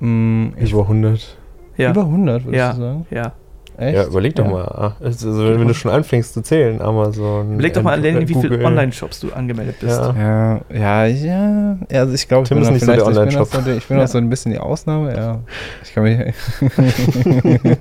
Mm, 0.00 0.48
über 0.58 0.82
100. 0.82 1.36
Ja. 1.76 1.90
Über 1.90 2.02
100, 2.02 2.44
würdest 2.44 2.58
ja. 2.58 2.72
du 2.72 2.78
sagen? 2.78 3.06
Ja. 3.10 3.32
Echt? 3.76 3.96
Ja, 3.96 4.04
überleg 4.04 4.34
doch 4.36 4.44
ja. 4.44 4.50
mal. 4.50 4.96
Also, 5.00 5.36
wenn 5.36 5.66
du 5.66 5.74
schon 5.74 5.90
anfängst 5.90 6.34
zu 6.34 6.42
zählen, 6.42 6.80
Amazon. 6.80 7.54
Überleg 7.54 7.74
doch 7.74 7.82
mal 7.82 7.94
alleine, 7.94 8.28
wie 8.28 8.34
viele 8.34 8.64
Online-Shops 8.64 9.20
du 9.20 9.32
angemeldet 9.32 9.76
bist. 9.80 9.98
Ja, 9.98 10.60
ja, 10.72 11.06
ja. 11.06 11.78
ja 11.90 12.00
also 12.00 12.14
ich 12.14 12.28
glaube, 12.28 12.46
Tim 12.46 12.58
ist 12.58 12.70
nicht 12.70 12.84
so 12.84 12.92
der 12.92 13.06
Online-Shop. 13.06 13.48
Ich, 13.52 13.64
bin, 13.64 13.76
ich 13.78 13.86
bin 13.86 14.00
auch 14.00 14.06
so 14.06 14.18
ein 14.18 14.30
bisschen 14.30 14.52
die 14.52 14.58
Ausnahme, 14.58 15.16
ja. 15.16 15.40
Ich 15.82 15.92
kann 15.92 16.04
mich. 16.04 16.18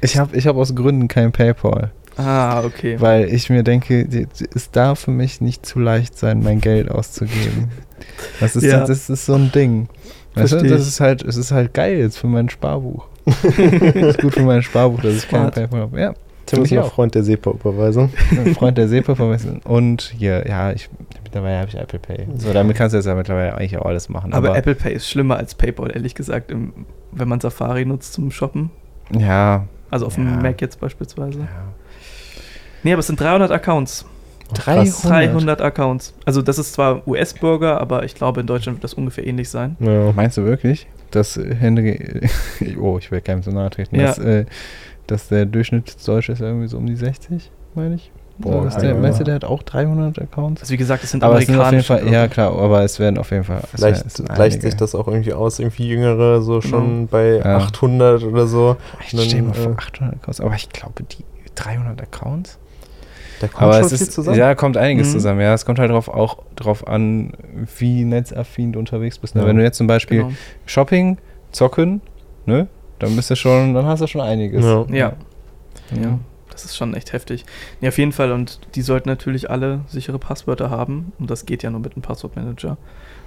ich 0.00 0.18
habe 0.18 0.36
ich 0.36 0.46
hab 0.46 0.56
aus 0.56 0.74
Gründen 0.74 1.08
kein 1.08 1.32
PayPal. 1.32 1.90
Ah, 2.16 2.62
okay. 2.64 2.96
Weil 3.00 3.32
ich 3.32 3.50
mir 3.50 3.62
denke, 3.62 4.06
es 4.54 4.70
darf 4.70 5.00
für 5.00 5.10
mich 5.10 5.40
nicht 5.40 5.66
zu 5.66 5.80
leicht 5.80 6.16
sein, 6.16 6.42
mein 6.42 6.60
Geld 6.60 6.90
auszugeben. 6.90 7.70
Das 8.40 8.56
ist, 8.56 8.64
ja. 8.64 8.86
das 8.86 9.10
ist 9.10 9.26
so 9.26 9.34
ein 9.34 9.50
Ding. 9.52 9.88
Weißt 10.34 10.52
du, 10.52 10.62
das 10.62 10.86
ist 10.86 11.00
halt, 11.00 11.22
es 11.22 11.36
ist 11.36 11.52
halt 11.52 11.74
geil 11.74 11.98
jetzt 11.98 12.18
für 12.18 12.26
mein 12.26 12.48
Sparbuch. 12.48 13.06
Das 13.24 13.44
ist 13.54 14.20
gut 14.20 14.34
für 14.34 14.42
mein 14.42 14.62
Sparbuch, 14.62 15.00
dass 15.00 15.14
ich 15.14 15.28
kein 15.28 15.50
PayPal 15.50 15.80
habe. 15.80 16.00
Ja. 16.00 16.14
Tim 16.46 16.62
ist 16.62 16.76
auch 16.76 16.92
Freund 16.92 17.14
der 17.14 17.24
SEPA-Überweisung. 17.24 18.10
Freund 18.54 18.76
der 18.76 18.88
SEPA-Überweisung. 18.88 19.60
Und 19.64 20.14
hier, 20.18 20.46
ja, 20.46 20.72
ich, 20.72 20.90
mittlerweile 21.22 21.58
habe 21.58 21.68
ich 21.68 21.76
Apple 21.76 21.98
Pay. 21.98 22.26
So, 22.36 22.52
damit 22.52 22.76
kannst 22.76 22.92
du 22.92 22.98
jetzt 22.98 23.06
ja 23.06 23.14
mittlerweile 23.14 23.54
eigentlich 23.54 23.78
auch 23.78 23.86
alles 23.86 24.08
machen. 24.08 24.32
Aber, 24.34 24.48
aber 24.50 24.58
Apple 24.58 24.74
Pay 24.74 24.94
ist 24.94 25.08
schlimmer 25.08 25.36
als 25.36 25.54
PayPal, 25.54 25.90
ehrlich 25.94 26.14
gesagt, 26.14 26.50
im, 26.50 26.72
wenn 27.12 27.28
man 27.28 27.40
Safari 27.40 27.84
nutzt 27.86 28.12
zum 28.12 28.30
Shoppen. 28.30 28.70
Ja. 29.18 29.66
Also 29.90 30.06
auf 30.06 30.18
ja. 30.18 30.24
dem 30.24 30.42
Mac 30.42 30.60
jetzt 30.60 30.80
beispielsweise. 30.80 31.40
Ja. 31.40 31.48
Nee, 32.82 32.92
aber 32.92 33.00
es 33.00 33.06
sind 33.06 33.20
300 33.20 33.50
Accounts. 33.50 34.04
300? 34.52 35.04
300 35.04 35.60
Accounts. 35.62 36.14
Also 36.26 36.42
das 36.42 36.58
ist 36.58 36.74
zwar 36.74 37.06
US-Bürger, 37.08 37.80
aber 37.80 38.04
ich 38.04 38.14
glaube, 38.14 38.40
in 38.40 38.46
Deutschland 38.46 38.76
wird 38.76 38.84
das 38.84 38.94
ungefähr 38.94 39.26
ähnlich 39.26 39.48
sein. 39.48 39.76
Ja. 39.80 40.12
Meinst 40.12 40.36
du 40.36 40.44
wirklich, 40.44 40.86
dass 41.14 41.36
Henry, 41.36 42.20
oh, 42.80 42.98
ich 42.98 43.10
will 43.10 43.20
keinem 43.20 43.42
so 43.42 43.50
nahe 43.50 43.70
treten, 43.70 43.96
Ja. 43.96 44.06
dass, 44.06 44.18
äh, 44.18 44.44
dass 45.06 45.28
der 45.28 45.46
Durchschnittsdeutsche 45.46 46.32
ist 46.32 46.40
irgendwie 46.40 46.66
so 46.68 46.76
um 46.78 46.86
die 46.86 46.96
60, 46.96 47.50
meine 47.74 47.96
ich? 47.96 48.10
Boah, 48.36 48.66
ist 48.66 48.78
der, 48.78 48.90
ja. 48.90 49.00
meinst 49.00 49.20
du, 49.20 49.24
der 49.24 49.36
hat 49.36 49.44
auch 49.44 49.62
300 49.62 50.18
Accounts? 50.20 50.62
Also 50.62 50.72
wie 50.72 50.76
gesagt, 50.76 51.04
es 51.04 51.12
sind 51.12 51.22
aber 51.22 51.38
es 51.38 51.46
sind 51.46 51.54
auf 51.54 51.70
jeden 51.70 51.82
amerikanische 51.84 52.04
Fall, 52.04 52.12
ja 52.12 52.26
klar, 52.26 52.52
aber 52.58 52.82
es 52.82 52.98
werden 52.98 53.16
auf 53.16 53.30
jeden 53.30 53.44
Fall. 53.44 53.62
Vielleicht 53.72 54.04
gleicht 54.34 54.60
sich 54.62 54.74
das 54.74 54.96
auch 54.96 55.06
irgendwie 55.06 55.32
aus, 55.32 55.60
irgendwie 55.60 55.86
Jüngere, 55.88 56.42
so 56.42 56.60
schon 56.60 57.06
bei 57.06 57.36
Ja. 57.36 57.58
800 57.58 58.24
oder 58.24 58.48
so. 58.48 58.76
Ich 59.00 59.10
stehe 59.10 59.40
mal 59.42 59.54
vor 59.54 59.72
äh, 59.72 59.76
800 59.76 60.14
Accounts, 60.16 60.40
aber 60.40 60.54
ich 60.56 60.68
glaube, 60.70 61.04
die 61.04 61.24
300 61.54 62.02
Accounts? 62.02 62.58
Da 63.46 63.48
kommt 63.48 63.62
Aber 63.62 63.72
schon 63.74 63.82
es 63.84 63.92
viel 63.92 64.02
ist, 64.02 64.12
zusammen. 64.12 64.38
ja, 64.38 64.54
kommt 64.54 64.76
einiges 64.76 65.08
Mhm. 65.08 65.12
zusammen. 65.12 65.40
Ja, 65.40 65.54
es 65.54 65.64
kommt 65.64 65.78
halt 65.78 65.90
drauf, 65.90 66.08
auch 66.08 66.38
drauf 66.56 66.86
an, 66.86 67.32
wie 67.78 68.04
netzaffin 68.04 68.72
du 68.72 68.78
unterwegs 68.78 69.18
bist. 69.18 69.34
Ne? 69.34 69.42
Ja. 69.42 69.46
Wenn 69.48 69.56
du 69.56 69.62
jetzt 69.62 69.76
zum 69.78 69.86
Beispiel 69.86 70.18
Genau. 70.22 70.32
Shopping, 70.66 71.18
Zocken, 71.52 72.00
ne, 72.46 72.68
dann 72.98 73.14
bist 73.16 73.30
du 73.30 73.36
schon, 73.36 73.74
dann 73.74 73.86
hast 73.86 74.00
du 74.00 74.06
schon 74.06 74.20
einiges. 74.22 74.64
Ja. 74.64 74.84
Ja. 74.88 75.12
Ja. 75.90 76.00
Ja, 76.02 76.18
das 76.50 76.64
ist 76.64 76.76
schon 76.76 76.94
echt 76.94 77.12
heftig. 77.12 77.44
Ja, 77.80 77.88
auf 77.88 77.98
jeden 77.98 78.12
Fall. 78.12 78.32
Und 78.32 78.60
die 78.74 78.82
sollten 78.82 79.08
natürlich 79.08 79.50
alle 79.50 79.80
sichere 79.88 80.18
Passwörter 80.18 80.70
haben. 80.70 81.12
Und 81.18 81.30
das 81.30 81.44
geht 81.46 81.62
ja 81.62 81.70
nur 81.70 81.80
mit 81.80 81.94
einem 81.94 82.02
Passwortmanager. 82.02 82.78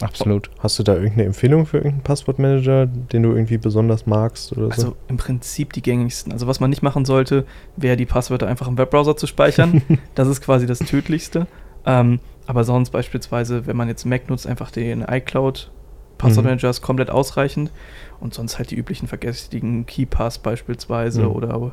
Absolut. 0.01 0.49
Hast 0.59 0.77
du 0.77 0.83
da 0.83 0.93
irgendeine 0.93 1.25
Empfehlung 1.25 1.65
für 1.65 1.77
irgendeinen 1.77 2.03
Passwortmanager, 2.03 2.85
den 2.85 3.23
du 3.23 3.29
irgendwie 3.31 3.57
besonders 3.57 4.05
magst 4.05 4.51
oder 4.51 4.65
so? 4.67 4.71
Also 4.71 4.95
im 5.07 5.17
Prinzip 5.17 5.73
die 5.73 5.81
gängigsten. 5.81 6.31
Also 6.31 6.45
was 6.47 6.59
man 6.59 6.69
nicht 6.69 6.83
machen 6.83 7.05
sollte, 7.05 7.45
wäre 7.75 7.97
die 7.97 8.05
Passwörter 8.05 8.47
einfach 8.47 8.67
im 8.67 8.77
Webbrowser 8.77 9.17
zu 9.17 9.25
speichern. 9.27 9.81
das 10.15 10.27
ist 10.27 10.41
quasi 10.41 10.65
das 10.67 10.79
Tödlichste. 10.79 11.47
Ähm, 11.85 12.19
aber 12.45 12.63
sonst 12.63 12.91
beispielsweise, 12.91 13.65
wenn 13.65 13.75
man 13.75 13.87
jetzt 13.87 14.05
Mac 14.05 14.29
nutzt, 14.29 14.45
einfach 14.47 14.71
den 14.71 15.01
iCloud 15.01 15.71
Passwortmanager 16.17 16.69
ist 16.69 16.81
komplett 16.81 17.09
ausreichend. 17.09 17.71
Und 18.19 18.33
sonst 18.33 18.57
halt 18.57 18.71
die 18.71 18.75
üblichen 18.75 19.07
verdächtigen 19.07 19.85
KeyPass 19.85 20.39
beispielsweise 20.39 21.23
Mhm. 21.23 21.31
oder 21.31 21.71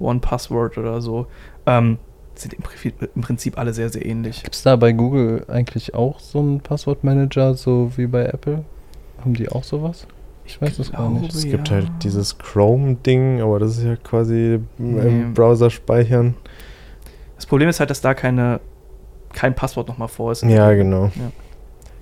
OnePassword 0.00 0.78
oder 0.78 1.00
so. 1.00 1.26
Ähm, 1.66 1.98
sind 2.36 2.54
im 2.54 2.62
Prinzip, 2.62 3.08
im 3.14 3.22
Prinzip 3.22 3.58
alle 3.58 3.72
sehr, 3.72 3.88
sehr 3.90 4.04
ähnlich. 4.04 4.42
Gibt 4.42 4.54
es 4.54 4.62
da 4.62 4.76
bei 4.76 4.92
Google 4.92 5.44
eigentlich 5.48 5.94
auch 5.94 6.18
so 6.20 6.40
einen 6.40 6.60
Passwortmanager, 6.60 7.54
so 7.54 7.92
wie 7.96 8.06
bei 8.06 8.24
Apple? 8.26 8.64
Haben 9.20 9.34
die 9.34 9.48
auch 9.48 9.64
sowas? 9.64 10.06
Ich 10.46 10.60
weiß 10.60 10.78
es 10.78 10.92
gar 10.92 11.08
nicht. 11.08 11.34
es 11.34 11.44
gibt 11.44 11.68
ja. 11.68 11.76
halt 11.76 11.88
dieses 12.02 12.36
Chrome-Ding, 12.38 13.40
aber 13.40 13.58
das 13.58 13.78
ist 13.78 13.84
ja 13.84 13.96
quasi 13.96 14.60
Nee. 14.78 15.00
im 15.00 15.34
Browser 15.34 15.70
speichern. 15.70 16.34
Das 17.36 17.46
Problem 17.46 17.68
ist 17.68 17.80
halt, 17.80 17.88
dass 17.90 18.00
da 18.02 18.12
keine, 18.14 18.60
kein 19.32 19.54
Passwort 19.54 19.88
nochmal 19.88 20.08
vor 20.08 20.32
ist. 20.32 20.42
Ja, 20.42 20.72
genau. 20.74 21.04
Ja. 21.14 21.30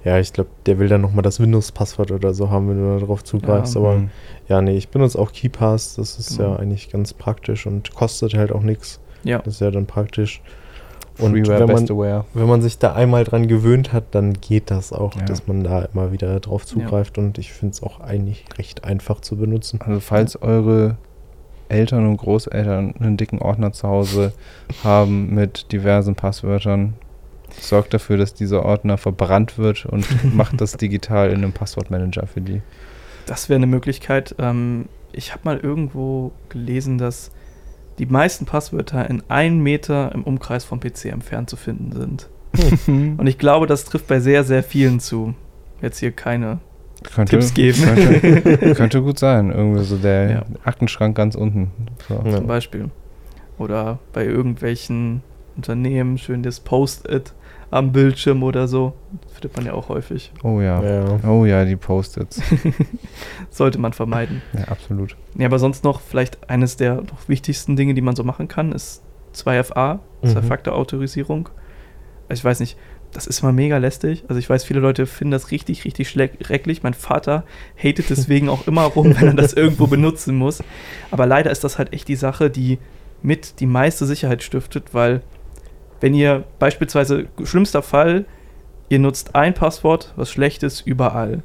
Ja, 0.04 0.18
ich 0.18 0.32
glaube, 0.32 0.50
der 0.66 0.80
will 0.80 0.88
dann 0.88 1.00
nochmal 1.00 1.22
das 1.22 1.38
Windows-Passwort 1.38 2.10
oder 2.10 2.34
so 2.34 2.50
haben, 2.50 2.68
wenn 2.68 2.76
du 2.78 2.98
darauf 2.98 3.22
zugreifst. 3.22 3.76
Ja, 3.76 3.80
aber 3.82 3.98
Mhm. 3.98 4.10
ja, 4.48 4.60
nee, 4.60 4.76
ich 4.76 4.88
benutze 4.88 5.16
auch 5.16 5.30
KeyPass. 5.30 5.94
Das 5.94 6.18
ist 6.18 6.38
Genau. 6.38 6.50
ja 6.50 6.56
eigentlich 6.56 6.90
ganz 6.90 7.14
praktisch 7.14 7.66
und 7.68 7.94
kostet 7.94 8.34
halt 8.34 8.50
auch 8.50 8.62
nichts. 8.62 8.98
Ja. 9.24 9.38
Das 9.38 9.54
ist 9.54 9.60
ja 9.60 9.70
dann 9.70 9.86
praktisch. 9.86 10.40
Und 11.18 11.32
Freeware, 11.32 11.68
wenn 11.68 11.74
man, 11.98 12.24
wenn 12.32 12.46
man 12.48 12.62
sich 12.62 12.78
da 12.78 12.94
einmal 12.94 13.24
dran 13.24 13.46
gewöhnt 13.46 13.92
hat, 13.92 14.04
dann 14.12 14.32
geht 14.34 14.70
das 14.70 14.92
auch, 14.92 15.14
Ja. 15.16 15.24
dass 15.26 15.46
man 15.46 15.62
da 15.62 15.82
immer 15.82 16.10
wieder 16.10 16.40
drauf 16.40 16.64
zugreift. 16.64 17.18
Und 17.18 17.36
ich 17.38 17.52
finde 17.52 17.74
es 17.74 17.82
auch 17.82 18.00
eigentlich 18.00 18.44
recht 18.58 18.84
einfach 18.84 19.20
zu 19.20 19.36
benutzen. 19.36 19.80
Also 19.84 20.00
falls 20.00 20.40
eure 20.40 20.96
Eltern 21.68 22.06
und 22.06 22.16
Großeltern 22.16 22.94
einen 22.98 23.16
dicken 23.18 23.40
Ordner 23.40 23.72
zu 23.72 23.88
Hause 23.88 24.32
haben 24.84 25.34
mit 25.34 25.70
diversen 25.72 26.14
Passwörtern, 26.14 26.94
sorgt 27.60 27.92
dafür, 27.92 28.16
dass 28.16 28.32
dieser 28.32 28.64
Ordner 28.64 28.96
verbrannt 28.96 29.58
wird 29.58 29.84
und 29.84 30.06
macht 30.34 30.60
das 30.62 30.78
digital 30.78 31.28
in 31.30 31.36
einem 31.36 31.52
Passwortmanager 31.52 32.26
für 32.26 32.40
die. 32.40 32.62
Das 33.26 33.50
wäre 33.50 33.56
eine 33.58 33.66
Möglichkeit. 33.66 34.34
Ähm, 34.38 34.86
ich 35.12 35.32
habe 35.32 35.42
mal 35.44 35.58
irgendwo 35.58 36.32
gelesen, 36.48 36.96
dass 36.96 37.30
die 37.98 38.06
meisten 38.06 38.46
Passwörter 38.46 39.08
in 39.08 39.22
einem 39.28 39.62
Meter 39.62 40.12
im 40.14 40.24
Umkreis 40.24 40.64
vom 40.64 40.80
PC 40.80 41.06
entfernt 41.06 41.50
zu 41.50 41.56
finden 41.56 41.92
sind. 41.92 42.28
Und 42.86 43.26
ich 43.26 43.38
glaube, 43.38 43.66
das 43.66 43.84
trifft 43.84 44.06
bei 44.08 44.20
sehr, 44.20 44.44
sehr 44.44 44.62
vielen 44.62 45.00
zu. 45.00 45.34
Jetzt 45.80 45.98
hier 45.98 46.12
keine 46.12 46.58
Könnte, 47.02 47.30
Tipps 47.38 47.54
geben. 47.54 47.82
Könnte, 47.82 48.74
könnte 48.74 49.02
gut 49.02 49.18
sein. 49.18 49.50
Irgendwie 49.50 49.84
so 49.84 49.96
der 49.96 50.30
Ja. 50.30 50.42
Aktenschrank 50.64 51.16
ganz 51.16 51.34
unten. 51.34 51.70
So. 52.08 52.18
Zum 52.30 52.46
Beispiel. 52.46 52.90
Oder 53.58 53.98
bei 54.12 54.24
irgendwelchen 54.24 55.22
Unternehmen 55.56 56.18
schön 56.18 56.42
das 56.42 56.60
Post-it 56.60 57.32
am 57.72 57.90
Bildschirm 57.90 58.42
oder 58.44 58.68
so. 58.68 58.92
Das 59.22 59.32
findet 59.32 59.56
man 59.56 59.66
ja 59.66 59.72
auch 59.72 59.88
häufig. 59.88 60.30
Oh 60.44 60.60
ja. 60.60 60.82
Ja. 60.82 61.18
Oh 61.28 61.44
ja, 61.44 61.64
die 61.64 61.76
Post-its. 61.76 62.40
Sollte 63.50 63.78
man 63.78 63.92
vermeiden. 63.92 64.42
Ja, 64.52 64.64
absolut. 64.68 65.16
Ja, 65.36 65.46
aber 65.46 65.58
sonst 65.58 65.82
noch 65.82 66.00
vielleicht 66.00 66.48
eines 66.50 66.76
der 66.76 66.96
noch 66.96 67.28
wichtigsten 67.28 67.74
Dinge, 67.74 67.94
die 67.94 68.02
man 68.02 68.14
so 68.14 68.24
machen 68.24 68.46
kann, 68.46 68.72
ist 68.72 69.02
2FA, 69.34 69.98
Mhm. 70.22 70.28
Zwei-Faktor-Autorisierung. 70.28 71.48
Ich 72.28 72.44
weiß 72.44 72.60
nicht, 72.60 72.76
das 73.12 73.26
ist 73.26 73.42
mal 73.42 73.52
mega 73.52 73.78
lästig. 73.78 74.22
Also 74.28 74.38
ich 74.38 74.48
weiß, 74.48 74.62
viele 74.64 74.78
Leute 74.80 75.06
finden 75.06 75.32
das 75.32 75.50
richtig, 75.50 75.84
richtig 75.84 76.08
schrecklich. 76.08 76.82
Mein 76.84 76.94
Vater 76.94 77.44
hatet 77.76 78.08
deswegen 78.10 78.48
auch 78.48 78.66
immer 78.68 78.84
rum, 78.84 79.14
wenn 79.18 79.28
er 79.28 79.34
das 79.34 79.52
irgendwo 79.52 79.86
benutzen 79.88 80.36
muss. 80.36 80.62
Aber 81.10 81.26
leider 81.26 81.50
ist 81.50 81.64
das 81.64 81.76
halt 81.78 81.92
echt 81.92 82.06
die 82.08 82.14
Sache, 82.16 82.50
die 82.50 82.78
mit 83.22 83.58
die 83.60 83.66
meiste 83.66 84.06
Sicherheit 84.06 84.42
stiftet, 84.42 84.94
weil 84.94 85.22
wenn 86.02 86.14
ihr 86.14 86.42
beispielsweise, 86.58 87.26
schlimmster 87.44 87.80
Fall, 87.80 88.24
ihr 88.88 88.98
nutzt 88.98 89.36
ein 89.36 89.54
Passwort, 89.54 90.12
was 90.16 90.30
schlecht 90.30 90.64
ist, 90.64 90.80
überall. 90.80 91.42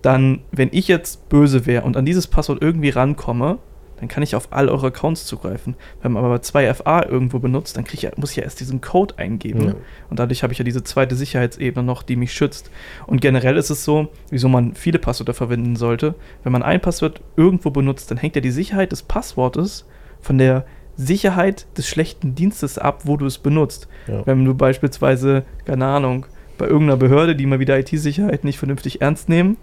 Dann, 0.00 0.40
wenn 0.50 0.70
ich 0.72 0.88
jetzt 0.88 1.28
böse 1.28 1.66
wäre 1.66 1.84
und 1.84 1.98
an 1.98 2.06
dieses 2.06 2.26
Passwort 2.26 2.62
irgendwie 2.62 2.88
rankomme, 2.88 3.58
dann 3.98 4.08
kann 4.08 4.22
ich 4.22 4.34
auf 4.34 4.48
all 4.50 4.70
eure 4.70 4.86
Accounts 4.86 5.26
zugreifen. 5.26 5.76
Wenn 6.00 6.12
man 6.12 6.24
aber 6.24 6.36
2FA 6.36 7.06
irgendwo 7.06 7.38
benutzt, 7.38 7.76
dann 7.76 7.84
ich 7.92 8.08
muss 8.16 8.30
ich 8.30 8.38
ja 8.38 8.44
erst 8.44 8.60
diesen 8.60 8.80
Code 8.80 9.18
eingeben. 9.18 9.62
Ja. 9.62 9.74
Und 10.08 10.18
dadurch 10.18 10.42
habe 10.42 10.54
ich 10.54 10.58
ja 10.58 10.64
diese 10.64 10.82
zweite 10.82 11.14
Sicherheitsebene 11.14 11.84
noch, 11.84 12.02
die 12.02 12.16
mich 12.16 12.32
schützt. 12.32 12.70
Und 13.06 13.20
generell 13.20 13.58
ist 13.58 13.68
es 13.68 13.84
so, 13.84 14.08
wieso 14.30 14.48
man 14.48 14.74
viele 14.74 14.98
Passwörter 14.98 15.34
verwenden 15.34 15.76
sollte. 15.76 16.14
Wenn 16.44 16.52
man 16.52 16.62
ein 16.62 16.80
Passwort 16.80 17.20
irgendwo 17.36 17.68
benutzt, 17.68 18.10
dann 18.10 18.16
hängt 18.16 18.36
ja 18.36 18.40
die 18.40 18.50
Sicherheit 18.50 18.90
des 18.90 19.02
Passwortes 19.02 19.84
von 20.22 20.38
der 20.38 20.64
Sicherheit 21.00 21.66
des 21.76 21.88
schlechten 21.88 22.34
Dienstes 22.34 22.78
ab, 22.78 23.02
wo 23.04 23.16
du 23.16 23.26
es 23.26 23.38
benutzt. 23.38 23.88
Ja. 24.06 24.26
Wenn 24.26 24.44
du 24.44 24.54
beispielsweise, 24.54 25.44
keine 25.64 25.86
Ahnung, 25.86 26.26
bei 26.58 26.66
irgendeiner 26.66 26.98
Behörde, 26.98 27.34
die 27.34 27.46
mal 27.46 27.58
wieder 27.58 27.78
IT-Sicherheit 27.78 28.44
nicht 28.44 28.58
vernünftig 28.58 29.00
ernst 29.00 29.28
nehmen, 29.28 29.56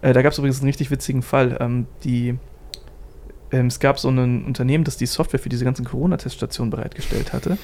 Äh, 0.00 0.12
da 0.12 0.22
gab 0.22 0.32
es 0.32 0.38
übrigens 0.38 0.60
einen 0.60 0.68
richtig 0.68 0.90
witzigen 0.92 1.22
Fall. 1.22 1.56
Ähm, 1.60 1.86
die, 2.04 2.38
ähm, 3.50 3.66
es 3.66 3.80
gab 3.80 3.98
so 3.98 4.08
ein 4.10 4.44
Unternehmen, 4.44 4.84
das 4.84 4.96
die 4.96 5.06
Software 5.06 5.40
für 5.40 5.48
diese 5.48 5.64
ganzen 5.64 5.84
Corona-Teststationen 5.84 6.70
bereitgestellt 6.70 7.32
hatte. 7.32 7.58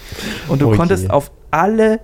Und 0.49 0.61
du 0.61 0.71
je. 0.71 0.77
konntest 0.77 1.11
auf 1.11 1.31
alle 1.53 2.01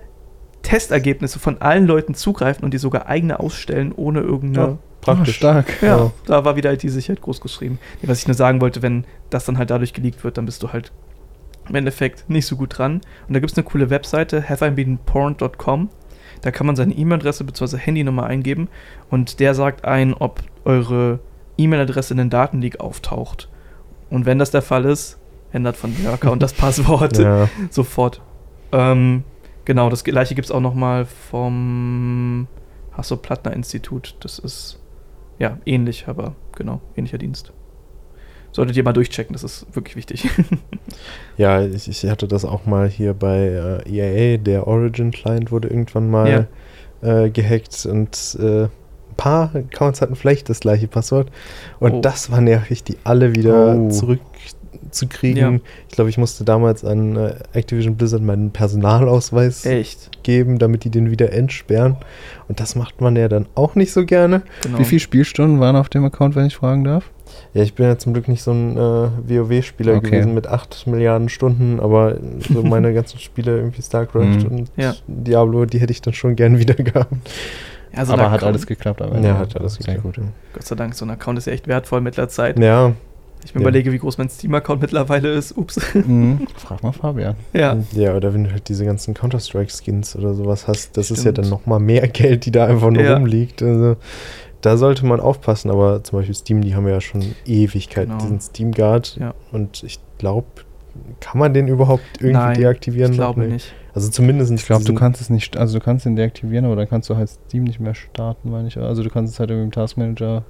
Testergebnisse 0.61 1.39
von 1.39 1.59
allen 1.59 1.85
Leuten 1.85 2.13
zugreifen 2.13 2.63
und 2.63 2.73
die 2.73 2.77
sogar 2.77 3.07
eigene 3.07 3.39
ausstellen, 3.41 3.91
ohne 3.93 4.21
irgendeine. 4.21 4.77
Praktisch. 5.01 5.35
stark. 5.37 5.81
Ja, 5.81 5.97
Ja. 5.97 6.11
da 6.25 6.45
war 6.45 6.55
wieder 6.55 6.71
IT-Sicherheit 6.73 7.21
groß 7.21 7.41
geschrieben. 7.41 7.79
Was 8.03 8.19
ich 8.19 8.27
nur 8.27 8.35
sagen 8.35 8.61
wollte, 8.61 8.81
wenn 8.81 9.05
das 9.29 9.45
dann 9.45 9.57
halt 9.57 9.69
dadurch 9.69 9.93
geleakt 9.93 10.23
wird, 10.23 10.37
dann 10.37 10.45
bist 10.45 10.61
du 10.63 10.71
halt 10.71 10.91
im 11.69 11.75
Endeffekt 11.75 12.29
nicht 12.29 12.45
so 12.47 12.55
gut 12.55 12.77
dran. 12.77 13.01
Und 13.27 13.33
da 13.33 13.39
gibt 13.39 13.51
es 13.51 13.57
eine 13.57 13.63
coole 13.63 13.89
Webseite, 13.89 14.47
haveibeenporn.com. 14.49 15.89
Da 16.41 16.51
kann 16.51 16.65
man 16.67 16.75
seine 16.75 16.93
E-Mail-Adresse 16.93 17.43
bzw. 17.43 17.77
Handynummer 17.77 18.25
eingeben 18.25 18.67
und 19.09 19.39
der 19.39 19.53
sagt 19.53 19.85
ein, 19.85 20.13
ob 20.13 20.41
eure 20.65 21.19
E-Mail-Adresse 21.57 22.13
in 22.13 22.17
den 22.17 22.29
Datenleak 22.29 22.79
auftaucht. 22.79 23.47
Und 24.09 24.25
wenn 24.25 24.39
das 24.39 24.49
der 24.51 24.61
Fall 24.63 24.85
ist, 24.85 25.17
ändert 25.51 25.77
von 25.77 25.95
dem 25.95 26.07
Account 26.07 26.41
das 26.41 26.53
Passwort 26.55 27.17
Ja. 27.17 27.47
sofort. 27.69 28.21
Ähm, 28.71 29.23
genau, 29.65 29.89
das 29.89 30.03
gleiche 30.03 30.33
gibt 30.33 30.45
es 30.45 30.51
auch 30.51 30.61
nochmal 30.61 31.05
vom 31.05 32.47
Hasso-Plattner-Institut. 32.93 34.15
Das 34.21 34.39
ist 34.39 34.79
ja 35.41 35.57
ähnlich, 35.65 36.07
aber 36.07 36.35
genau, 36.55 36.79
ähnlicher 36.95 37.17
Dienst. 37.17 37.51
Solltet 38.53 38.75
ihr 38.75 38.83
mal 38.83 38.91
durchchecken, 38.93 39.33
das 39.33 39.43
ist 39.43 39.65
wirklich 39.73 39.95
wichtig. 39.95 40.29
Ja, 41.37 41.61
ich, 41.65 41.87
ich 41.87 42.05
hatte 42.09 42.27
das 42.27 42.43
auch 42.45 42.65
mal 42.65 42.87
hier 42.89 43.13
bei 43.13 43.81
äh, 43.87 44.33
EAA. 44.35 44.37
Der 44.37 44.67
Origin-Client 44.67 45.51
wurde 45.51 45.69
irgendwann 45.69 46.09
mal 46.11 46.47
äh, 47.01 47.29
gehackt 47.29 47.85
und 47.85 48.37
äh, 48.39 48.63
ein 48.65 48.69
paar 49.17 49.55
Accounts 49.55 50.01
hatten 50.01 50.15
vielleicht 50.15 50.49
das 50.49 50.59
gleiche 50.59 50.87
Passwort. 50.87 51.31
Und 51.79 51.93
Oh. 51.93 52.01
das 52.01 52.29
war 52.29 52.41
nervig, 52.41 52.83
die 52.83 52.97
alle 53.05 53.33
wieder 53.35 53.75
Oh. 53.77 53.89
Zurückzukriegen. 54.91 55.53
Ja. 55.55 55.59
Ich 55.89 55.95
glaube, 55.95 56.09
ich 56.09 56.17
musste 56.17 56.43
damals 56.43 56.83
an 56.85 57.15
äh, 57.15 57.33
Activision 57.53 57.95
Blizzard 57.95 58.21
meinen 58.21 58.51
Personalausweis 58.51 59.65
Echt. 59.65 60.23
geben, 60.23 60.59
damit 60.59 60.83
die 60.83 60.89
den 60.89 61.11
wieder 61.11 61.31
entsperren. 61.33 61.95
Und 62.47 62.59
das 62.59 62.75
macht 62.75 63.01
man 63.01 63.15
ja 63.15 63.27
dann 63.27 63.47
auch 63.55 63.75
nicht 63.75 63.91
so 63.91 64.05
gerne. 64.05 64.41
Genau. 64.63 64.79
Wie 64.79 64.85
viele 64.85 64.99
Spielstunden 64.99 65.59
waren 65.59 65.75
auf 65.75 65.89
dem 65.89 66.03
Account, 66.05 66.35
wenn 66.35 66.45
ich 66.45 66.55
fragen 66.55 66.83
darf? 66.83 67.09
Ja, 67.53 67.63
ich 67.63 67.73
bin 67.75 67.85
ja 67.85 67.97
zum 67.97 68.13
Glück 68.13 68.27
nicht 68.27 68.43
so 68.43 68.51
ein 68.51 68.75
äh, 68.75 68.79
WoW-Spieler 68.79 69.95
Okay. 69.95 70.09
gewesen 70.11 70.33
mit 70.33 70.47
8 70.47 70.85
Milliarden 70.87 71.29
Stunden, 71.29 71.79
aber 71.79 72.17
so 72.53 72.61
meine 72.63 72.93
ganzen 72.93 73.19
Spiele, 73.19 73.55
irgendwie 73.57 73.81
StarCraft 73.81 74.21
Mhm. 74.25 74.45
und 74.45 74.71
Ja. 74.75 74.93
Diablo, 75.07 75.65
die 75.65 75.79
hätte 75.79 75.91
ich 75.91 76.01
dann 76.01 76.13
schon 76.13 76.35
gern 76.35 76.59
wieder 76.59 76.73
gehabt. 76.75 77.13
Ja, 77.95 78.05
so 78.05 78.13
ein 78.13 78.19
Aber 78.19 78.31
hat 78.31 78.37
Account- 78.39 78.49
alles 78.53 78.67
geklappt 78.67 79.01
am 79.01 79.13
Ende. 79.13 79.29
Ja, 79.29 79.37
hat 79.37 79.55
alles 79.57 79.77
geklappt. 79.77 80.01
gut. 80.03 80.15
Gott 80.53 80.63
sei 80.63 80.75
Dank, 80.75 80.93
so 80.93 81.05
ein 81.05 81.09
Account 81.11 81.37
ist 81.37 81.45
ja 81.47 81.53
echt 81.53 81.67
wertvoll 81.67 82.01
mit 82.01 82.17
der 82.17 82.27
Zeit. 82.29 82.57
Ja, 82.59 82.93
Ich 83.43 83.53
mir 83.55 83.61
Ja. 83.61 83.67
überlege, 83.67 83.91
wie 83.91 83.97
groß 83.97 84.17
mein 84.17 84.29
Steam-Account 84.29 84.81
mittlerweile 84.81 85.29
ist. 85.33 85.57
Ups. 85.57 85.79
Mhm. 85.95 86.47
Frag 86.57 86.83
mal 86.83 86.91
Fabian. 86.91 87.35
ja. 87.53 87.77
ja, 87.93 88.15
oder 88.15 88.33
wenn 88.33 88.43
du 88.45 88.51
halt 88.51 88.69
diese 88.69 88.85
ganzen 88.85 89.13
Counter-Strike-Skins 89.13 90.15
oder 90.15 90.33
sowas 90.33 90.67
hast, 90.67 90.95
das 90.97 91.09
ist 91.11 91.17
ja 91.23 91.31
Stimmt. 91.31 91.37
dann 91.39 91.49
nochmal 91.49 91.79
mehr 91.79 92.07
Geld, 92.09 92.45
die 92.45 92.51
da 92.51 92.67
einfach 92.67 92.89
nur 92.91 93.01
Ja. 93.03 93.15
rumliegt. 93.15 93.61
Also, 93.63 93.97
da 94.61 94.77
sollte 94.77 95.05
man 95.07 95.19
aufpassen, 95.19 95.71
aber 95.71 96.03
zum 96.03 96.19
Beispiel 96.19 96.35
Steam, 96.35 96.61
die 96.61 96.75
haben 96.75 96.87
ja 96.87 97.01
schon 97.01 97.23
Ewigkeit, 97.45 98.07
Genau. 98.07 98.19
diesen 98.19 98.39
Steam 98.41 98.71
Guard. 98.71 99.17
Ja. 99.19 99.33
Und 99.51 99.83
ich 99.83 99.99
glaube, 100.19 100.45
kann 101.19 101.39
man 101.39 101.53
den 101.53 101.67
überhaupt 101.67 102.03
irgendwie 102.19 102.33
Nein, 102.33 102.57
deaktivieren? 102.59 103.11
Ich 103.11 103.17
glaube 103.17 103.41
Nee. 103.41 103.47
nicht. 103.53 103.73
Also 103.93 104.09
zumindest 104.09 104.51
Ich 104.51 104.65
glaube, 104.65 104.85
du 104.85 104.93
kannst 104.93 105.19
es 105.19 105.29
nicht, 105.29 105.57
also 105.57 105.79
du 105.79 105.83
kannst 105.83 106.05
ihn 106.05 106.15
deaktivieren, 106.15 106.65
aber 106.65 106.75
dann 106.75 106.87
kannst 106.87 107.09
du 107.09 107.17
halt 107.17 107.29
Steam 107.29 107.63
nicht 107.63 107.79
mehr 107.79 107.95
starten, 107.95 108.49
meine 108.51 108.67
ich. 108.67 108.77
Also 108.77 109.03
du 109.03 109.09
kannst 109.09 109.33
es 109.33 109.39
halt 109.39 109.49
irgendwie 109.49 109.65
im 109.65 109.71
Taskmanager 109.71 110.43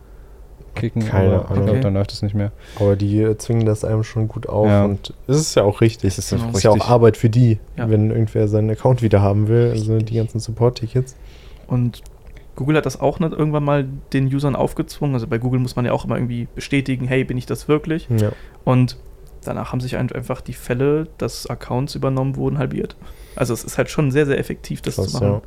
kicken, 0.76 1.06
Keine 1.06 1.28
aber 1.36 1.36
ich 1.36 1.42
Ahnung. 1.52 1.56
glaube, 1.64 1.72
Okay. 1.72 1.80
dann 1.82 1.94
läuft 1.94 2.12
es 2.12 2.22
nicht 2.22 2.36
mehr. 2.36 2.52
Aber 2.80 2.96
die 2.96 3.22
äh, 3.22 3.38
zwingen 3.38 3.66
das 3.66 3.84
einem 3.84 4.04
schon 4.04 4.28
gut 4.28 4.48
auf 4.48 4.68
Ja. 4.68 4.86
und 4.86 5.14
es 5.28 5.38
ist 5.38 5.56
ja 5.56 5.64
auch 5.64 5.82
richtig. 5.82 6.06
Es 6.10 6.18
ist 6.18 6.30
Genau. 6.32 6.50
ist 6.56 6.64
ja 6.64 6.72
auch. 6.72 6.90
Arbeit 6.90 7.18
für 7.18 7.30
die, 7.30 7.60
Ja. 7.78 7.90
wenn 7.90 8.10
irgendwer 8.12 8.48
seinen 8.48 8.70
Account 8.70 9.02
wieder 9.02 9.22
haben 9.22 9.48
will, 9.48 9.72
also 9.72 9.98
die 9.98 10.16
ganzen 10.16 10.40
Support-Tickets. 10.40 11.16
Und 11.68 12.02
Google 12.56 12.78
hat 12.78 12.86
das 12.86 13.00
auch 13.00 13.20
nicht 13.20 13.32
irgendwann 13.34 13.64
mal 13.64 13.86
den 14.14 14.28
Usern 14.34 14.56
aufgezwungen. 14.56 15.14
Also 15.16 15.28
bei 15.28 15.38
Google 15.38 15.60
muss 15.60 15.76
man 15.76 15.86
ja 15.86 15.94
auch 15.94 16.06
immer 16.06 16.16
irgendwie 16.18 16.48
bestätigen, 16.54 17.08
hey, 17.08 17.24
bin 17.24 17.38
ich 17.38 17.46
das 17.46 17.68
wirklich? 17.68 18.08
Ja. 18.10 18.32
Und 18.66 18.98
danach 19.44 19.72
haben 19.72 19.80
sich 19.80 19.96
ein- 19.98 20.12
einfach 20.12 20.42
die 20.42 20.54
Fälle, 20.54 21.08
dass 21.18 21.48
Accounts 21.48 21.96
übernommen 21.96 22.36
wurden, 22.36 22.58
halbiert. 22.58 22.96
Also 23.36 23.54
es 23.54 23.64
ist 23.64 23.78
halt 23.78 23.90
schon 23.90 24.12
sehr, 24.12 24.26
sehr 24.26 24.38
effektiv, 24.38 24.82
das 24.82 24.96
Krass, 24.96 25.08
zu 25.08 25.14
machen. 25.14 25.28
Ja. 25.28 25.42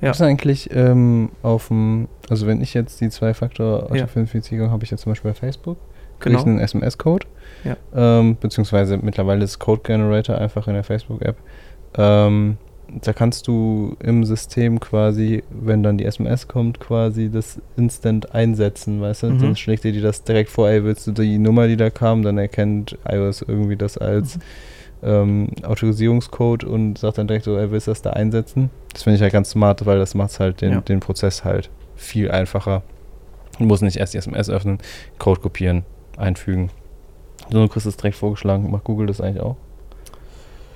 Was 0.00 0.16
ist 0.18 0.22
eigentlich 0.22 0.70
ähm, 0.72 1.30
auf 1.42 1.68
dem, 1.68 2.08
also 2.30 2.46
wenn 2.46 2.60
ich 2.60 2.74
jetzt 2.74 3.00
die 3.00 3.08
Zwei-Faktor-Authentifizierung 3.10 4.70
habe 4.70 4.84
ich 4.84 4.90
jetzt 4.90 5.02
zum 5.02 5.12
Beispiel 5.12 5.30
bei 5.32 5.34
Facebook, 5.36 5.76
kriege 6.20 6.36
Genau. 6.36 6.40
ich 6.40 6.46
einen 6.46 6.58
SMS-Code, 6.60 7.26
Ja. 7.64 7.76
ähm, 7.94 8.36
beziehungsweise 8.40 8.96
mittlerweile 8.98 9.44
ist 9.44 9.58
Code 9.58 9.82
Generator 9.84 10.36
einfach 10.38 10.66
in 10.68 10.74
der 10.74 10.84
Facebook-App. 10.84 11.36
Ähm, 11.96 12.56
da 13.02 13.12
kannst 13.12 13.46
du 13.46 13.96
im 14.02 14.24
System 14.24 14.80
quasi, 14.80 15.42
wenn 15.50 15.82
dann 15.82 15.98
die 15.98 16.06
SMS 16.06 16.48
kommt, 16.48 16.80
quasi 16.80 17.30
das 17.30 17.60
instant 17.76 18.34
einsetzen, 18.34 19.00
weißt 19.02 19.24
du? 19.24 19.30
Mhm. 19.30 19.38
Dann 19.40 19.56
schlägt 19.56 19.84
dir 19.84 19.92
die 19.92 20.00
das 20.00 20.24
direkt 20.24 20.48
vor, 20.50 20.68
ey, 20.70 20.82
willst 20.84 21.06
du 21.06 21.12
die 21.12 21.36
Nummer, 21.38 21.66
die 21.68 21.76
da 21.76 21.90
kam, 21.90 22.22
dann 22.22 22.38
erkennt 22.38 22.96
iOS 23.06 23.42
irgendwie 23.42 23.76
das 23.76 23.98
als 23.98 24.36
Mhm. 24.36 24.42
Ähm, 25.02 25.48
Autorisierungscode 25.62 26.64
und 26.64 26.98
sagt 26.98 27.18
dann 27.18 27.26
direkt 27.28 27.44
so, 27.44 27.56
ey, 27.56 27.70
willst 27.70 27.86
du 27.86 27.90
das 27.92 28.02
da 28.02 28.10
einsetzen? 28.10 28.70
Das 28.92 29.02
finde 29.04 29.16
ich 29.16 29.20
ja 29.20 29.28
ganz 29.28 29.50
smart, 29.50 29.86
weil 29.86 29.98
das 29.98 30.14
macht 30.14 30.38
halt 30.40 30.60
den, 30.60 30.72
Ja. 30.72 30.80
den 30.80 31.00
Prozess 31.00 31.44
halt 31.44 31.70
viel 31.96 32.30
einfacher. 32.30 32.82
Du 33.58 33.64
musst 33.64 33.82
nicht 33.82 33.96
erst 33.96 34.14
die 34.14 34.18
SMS 34.18 34.48
öffnen, 34.50 34.78
Code 35.18 35.40
kopieren, 35.40 35.84
einfügen. 36.16 36.70
So, 37.50 37.60
du 37.62 37.68
kriegst 37.68 37.86
es 37.86 37.96
direkt 37.96 38.16
vorgeschlagen. 38.16 38.70
Macht 38.70 38.84
Google 38.84 39.06
das 39.06 39.20
eigentlich 39.20 39.42
auch? 39.42 39.56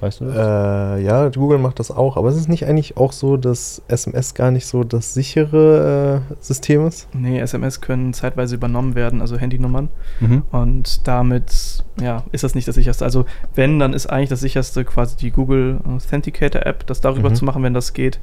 Weißt 0.03 0.21
du 0.21 0.25
das? 0.25 0.35
Äh, 0.35 1.05
ja, 1.05 1.29
Google 1.29 1.59
macht 1.59 1.79
das 1.79 1.93
auch, 1.93 2.17
aber 2.17 2.29
es 2.29 2.37
ist 2.37 2.49
nicht 2.49 2.67
eigentlich 2.67 2.97
auch 2.97 3.13
so, 3.13 3.37
dass 3.37 3.83
SMS 3.87 4.35
gar 4.35 4.51
nicht 4.51 4.67
so 4.67 4.83
das 4.83 5.15
sichere 5.15 6.25
äh, 6.29 6.35
System 6.41 6.89
ist? 6.89 7.07
Nee, 7.15 7.39
SMS 7.39 7.81
können 7.81 8.13
zeitweise 8.13 8.57
übernommen 8.57 8.97
werden, 8.97 9.21
also 9.21 9.39
Handynummern. 9.39 9.91
Mhm. 10.19 10.43
Und 10.51 11.07
damit, 11.07 11.85
ja, 12.01 12.25
ist 12.33 12.43
das 12.43 12.57
nicht 12.57 12.67
das 12.67 12.75
sicherste. 12.75 13.05
Also, 13.05 13.27
wenn, 13.55 13.79
dann 13.79 13.93
ist 13.93 14.09
eigentlich 14.09 14.29
das 14.29 14.41
sicherste 14.41 14.85
quasi 14.85 15.17
die 15.17 15.31
Google 15.31 15.79
Authenticator 15.87 16.67
App, 16.67 16.85
das 16.89 17.01
darüber 17.01 17.31
Mhm. 17.31 17.37
zu 17.37 17.45
machen, 17.45 17.63
wenn 17.63 17.75
das 17.75 17.93
geht. 17.93 18.19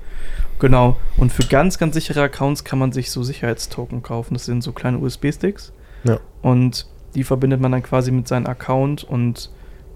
Genau. 0.60 0.98
Und 1.16 1.32
für 1.32 1.44
ganz, 1.44 1.78
ganz 1.78 1.94
sichere 1.96 2.24
Accounts 2.24 2.66
kann 2.66 2.78
man 2.78 2.92
sich 2.92 3.10
so 3.10 3.24
Sicherheitstoken 3.24 4.04
kaufen. 4.04 4.34
Das 4.34 4.44
sind 4.44 4.64
so 4.66 4.74
kleine 4.74 4.98
USB-Sticks. 4.98 5.72
Ja. 6.04 6.20
Und 6.42 6.88
die 7.16 7.24
verbindet 7.24 7.62
man 7.62 7.72
dann 7.72 7.84
quasi 7.84 8.12
mit 8.12 8.28
seinem 8.28 8.48
Account 8.48 9.06
und 9.06 9.50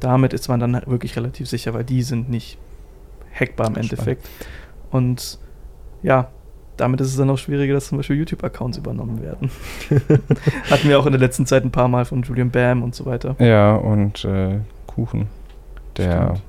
damit 0.04 0.34
ist 0.34 0.48
man 0.50 0.60
dann 0.60 0.76
halt 0.76 0.88
wirklich 0.88 1.16
relativ 1.16 1.48
sicher, 1.48 1.74
weil 1.74 1.84
die 1.84 2.04
sind 2.04 2.30
nicht 2.30 2.58
hackbar 3.34 3.68
im 3.68 3.74
Spannend. 3.74 3.92
Endeffekt. 3.92 4.30
Und 4.92 5.40
ja, 6.04 6.28
damit 6.78 7.02
ist 7.02 7.08
es 7.08 7.18
dann 7.18 7.30
auch 7.30 7.38
schwieriger, 7.38 7.74
dass 7.74 7.88
zum 7.88 7.98
Beispiel 7.98 8.18
YouTube-Accounts 8.18 8.78
übernommen 8.78 9.22
werden. 9.22 9.50
Hatten 10.70 10.90
wir 10.90 11.00
auch 11.00 11.06
in 11.06 11.12
der 11.14 11.22
letzten 11.22 11.46
Zeit 11.46 11.64
ein 11.64 11.72
paar 11.72 11.88
Mal 11.88 12.06
von 12.06 12.22
Julian 12.24 12.52
Bam 12.52 12.84
und 12.84 12.94
so 12.96 13.06
weiter. 13.06 13.36
Ja, 13.40 13.76
und 13.76 14.26
äh, 14.26 14.60
Kuchen. 14.88 15.28
Der 15.98 16.36
Stimmt. 16.36 16.42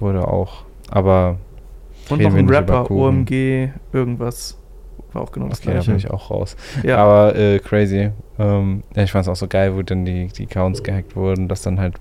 wurde 0.00 0.28
auch. 0.28 0.64
Aber 0.90 1.38
Und 2.10 2.22
noch 2.22 2.34
ein 2.34 2.48
Rapper. 2.48 2.90
OMG, 2.90 3.70
irgendwas. 3.92 4.58
War 5.12 5.22
auch 5.22 5.32
genau 5.32 5.48
das 5.48 5.58
okay, 5.60 5.68
da 5.68 5.72
gleiche. 5.74 5.90
bin 5.90 5.98
ich 5.98 6.10
auch 6.10 6.30
raus. 6.30 6.56
Ja, 6.82 6.98
Aber 6.98 7.34
äh, 7.36 7.58
crazy. 7.58 8.10
Ähm, 8.42 8.82
ja, 8.96 9.02
ich 9.04 9.12
fand 9.12 9.24
es 9.24 9.28
auch 9.28 9.36
so 9.36 9.46
geil, 9.46 9.76
wo 9.76 9.82
dann 9.82 10.04
die, 10.04 10.26
die 10.28 10.44
Accounts 10.44 10.82
gehackt 10.82 11.14
wurden, 11.14 11.48
dass 11.48 11.62
dann 11.62 11.78
halt 11.78 11.94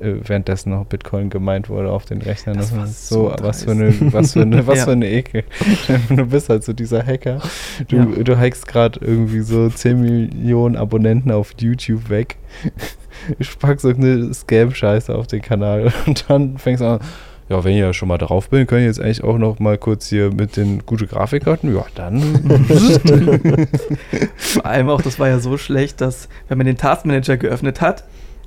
äh, 0.00 0.14
währenddessen 0.26 0.70
noch 0.70 0.84
Bitcoin 0.84 1.30
gemeint 1.30 1.68
wurde 1.68 1.90
auf 1.90 2.04
den 2.04 2.20
Rechnern. 2.20 2.56
Das 2.56 2.76
war 2.76 2.86
so, 2.86 3.30
so 3.30 3.34
was 3.44 3.64
für 3.64 3.74
dreist. 3.74 4.02
eine, 4.02 4.12
was 4.12 4.32
für 4.34 4.42
eine, 4.42 4.66
was 4.66 4.78
Ja. 4.78 4.84
für 4.84 4.92
eine 4.92 5.08
Ekel. 5.10 5.44
du 6.10 6.26
bist 6.26 6.48
halt 6.48 6.64
so 6.64 6.72
dieser 6.72 7.04
Hacker. 7.06 7.40
Du, 7.88 7.96
Ja. 7.96 8.04
du 8.04 8.38
hackst 8.38 8.66
gerade 8.68 9.00
irgendwie 9.02 9.40
so 9.40 9.68
10 9.68 10.00
Millionen 10.00 10.76
Abonnenten 10.76 11.30
auf 11.30 11.54
YouTube 11.58 12.10
weg. 12.10 12.36
Ich 13.38 13.58
pack 13.58 13.80
so 13.80 13.88
eine 13.90 14.32
Scam-Scheiße 14.32 15.14
auf 15.14 15.26
den 15.26 15.42
Kanal 15.42 15.92
und 16.06 16.24
dann 16.28 16.56
fängst 16.56 16.80
du 16.80 16.86
an. 16.86 17.00
Ja, 17.50 17.64
wenn 17.64 17.74
ihr 17.74 17.92
schon 17.92 18.06
mal 18.06 18.16
drauf 18.16 18.48
bin, 18.48 18.64
könnt 18.68 18.82
ihr 18.82 18.86
jetzt 18.86 19.00
eigentlich 19.00 19.24
auch 19.24 19.36
noch 19.36 19.58
mal 19.58 19.76
kurz 19.76 20.06
hier 20.08 20.32
mit 20.32 20.56
den 20.56 20.86
gute 20.86 21.08
Grafikkarten. 21.08 21.74
Ja, 21.74 21.84
dann. 21.96 22.22
vor 24.36 24.66
allem 24.66 24.88
auch, 24.88 25.02
das 25.02 25.18
war 25.18 25.28
ja 25.28 25.40
so 25.40 25.58
schlecht, 25.58 26.00
dass, 26.00 26.28
wenn 26.48 26.58
man 26.58 26.66
den 26.66 26.76
Taskmanager 26.76 27.36
geöffnet 27.36 27.80
hat, 27.80 28.04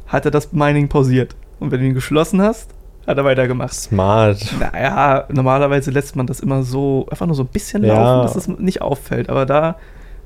hat 0.08 0.24
er 0.26 0.32
das 0.32 0.54
Mining 0.54 0.88
pausiert. 0.88 1.36
Und 1.60 1.72
wenn 1.72 1.82
du 1.82 1.86
ihn 1.88 1.94
geschlossen 1.94 2.42
hast, 2.42 2.70
hat 3.06 3.18
er 3.18 3.26
weitergemacht. 3.26 3.74
Smart. 3.74 4.40
Naja, 4.60 5.26
normalerweise 5.30 5.92
lässt 5.92 6.16
man 6.16 6.26
das 6.26 6.40
immer 6.40 6.64
so, 6.64 7.06
einfach 7.12 7.26
nur 7.26 7.36
so 7.36 7.44
ein 7.44 7.50
bisschen 7.50 7.84
Ja. 7.84 7.96
laufen, 7.96 8.24
dass 8.26 8.36
es 8.38 8.48
nicht 8.58 8.82
auffällt. 8.82 9.30
Aber 9.30 9.46
da 9.46 9.76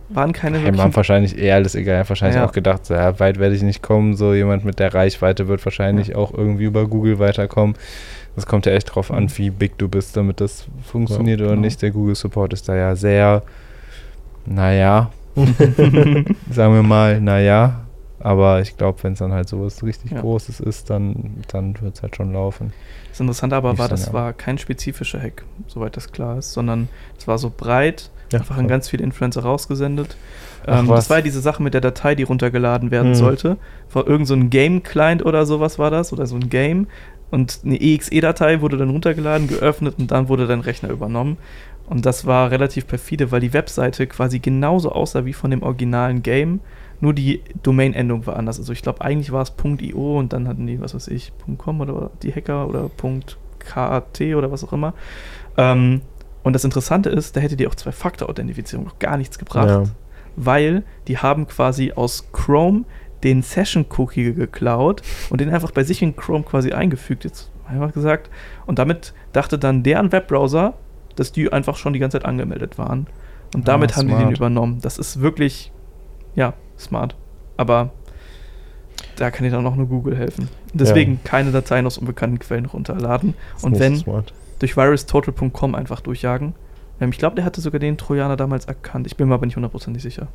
waren 0.10 0.32
keine 0.34 0.58
wirklichen 0.60 0.78
man 0.78 0.96
wahrscheinlich 0.96 1.38
eher 1.38 1.56
alles 1.56 1.74
egal. 1.74 1.96
Er 1.96 2.00
hat 2.02 2.10
wahrscheinlich 2.10 2.38
Ja. 2.38 2.46
auch 2.46 2.52
gedacht, 2.52 2.86
so, 2.86 2.94
ja, 2.94 3.20
weit 3.20 3.40
werde 3.40 3.56
ich 3.56 3.64
nicht 3.64 3.82
kommen. 3.82 4.16
So 4.16 4.34
jemand 4.36 4.64
mit 4.66 4.78
der 4.78 4.94
Reichweite 4.94 5.48
wird 5.48 5.66
wahrscheinlich 5.66 6.16
auch 6.16 6.32
irgendwie 6.32 6.66
über 6.66 6.86
Google 6.88 7.18
weiterkommen. 7.18 7.76
Das 8.38 8.46
kommt 8.46 8.66
ja 8.66 8.72
echt 8.72 8.96
drauf 8.96 9.12
an, 9.12 9.24
Mhm. 9.26 9.38
wie 9.38 9.50
big 9.50 9.78
du 9.78 9.90
bist, 9.90 10.16
damit 10.16 10.40
das 10.40 10.68
funktioniert 10.84 11.40
Ja, 11.42 11.48
oder 11.48 11.56
genau. 11.56 11.66
nicht. 11.66 11.82
Der 11.82 11.92
Google 11.92 12.16
Support 12.16 12.54
ist 12.54 12.70
da 12.70 12.76
ja 12.76 12.96
sehr, 12.96 13.44
naja, 14.46 15.12
sagen 16.52 16.74
wir 16.74 16.84
mal, 16.84 17.20
naja. 17.22 17.82
Aber 18.20 18.62
ich 18.62 18.76
glaube, 18.78 19.04
wenn 19.04 19.14
es 19.14 19.20
dann 19.20 19.32
halt 19.32 19.48
sowas 19.48 19.84
richtig 19.84 20.12
Ja. 20.12 20.22
Großes 20.22 20.60
ist, 20.60 20.90
dann, 20.90 21.36
dann 21.50 21.80
wird 21.82 21.96
es 21.98 22.02
halt 22.02 22.16
schon 22.16 22.34
laufen. 22.34 22.74
Das 23.10 23.20
Interessante 23.20 23.56
aber 23.56 23.70
Lief's 23.70 23.80
war, 23.80 23.88
das 23.90 24.06
ja. 24.08 24.14
war 24.14 24.34
kein 24.34 24.58
spezifischer 24.58 25.22
Hack, 25.22 25.44
soweit 25.68 25.96
das 25.98 26.12
klar 26.12 26.38
ist, 26.40 26.54
sondern 26.54 26.90
es 27.18 27.28
war 27.28 27.38
so 27.38 27.52
breit, 27.56 28.10
Ja, 28.32 28.40
einfach 28.40 28.58
an 28.58 28.68
ganz 28.68 28.90
viele 28.90 29.04
Influencer 29.04 29.42
rausgesendet. 29.44 30.18
Ach, 30.66 30.80
Ähm, 30.80 30.88
das 30.88 31.10
war 31.10 31.18
ja 31.18 31.24
diese 31.24 31.42
Sache 31.42 31.62
mit 31.62 31.74
der 31.76 31.82
Datei, 31.82 32.16
die 32.16 32.24
runtergeladen 32.24 32.90
werden 32.92 33.12
Mhm. 33.12 33.16
sollte. 33.16 33.58
War 33.94 34.08
irgend 34.08 34.28
so 34.28 34.34
ein 34.34 34.50
Game-Client 34.50 35.24
oder 35.24 35.46
sowas 35.46 35.78
war 35.80 35.92
das, 35.92 36.12
oder 36.12 36.26
so 36.26 36.36
ein 36.36 36.50
Game. 36.50 36.88
Und 37.30 37.60
eine 37.66 37.80
EXE-Datei 37.80 38.62
wurde 38.62 38.78
dann 38.78 38.90
runtergeladen, 38.90 39.48
geöffnet 39.48 39.96
und 39.98 40.12
dann 40.12 40.30
wurde 40.30 40.48
dein 40.48 40.62
Rechner 40.62 40.90
übernommen. 40.90 41.38
Und 41.88 42.06
das 42.06 42.26
war 42.26 42.52
relativ 42.52 42.88
perfide, 42.88 43.32
weil 43.32 43.40
die 43.40 43.54
Webseite 43.54 44.08
quasi 44.08 44.40
genauso 44.40 44.92
aussah 44.92 45.26
wie 45.26 45.34
von 45.34 45.52
dem 45.52 45.64
originalen 45.64 46.22
Game, 46.24 46.60
nur 47.00 47.14
die 47.14 47.42
Domain-Endung 47.64 48.26
war 48.26 48.36
anders. 48.38 48.60
Also 48.60 48.74
ich 48.74 48.82
glaube, 48.82 49.02
eigentlich 49.02 49.32
war 49.32 49.42
es 49.44 49.54
.io 49.82 50.18
und 50.20 50.34
dann 50.34 50.48
hatten 50.48 50.66
die, 50.68 50.82
was 50.82 50.96
weiß 50.96 51.08
ich, 51.10 51.32
.com 51.58 51.80
oder 51.82 52.12
die 52.24 52.34
Hacker 52.34 52.68
oder 52.68 52.90
.kat 53.60 54.22
oder 54.22 54.52
was 54.52 54.64
auch 54.64 54.74
immer. 54.74 54.94
Ähm, 55.58 56.02
und 56.44 56.54
das 56.54 56.64
Interessante 56.64 57.10
ist, 57.10 57.36
da 57.36 57.42
hätte 57.42 57.58
die 57.58 57.68
auch 57.68 57.76
Zwei-Faktor-Authentifizierung 57.76 58.86
noch 58.86 59.00
gar 59.00 59.18
nichts 59.18 59.38
gebracht 59.38 59.68
Ja. 59.68 59.84
weil 60.36 60.84
die 61.08 61.18
haben 61.18 61.48
quasi 61.48 61.92
aus 61.94 62.32
Chrome 62.32 62.84
den 63.24 63.42
Session-Cookie 63.42 64.34
geklaut 64.34 65.02
und 65.30 65.42
den 65.42 65.50
einfach 65.50 65.72
bei 65.72 65.84
sich 65.84 66.02
in 66.02 66.16
Chrome 66.16 66.44
quasi 66.44 66.72
eingefügt, 66.72 67.24
jetzt 67.24 67.50
einfach 67.68 67.92
gesagt. 67.94 68.30
Und 68.66 68.80
damit 68.80 69.14
dachte 69.34 69.58
dann 69.58 69.84
deren 69.84 70.12
Webbrowser, 70.12 70.74
dass 71.16 71.32
die 71.32 71.52
einfach 71.52 71.78
schon 71.78 71.94
die 71.94 72.00
ganze 72.00 72.20
Zeit 72.20 72.26
angemeldet 72.26 72.78
waren. 72.78 73.08
Und 73.56 73.62
Ah, 73.62 73.72
damit 73.74 73.96
haben 73.96 74.08
die 74.08 74.14
den 74.14 74.22
smart. 74.22 74.38
übernommen. 74.38 74.80
Das 74.82 74.98
ist 75.00 75.22
wirklich, 75.22 75.72
ja, 76.36 76.54
smart. 76.78 77.16
Aber 77.58 77.92
da 79.16 79.32
kann 79.32 79.44
dir 79.46 79.52
dann 79.52 79.66
auch 79.66 79.76
nur 79.76 79.88
Google 79.88 80.16
helfen. 80.16 80.50
Deswegen 80.74 81.20
keine 81.24 81.52
Dateien 81.52 81.86
aus 81.88 81.98
unbekannten 81.98 82.38
Quellen 82.40 82.66
runterladen. 82.66 83.34
Ist 83.56 83.64
Und 83.64 83.80
wenn, 83.80 83.96
so 83.96 84.04
smart. 84.04 84.34
durch 84.60 84.78
virustotal.com 84.78 85.74
einfach 85.76 86.02
durchjagen. 86.02 86.54
Ähm, 87.02 87.10
ich 87.10 87.18
glaube, 87.18 87.36
der 87.36 87.46
hatte 87.46 87.62
sogar 87.62 87.80
den 87.80 87.98
Trojaner 87.98 88.36
damals 88.38 88.66
erkannt. 88.66 89.08
Ich 89.08 89.16
bin 89.18 89.28
mir 89.28 89.34
aber 89.36 89.46
nicht 89.46 89.56
hundertprozentig 89.56 90.04
sicher. 90.04 90.28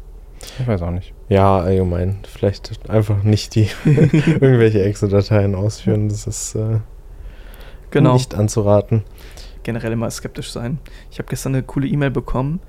Ich 0.59 0.67
weiß 0.67 0.83
auch 0.83 0.91
nicht. 0.91 1.13
Ja, 1.29 1.59
allgemein. 1.61 2.19
Vielleicht 2.27 2.73
einfach 2.91 3.23
nicht 3.23 3.55
die 3.55 3.69
irgendwelche 3.85 4.83
Excel-Dateien 4.83 5.55
ausführen. 5.55 6.09
Das 6.09 6.27
ist 6.27 6.55
äh, 6.55 6.79
Genau. 7.91 8.15
nicht 8.15 8.35
anzuraten. 8.35 9.03
Generell 9.63 9.93
immer 9.93 10.11
skeptisch 10.11 10.51
sein. 10.51 10.79
Ich 11.11 11.19
habe 11.19 11.29
gestern 11.29 11.55
eine 11.55 11.63
coole 11.63 11.87
E-Mail 11.87 12.11
bekommen. 12.11 12.61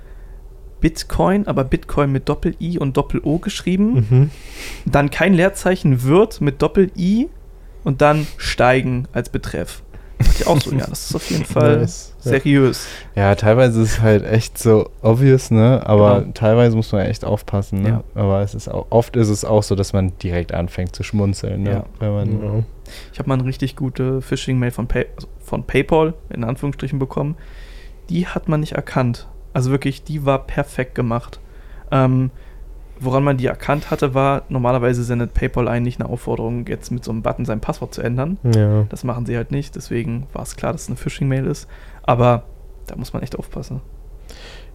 Bitcoin, 0.82 1.48
aber 1.48 1.64
Bitcoin 1.64 2.12
mit 2.12 2.28
Doppel-I 2.28 2.78
und 2.78 2.98
Doppel-O 2.98 3.40
geschrieben. 3.40 4.06
Mhm. 4.10 4.32
Dann 4.86 5.10
kein 5.10 5.34
Leerzeichen 5.34 6.04
wird 6.04 6.42
mit 6.42 6.62
Doppel-I 6.62 7.30
und 7.86 8.02
dann 8.02 8.28
steigen 8.38 9.08
als 9.14 9.30
Betreff. 9.30 9.82
Dachte 10.34 10.44
ich 10.44 10.48
auch 10.48 10.62
so, 10.62 10.72
ja, 10.72 10.86
das 10.88 11.10
ist 11.10 11.16
auf 11.16 11.30
jeden 11.30 11.46
Fall 11.54 11.78
Nice. 11.80 12.14
Seriös. 12.20 12.88
Ja, 13.16 13.36
teilweise 13.36 13.82
ist 13.82 13.92
es 13.94 14.02
halt 14.02 14.26
echt 14.26 14.58
so 14.58 14.90
obvious, 15.02 15.52
ne? 15.52 15.82
Aber 15.86 16.22
Genau. 16.22 16.32
teilweise 16.34 16.76
muss 16.76 16.92
man 16.92 17.06
echt 17.06 17.24
aufpassen, 17.26 17.82
ne? 17.82 17.90
Ja. 17.90 18.04
Aber 18.16 18.42
es 18.42 18.54
ist 18.56 18.68
auch, 18.70 18.88
oft 18.90 19.16
ist 19.16 19.30
es 19.30 19.46
auch 19.46 19.64
so, 19.64 19.76
dass 19.76 19.94
man 19.94 20.18
direkt 20.20 20.54
anfängt 20.54 20.96
zu 20.96 21.04
schmunzeln, 21.04 21.64
ne? 21.64 21.72
Ja. 21.72 21.86
Wenn 22.00 22.14
man, 22.14 22.44
Ja. 22.44 22.64
Ich 23.12 23.20
habe 23.20 23.30
mal 23.30 23.36
eine 23.36 23.46
richtig 23.46 23.76
gute 23.76 24.22
Phishing-Mail 24.22 24.72
von, 24.72 24.88
Pay 24.88 25.06
also 25.16 25.28
von 25.42 25.64
PayPal, 25.66 26.14
in 26.30 26.44
Anführungsstrichen, 26.44 27.00
bekommen. 27.00 27.36
Die 28.10 28.28
hat 28.28 28.48
man 28.50 28.60
nicht 28.60 28.74
erkannt. 28.74 29.28
Also 29.54 29.72
wirklich, 29.72 30.04
die 30.04 30.26
war 30.26 30.40
perfekt 30.46 30.96
gemacht. 30.96 31.40
Ähm, 31.92 32.32
woran 33.04 33.24
man 33.24 33.38
die 33.38 33.46
erkannt 33.46 33.92
hatte, 33.92 34.14
war, 34.14 34.44
normalerweise 34.50 35.04
sendet 35.04 35.34
PayPal 35.34 35.68
eigentlich 35.68 36.00
eine 36.00 36.10
Aufforderung, 36.10 36.66
jetzt 36.68 36.92
mit 36.92 37.04
so 37.04 37.12
einem 37.12 37.22
Button 37.22 37.46
sein 37.46 37.60
Passwort 37.60 37.94
zu 37.94 38.02
ändern. 38.02 38.38
ja. 38.56 38.84
Das 38.90 39.04
machen 39.04 39.26
sie 39.26 39.36
halt 39.36 39.52
nicht, 39.52 39.76
deswegen 39.76 40.28
war 40.34 40.44
es 40.44 40.56
klar, 40.56 40.72
dass 40.72 40.84
es 40.84 40.88
eine 40.88 40.98
Phishing-Mail 40.98 41.46
ist. 41.46 41.68
Aber 42.04 42.44
da 42.88 42.96
muss 42.96 43.14
man 43.14 43.24
echt 43.24 43.38
aufpassen. 43.38 43.82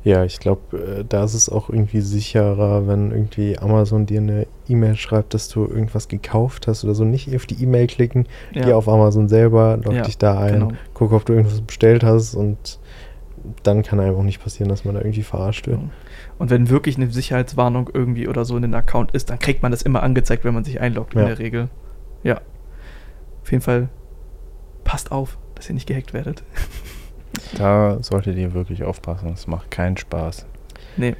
Ja, 0.04 0.24
ich 0.24 0.38
glaube, 0.38 0.78
äh, 0.78 1.04
da 1.06 1.24
ist 1.24 1.34
es 1.34 1.48
auch 1.48 1.68
irgendwie 1.68 2.00
sicherer, 2.00 2.86
wenn 2.86 3.10
irgendwie 3.10 3.58
Amazon 3.58 4.06
dir 4.06 4.20
eine 4.20 4.46
E-Mail 4.68 4.94
schreibt, 4.96 5.34
dass 5.34 5.48
du 5.48 5.66
irgendwas 5.66 6.08
gekauft 6.08 6.68
hast 6.68 6.84
oder 6.84 6.94
so. 6.94 7.04
Nicht 7.04 7.34
auf 7.34 7.46
die 7.46 7.62
E-Mail 7.62 7.88
klicken, 7.88 8.26
geh 8.52 8.72
auf 8.72 8.88
Amazon 8.88 9.28
selber, 9.28 9.76
log 9.82 9.92
Ja, 9.92 10.02
dich 10.02 10.16
da 10.16 10.38
ein, 10.38 10.52
genau. 10.54 10.72
guck, 10.94 11.12
ob 11.12 11.26
du 11.26 11.32
irgendwas 11.32 11.60
bestellt 11.60 12.04
hast 12.04 12.34
und 12.34 12.78
dann 13.62 13.82
kann 13.82 13.98
einfach 14.00 14.22
nicht 14.22 14.42
passieren, 14.42 14.68
dass 14.68 14.84
man 14.84 14.94
da 14.94 15.00
irgendwie 15.00 15.22
verarscht 15.22 15.66
wird. 15.66 15.80
Und 16.38 16.50
wenn 16.50 16.68
wirklich 16.70 16.96
eine 16.96 17.10
Sicherheitswarnung 17.10 17.90
irgendwie 17.92 18.28
oder 18.28 18.44
so 18.44 18.54
in 18.56 18.62
den 18.62 18.74
Account 18.74 19.10
ist, 19.12 19.28
dann 19.30 19.38
kriegt 19.40 19.62
man 19.62 19.72
das 19.72 19.82
immer 19.82 20.02
angezeigt, 20.02 20.44
wenn 20.44 20.54
man 20.54 20.64
sich 20.64 20.80
einloggt, 20.80 21.14
in 21.14 21.20
Ja. 21.20 21.26
der 21.26 21.38
Regel. 21.38 21.68
Ja. 22.22 22.40
Auf 23.42 23.50
jeden 23.50 23.62
Fall 23.62 23.88
passt 24.84 25.10
auf, 25.12 25.38
dass 25.56 25.68
ihr 25.68 25.74
nicht 25.74 25.86
gehackt 25.88 26.14
werdet. 26.14 26.42
da 27.58 27.98
solltet 28.02 28.36
ihr 28.36 28.54
wirklich 28.54 28.84
aufpassen. 28.84 29.30
Es 29.32 29.46
macht 29.46 29.70
keinen 29.70 29.96
Spaß. 29.96 30.46
Nee. 30.96 31.14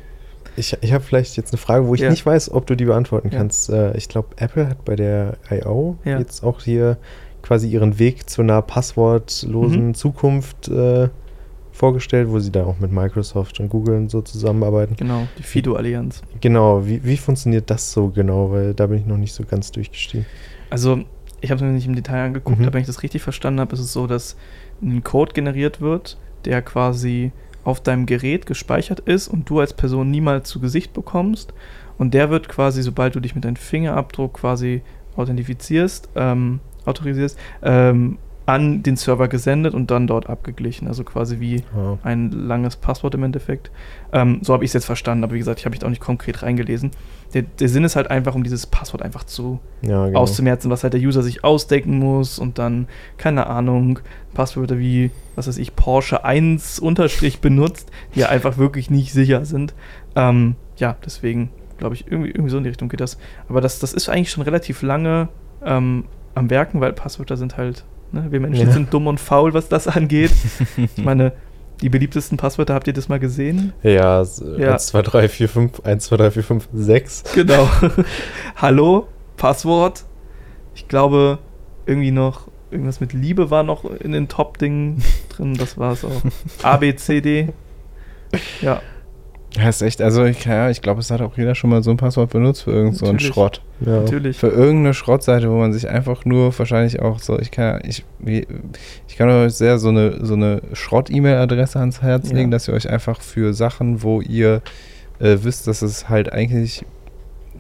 Ich, 0.57 0.77
ich 0.81 0.93
habe 0.93 1.05
vielleicht 1.05 1.37
jetzt 1.37 1.53
eine 1.53 1.59
Frage, 1.59 1.87
wo 1.87 1.95
ich 1.95 2.01
Ja. 2.01 2.11
nicht 2.11 2.25
weiß, 2.25 2.51
ob 2.51 2.67
du 2.67 2.75
die 2.77 2.85
beantworten 2.87 3.31
Ja. 3.31 3.39
kannst. 3.39 3.71
Äh, 3.71 3.97
ich 3.97 4.09
glaube, 4.09 4.29
Apple 4.37 4.69
hat 4.69 4.85
bei 4.85 4.97
der 4.97 5.37
I.O. 5.51 5.97
Ja. 6.05 6.19
jetzt 6.19 6.43
auch 6.43 6.61
hier 6.63 6.97
quasi 7.43 7.69
ihren 7.69 7.99
Weg 7.99 8.29
zu 8.29 8.43
einer 8.43 8.63
passwortlosen 8.63 9.89
Mhm. 9.89 9.95
Zukunft 9.95 10.69
äh, 10.69 11.09
vorgestellt, 11.79 12.29
wo 12.31 12.39
sie 12.41 12.51
da 12.53 12.65
auch 12.65 12.79
mit 12.81 12.93
Microsoft 12.93 13.61
und 13.61 13.69
Google 13.69 13.97
und 13.97 14.11
so 14.11 14.21
zusammenarbeiten. 14.21 14.97
Genau, 14.97 15.27
die 15.39 15.43
Fido-Allianz. 15.43 16.23
Genau, 16.41 16.87
wie, 16.87 17.03
wie 17.05 17.17
funktioniert 17.17 17.71
das 17.71 17.93
so 17.93 18.09
genau? 18.09 18.51
Weil 18.51 18.75
da 18.75 18.87
bin 18.87 18.99
ich 18.99 19.07
noch 19.07 19.17
nicht 19.17 19.33
so 19.33 19.45
ganz 19.45 19.71
durchgestiegen. 19.73 20.27
Also, 20.71 21.01
ich 21.41 21.51
habe 21.51 21.57
es 21.57 21.63
mir 21.63 21.73
nicht 21.73 21.87
im 21.87 21.95
Detail 21.95 22.27
angeguckt, 22.27 22.59
Mhm. 22.59 22.65
aber 22.65 22.75
wenn 22.75 22.81
ich 22.81 22.87
das 22.87 23.03
richtig 23.03 23.23
verstanden 23.23 23.61
habe, 23.61 23.73
ist 23.75 23.81
es 23.81 23.93
so, 23.93 24.07
dass 24.07 24.37
ein 24.83 25.03
Code 25.05 25.33
generiert 25.33 25.81
wird, 25.81 26.19
der 26.45 26.63
quasi 26.63 27.33
auf 27.65 27.81
deinem 27.81 28.07
Gerät 28.07 28.47
gespeichert 28.47 29.01
ist 29.01 29.29
und 29.29 29.49
du 29.49 29.61
als 29.61 29.73
Person 29.75 30.11
niemals 30.11 30.49
zu 30.49 30.59
Gesicht 30.61 30.93
bekommst. 30.93 31.53
Und 31.99 32.15
der 32.15 32.31
wird 32.31 32.49
quasi, 32.49 32.83
sobald 32.83 33.15
du 33.15 33.21
dich 33.21 33.35
mit 33.35 33.45
deinem 33.45 33.57
Fingerabdruck 33.57 34.35
quasi 34.35 34.83
authentifizierst, 35.17 36.09
ähm, 36.17 36.61
autorisierst, 36.87 37.39
ähm, 37.63 38.19
an 38.49 38.83
den 38.83 38.97
Server 38.97 39.29
gesendet 39.29 39.75
und 39.75 39.91
dann 39.91 40.07
dort 40.07 40.29
abgeglichen. 40.31 40.89
Also 40.89 41.05
quasi 41.05 41.39
wie 41.39 41.57
Ja. 41.77 41.99
ein 42.03 42.31
langes 42.31 42.77
Passwort 42.77 43.15
im 43.15 43.23
Endeffekt. 43.23 43.71
Ähm, 44.11 44.39
so 44.43 44.55
habe 44.55 44.65
ich 44.65 44.71
es 44.71 44.73
jetzt 44.75 44.87
verstanden, 44.87 45.23
aber 45.23 45.35
wie 45.35 45.39
gesagt, 45.39 45.59
ich 45.61 45.67
habe 45.67 45.75
mich 45.77 45.85
auch 45.85 45.91
nicht 45.91 46.01
konkret 46.01 46.43
reingelesen. 46.43 46.93
Der, 47.35 47.43
der 47.43 47.69
Sinn 47.69 47.85
ist 47.85 47.95
halt 47.95 48.11
einfach, 48.11 48.35
um 48.35 48.43
dieses 48.45 48.67
Passwort 48.67 49.03
einfach 49.03 49.25
zu 49.25 49.61
Ja, 49.83 50.07
genau. 50.07 50.21
auszumerzen, 50.21 50.71
was 50.71 50.83
halt 50.83 50.95
der 50.95 51.01
User 51.03 51.23
sich 51.23 51.45
ausdenken 51.45 51.99
muss 51.99 52.39
und 52.39 52.59
dann, 52.59 52.89
keine 53.19 53.49
Ahnung, 53.49 53.99
Passwörter 54.33 54.79
wie, 54.79 55.11
was 55.37 55.47
weiß 55.47 55.59
ich, 55.59 55.77
Porsche 55.77 56.25
1 56.25 56.79
Unterstrich 56.79 57.41
benutzt, 57.41 57.91
die 58.15 58.21
ja 58.21 58.31
einfach 58.31 58.57
wirklich 58.57 58.89
nicht 58.89 59.13
sicher 59.13 59.45
sind. 59.45 59.75
Ähm, 60.17 60.57
ja, 60.79 60.97
deswegen 61.05 61.51
glaube 61.77 61.95
ich, 61.97 62.07
irgendwie, 62.11 62.31
irgendwie 62.31 62.51
so 62.51 62.57
in 62.57 62.65
die 62.65 62.71
Richtung 62.71 62.89
geht 62.89 63.01
das. 63.01 63.19
Aber 63.49 63.61
das, 63.61 63.79
das 63.79 63.93
ist 63.93 64.09
eigentlich 64.09 64.31
schon 64.31 64.43
relativ 64.43 64.81
lange 64.83 65.29
ähm, 65.63 66.05
am 66.35 66.49
Werken, 66.51 66.81
weil 66.81 66.93
Passwörter 66.95 67.37
sind 67.37 67.57
halt, 67.59 67.85
ne, 68.13 68.27
wir 68.31 68.41
Menschen 68.41 68.67
Ja. 68.67 68.73
sind 68.73 68.93
dumm 68.93 69.07
und 69.07 69.19
faul, 69.21 69.55
was 69.55 69.69
das 69.69 69.87
angeht. 69.89 70.33
ich 70.97 71.05
meine, 71.05 71.33
die 71.81 71.89
beliebtesten 71.89 72.37
Passwörter, 72.39 72.75
habt 72.75 72.87
ihr 72.89 72.93
das 72.93 73.09
mal 73.09 73.19
gesehen? 73.21 73.73
Ja, 73.83 74.23
Ja. 74.57 74.73
1, 74.73 74.87
2, 74.89 75.03
3, 75.03 75.29
4, 75.29 75.49
5, 75.49 75.81
1, 75.85 76.05
2, 76.07 76.17
3, 76.17 76.31
4, 76.33 76.43
5, 76.45 76.69
6. 76.73 77.25
Genau. 77.35 77.69
Hallo, 78.57 79.07
Passwort. 79.37 80.05
Ich 80.75 80.89
glaube, 80.89 81.39
irgendwie 81.87 82.11
noch, 82.11 82.49
irgendwas 82.71 83.01
mit 83.01 83.13
Liebe 83.13 83.51
war 83.51 83.63
noch 83.63 83.85
in 83.85 84.13
den 84.13 84.29
Top-Dingen 84.29 85.03
drin. 85.31 85.55
Das 85.55 85.79
war 85.79 85.93
es 85.93 86.05
auch. 86.05 86.23
A, 86.63 86.77
B, 86.79 86.95
C, 86.97 87.21
D. 87.21 87.49
Ja, 88.61 88.83
Ja, 89.57 89.69
ist 89.71 89.81
echt, 89.81 90.03
also 90.03 90.25
ich, 90.27 90.45
ja, 90.45 90.69
ich 90.69 90.83
glaube, 90.83 91.01
es 91.01 91.11
hat 91.11 91.23
auch 91.23 91.37
jeder 91.39 91.55
schon 91.55 91.71
mal 91.71 91.83
so 91.83 91.91
ein 91.91 91.97
Passwort 91.97 92.31
benutzt 92.31 92.65
für 92.65 92.71
irgend 92.73 92.97
so 92.97 93.07
einen. 93.07 93.19
Schrott. 93.19 93.63
Ja. 93.81 94.01
natürlich. 94.03 94.37
Für 94.37 94.49
irgendeine 94.49 94.93
Schrottseite, 94.93 95.51
wo 95.51 95.57
man 95.57 95.73
sich 95.73 95.89
einfach 95.89 96.25
nur 96.27 96.57
wahrscheinlich 96.59 97.01
auch 97.01 97.19
so, 97.19 97.39
ich 97.39 97.51
kann, 97.51 97.81
ich, 97.85 98.05
wie- 98.19 98.47
ich 99.09 99.17
kann 99.17 99.31
euch 99.31 99.55
sehr 99.55 99.79
so 99.79 99.89
eine, 99.89 100.25
so 100.25 100.35
eine 100.35 100.61
Schrott-E-Mail-Adresse 100.75 101.79
ans 101.81 102.03
Herz 102.03 102.29
Ja. 102.29 102.37
legen, 102.37 102.51
dass 102.51 102.69
ihr 102.69 102.75
euch 102.75 102.91
einfach 102.91 103.23
für 103.23 103.55
Sachen, 103.55 104.03
wo 104.03 104.21
ihr 104.21 104.61
äh, 105.21 105.39
wisst, 105.43 105.67
dass 105.67 105.81
es 105.83 106.09
halt 106.11 106.31
eigentlich 106.33 106.85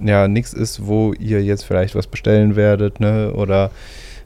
ja 0.00 0.28
nichts 0.28 0.52
ist, 0.52 0.86
wo 0.86 1.12
ihr 1.18 1.42
jetzt 1.42 1.64
vielleicht 1.64 1.94
was 1.94 2.06
bestellen 2.06 2.54
werdet, 2.54 3.00
ne, 3.00 3.32
oder 3.32 3.70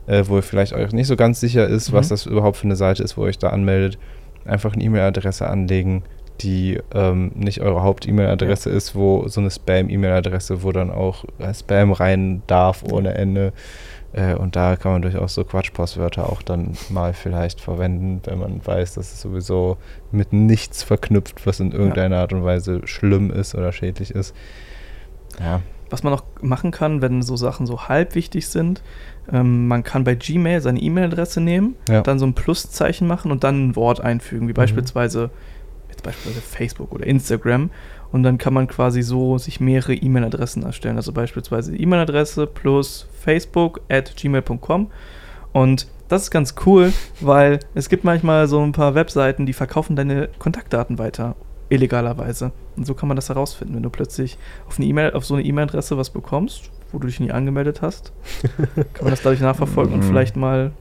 äh, 0.05 0.23
wo 0.27 0.35
ihr 0.35 0.43
vielleicht 0.43 0.73
euch 0.73 0.91
nicht 0.91 1.07
so 1.07 1.15
ganz 1.15 1.39
sicher 1.39 1.67
ist, 1.67 1.93
was 1.93 2.07
Mhm. 2.07 2.09
das 2.09 2.25
überhaupt 2.25 2.57
für 2.57 2.65
eine 2.65 2.75
Seite 2.75 3.01
ist, 3.03 3.15
wo 3.17 3.21
ihr 3.23 3.29
euch 3.29 3.39
da 3.39 3.49
anmeldet, 3.49 3.97
einfach 4.45 4.73
eine 4.73 4.83
E-Mail-Adresse 4.83 5.47
anlegen, 5.47 6.03
die 6.41 6.79
ähm, 6.93 7.31
nicht 7.35 7.61
eure 7.61 7.83
Haupt-E-Mail-Adresse 7.83 8.69
ist, 8.69 8.95
wo 8.95 9.27
so 9.27 9.39
eine 9.39 9.51
Spam-E-Mail-Adresse, 9.51 10.63
wo 10.63 10.71
dann 10.71 10.91
auch 10.91 11.25
äh, 11.39 11.53
Spam 11.53 11.91
rein 11.91 12.41
darf 12.47 12.83
ohne 12.83 13.13
Ende. 13.15 13.53
Äh, 14.13 14.35
und 14.35 14.55
da 14.55 14.75
kann 14.75 14.91
man 14.93 15.01
durchaus 15.01 15.33
so 15.35 15.43
Quatschpostwörter 15.43 16.29
auch 16.29 16.41
dann 16.41 16.73
mal 16.89 17.13
vielleicht 17.13 17.61
verwenden, 17.61 18.21
wenn 18.25 18.39
man 18.39 18.65
weiß, 18.65 18.95
dass 18.95 19.13
es 19.13 19.21
sowieso 19.21 19.77
mit 20.11 20.33
nichts 20.33 20.83
verknüpft, 20.83 21.45
was 21.47 21.59
in 21.59 21.71
irgendeiner 21.71 22.17
Art 22.17 22.33
und 22.33 22.43
Weise 22.43 22.81
schlimm 22.85 23.31
ist 23.31 23.55
oder 23.55 23.71
schädlich 23.71 24.11
ist. 24.11 24.35
Ja. 25.39 25.61
Was 25.89 26.01
man 26.03 26.11
noch 26.13 26.23
machen 26.41 26.71
kann, 26.71 27.01
wenn 27.01 27.21
so 27.21 27.35
Sachen 27.35 27.67
so 27.67 27.83
halb 27.87 28.15
wichtig 28.15 28.47
sind, 28.47 28.81
ähm, 29.31 29.67
man 29.67 29.83
kann 29.83 30.03
bei 30.03 30.15
Gmail 30.15 30.59
seine 30.61 30.79
E-Mail-Adresse 30.79 31.39
nehmen, 31.39 31.75
Ja. 31.87 32.01
dann 32.01 32.17
so 32.19 32.25
ein 32.25 32.33
Pluszeichen 32.33 33.07
machen 33.07 33.31
und 33.31 33.43
dann 33.43 33.69
ein 33.69 33.75
Wort 33.75 34.01
einfügen, 34.01 34.47
wie 34.47 34.51
Mhm. 34.53 34.55
beispielsweise 34.55 35.29
jetzt 35.93 36.03
beispielsweise 36.03 36.41
Facebook 36.41 36.91
oder 36.91 37.05
Instagram. 37.07 37.69
Und 38.11 38.21
dann 38.23 38.37
kann 38.37 38.53
man 38.53 38.67
quasi 38.67 39.01
so 39.01 39.37
sich 39.39 39.59
mehrere 39.59 39.95
E-Mail-Adressen 39.95 40.61
erstellen. 40.63 40.97
Also 40.97 41.11
beispielsweise 41.13 41.75
E-Mail-Adresse 41.75 42.45
plus 42.47 43.07
Facebook 43.19 43.81
at 43.89 44.15
gmail.com. 44.15 44.91
Und 45.51 45.87
das 46.09 46.23
ist 46.23 46.31
ganz 46.31 46.53
cool, 46.65 46.93
weil 47.21 47.59
es 47.73 47.89
gibt 47.89 48.03
manchmal 48.03 48.47
so 48.47 48.61
ein 48.61 48.71
paar 48.71 48.93
Webseiten, 48.93 49.45
die 49.47 49.53
verkaufen 49.53 49.95
deine 49.95 50.29
Kontaktdaten 50.37 50.99
weiter, 50.99 51.35
illegalerweise. 51.69 52.51
Und 52.75 52.85
so 52.85 52.93
kann 52.93 53.07
man 53.07 53.15
das 53.15 53.29
herausfinden, 53.29 53.73
wenn 53.75 53.83
du 53.83 53.89
plötzlich 53.89 54.37
auf, 54.67 54.77
eine 54.77 54.85
E-Mail, 54.87 55.13
auf 55.13 55.25
so 55.25 55.33
eine 55.33 55.43
E-Mail-Adresse 55.43 55.97
was 55.97 56.11
bekommst, 56.11 56.69
wo 56.91 56.99
du 56.99 57.07
dich 57.07 57.19
nie 57.19 57.31
angemeldet 57.31 57.81
hast, 57.81 58.13
kann 58.93 59.03
man 59.05 59.09
das 59.11 59.23
dadurch 59.23 59.41
nachverfolgen 59.41 59.93
und 59.95 60.01
Mhm. 60.01 60.07
vielleicht 60.07 60.35
mal. 60.35 60.71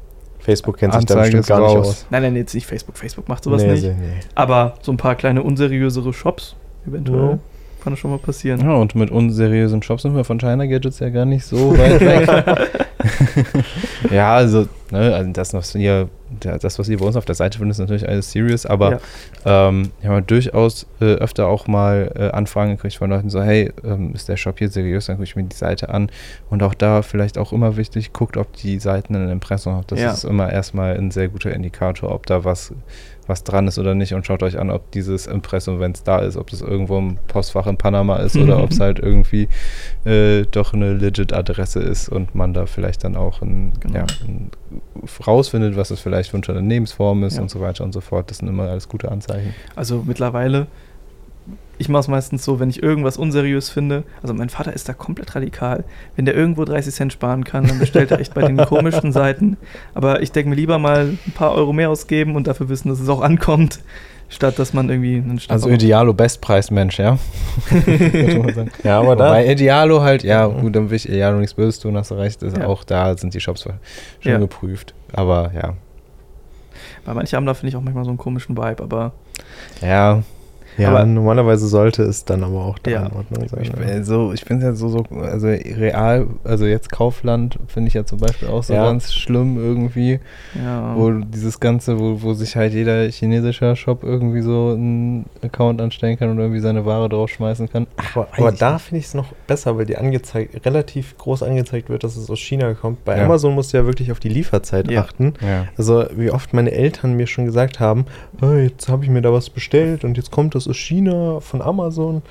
Facebook 0.43 0.77
kennt 0.79 0.93
sich 0.95 1.05
da 1.07 1.15
bestimmt 1.21 1.47
gar 1.47 1.61
nicht 1.61 1.69
raus. 1.77 1.87
aus. 1.89 2.07
Nein, 2.11 2.23
nein, 2.23 2.37
jetzt 2.37 2.55
nicht 2.55 2.67
Facebook. 2.67 2.97
Facebook 2.99 3.29
macht 3.29 3.45
sowas 3.45 3.63
Nee, 3.63 3.73
nicht. 3.73 3.85
nee. 3.85 3.93
Aber 4.35 4.75
so 4.83 4.93
ein 4.93 4.97
paar 4.97 5.15
kleine 5.15 5.43
unseriösere 5.43 6.13
Shops, 6.13 6.57
eventuell, 6.87 7.21
Ja. 7.21 7.39
kann 7.83 7.93
das 7.93 7.99
schon 8.01 8.11
mal 8.11 8.19
passieren. 8.19 8.61
ja, 8.61 8.75
und 8.75 8.95
mit 8.95 9.11
unseriösen 9.11 9.83
Shops 9.83 10.03
sind 10.03 10.15
wir 10.17 10.25
von 10.25 10.39
China 10.39 10.67
Gadgets 10.67 10.99
ja 10.99 11.09
gar 11.11 11.25
nicht 11.25 11.45
so 11.45 11.77
weit 11.79 12.01
weg. 12.01 12.59
ja, 14.11 14.35
also, 14.35 14.67
ne, 14.91 15.15
also 15.15 15.31
das, 15.33 15.55
was 15.55 15.75
ihr, 15.75 15.81
der- 16.03 16.09
das, 16.41 16.79
was 16.79 16.89
ihr 16.89 16.99
bei 16.99 17.05
uns 17.07 17.17
auf 17.17 17.25
der 17.25 17.35
Seite 17.35 17.59
findet, 17.59 17.73
ist 17.73 17.79
natürlich 17.79 18.09
alles 18.09 18.31
serious, 18.33 18.67
aber 18.67 19.01
Ja. 19.45 19.69
ähm, 19.69 19.91
ich 20.01 20.07
habe 20.09 20.23
durchaus 20.23 20.87
äh, 21.01 21.15
öfter 21.15 21.47
auch 21.49 21.67
mal 21.67 22.11
äh, 22.15 22.31
Anfragen 22.31 22.73
gekriegt 22.73 22.97
von 22.97 23.11
Leuten, 23.11 23.31
so, 23.31 23.43
hey, 23.43 23.73
ähm, 23.85 24.13
ist 24.15 24.29
der 24.29 24.37
Shop 24.37 24.59
hier 24.59 24.69
seriös? 24.69 25.07
Dann 25.07 25.17
gucke 25.17 25.25
ich 25.25 25.37
mir 25.37 25.45
die 25.45 25.57
Seite 25.57 25.89
an. 25.91 26.11
Und 26.51 26.63
auch 26.63 26.75
da 26.75 27.03
vielleicht 27.03 27.39
auch 27.39 27.53
immer 27.53 27.77
wichtig, 27.77 28.13
guckt, 28.13 28.37
ob 28.37 28.53
die 28.55 28.79
Seiten 28.79 29.15
ein 29.15 29.29
Impressum 29.29 29.75
haben. 29.75 29.85
Das 29.89 30.01
Ja. 30.01 30.13
ist 30.13 30.25
immer 30.25 30.53
erstmal 30.53 30.97
ein 30.97 31.11
sehr 31.11 31.29
guter 31.29 31.53
Indikator, 31.53 32.13
ob 32.13 32.27
da 32.27 32.45
was, 32.45 32.73
was 33.27 33.45
dran 33.45 33.69
ist 33.69 33.79
oder 33.79 33.95
nicht. 33.95 34.15
Und 34.15 34.27
schaut 34.27 34.43
euch 34.43 34.59
an, 34.59 34.71
ob 34.71 34.91
dieses 34.93 35.27
Impressum, 35.27 35.81
wenn 35.81 35.93
es 35.93 36.03
da 36.03 36.19
ist, 36.19 36.37
ob 36.37 36.51
das 36.51 36.61
irgendwo 36.61 36.99
im 36.99 37.19
Postfach 37.29 37.67
in 37.67 37.77
Panama 37.77 38.17
ist 38.17 38.37
oder 38.37 38.59
ob 38.63 38.71
es 38.71 38.81
halt 38.81 38.99
irgendwie 38.99 39.49
äh, 40.05 40.43
doch 40.51 40.73
eine 40.75 40.93
legit 40.95 41.33
Adresse 41.33 41.81
ist 41.81 42.09
und 42.09 42.35
man 42.35 42.55
da 42.55 42.67
vielleicht 42.67 43.05
dann 43.05 43.17
auch 43.17 43.43
ein, 43.43 43.73
Genau. 43.81 43.99
ja, 44.01 44.07
ein, 44.27 44.51
rausfindet, 45.27 45.77
was 45.77 45.91
es 45.91 46.01
vielleicht 46.01 46.31
für 46.31 46.37
eine 46.37 46.47
Unternehmensform 46.47 47.25
ist 47.25 47.37
Ja. 47.37 47.43
und 47.43 47.51
so 47.51 47.61
weiter 47.61 47.85
und 47.85 47.93
so 47.93 48.01
fort. 48.01 48.31
Das 48.31 48.39
sind 48.39 48.49
immer 48.49 48.65
alles 48.65 48.89
gute 48.89 49.11
Anzeichen. 49.11 49.55
Also 49.77 50.03
mittlerweile, 50.07 50.67
ich 51.79 51.89
mache 51.89 52.01
es 52.01 52.09
meistens 52.09 52.45
so, 52.45 52.61
wenn 52.61 52.71
ich 52.71 52.83
irgendwas 52.83 53.17
unseriös 53.17 53.71
finde. 53.71 54.05
Also 54.23 54.35
mein 54.35 54.49
Vater 54.49 54.73
ist 54.73 54.89
da 54.89 54.93
komplett 54.93 55.35
radikal. 55.35 55.85
Wenn 56.15 56.25
der 56.25 56.35
irgendwo 56.35 56.65
30 56.65 56.95
Cent 56.95 57.13
sparen 57.13 57.43
kann, 57.45 57.67
dann 57.67 57.79
bestellt 57.79 58.11
er 58.13 58.21
echt 58.21 58.35
bei 58.35 58.43
den 58.47 58.57
komischen 58.59 59.11
Seiten. 59.13 59.57
Aber 59.95 60.23
ich 60.23 60.31
denke 60.31 60.51
mir 60.51 60.57
lieber 60.57 60.79
mal 60.79 61.17
ein 61.27 61.33
paar 61.33 61.53
Euro 61.53 61.73
mehr 61.73 61.91
ausgeben 61.91 62.37
und 62.37 62.47
dafür 62.47 62.69
wissen, 62.69 62.89
dass 62.89 63.01
es 63.01 63.09
auch 63.09 63.21
ankommt, 63.23 63.81
statt 64.33 64.59
dass 64.59 64.73
man 64.73 64.89
irgendwie 64.89 65.17
einen 65.17 65.39
Schnapper 65.39 65.55
Also. 65.55 65.69
Idealo 65.69 66.13
Bestpreismensch, 66.15 66.99
ja. 66.99 67.19
Ja, 68.85 69.01
aber 69.01 69.17
da. 69.17 69.31
Bei 69.31 69.47
Idealo 69.51 70.01
halt, 70.03 70.23
ja, 70.25 70.47
gut, 70.47 70.75
dann 70.75 70.91
will 70.91 70.97
ich 70.97 71.09
Idealo 71.09 71.39
nichts 71.39 71.55
Böses 71.55 71.79
tun, 71.81 71.97
hast 71.97 72.11
du 72.11 72.15
recht. 72.15 72.43
Ist 72.43 72.57
Ja. 72.57 72.67
Auch 72.67 72.85
da 72.85 73.17
sind 73.17 73.35
die 73.35 73.41
Shops 73.41 73.63
schon 73.63 73.75
Ja. 74.23 74.39
geprüft. 74.39 74.95
Aber 75.13 75.51
ja. 75.55 75.75
Bei 77.05 77.15
manchen 77.15 77.37
haben 77.37 77.47
da 77.47 77.55
finde 77.55 77.69
ich 77.71 77.77
auch 77.77 77.81
manchmal 77.83 78.05
so 78.05 78.11
einen 78.11 78.19
komischen 78.19 78.57
Vibe, 78.57 78.83
aber 78.83 79.13
Ja, 79.81 80.23
Ja, 80.79 80.91
Aber- 80.91 81.05
normalerweise 81.05 81.67
sollte 81.67 82.03
es 82.03 82.25
dann 82.25 82.43
aber 82.45 82.65
auch 82.65 82.79
da 82.79 82.91
Ja. 82.91 83.07
in 83.07 83.13
Ordnung 83.13 83.49
sein. 83.49 83.61
ich, 83.63 83.69
ja. 83.69 83.75
bin 83.75 84.05
so, 84.05 84.33
ich 84.33 84.45
finde 84.45 84.67
ja 84.67 84.73
so, 84.75 84.89
so, 84.89 85.05
also 85.21 85.47
real, 85.49 86.27
also 86.45 86.65
jetzt 86.67 86.91
Kaufland 86.91 87.59
finde 87.69 87.89
ich 87.89 87.95
ja 87.95 88.05
zum 88.07 88.19
Beispiel 88.19 88.49
auch 88.49 88.63
so 88.63 88.73
Ja. 88.75 88.85
ganz 88.85 89.13
schlimm 89.13 89.59
irgendwie, 89.59 90.21
ja. 90.55 90.95
wo 90.97 91.11
dieses 91.11 91.61
Ganze, 91.61 91.99
wo, 91.99 92.23
wo 92.23 92.33
sich 92.35 92.57
halt 92.57 92.73
jeder 92.73 93.05
chinesischer 93.11 93.77
Shop 93.77 94.03
irgendwie 94.03 94.41
so 94.43 94.71
einen 94.75 95.27
Account 95.43 95.81
anstellen 95.81 96.19
kann 96.19 96.31
und 96.31 96.39
irgendwie 96.39 96.61
seine 96.61 96.87
Ware 96.87 97.09
draufschmeißen 97.09 97.69
kann. 97.71 97.87
Aber, 98.15 98.29
aber 98.37 98.53
da 98.53 98.79
finde 98.79 99.01
ich 99.01 99.07
es 99.07 99.15
noch 99.15 99.33
besser, 99.47 99.77
weil 99.77 99.87
dir 99.87 100.01
angezeigt, 100.01 100.65
relativ 100.65 101.17
groß 101.19 101.43
angezeigt 101.43 101.89
wird, 101.91 102.05
dass 102.05 102.17
es 102.17 102.31
aus 102.31 102.39
China 102.39 102.73
kommt. 102.75 103.05
Bei 103.05 103.19
Ja. 103.19 103.25
Amazon 103.25 103.55
musst 103.55 103.73
du 103.73 103.77
ja 103.77 103.85
wirklich 103.87 104.11
auf 104.13 104.21
die 104.21 104.29
Lieferzeit 104.31 104.91
Ja. 104.91 105.03
achten. 105.03 105.35
Ja. 105.41 105.67
Also 105.77 106.05
wie 106.17 106.31
oft 106.31 106.55
meine 106.55 106.73
Eltern 106.73 107.15
mir 107.15 107.27
schon 107.27 107.45
gesagt 107.45 107.81
haben, 107.81 108.07
"Ah, 108.41 108.55
jetzt 108.55 108.89
habe 108.89 109.05
ich 109.05 109.11
mir 109.11 109.21
da 109.23 109.33
was 109.33 109.51
bestellt 109.51 110.05
und 110.05 110.17
jetzt 110.17 110.31
kommt 110.31 110.55
das 110.55 110.62
aus 110.69 110.77
China 110.77 111.41
von 111.41 111.63
Amazon. 111.63 112.23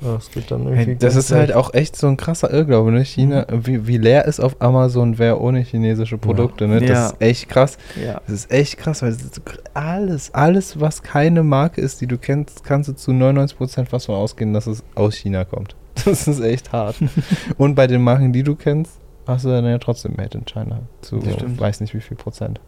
Ja, 0.00 0.14
Das 0.14 0.30
geht 0.30 0.48
dann 0.52 0.62
irgendwie. 0.64 0.84
Hey, 0.92 0.96
das 0.96 1.16
ist 1.16 1.32
halt 1.32 1.52
auch 1.52 1.74
echt 1.74 1.96
so 1.96 2.06
ein 2.06 2.16
krasser 2.16 2.52
Irrglaube, 2.52 2.92
ne? 2.92 3.04
China, 3.04 3.46
wie, 3.50 3.88
wie 3.88 3.96
leer 3.98 4.26
ist 4.26 4.38
auf 4.38 4.54
Amazon 4.62 5.18
wer 5.18 5.40
ohne 5.40 5.58
chinesische 5.62 6.18
Produkte, 6.18 6.68
ne? 6.68 6.78
Das 6.80 6.88
Ja. 6.90 7.06
ist 7.08 7.16
echt 7.20 7.48
krass. 7.48 7.78
ja. 8.00 8.20
Das 8.26 8.32
ist 8.34 8.52
echt 8.52 8.78
krass, 8.78 9.02
weil 9.02 9.10
ist 9.10 9.40
alles, 9.74 10.32
alles, 10.34 10.78
was 10.78 11.02
keine 11.02 11.42
Marke 11.42 11.80
ist, 11.80 12.00
die 12.00 12.06
du 12.06 12.16
kennst, 12.16 12.62
kannst 12.62 12.88
du 12.88 12.92
zu 12.94 13.10
99% 13.10 13.86
fast 13.86 14.06
von 14.06 14.14
ausgehen, 14.14 14.52
dass 14.52 14.68
es 14.68 14.84
aus 14.94 15.14
China 15.16 15.44
kommt. 15.44 15.74
Das 16.04 16.28
ist 16.28 16.40
echt 16.40 16.70
hart. 16.72 16.94
Und 17.58 17.74
bei 17.74 17.88
den 17.88 18.00
Marken, 18.02 18.32
die 18.32 18.44
du 18.44 18.54
kennst, 18.54 19.00
hast 19.26 19.44
du 19.46 19.48
dann 19.48 19.64
ja 19.64 19.78
trotzdem 19.78 20.14
Made 20.16 20.38
in 20.38 20.44
China. 20.44 20.82
Zu 21.00 21.18
Das 21.18 21.34
stimmt. 21.34 21.58
weiß 21.60 21.80
nicht 21.80 21.92
wie 21.92 22.00
viel 22.00 22.16
Prozent. 22.16 22.60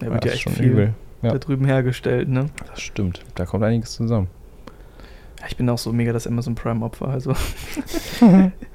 Da 0.00 0.06
wird 0.10 0.24
ja 0.24 0.30
ist 0.32 0.34
echt 0.34 0.42
schon 0.42 0.52
viel 0.54 0.64
übel. 0.66 0.94
Ja. 1.22 1.30
da 1.30 1.38
drüben 1.38 1.64
hergestellt, 1.64 2.28
ne? 2.28 2.46
Das 2.68 2.80
stimmt. 2.80 3.20
Da 3.36 3.46
kommt 3.46 3.62
einiges 3.62 3.92
zusammen. 3.92 4.26
Ja, 5.42 5.48
ich 5.48 5.56
bin 5.56 5.68
auch 5.68 5.78
so 5.78 5.92
mega 5.92 6.12
das 6.12 6.26
Amazon 6.28 6.54
Prime-Opfer, 6.54 7.08
also. 7.08 7.32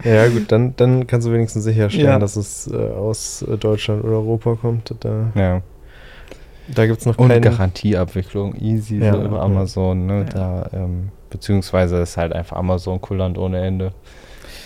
Ja, 0.04 0.28
gut, 0.28 0.52
dann, 0.52 0.76
dann 0.76 1.08
kannst 1.08 1.26
du 1.28 1.32
wenigstens 1.32 1.64
sicherstellen, 1.64 2.08
Ja. 2.08 2.20
dass 2.20 2.36
es 2.36 2.68
äh, 2.72 2.76
aus 2.76 3.42
äh, 3.42 3.58
Deutschland 3.58 4.04
oder 4.04 4.14
Europa 4.18 4.56
kommt. 4.56 4.94
Da, 5.00 5.32
Ja. 5.36 5.62
da 6.68 6.86
gibt 6.86 7.00
es 7.00 7.06
noch 7.06 7.18
Und 7.18 7.30
keinen. 7.30 7.42
Garantieabwicklung, 7.42 8.56
easy 8.56 8.98
Ja, 8.98 9.14
so 9.14 9.22
über 9.24 9.38
ja. 9.38 9.44
Amazon, 9.44 10.06
ne? 10.06 10.20
Ja. 10.20 10.24
Da, 10.26 10.70
ähm, 10.74 11.10
beziehungsweise 11.30 11.98
ist 11.98 12.18
halt 12.18 12.34
einfach 12.34 12.58
Amazon 12.58 13.00
kulant 13.02 13.38
ohne 13.38 13.66
Ende. 13.66 13.94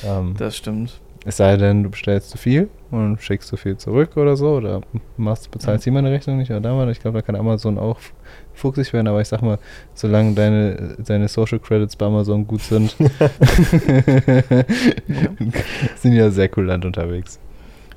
Ähm, 0.04 0.34
Das 0.38 0.58
stimmt. 0.58 1.00
es 1.26 1.38
sei 1.38 1.56
denn, 1.58 1.84
du 1.84 1.90
bestellst 1.92 2.32
zu 2.32 2.38
viel 2.40 2.70
und 2.90 3.22
schickst 3.22 3.48
zu 3.50 3.58
viel 3.58 3.78
zurück 3.78 4.18
oder 4.18 4.36
so, 4.36 4.56
oder 4.56 4.82
machst, 5.18 5.52
bezahlst 5.52 5.84
hier 5.84 5.94
meine 5.94 6.12
Rechnung 6.12 6.38
nicht 6.38 6.50
oder 6.50 6.62
da 6.62 6.74
mal. 6.74 6.90
Ich 6.90 7.00
glaube, 7.00 7.20
da 7.20 7.22
kann 7.22 7.36
Amazon 7.36 7.78
auch 7.78 8.00
fuchsig 8.54 8.94
werden, 8.94 9.08
aber 9.08 9.22
ich 9.22 9.28
sag 9.28 9.42
mal, 9.42 9.58
solange 9.94 10.34
deine, 10.34 10.96
deine 11.00 11.28
Social 11.28 11.60
Credits 11.60 11.96
bei 11.96 12.06
Amazon 12.06 12.46
gut 12.48 12.62
sind, 12.62 12.96
sind 15.96 16.14
ja 16.14 16.30
sehr 16.32 16.50
kulant 16.50 16.86
unterwegs. 16.86 17.40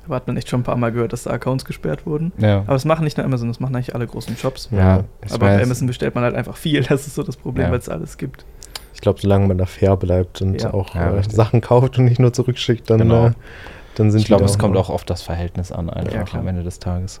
Aber 0.05 0.15
hat 0.17 0.27
man 0.27 0.37
echt 0.37 0.49
schon 0.49 0.61
ein 0.61 0.63
paar 0.63 0.77
Mal 0.77 0.91
gehört, 0.91 1.13
dass 1.13 1.23
da 1.23 1.31
Accounts 1.31 1.65
gesperrt 1.65 2.05
wurden. 2.05 2.31
Ja. 2.37 2.59
Aber 2.61 2.73
das 2.73 2.85
machen 2.85 3.05
nicht 3.05 3.17
nur 3.17 3.25
Amazon, 3.25 3.47
das 3.47 3.59
machen 3.59 3.75
eigentlich 3.75 3.95
alle 3.95 4.05
großen 4.05 4.37
Shops. 4.37 4.69
ja, 4.71 5.03
Aber 5.29 5.39
bei. 5.39 5.63
Amazon 5.63 5.87
bestellt 5.87 6.13
man 6.13 6.23
halt 6.23 6.35
einfach 6.35 6.57
viel. 6.57 6.83
Das 6.89 7.07
ist 7.07 7.15
so 7.15 7.23
das 7.23 7.37
Problem, 7.37 7.65
Ja. 7.65 7.71
weil 7.71 7.79
es 7.79 7.89
alles 7.89 8.17
gibt. 8.17 8.45
Ich 8.93 9.01
glaube, 9.01 9.19
solange 9.19 9.47
man 9.47 9.57
da 9.57 9.65
fair 9.65 9.97
bleibt 9.97 10.41
und 10.41 10.61
Ja. 10.61 10.73
auch 10.73 10.93
Ja, 10.95 11.15
äh. 11.17 11.23
Sachen 11.23 11.61
kauft 11.61 11.97
und 11.97 12.05
nicht 12.05 12.19
nur 12.19 12.33
zurückschickt, 12.33 12.89
dann, 12.89 12.99
Genau. 12.99 13.27
äh, 13.27 13.31
dann 13.95 14.11
sind 14.11 14.21
ich 14.21 14.27
glaube, 14.27 14.45
es 14.45 14.59
kommt 14.59 14.77
auch 14.77 14.89
auf 14.91 15.03
das 15.05 15.21
Verhältnis 15.23 15.71
an, 15.71 15.89
einfach 15.89 16.13
Ja, 16.13 16.23
klar. 16.23 16.41
am 16.41 16.47
Ende 16.47 16.63
des 16.63 16.79
Tages. 16.79 17.19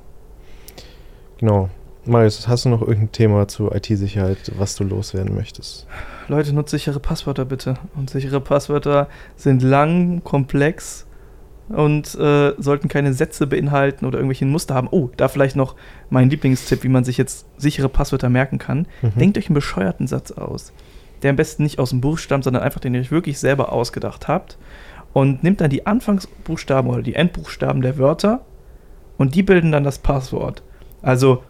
Genau. 1.39 1.69
Marius, 2.07 2.47
hast 2.47 2.65
du 2.65 2.69
noch 2.69 2.81
irgendein 2.81 3.11
Thema 3.11 3.47
zu 3.47 3.71
IT-Sicherheit, 3.71 4.51
was 4.57 4.75
du 4.75 4.83
loswerden 4.83 5.33
möchtest? 5.33 5.87
Leute, 6.27 6.53
nutzt 6.53 6.71
sichere 6.71 6.99
Passwörter 6.99 7.45
bitte. 7.45 7.75
Und 7.95 8.09
sichere 8.09 8.41
Passwörter 8.41 9.07
sind 9.35 9.63
lang, 9.63 10.23
komplex 10.23 11.05
und 11.69 12.13
äh, 12.15 12.53
sollten 12.57 12.87
keine 12.89 13.13
Sätze 13.13 13.47
beinhalten 13.47 14.05
oder 14.05 14.19
irgendwelche 14.19 14.45
Muster 14.45 14.75
haben. 14.75 14.87
Oh, 14.91 15.09
da 15.17 15.27
vielleicht 15.27 15.55
noch 15.55 15.75
mein 16.09 16.29
Lieblingstipp, 16.29 16.83
wie 16.83 16.89
man 16.89 17.03
sich 17.03 17.17
jetzt 17.17 17.47
sichere 17.57 17.89
Passwörter 17.89 18.29
merken 18.29 18.59
kann. 18.59 18.87
Mhm. 19.01 19.19
Denkt 19.19 19.37
euch 19.37 19.47
einen 19.47 19.55
bescheuerten 19.55 20.05
Satz 20.05 20.31
aus, 20.31 20.73
der 21.23 21.31
am 21.31 21.35
besten 21.35 21.63
nicht 21.63 21.79
aus 21.79 21.89
dem 21.89 22.01
Buch 22.01 22.19
stammt, 22.19 22.43
sondern 22.43 22.61
einfach 22.61 22.81
den 22.81 22.93
ihr 22.93 23.01
euch 23.01 23.11
wirklich 23.11 23.39
selber 23.39 23.71
ausgedacht 23.71 24.27
habt. 24.27 24.57
Und 25.13 25.43
nimmt 25.43 25.61
dann 25.61 25.69
die 25.69 25.87
Anfangsbuchstaben 25.87 26.91
oder 26.91 27.01
die 27.01 27.15
Endbuchstaben 27.15 27.81
der 27.81 27.97
Wörter 27.97 28.41
und 29.17 29.33
die 29.33 29.43
bilden 29.43 29.71
dann 29.71 29.85
das 29.85 29.99
Passwort. 29.99 30.61
Also, 31.01 31.43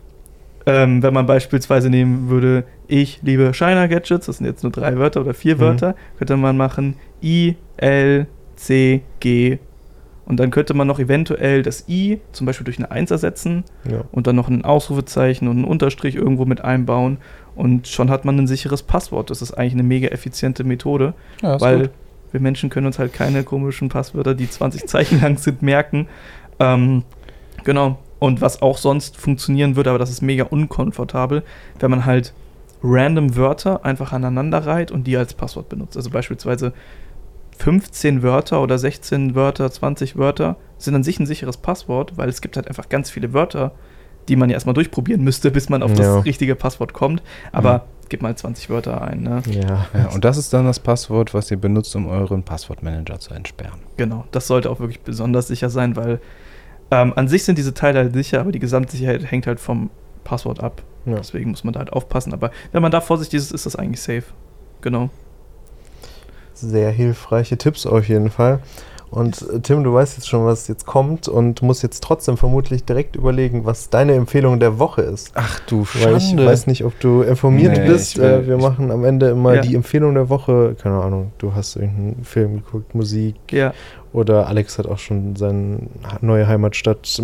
ähm, 0.65 1.03
wenn 1.03 1.13
man 1.13 1.25
beispielsweise 1.25 1.89
nehmen 1.89 2.29
würde, 2.29 2.63
ich 2.87 3.19
liebe 3.21 3.53
Shiner 3.53 3.87
Gadgets, 3.87 4.25
das 4.25 4.37
sind 4.37 4.45
jetzt 4.47 4.63
nur 4.63 4.71
drei 4.71 4.97
Wörter 4.97 5.21
oder 5.21 5.33
vier 5.33 5.55
Mhm. 5.55 5.59
Wörter, 5.59 5.95
könnte 6.17 6.37
man 6.37 6.57
machen 6.57 6.95
I, 7.23 7.55
L, 7.77 8.27
C, 8.55 9.01
G. 9.19 9.57
Und 10.27 10.39
dann 10.39 10.49
könnte 10.49 10.73
man 10.73 10.87
noch 10.87 10.97
eventuell 10.99 11.61
das 11.61 11.87
I 11.87 12.19
zum 12.31 12.47
Beispiel 12.47 12.65
durch 12.65 12.79
eine 12.79 12.89
1 12.89 13.11
ersetzen 13.11 13.63
Ja. 13.87 14.01
und 14.11 14.25
dann 14.25 14.35
noch 14.35 14.47
ein 14.49 14.65
Ausrufezeichen 14.65 15.47
und 15.47 15.57
einen 15.57 15.65
Unterstrich 15.65 16.15
irgendwo 16.15 16.45
mit 16.45 16.61
einbauen 16.61 17.17
und 17.55 17.87
schon 17.87 18.09
hat 18.09 18.25
man 18.25 18.37
ein 18.39 18.47
sicheres 18.47 18.81
Passwort. 18.81 19.29
Das 19.29 19.43
ist 19.43 19.53
eigentlich 19.53 19.73
eine 19.73 19.83
mega 19.83 20.07
effiziente 20.07 20.63
Methode, 20.63 21.13
Ja, 21.43 21.61
weil 21.61 21.79
gut. 21.81 21.89
wir 22.31 22.39
Menschen 22.39 22.71
können 22.71 22.87
uns 22.87 22.97
halt 22.97 23.13
keine 23.13 23.43
komischen 23.43 23.89
Passwörter, 23.89 24.33
die 24.33 24.49
20 24.49 24.87
Zeichen 24.87 25.21
lang 25.21 25.37
sind, 25.37 25.61
merken. 25.61 26.07
Ähm, 26.59 27.03
genau. 27.63 27.99
Und 28.19 28.41
was 28.41 28.61
auch 28.61 28.77
sonst 28.77 29.17
funktionieren 29.17 29.75
würde, 29.75 29.89
aber 29.89 29.99
das 29.99 30.09
ist 30.09 30.21
mega 30.21 30.45
unkomfortabel, 30.45 31.43
wenn 31.79 31.91
man 31.91 32.05
halt 32.05 32.33
random 32.83 33.35
Wörter 33.35 33.83
einfach 33.83 34.13
aneinander 34.13 34.65
reiht 34.65 34.91
und 34.91 35.05
die 35.05 35.17
als 35.17 35.33
Passwort 35.33 35.69
benutzt. 35.69 35.97
Also 35.97 36.09
beispielsweise 36.09 36.71
15 37.57 38.21
Wörter 38.21 38.61
oder 38.61 38.77
16 38.77 39.35
Wörter, 39.35 39.71
20 39.71 40.17
Wörter 40.17 40.57
sind 40.77 40.95
an 40.95 41.03
sich 41.03 41.19
ein 41.19 41.25
sicheres 41.25 41.57
Passwort, 41.57 42.17
weil 42.17 42.29
es 42.29 42.41
gibt 42.41 42.57
halt 42.57 42.67
einfach 42.67 42.89
ganz 42.89 43.09
viele 43.09 43.33
Wörter, 43.33 43.71
die 44.27 44.35
man 44.35 44.49
ja 44.49 44.55
erstmal 44.55 44.73
durchprobieren 44.73 45.23
müsste, 45.23 45.51
bis 45.51 45.69
man 45.69 45.81
auf 45.83 45.91
Ja. 45.91 45.97
das 46.17 46.25
richtige 46.25 46.55
Passwort 46.55 46.93
kommt. 46.93 47.23
Aber 47.51 47.85
gib 48.09 48.21
mal 48.21 48.35
20 48.35 48.69
Wörter 48.69 49.01
ein, 49.01 49.21
ne? 49.23 49.41
Ja. 49.49 49.87
Ja, 49.93 50.09
und 50.13 50.25
das 50.25 50.37
ist 50.37 50.51
dann 50.53 50.65
das 50.65 50.79
Passwort, 50.79 51.33
was 51.33 51.49
ihr 51.49 51.57
benutzt, 51.57 51.95
um 51.95 52.07
euren 52.07 52.43
Passwortmanager 52.43 53.19
zu 53.19 53.33
entsperren. 53.33 53.79
Genau, 53.97 54.25
das 54.31 54.47
sollte 54.47 54.69
auch 54.69 54.79
wirklich 54.79 55.01
besonders 55.01 55.47
sicher 55.47 55.69
sein, 55.69 55.95
weil 55.95 56.19
ähm, 56.95 57.13
an 57.15 57.27
sich 57.27 57.43
sind 57.43 57.57
diese 57.57 57.73
Teile 57.73 57.99
halt 57.99 58.13
sicher, 58.13 58.39
aber 58.39 58.51
die 58.51 58.59
Gesamtsicherheit 58.59 59.29
hängt 59.29 59.47
halt 59.47 59.59
vom 59.59 59.89
Passwort 60.23 60.61
ab. 60.61 60.81
Ja. 61.05 61.15
Deswegen 61.15 61.51
muss 61.51 61.63
man 61.63 61.73
da 61.73 61.79
halt 61.79 61.91
aufpassen. 61.91 62.33
Aber 62.33 62.51
wenn 62.71 62.81
man 62.81 62.91
da 62.91 63.01
vorsichtig 63.01 63.37
ist, 63.37 63.51
ist 63.51 63.65
das 63.65 63.75
eigentlich 63.75 64.01
safe. 64.01 64.23
Genau. 64.81 65.09
Sehr 66.53 66.91
hilfreiche 66.91 67.57
Tipps 67.57 67.85
auf 67.85 68.07
jeden 68.07 68.29
Fall. 68.29 68.59
Und 69.11 69.41
äh, 69.49 69.59
Tim, 69.61 69.83
du 69.83 69.93
weißt 69.93 70.17
jetzt 70.17 70.27
schon, 70.27 70.45
was 70.45 70.67
jetzt 70.67 70.85
kommt 70.85 71.27
und 71.27 71.61
musst 71.61 71.83
jetzt 71.83 72.03
trotzdem 72.03 72.37
vermutlich 72.37 72.83
direkt 72.83 73.15
überlegen, 73.15 73.63
was 73.65 73.89
deine 73.89 74.13
Empfehlung 74.13 74.59
der 74.59 74.77
Woche 74.79 75.03
ist. 75.03 75.31
Ach 75.35 75.59
du 75.67 75.85
Weil 76.01 76.17
ich 76.17 76.35
weiß 76.37 76.67
nicht, 76.67 76.83
ob 76.83 76.99
du 76.99 77.21
informiert 77.21 77.77
Nee, 77.77 77.87
bist. 77.87 78.17
will- 78.17 78.25
äh, 78.25 78.47
wir 78.47 78.57
machen 78.57 78.91
am 78.91 79.05
Ende 79.05 79.29
immer 79.29 79.55
Ja. 79.55 79.61
die 79.61 79.75
Empfehlung 79.75 80.13
der 80.15 80.29
Woche. 80.29 80.75
Keine 80.81 80.95
Ahnung, 81.01 81.31
du 81.37 81.53
hast 81.53 81.75
irgendeinen 81.75 82.23
Film 82.23 82.55
geguckt, 82.63 82.93
Musik 82.95 83.35
Ja, 83.51 83.73
oder 84.11 84.47
Alex 84.47 84.77
hat 84.79 84.87
auch 84.87 84.99
schon 84.99 85.35
seine 85.35 85.79
neue 86.21 86.47
Heimatstadt, 86.47 87.21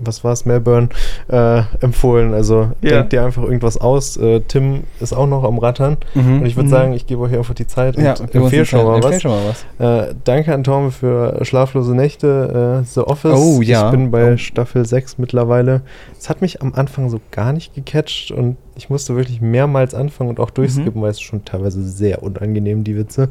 was 0.00 0.24
war 0.24 0.32
es, 0.32 0.44
Melbourne, 0.44 0.88
äh, 1.28 1.62
empfohlen. 1.80 2.34
Also 2.34 2.70
Ja. 2.80 2.90
denkt 2.98 3.12
dir 3.12 3.24
einfach 3.24 3.42
irgendwas 3.42 3.76
aus. 3.76 4.16
Äh, 4.16 4.40
Tim 4.40 4.84
ist 5.00 5.12
auch 5.12 5.26
noch 5.26 5.44
am 5.44 5.58
Rattern. 5.58 5.96
Und 6.14 6.46
ich 6.46 6.56
würde 6.56 6.68
Mhm. 6.68 6.70
sagen, 6.72 6.92
ich 6.92 7.06
gebe 7.06 7.20
euch 7.22 7.34
einfach 7.36 7.54
die 7.54 7.66
Zeit 7.66 7.96
und 7.96 8.04
ja, 8.04 8.14
empfehle 8.14 8.64
schon 8.64 8.84
mal 8.84 9.02
was. 9.02 9.20
schon 9.22 9.30
mal 9.30 9.54
was. 9.78 10.08
Äh, 10.10 10.14
danke 10.24 10.52
an 10.54 10.64
Torben 10.64 10.90
für 10.90 11.44
schlaflose 11.44 11.94
Nächte, 11.94 12.80
äh, 12.82 12.84
The 12.86 13.00
Office. 13.00 13.38
Oh, 13.38 13.60
ja. 13.62 13.86
Ich 13.86 13.90
bin 13.92 14.10
bei 14.10 14.34
Oh. 14.34 14.36
Staffel 14.36 14.84
6 14.86 15.18
mittlerweile. 15.18 15.82
Es 16.18 16.28
hat 16.28 16.40
mich 16.42 16.62
am 16.62 16.74
Anfang 16.74 17.08
so 17.10 17.20
gar 17.30 17.52
nicht 17.52 17.74
gecatcht 17.74 18.30
und 18.30 18.56
ich 18.76 18.88
musste 18.90 19.14
wirklich 19.16 19.40
mehrmals 19.40 19.94
anfangen 19.94 20.30
und 20.30 20.40
auch 20.40 20.50
durchskippen, 20.50 21.00
weil 21.02 21.10
es 21.10 21.20
schon 21.20 21.44
teilweise 21.44 21.82
sehr 21.82 22.22
unangenehm, 22.22 22.82
die 22.84 22.96
Witze. 22.96 23.28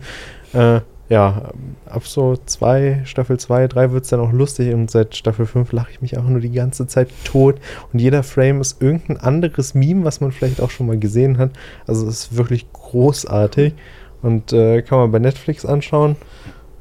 Äh, 0.53 0.81
ja, 1.09 1.49
ab 1.87 2.05
so 2.05 2.37
zwei, 2.45 3.01
Staffel 3.05 3.39
2, 3.39 3.67
3 3.67 3.91
wird 3.91 4.03
es 4.03 4.11
dann 4.11 4.19
auch 4.19 4.31
lustig 4.31 4.73
und 4.73 4.91
seit 4.91 5.15
Staffel 5.15 5.47
5 5.47 5.71
lache 5.71 5.91
ich 5.91 6.01
mich 6.01 6.15
einfach 6.15 6.29
nur 6.29 6.39
die 6.39 6.51
ganze 6.51 6.85
Zeit 6.85 7.09
tot 7.23 7.55
und 7.91 7.99
jeder 7.99 8.21
Frame 8.21 8.61
ist 8.61 8.81
irgendein 8.81 9.17
anderes 9.17 9.73
Meme, 9.73 10.05
was 10.05 10.21
man 10.21 10.31
vielleicht 10.31 10.61
auch 10.61 10.69
schon 10.69 10.85
mal 10.85 10.99
gesehen 10.99 11.39
hat. 11.39 11.51
Also 11.87 12.07
es 12.07 12.25
ist 12.25 12.37
wirklich 12.37 12.71
großartig 12.73 13.73
und 14.21 14.53
äh, 14.53 14.83
kann 14.83 14.99
man 14.99 15.11
bei 15.11 15.19
Netflix 15.19 15.65
anschauen. 15.65 16.15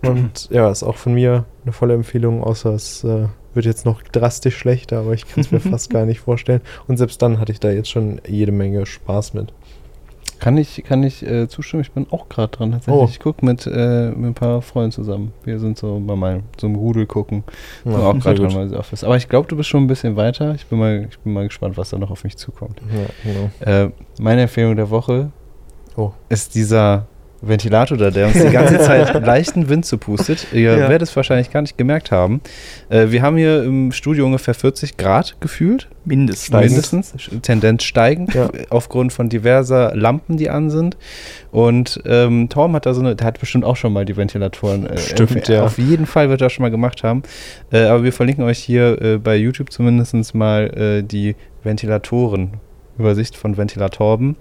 Und 0.02 0.48
ja, 0.50 0.70
ist 0.70 0.82
auch 0.82 0.96
von 0.96 1.14
mir 1.14 1.46
eine 1.64 1.72
volle 1.72 1.94
Empfehlung, 1.94 2.42
außer 2.42 2.74
es 2.74 3.04
äh, 3.04 3.28
wird 3.54 3.64
jetzt 3.64 3.86
noch 3.86 4.02
drastisch 4.02 4.56
schlechter, 4.56 5.00
aber 5.00 5.14
ich 5.14 5.26
kann 5.26 5.40
es 5.40 5.50
mir 5.50 5.60
fast 5.70 5.90
gar 5.90 6.04
nicht 6.04 6.20
vorstellen. 6.20 6.60
Und 6.86 6.98
selbst 6.98 7.22
dann 7.22 7.40
hatte 7.40 7.52
ich 7.52 7.60
da 7.60 7.70
jetzt 7.70 7.90
schon 7.90 8.20
jede 8.26 8.52
Menge 8.52 8.84
Spaß 8.84 9.34
mit. 9.34 9.52
Kann 10.38 10.56
ich, 10.56 10.82
kann 10.84 11.02
ich 11.02 11.22
äh, 11.26 11.48
zustimmen? 11.48 11.82
Ich 11.82 11.90
bin 11.92 12.06
auch 12.10 12.28
gerade 12.28 12.48
dran. 12.56 12.72
Tatsächlich. 12.72 13.02
Oh. 13.02 13.06
Ich 13.10 13.18
gucke 13.20 13.44
mit, 13.44 13.66
äh, 13.66 14.10
mit 14.10 14.26
ein 14.30 14.34
paar 14.34 14.62
Freunden 14.62 14.92
zusammen. 14.92 15.32
Wir 15.44 15.58
sind 15.58 15.78
so 15.78 16.00
bei 16.04 16.14
meinem, 16.16 16.42
so 16.60 16.66
einem 16.66 16.76
Rudel 16.76 17.06
gucken. 17.06 17.44
Ja, 17.84 17.92
Sind 17.92 18.00
auch 18.00 18.18
gerade 18.20 18.40
dran 18.42 18.54
bei 18.54 18.68
The 18.68 18.76
Office. 18.76 19.04
Aber 19.04 19.16
ich 19.16 19.28
glaube, 19.28 19.48
du 19.48 19.56
bist 19.56 19.68
schon 19.68 19.84
ein 19.84 19.88
bisschen 19.88 20.16
weiter. 20.16 20.54
Ich 20.54 20.66
bin 20.66 20.78
mal, 20.78 21.06
ich 21.10 21.18
bin 21.20 21.32
mal 21.32 21.46
gespannt, 21.46 21.76
was 21.76 21.90
da 21.90 21.98
noch 21.98 22.10
auf 22.10 22.24
mich 22.24 22.36
zukommt. 22.36 22.80
Ja, 22.92 23.32
genau. 23.60 23.86
Äh, 23.86 23.90
meine 24.20 24.42
Empfehlung 24.42 24.76
der 24.76 24.90
Woche 24.90 25.30
Oh. 25.96 26.12
ist 26.28 26.54
dieser 26.54 27.06
Ventilator 27.40 27.96
da, 27.96 28.10
der 28.10 28.26
uns 28.26 28.34
die 28.42 28.50
ganze 28.50 28.78
Zeit 28.80 29.24
leichten 29.24 29.68
Wind 29.68 29.86
zupustet. 29.86 30.48
Ihr 30.52 30.76
Ja. 30.76 30.88
werdet 30.88 31.08
es 31.08 31.14
wahrscheinlich 31.16 31.50
gar 31.50 31.62
nicht 31.62 31.78
gemerkt 31.78 32.10
haben. 32.10 32.40
Äh, 32.88 33.10
wir 33.10 33.22
haben 33.22 33.36
hier 33.36 33.62
im 33.62 33.92
Studio 33.92 34.26
ungefähr 34.26 34.54
40 34.54 34.96
Grad 34.96 35.36
gefühlt. 35.40 35.88
mindestens. 36.04 36.50
Mindestens. 36.50 37.14
Tendenz 37.42 37.84
steigend. 37.84 38.34
Ja. 38.34 38.50
Aufgrund 38.70 39.12
von 39.12 39.28
diverser 39.28 39.94
Lampen, 39.94 40.36
die 40.36 40.50
an 40.50 40.70
sind. 40.70 40.96
Und 41.52 42.00
ähm, 42.06 42.48
Torm 42.48 42.74
hat 42.74 42.86
da 42.86 42.94
so 42.94 43.00
eine, 43.00 43.14
der 43.14 43.26
hat 43.26 43.38
bestimmt 43.40 43.64
auch 43.64 43.76
schon 43.76 43.92
mal 43.92 44.04
die 44.04 44.16
Ventilatoren. 44.16 44.86
Äh, 44.86 44.98
Stimmt, 44.98 45.46
ja. 45.48 45.62
Auf 45.64 45.78
jeden 45.78 46.06
Fall 46.06 46.28
wird 46.30 46.40
er 46.40 46.50
schon 46.50 46.62
mal 46.62 46.70
gemacht 46.70 47.02
haben. 47.04 47.22
Äh, 47.70 47.84
aber 47.84 48.02
wir 48.04 48.12
verlinken 48.12 48.44
euch 48.44 48.58
hier 48.58 49.00
äh, 49.00 49.18
bei 49.18 49.36
YouTube 49.36 49.70
zumindest 49.72 50.34
mal 50.34 50.64
äh, 50.76 51.02
die 51.02 51.36
Ventilatoren. 51.62 52.54
Übersicht 52.98 53.36
von 53.36 53.56
Ventilatorben. 53.56 54.36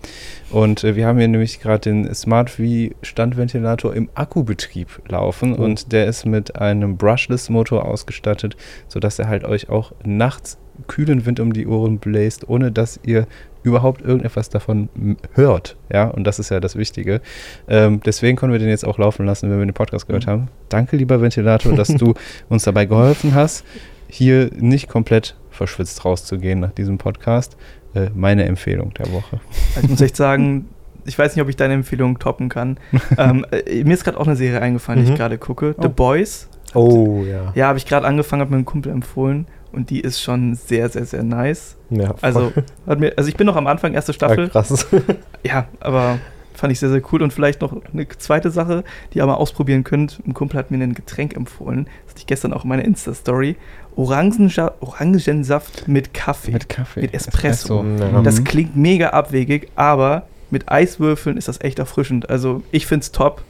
Und 0.49 0.83
äh, 0.83 0.95
wir 0.95 1.05
haben 1.07 1.17
hier 1.19 1.27
nämlich 1.27 1.59
gerade 1.59 1.81
den 1.81 2.13
Smart 2.13 2.49
V 2.49 2.63
Standventilator 3.01 3.93
im 3.95 4.09
Akkubetrieb 4.15 5.01
laufen 5.07 5.55
Oh. 5.57 5.63
und 5.63 5.91
der 5.91 6.07
ist 6.07 6.25
mit 6.25 6.55
einem 6.59 6.97
Brushless 6.97 7.49
Motor 7.49 7.85
ausgestattet, 7.85 8.57
sodass 8.87 9.19
er 9.19 9.27
halt 9.27 9.43
euch 9.43 9.69
auch 9.69 9.91
nachts 10.03 10.57
kühlen 10.87 11.25
Wind 11.25 11.39
um 11.39 11.53
die 11.53 11.65
Ohren 11.67 11.97
bläst, 11.97 12.47
ohne 12.49 12.71
dass 12.71 12.99
ihr 13.03 13.25
überhaupt 13.63 14.01
irgendetwas 14.01 14.49
davon 14.49 14.89
hört. 15.33 15.75
Ja, 15.91 16.05
und 16.05 16.23
das 16.25 16.39
ist 16.39 16.49
ja 16.49 16.59
das 16.59 16.75
Wichtige. 16.75 17.19
Ähm, 17.67 17.99
deswegen 18.05 18.37
können 18.37 18.53
wir 18.53 18.59
den 18.59 18.69
jetzt 18.69 18.85
auch 18.85 18.97
laufen 18.97 19.25
lassen, 19.25 19.49
wenn 19.49 19.57
wir 19.59 19.65
den 19.65 19.73
Podcast 19.73 20.07
gehört 20.07 20.27
haben. 20.27 20.49
Danke, 20.69 20.95
lieber 20.95 21.19
Ventilator, 21.19 21.73
dass 21.73 21.87
du 21.89 22.13
uns 22.49 22.63
dabei 22.63 22.85
geholfen 22.85 23.33
hast, 23.33 23.65
hier 24.07 24.49
nicht 24.55 24.87
komplett 24.87 25.35
verschwitzt 25.49 26.05
rauszugehen 26.05 26.59
nach 26.59 26.71
diesem 26.71 26.97
Podcast. 26.99 27.57
Äh, 28.05 28.09
meine 28.15 28.45
Empfehlung 28.45 28.93
der 28.93 29.11
Woche. 29.11 29.39
Also 29.75 29.85
ich 29.85 29.89
muss 29.89 30.01
echt 30.01 30.15
sagen, 30.15 30.67
ich 31.05 31.17
weiß 31.17 31.35
nicht, 31.35 31.41
ob 31.43 31.49
ich 31.49 31.55
deine 31.55 31.73
Empfehlung 31.75 32.19
toppen 32.19 32.49
kann. 32.49 32.77
ähm, 33.17 33.45
äh, 33.51 33.83
mir 33.83 33.93
ist 33.93 34.03
gerade 34.03 34.19
auch 34.19 34.27
eine 34.27 34.35
Serie 34.35 34.61
eingefallen, 34.61 35.01
die 35.01 35.07
Mhm. 35.07 35.13
ich 35.13 35.17
gerade 35.19 35.37
gucke. 35.37 35.75
The 35.79 35.87
Oh. 35.87 35.89
Boys. 35.89 36.49
Oh, 36.73 37.23
ja. 37.23 37.51
Ja, 37.55 37.67
habe 37.67 37.77
ich 37.77 37.85
gerade 37.85 38.05
angefangen, 38.05 38.41
hat 38.41 38.49
mir 38.49 38.57
ein 38.57 38.65
Kumpel 38.65 38.91
empfohlen. 38.91 39.47
Und 39.71 39.89
die 39.89 39.99
ist 40.01 40.21
schon 40.21 40.55
sehr, 40.55 40.89
sehr, 40.89 41.05
sehr 41.05 41.23
nice. 41.23 41.77
ja 41.89 42.15
Also, 42.21 42.51
hat 42.87 42.99
mir, 42.99 43.13
also 43.17 43.29
ich 43.29 43.35
bin 43.35 43.45
noch 43.47 43.55
am 43.55 43.67
Anfang, 43.67 43.93
erste 43.93 44.13
Staffel. 44.13 44.49
krass. 44.49 44.87
Ja, 45.45 45.67
aber 45.79 46.17
fand 46.55 46.73
ich 46.73 46.79
sehr, 46.79 46.89
sehr 46.89 47.01
cool. 47.11 47.21
Und 47.21 47.31
vielleicht 47.31 47.61
noch 47.61 47.73
eine 47.93 48.07
zweite 48.09 48.49
Sache, 48.49 48.83
die 49.13 49.19
ihr 49.19 49.25
mal 49.25 49.35
ausprobieren 49.35 49.83
könnt. 49.83 50.19
Ein 50.25 50.33
Kumpel 50.33 50.57
hat 50.57 50.71
mir 50.71 50.77
ein 50.83 50.93
Getränk 50.93 51.35
empfohlen. 51.35 51.85
Das 52.05 52.13
hatte 52.13 52.19
ich 52.21 52.27
gestern 52.27 52.51
auch 52.53 52.63
in 52.63 52.69
meiner 52.69 52.83
Insta-Story. 52.83 53.55
Orangensa 53.97 54.73
Orangensaft 54.79 55.87
mit 55.87 56.13
Kaffee. 56.13 56.51
Mit 56.51 56.69
Kaffee. 56.69 57.01
Mit 57.01 57.13
Espresso. 57.13 57.83
Ja. 57.99 58.21
Das 58.21 58.39
Mhm. 58.39 58.43
klingt 58.45 58.75
mega 58.77 59.09
abwegig, 59.09 59.69
aber 59.75 60.23
mit 60.51 60.69
Eiswürfeln 60.71 61.35
ist 61.35 61.47
das 61.47 61.59
echt 61.61 61.79
erfrischend. 61.79 62.29
Also 62.29 62.61
ich 62.71 62.85
find's 62.87 63.11
top. 63.11 63.41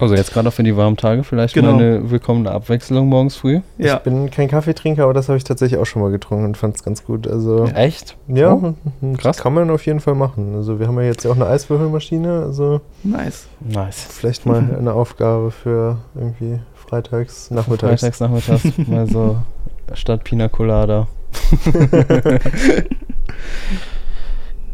Also 0.00 0.14
jetzt 0.14 0.32
gerade 0.32 0.48
auch 0.48 0.52
für 0.52 0.62
die 0.62 0.76
warmen 0.76 0.96
Tage 0.96 1.24
vielleicht 1.24 1.54
Genau. 1.54 1.72
mal 1.72 1.82
eine 1.82 2.10
willkommene 2.10 2.50
Abwechslung 2.52 3.08
morgens 3.08 3.34
früh. 3.36 3.60
Ja. 3.78 3.96
Ich 3.96 4.02
bin 4.02 4.30
kein 4.30 4.46
Kaffeetrinker, 4.46 5.02
aber 5.04 5.14
das 5.14 5.28
habe 5.28 5.38
ich 5.38 5.44
tatsächlich 5.44 5.80
auch 5.80 5.86
schon 5.86 6.02
mal 6.02 6.10
getrunken 6.12 6.44
und 6.44 6.56
fand 6.56 6.76
es 6.76 6.84
ganz 6.84 7.04
gut. 7.04 7.26
Also, 7.26 7.64
Echt? 7.74 8.16
ja, 8.28 8.52
Oh, 8.52 8.74
krass. 9.16 9.38
kann 9.38 9.54
man 9.54 9.70
auf 9.70 9.86
jeden 9.86 9.98
Fall 10.00 10.14
machen. 10.14 10.54
Also, 10.54 10.78
wir 10.78 10.86
haben 10.86 10.96
ja 11.00 11.06
jetzt 11.06 11.24
ja 11.24 11.30
auch 11.32 11.36
eine 11.36 11.46
Eiswürfelmaschine. 11.46 12.42
Also, 12.42 12.80
Nice. 13.02 13.46
Nice. 13.60 14.06
vielleicht 14.10 14.44
mal 14.46 14.58
eine 14.78 14.92
Aufgabe 14.92 15.50
für 15.50 15.96
irgendwie 16.14 16.60
freitags, 16.88 17.50
nachmittags. 17.50 18.00
Freitags, 18.00 18.20
nachmittags 18.20 18.64
mal 18.88 19.06
so 19.08 19.38
statt 19.94 20.24
Pina 20.24 20.48
Colada. 20.48 21.06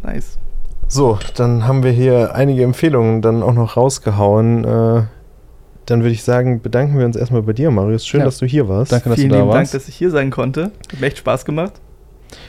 Nice. 0.02 0.38
So, 0.88 1.18
dann 1.36 1.66
haben 1.66 1.82
wir 1.82 1.90
hier 1.92 2.34
einige 2.34 2.62
Empfehlungen 2.62 3.22
dann 3.22 3.42
auch 3.42 3.54
noch 3.54 3.76
rausgehauen. 3.76 4.64
Äh, 4.64 5.02
dann 5.86 6.00
würde 6.00 6.10
ich 6.12 6.22
sagen, 6.22 6.60
bedanken 6.60 6.98
wir 6.98 7.06
uns 7.06 7.16
erstmal 7.16 7.42
bei 7.42 7.52
dir, 7.52 7.70
Marius. 7.70 8.06
Schön, 8.06 8.20
Ja. 8.20 8.26
dass 8.26 8.38
du 8.38 8.46
hier 8.46 8.68
warst. 8.68 8.92
Danke, 8.92 9.08
dass 9.08 9.18
Vielen 9.18 9.30
du 9.30 9.34
da 9.36 9.40
lieben 9.40 9.50
Dank, 9.50 9.60
warst. 9.62 9.74
dass 9.74 9.88
ich 9.88 9.96
hier 9.96 10.10
sein 10.10 10.30
konnte. 10.30 10.70
Hat 10.92 11.00
mir 11.00 11.06
echt 11.06 11.18
Spaß 11.18 11.44
gemacht. 11.44 11.72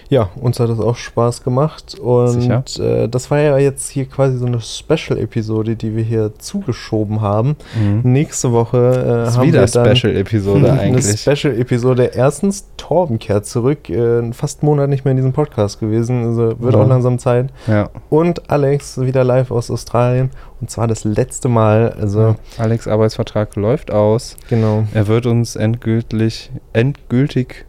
Ja, 0.10 0.30
uns 0.40 0.60
hat 0.60 0.70
das 0.70 0.80
auch 0.80 0.96
Spaß 0.96 1.44
gemacht. 1.44 1.98
Und 2.00 2.80
äh, 2.80 3.10
das 3.10 3.32
war 3.32 3.40
ja 3.40 3.58
jetzt 3.58 3.90
hier 3.90 4.06
quasi 4.06 4.38
so 4.38 4.46
eine 4.46 4.62
Special-Episode, 4.62 5.76
die 5.76 5.96
wir 5.96 6.04
hier 6.04 6.32
zugeschoben 6.38 7.22
haben. 7.22 7.56
Mhm. 7.76 8.12
Nächste 8.12 8.52
Woche 8.52 8.78
äh, 8.78 9.32
haben 9.32 9.48
wieder 9.48 9.62
wir 9.62 9.68
dann 9.68 9.96
Special-Episode 9.96 10.72
eine 10.72 10.80
eigentlich. 10.82 11.20
Special-Episode. 11.20 12.12
Erstens, 12.14 12.68
Torben 12.78 13.18
kehrt 13.20 13.46
zurück. 13.48 13.90
Äh, 13.90 14.32
fast 14.34 14.62
einen 14.62 14.70
Monat 14.70 14.90
nicht 14.90 15.06
mehr 15.06 15.12
in 15.12 15.18
diesem 15.18 15.34
Podcast 15.34 15.80
gewesen. 15.80 16.24
Also 16.26 16.60
wird 16.62 16.76
Ja. 16.76 16.82
auch 16.82 16.88
langsam 16.88 17.18
Zeit. 17.18 17.50
Ja. 17.68 17.90
Und 18.10 18.50
Alex 18.52 19.02
wieder 19.02 19.24
live 19.24 19.50
aus 19.52 19.72
Australien. 19.72 20.30
Und 20.62 20.70
zwar 20.70 20.88
das 20.88 21.04
letzte 21.04 21.50
Mal. 21.50 21.94
Also, 22.00 22.36
Alex 22.58 22.88
Arbeitsvertrag 22.88 23.56
läuft 23.56 23.92
aus. 23.92 24.38
genau. 24.50 24.84
Er 24.94 25.08
wird 25.08 25.26
uns 25.26 25.56
endgültig, 25.56 26.52
endgültig 26.74 27.66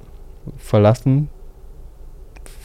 verlassen. 0.59 1.29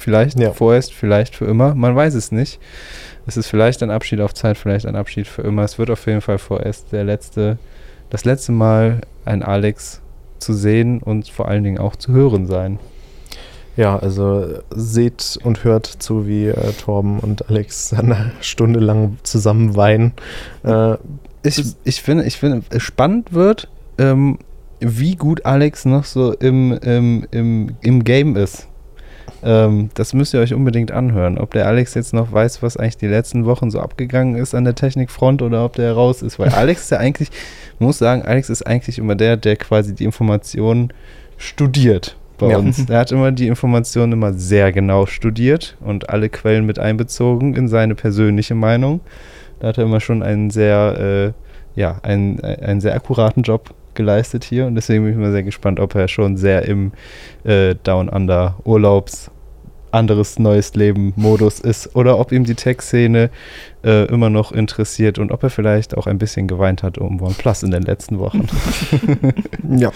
Vielleicht 0.02 0.40
Ja. 0.40 0.52
vorerst, 0.52 0.94
vielleicht 0.94 1.36
für 1.36 1.46
immer. 1.46 1.76
Man 1.76 1.96
weiß 1.96 2.14
es 2.16 2.32
nicht. 2.32 2.60
Es 3.28 3.38
ist 3.38 3.48
vielleicht 3.48 3.84
ein 3.84 3.92
Abschied 3.92 4.20
auf 4.20 4.34
Zeit, 4.34 4.58
vielleicht 4.58 4.86
ein 4.86 4.96
Abschied 4.96 5.28
für 5.28 5.44
immer. 5.44 5.64
Es 5.64 5.78
wird 5.78 5.90
auf 5.92 6.06
jeden 6.08 6.22
Fall 6.22 6.38
vorerst 6.40 6.92
der 6.92 7.04
letzte, 7.04 7.58
das 8.10 8.26
letzte 8.26 8.52
Mal 8.52 9.02
ein 9.26 9.44
Alex 9.44 10.02
zu 10.40 10.54
sehen 10.54 11.02
und 11.02 11.30
vor 11.30 11.48
allen 11.48 11.64
Dingen 11.64 11.78
auch 11.78 11.96
zu 11.96 12.12
hören 12.14 12.48
sein. 12.48 12.80
Ja, 13.78 13.98
also 13.98 14.60
seht 14.72 15.38
und 15.44 15.64
hört 15.64 15.86
zu, 15.86 16.28
wie 16.28 16.48
äh, 16.48 16.74
Torben 16.74 17.20
und 17.20 17.48
Alex 17.50 17.94
eine 17.94 18.32
Stunde 18.42 18.80
lang 18.80 19.18
zusammen 19.24 19.76
weinen. 19.76 20.14
Äh, 20.64 20.96
Ich, 21.44 21.64
ich 21.86 22.02
finde, 22.02 22.26
ich 22.26 22.38
finde, 22.38 22.62
spannend 22.80 23.34
wird, 23.34 23.68
ähm, 23.98 24.38
wie 24.80 25.16
gut 25.16 25.46
Alex 25.46 25.86
noch 25.86 26.04
so 26.06 26.34
im, 26.34 26.74
im, 26.84 27.26
im, 27.32 27.76
im 27.82 28.04
Game 28.04 28.36
ist. 28.36 28.68
Ähm, 29.44 29.90
das 29.96 30.14
müsst 30.14 30.34
ihr 30.34 30.40
euch 30.40 30.54
unbedingt 30.54 30.92
anhören. 30.92 31.38
Ob 31.38 31.52
der 31.52 31.68
Alex 31.68 31.94
jetzt 31.96 32.14
noch 32.14 32.32
weiß, 32.32 32.62
was 32.62 32.78
eigentlich 32.78 32.98
die 32.98 33.08
letzten 33.08 33.46
Wochen 33.46 33.72
so 33.72 33.80
abgegangen 33.80 34.36
ist 34.36 34.54
an 34.54 34.64
der 34.66 34.76
Technikfront 34.76 35.42
oder 35.42 35.66
ob 35.66 35.74
der 35.76 35.94
raus 35.94 36.22
ist. 36.22 36.38
Weil 36.40 36.50
Alex 36.54 36.84
ist 36.84 36.92
ja 36.92 36.98
eigentlich, 36.98 37.30
man 37.80 37.88
muss 37.88 37.98
sagen, 37.98 38.22
Alex 38.24 38.50
ist 38.50 38.66
eigentlich 38.68 39.00
immer 39.00 39.16
der, 39.16 39.38
der 39.38 39.56
quasi 39.56 39.96
die 39.96 40.04
Informationen 40.06 40.94
studiert 41.38 42.16
bei 42.38 42.50
Ja. 42.50 42.58
uns. 42.58 42.86
Der 42.86 43.00
hat 43.00 43.12
immer 43.12 43.32
die 43.32 43.48
Informationen 43.48 44.14
immer 44.14 44.34
sehr 44.34 44.72
genau 44.72 45.06
studiert 45.06 45.76
und 45.82 46.10
alle 46.10 46.30
Quellen 46.30 46.66
mit 46.66 46.80
einbezogen 46.80 47.56
in 47.56 47.68
seine 47.68 47.96
persönliche 47.96 48.56
Meinung. 48.56 49.00
Da 49.60 49.68
hat 49.70 49.78
er 49.78 49.84
immer 49.86 50.00
schon 50.00 50.24
einen 50.24 50.50
sehr, 50.50 51.34
äh, 51.76 51.80
ja, 51.80 52.00
einen, 52.04 52.40
einen 52.44 52.82
sehr 52.82 52.96
akkuraten 52.96 53.44
Job 53.44 53.74
geleistet 53.94 54.44
hier 54.44 54.66
und 54.66 54.76
deswegen 54.76 55.04
bin 55.04 55.14
ich 55.14 55.20
mal 55.20 55.32
sehr 55.32 55.44
gespannt, 55.44 55.80
ob 55.80 55.96
er 55.96 56.08
schon 56.08 56.38
sehr 56.38 56.64
im 56.64 56.92
äh, 57.44 57.76
Down 57.84 58.10
Under 58.10 58.56
Urlaubs 58.64 59.32
anderes 59.92 60.40
neues 60.40 60.74
Leben 60.76 61.14
Modus 61.16 61.60
ist 61.60 61.96
oder 61.96 62.18
ob 62.18 62.32
ihm 62.32 62.46
die 62.46 62.56
Tech-Szene 62.56 63.30
äh, 63.84 64.06
immer 64.06 64.30
noch 64.30 64.52
interessiert 64.52 65.20
und 65.20 65.32
ob 65.32 65.44
er 65.44 65.50
vielleicht 65.50 65.98
auch 65.98 66.08
ein 66.08 66.18
bisschen 66.18 66.48
geweint 66.48 66.84
hat 66.84 66.98
um 66.98 67.22
OnePlus 67.22 67.64
in 67.64 67.72
den 67.72 67.84
letzten 67.84 68.20
Wochen. 68.20 68.48
ja. 69.78 69.92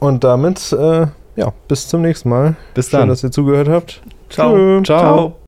Und 0.00 0.24
damit, 0.24 0.72
äh, 0.72 1.06
ja, 1.36 1.52
bis 1.68 1.88
zum 1.88 2.02
nächsten 2.02 2.28
Mal. 2.28 2.56
Bis 2.74 2.90
Schön, 2.90 3.00
dann. 3.00 3.08
dass 3.08 3.22
ihr 3.22 3.30
zugehört 3.30 3.68
habt. 3.68 4.02
Ciao. 4.30 4.54
Tschö. 4.54 4.82
Ciao. 4.84 5.36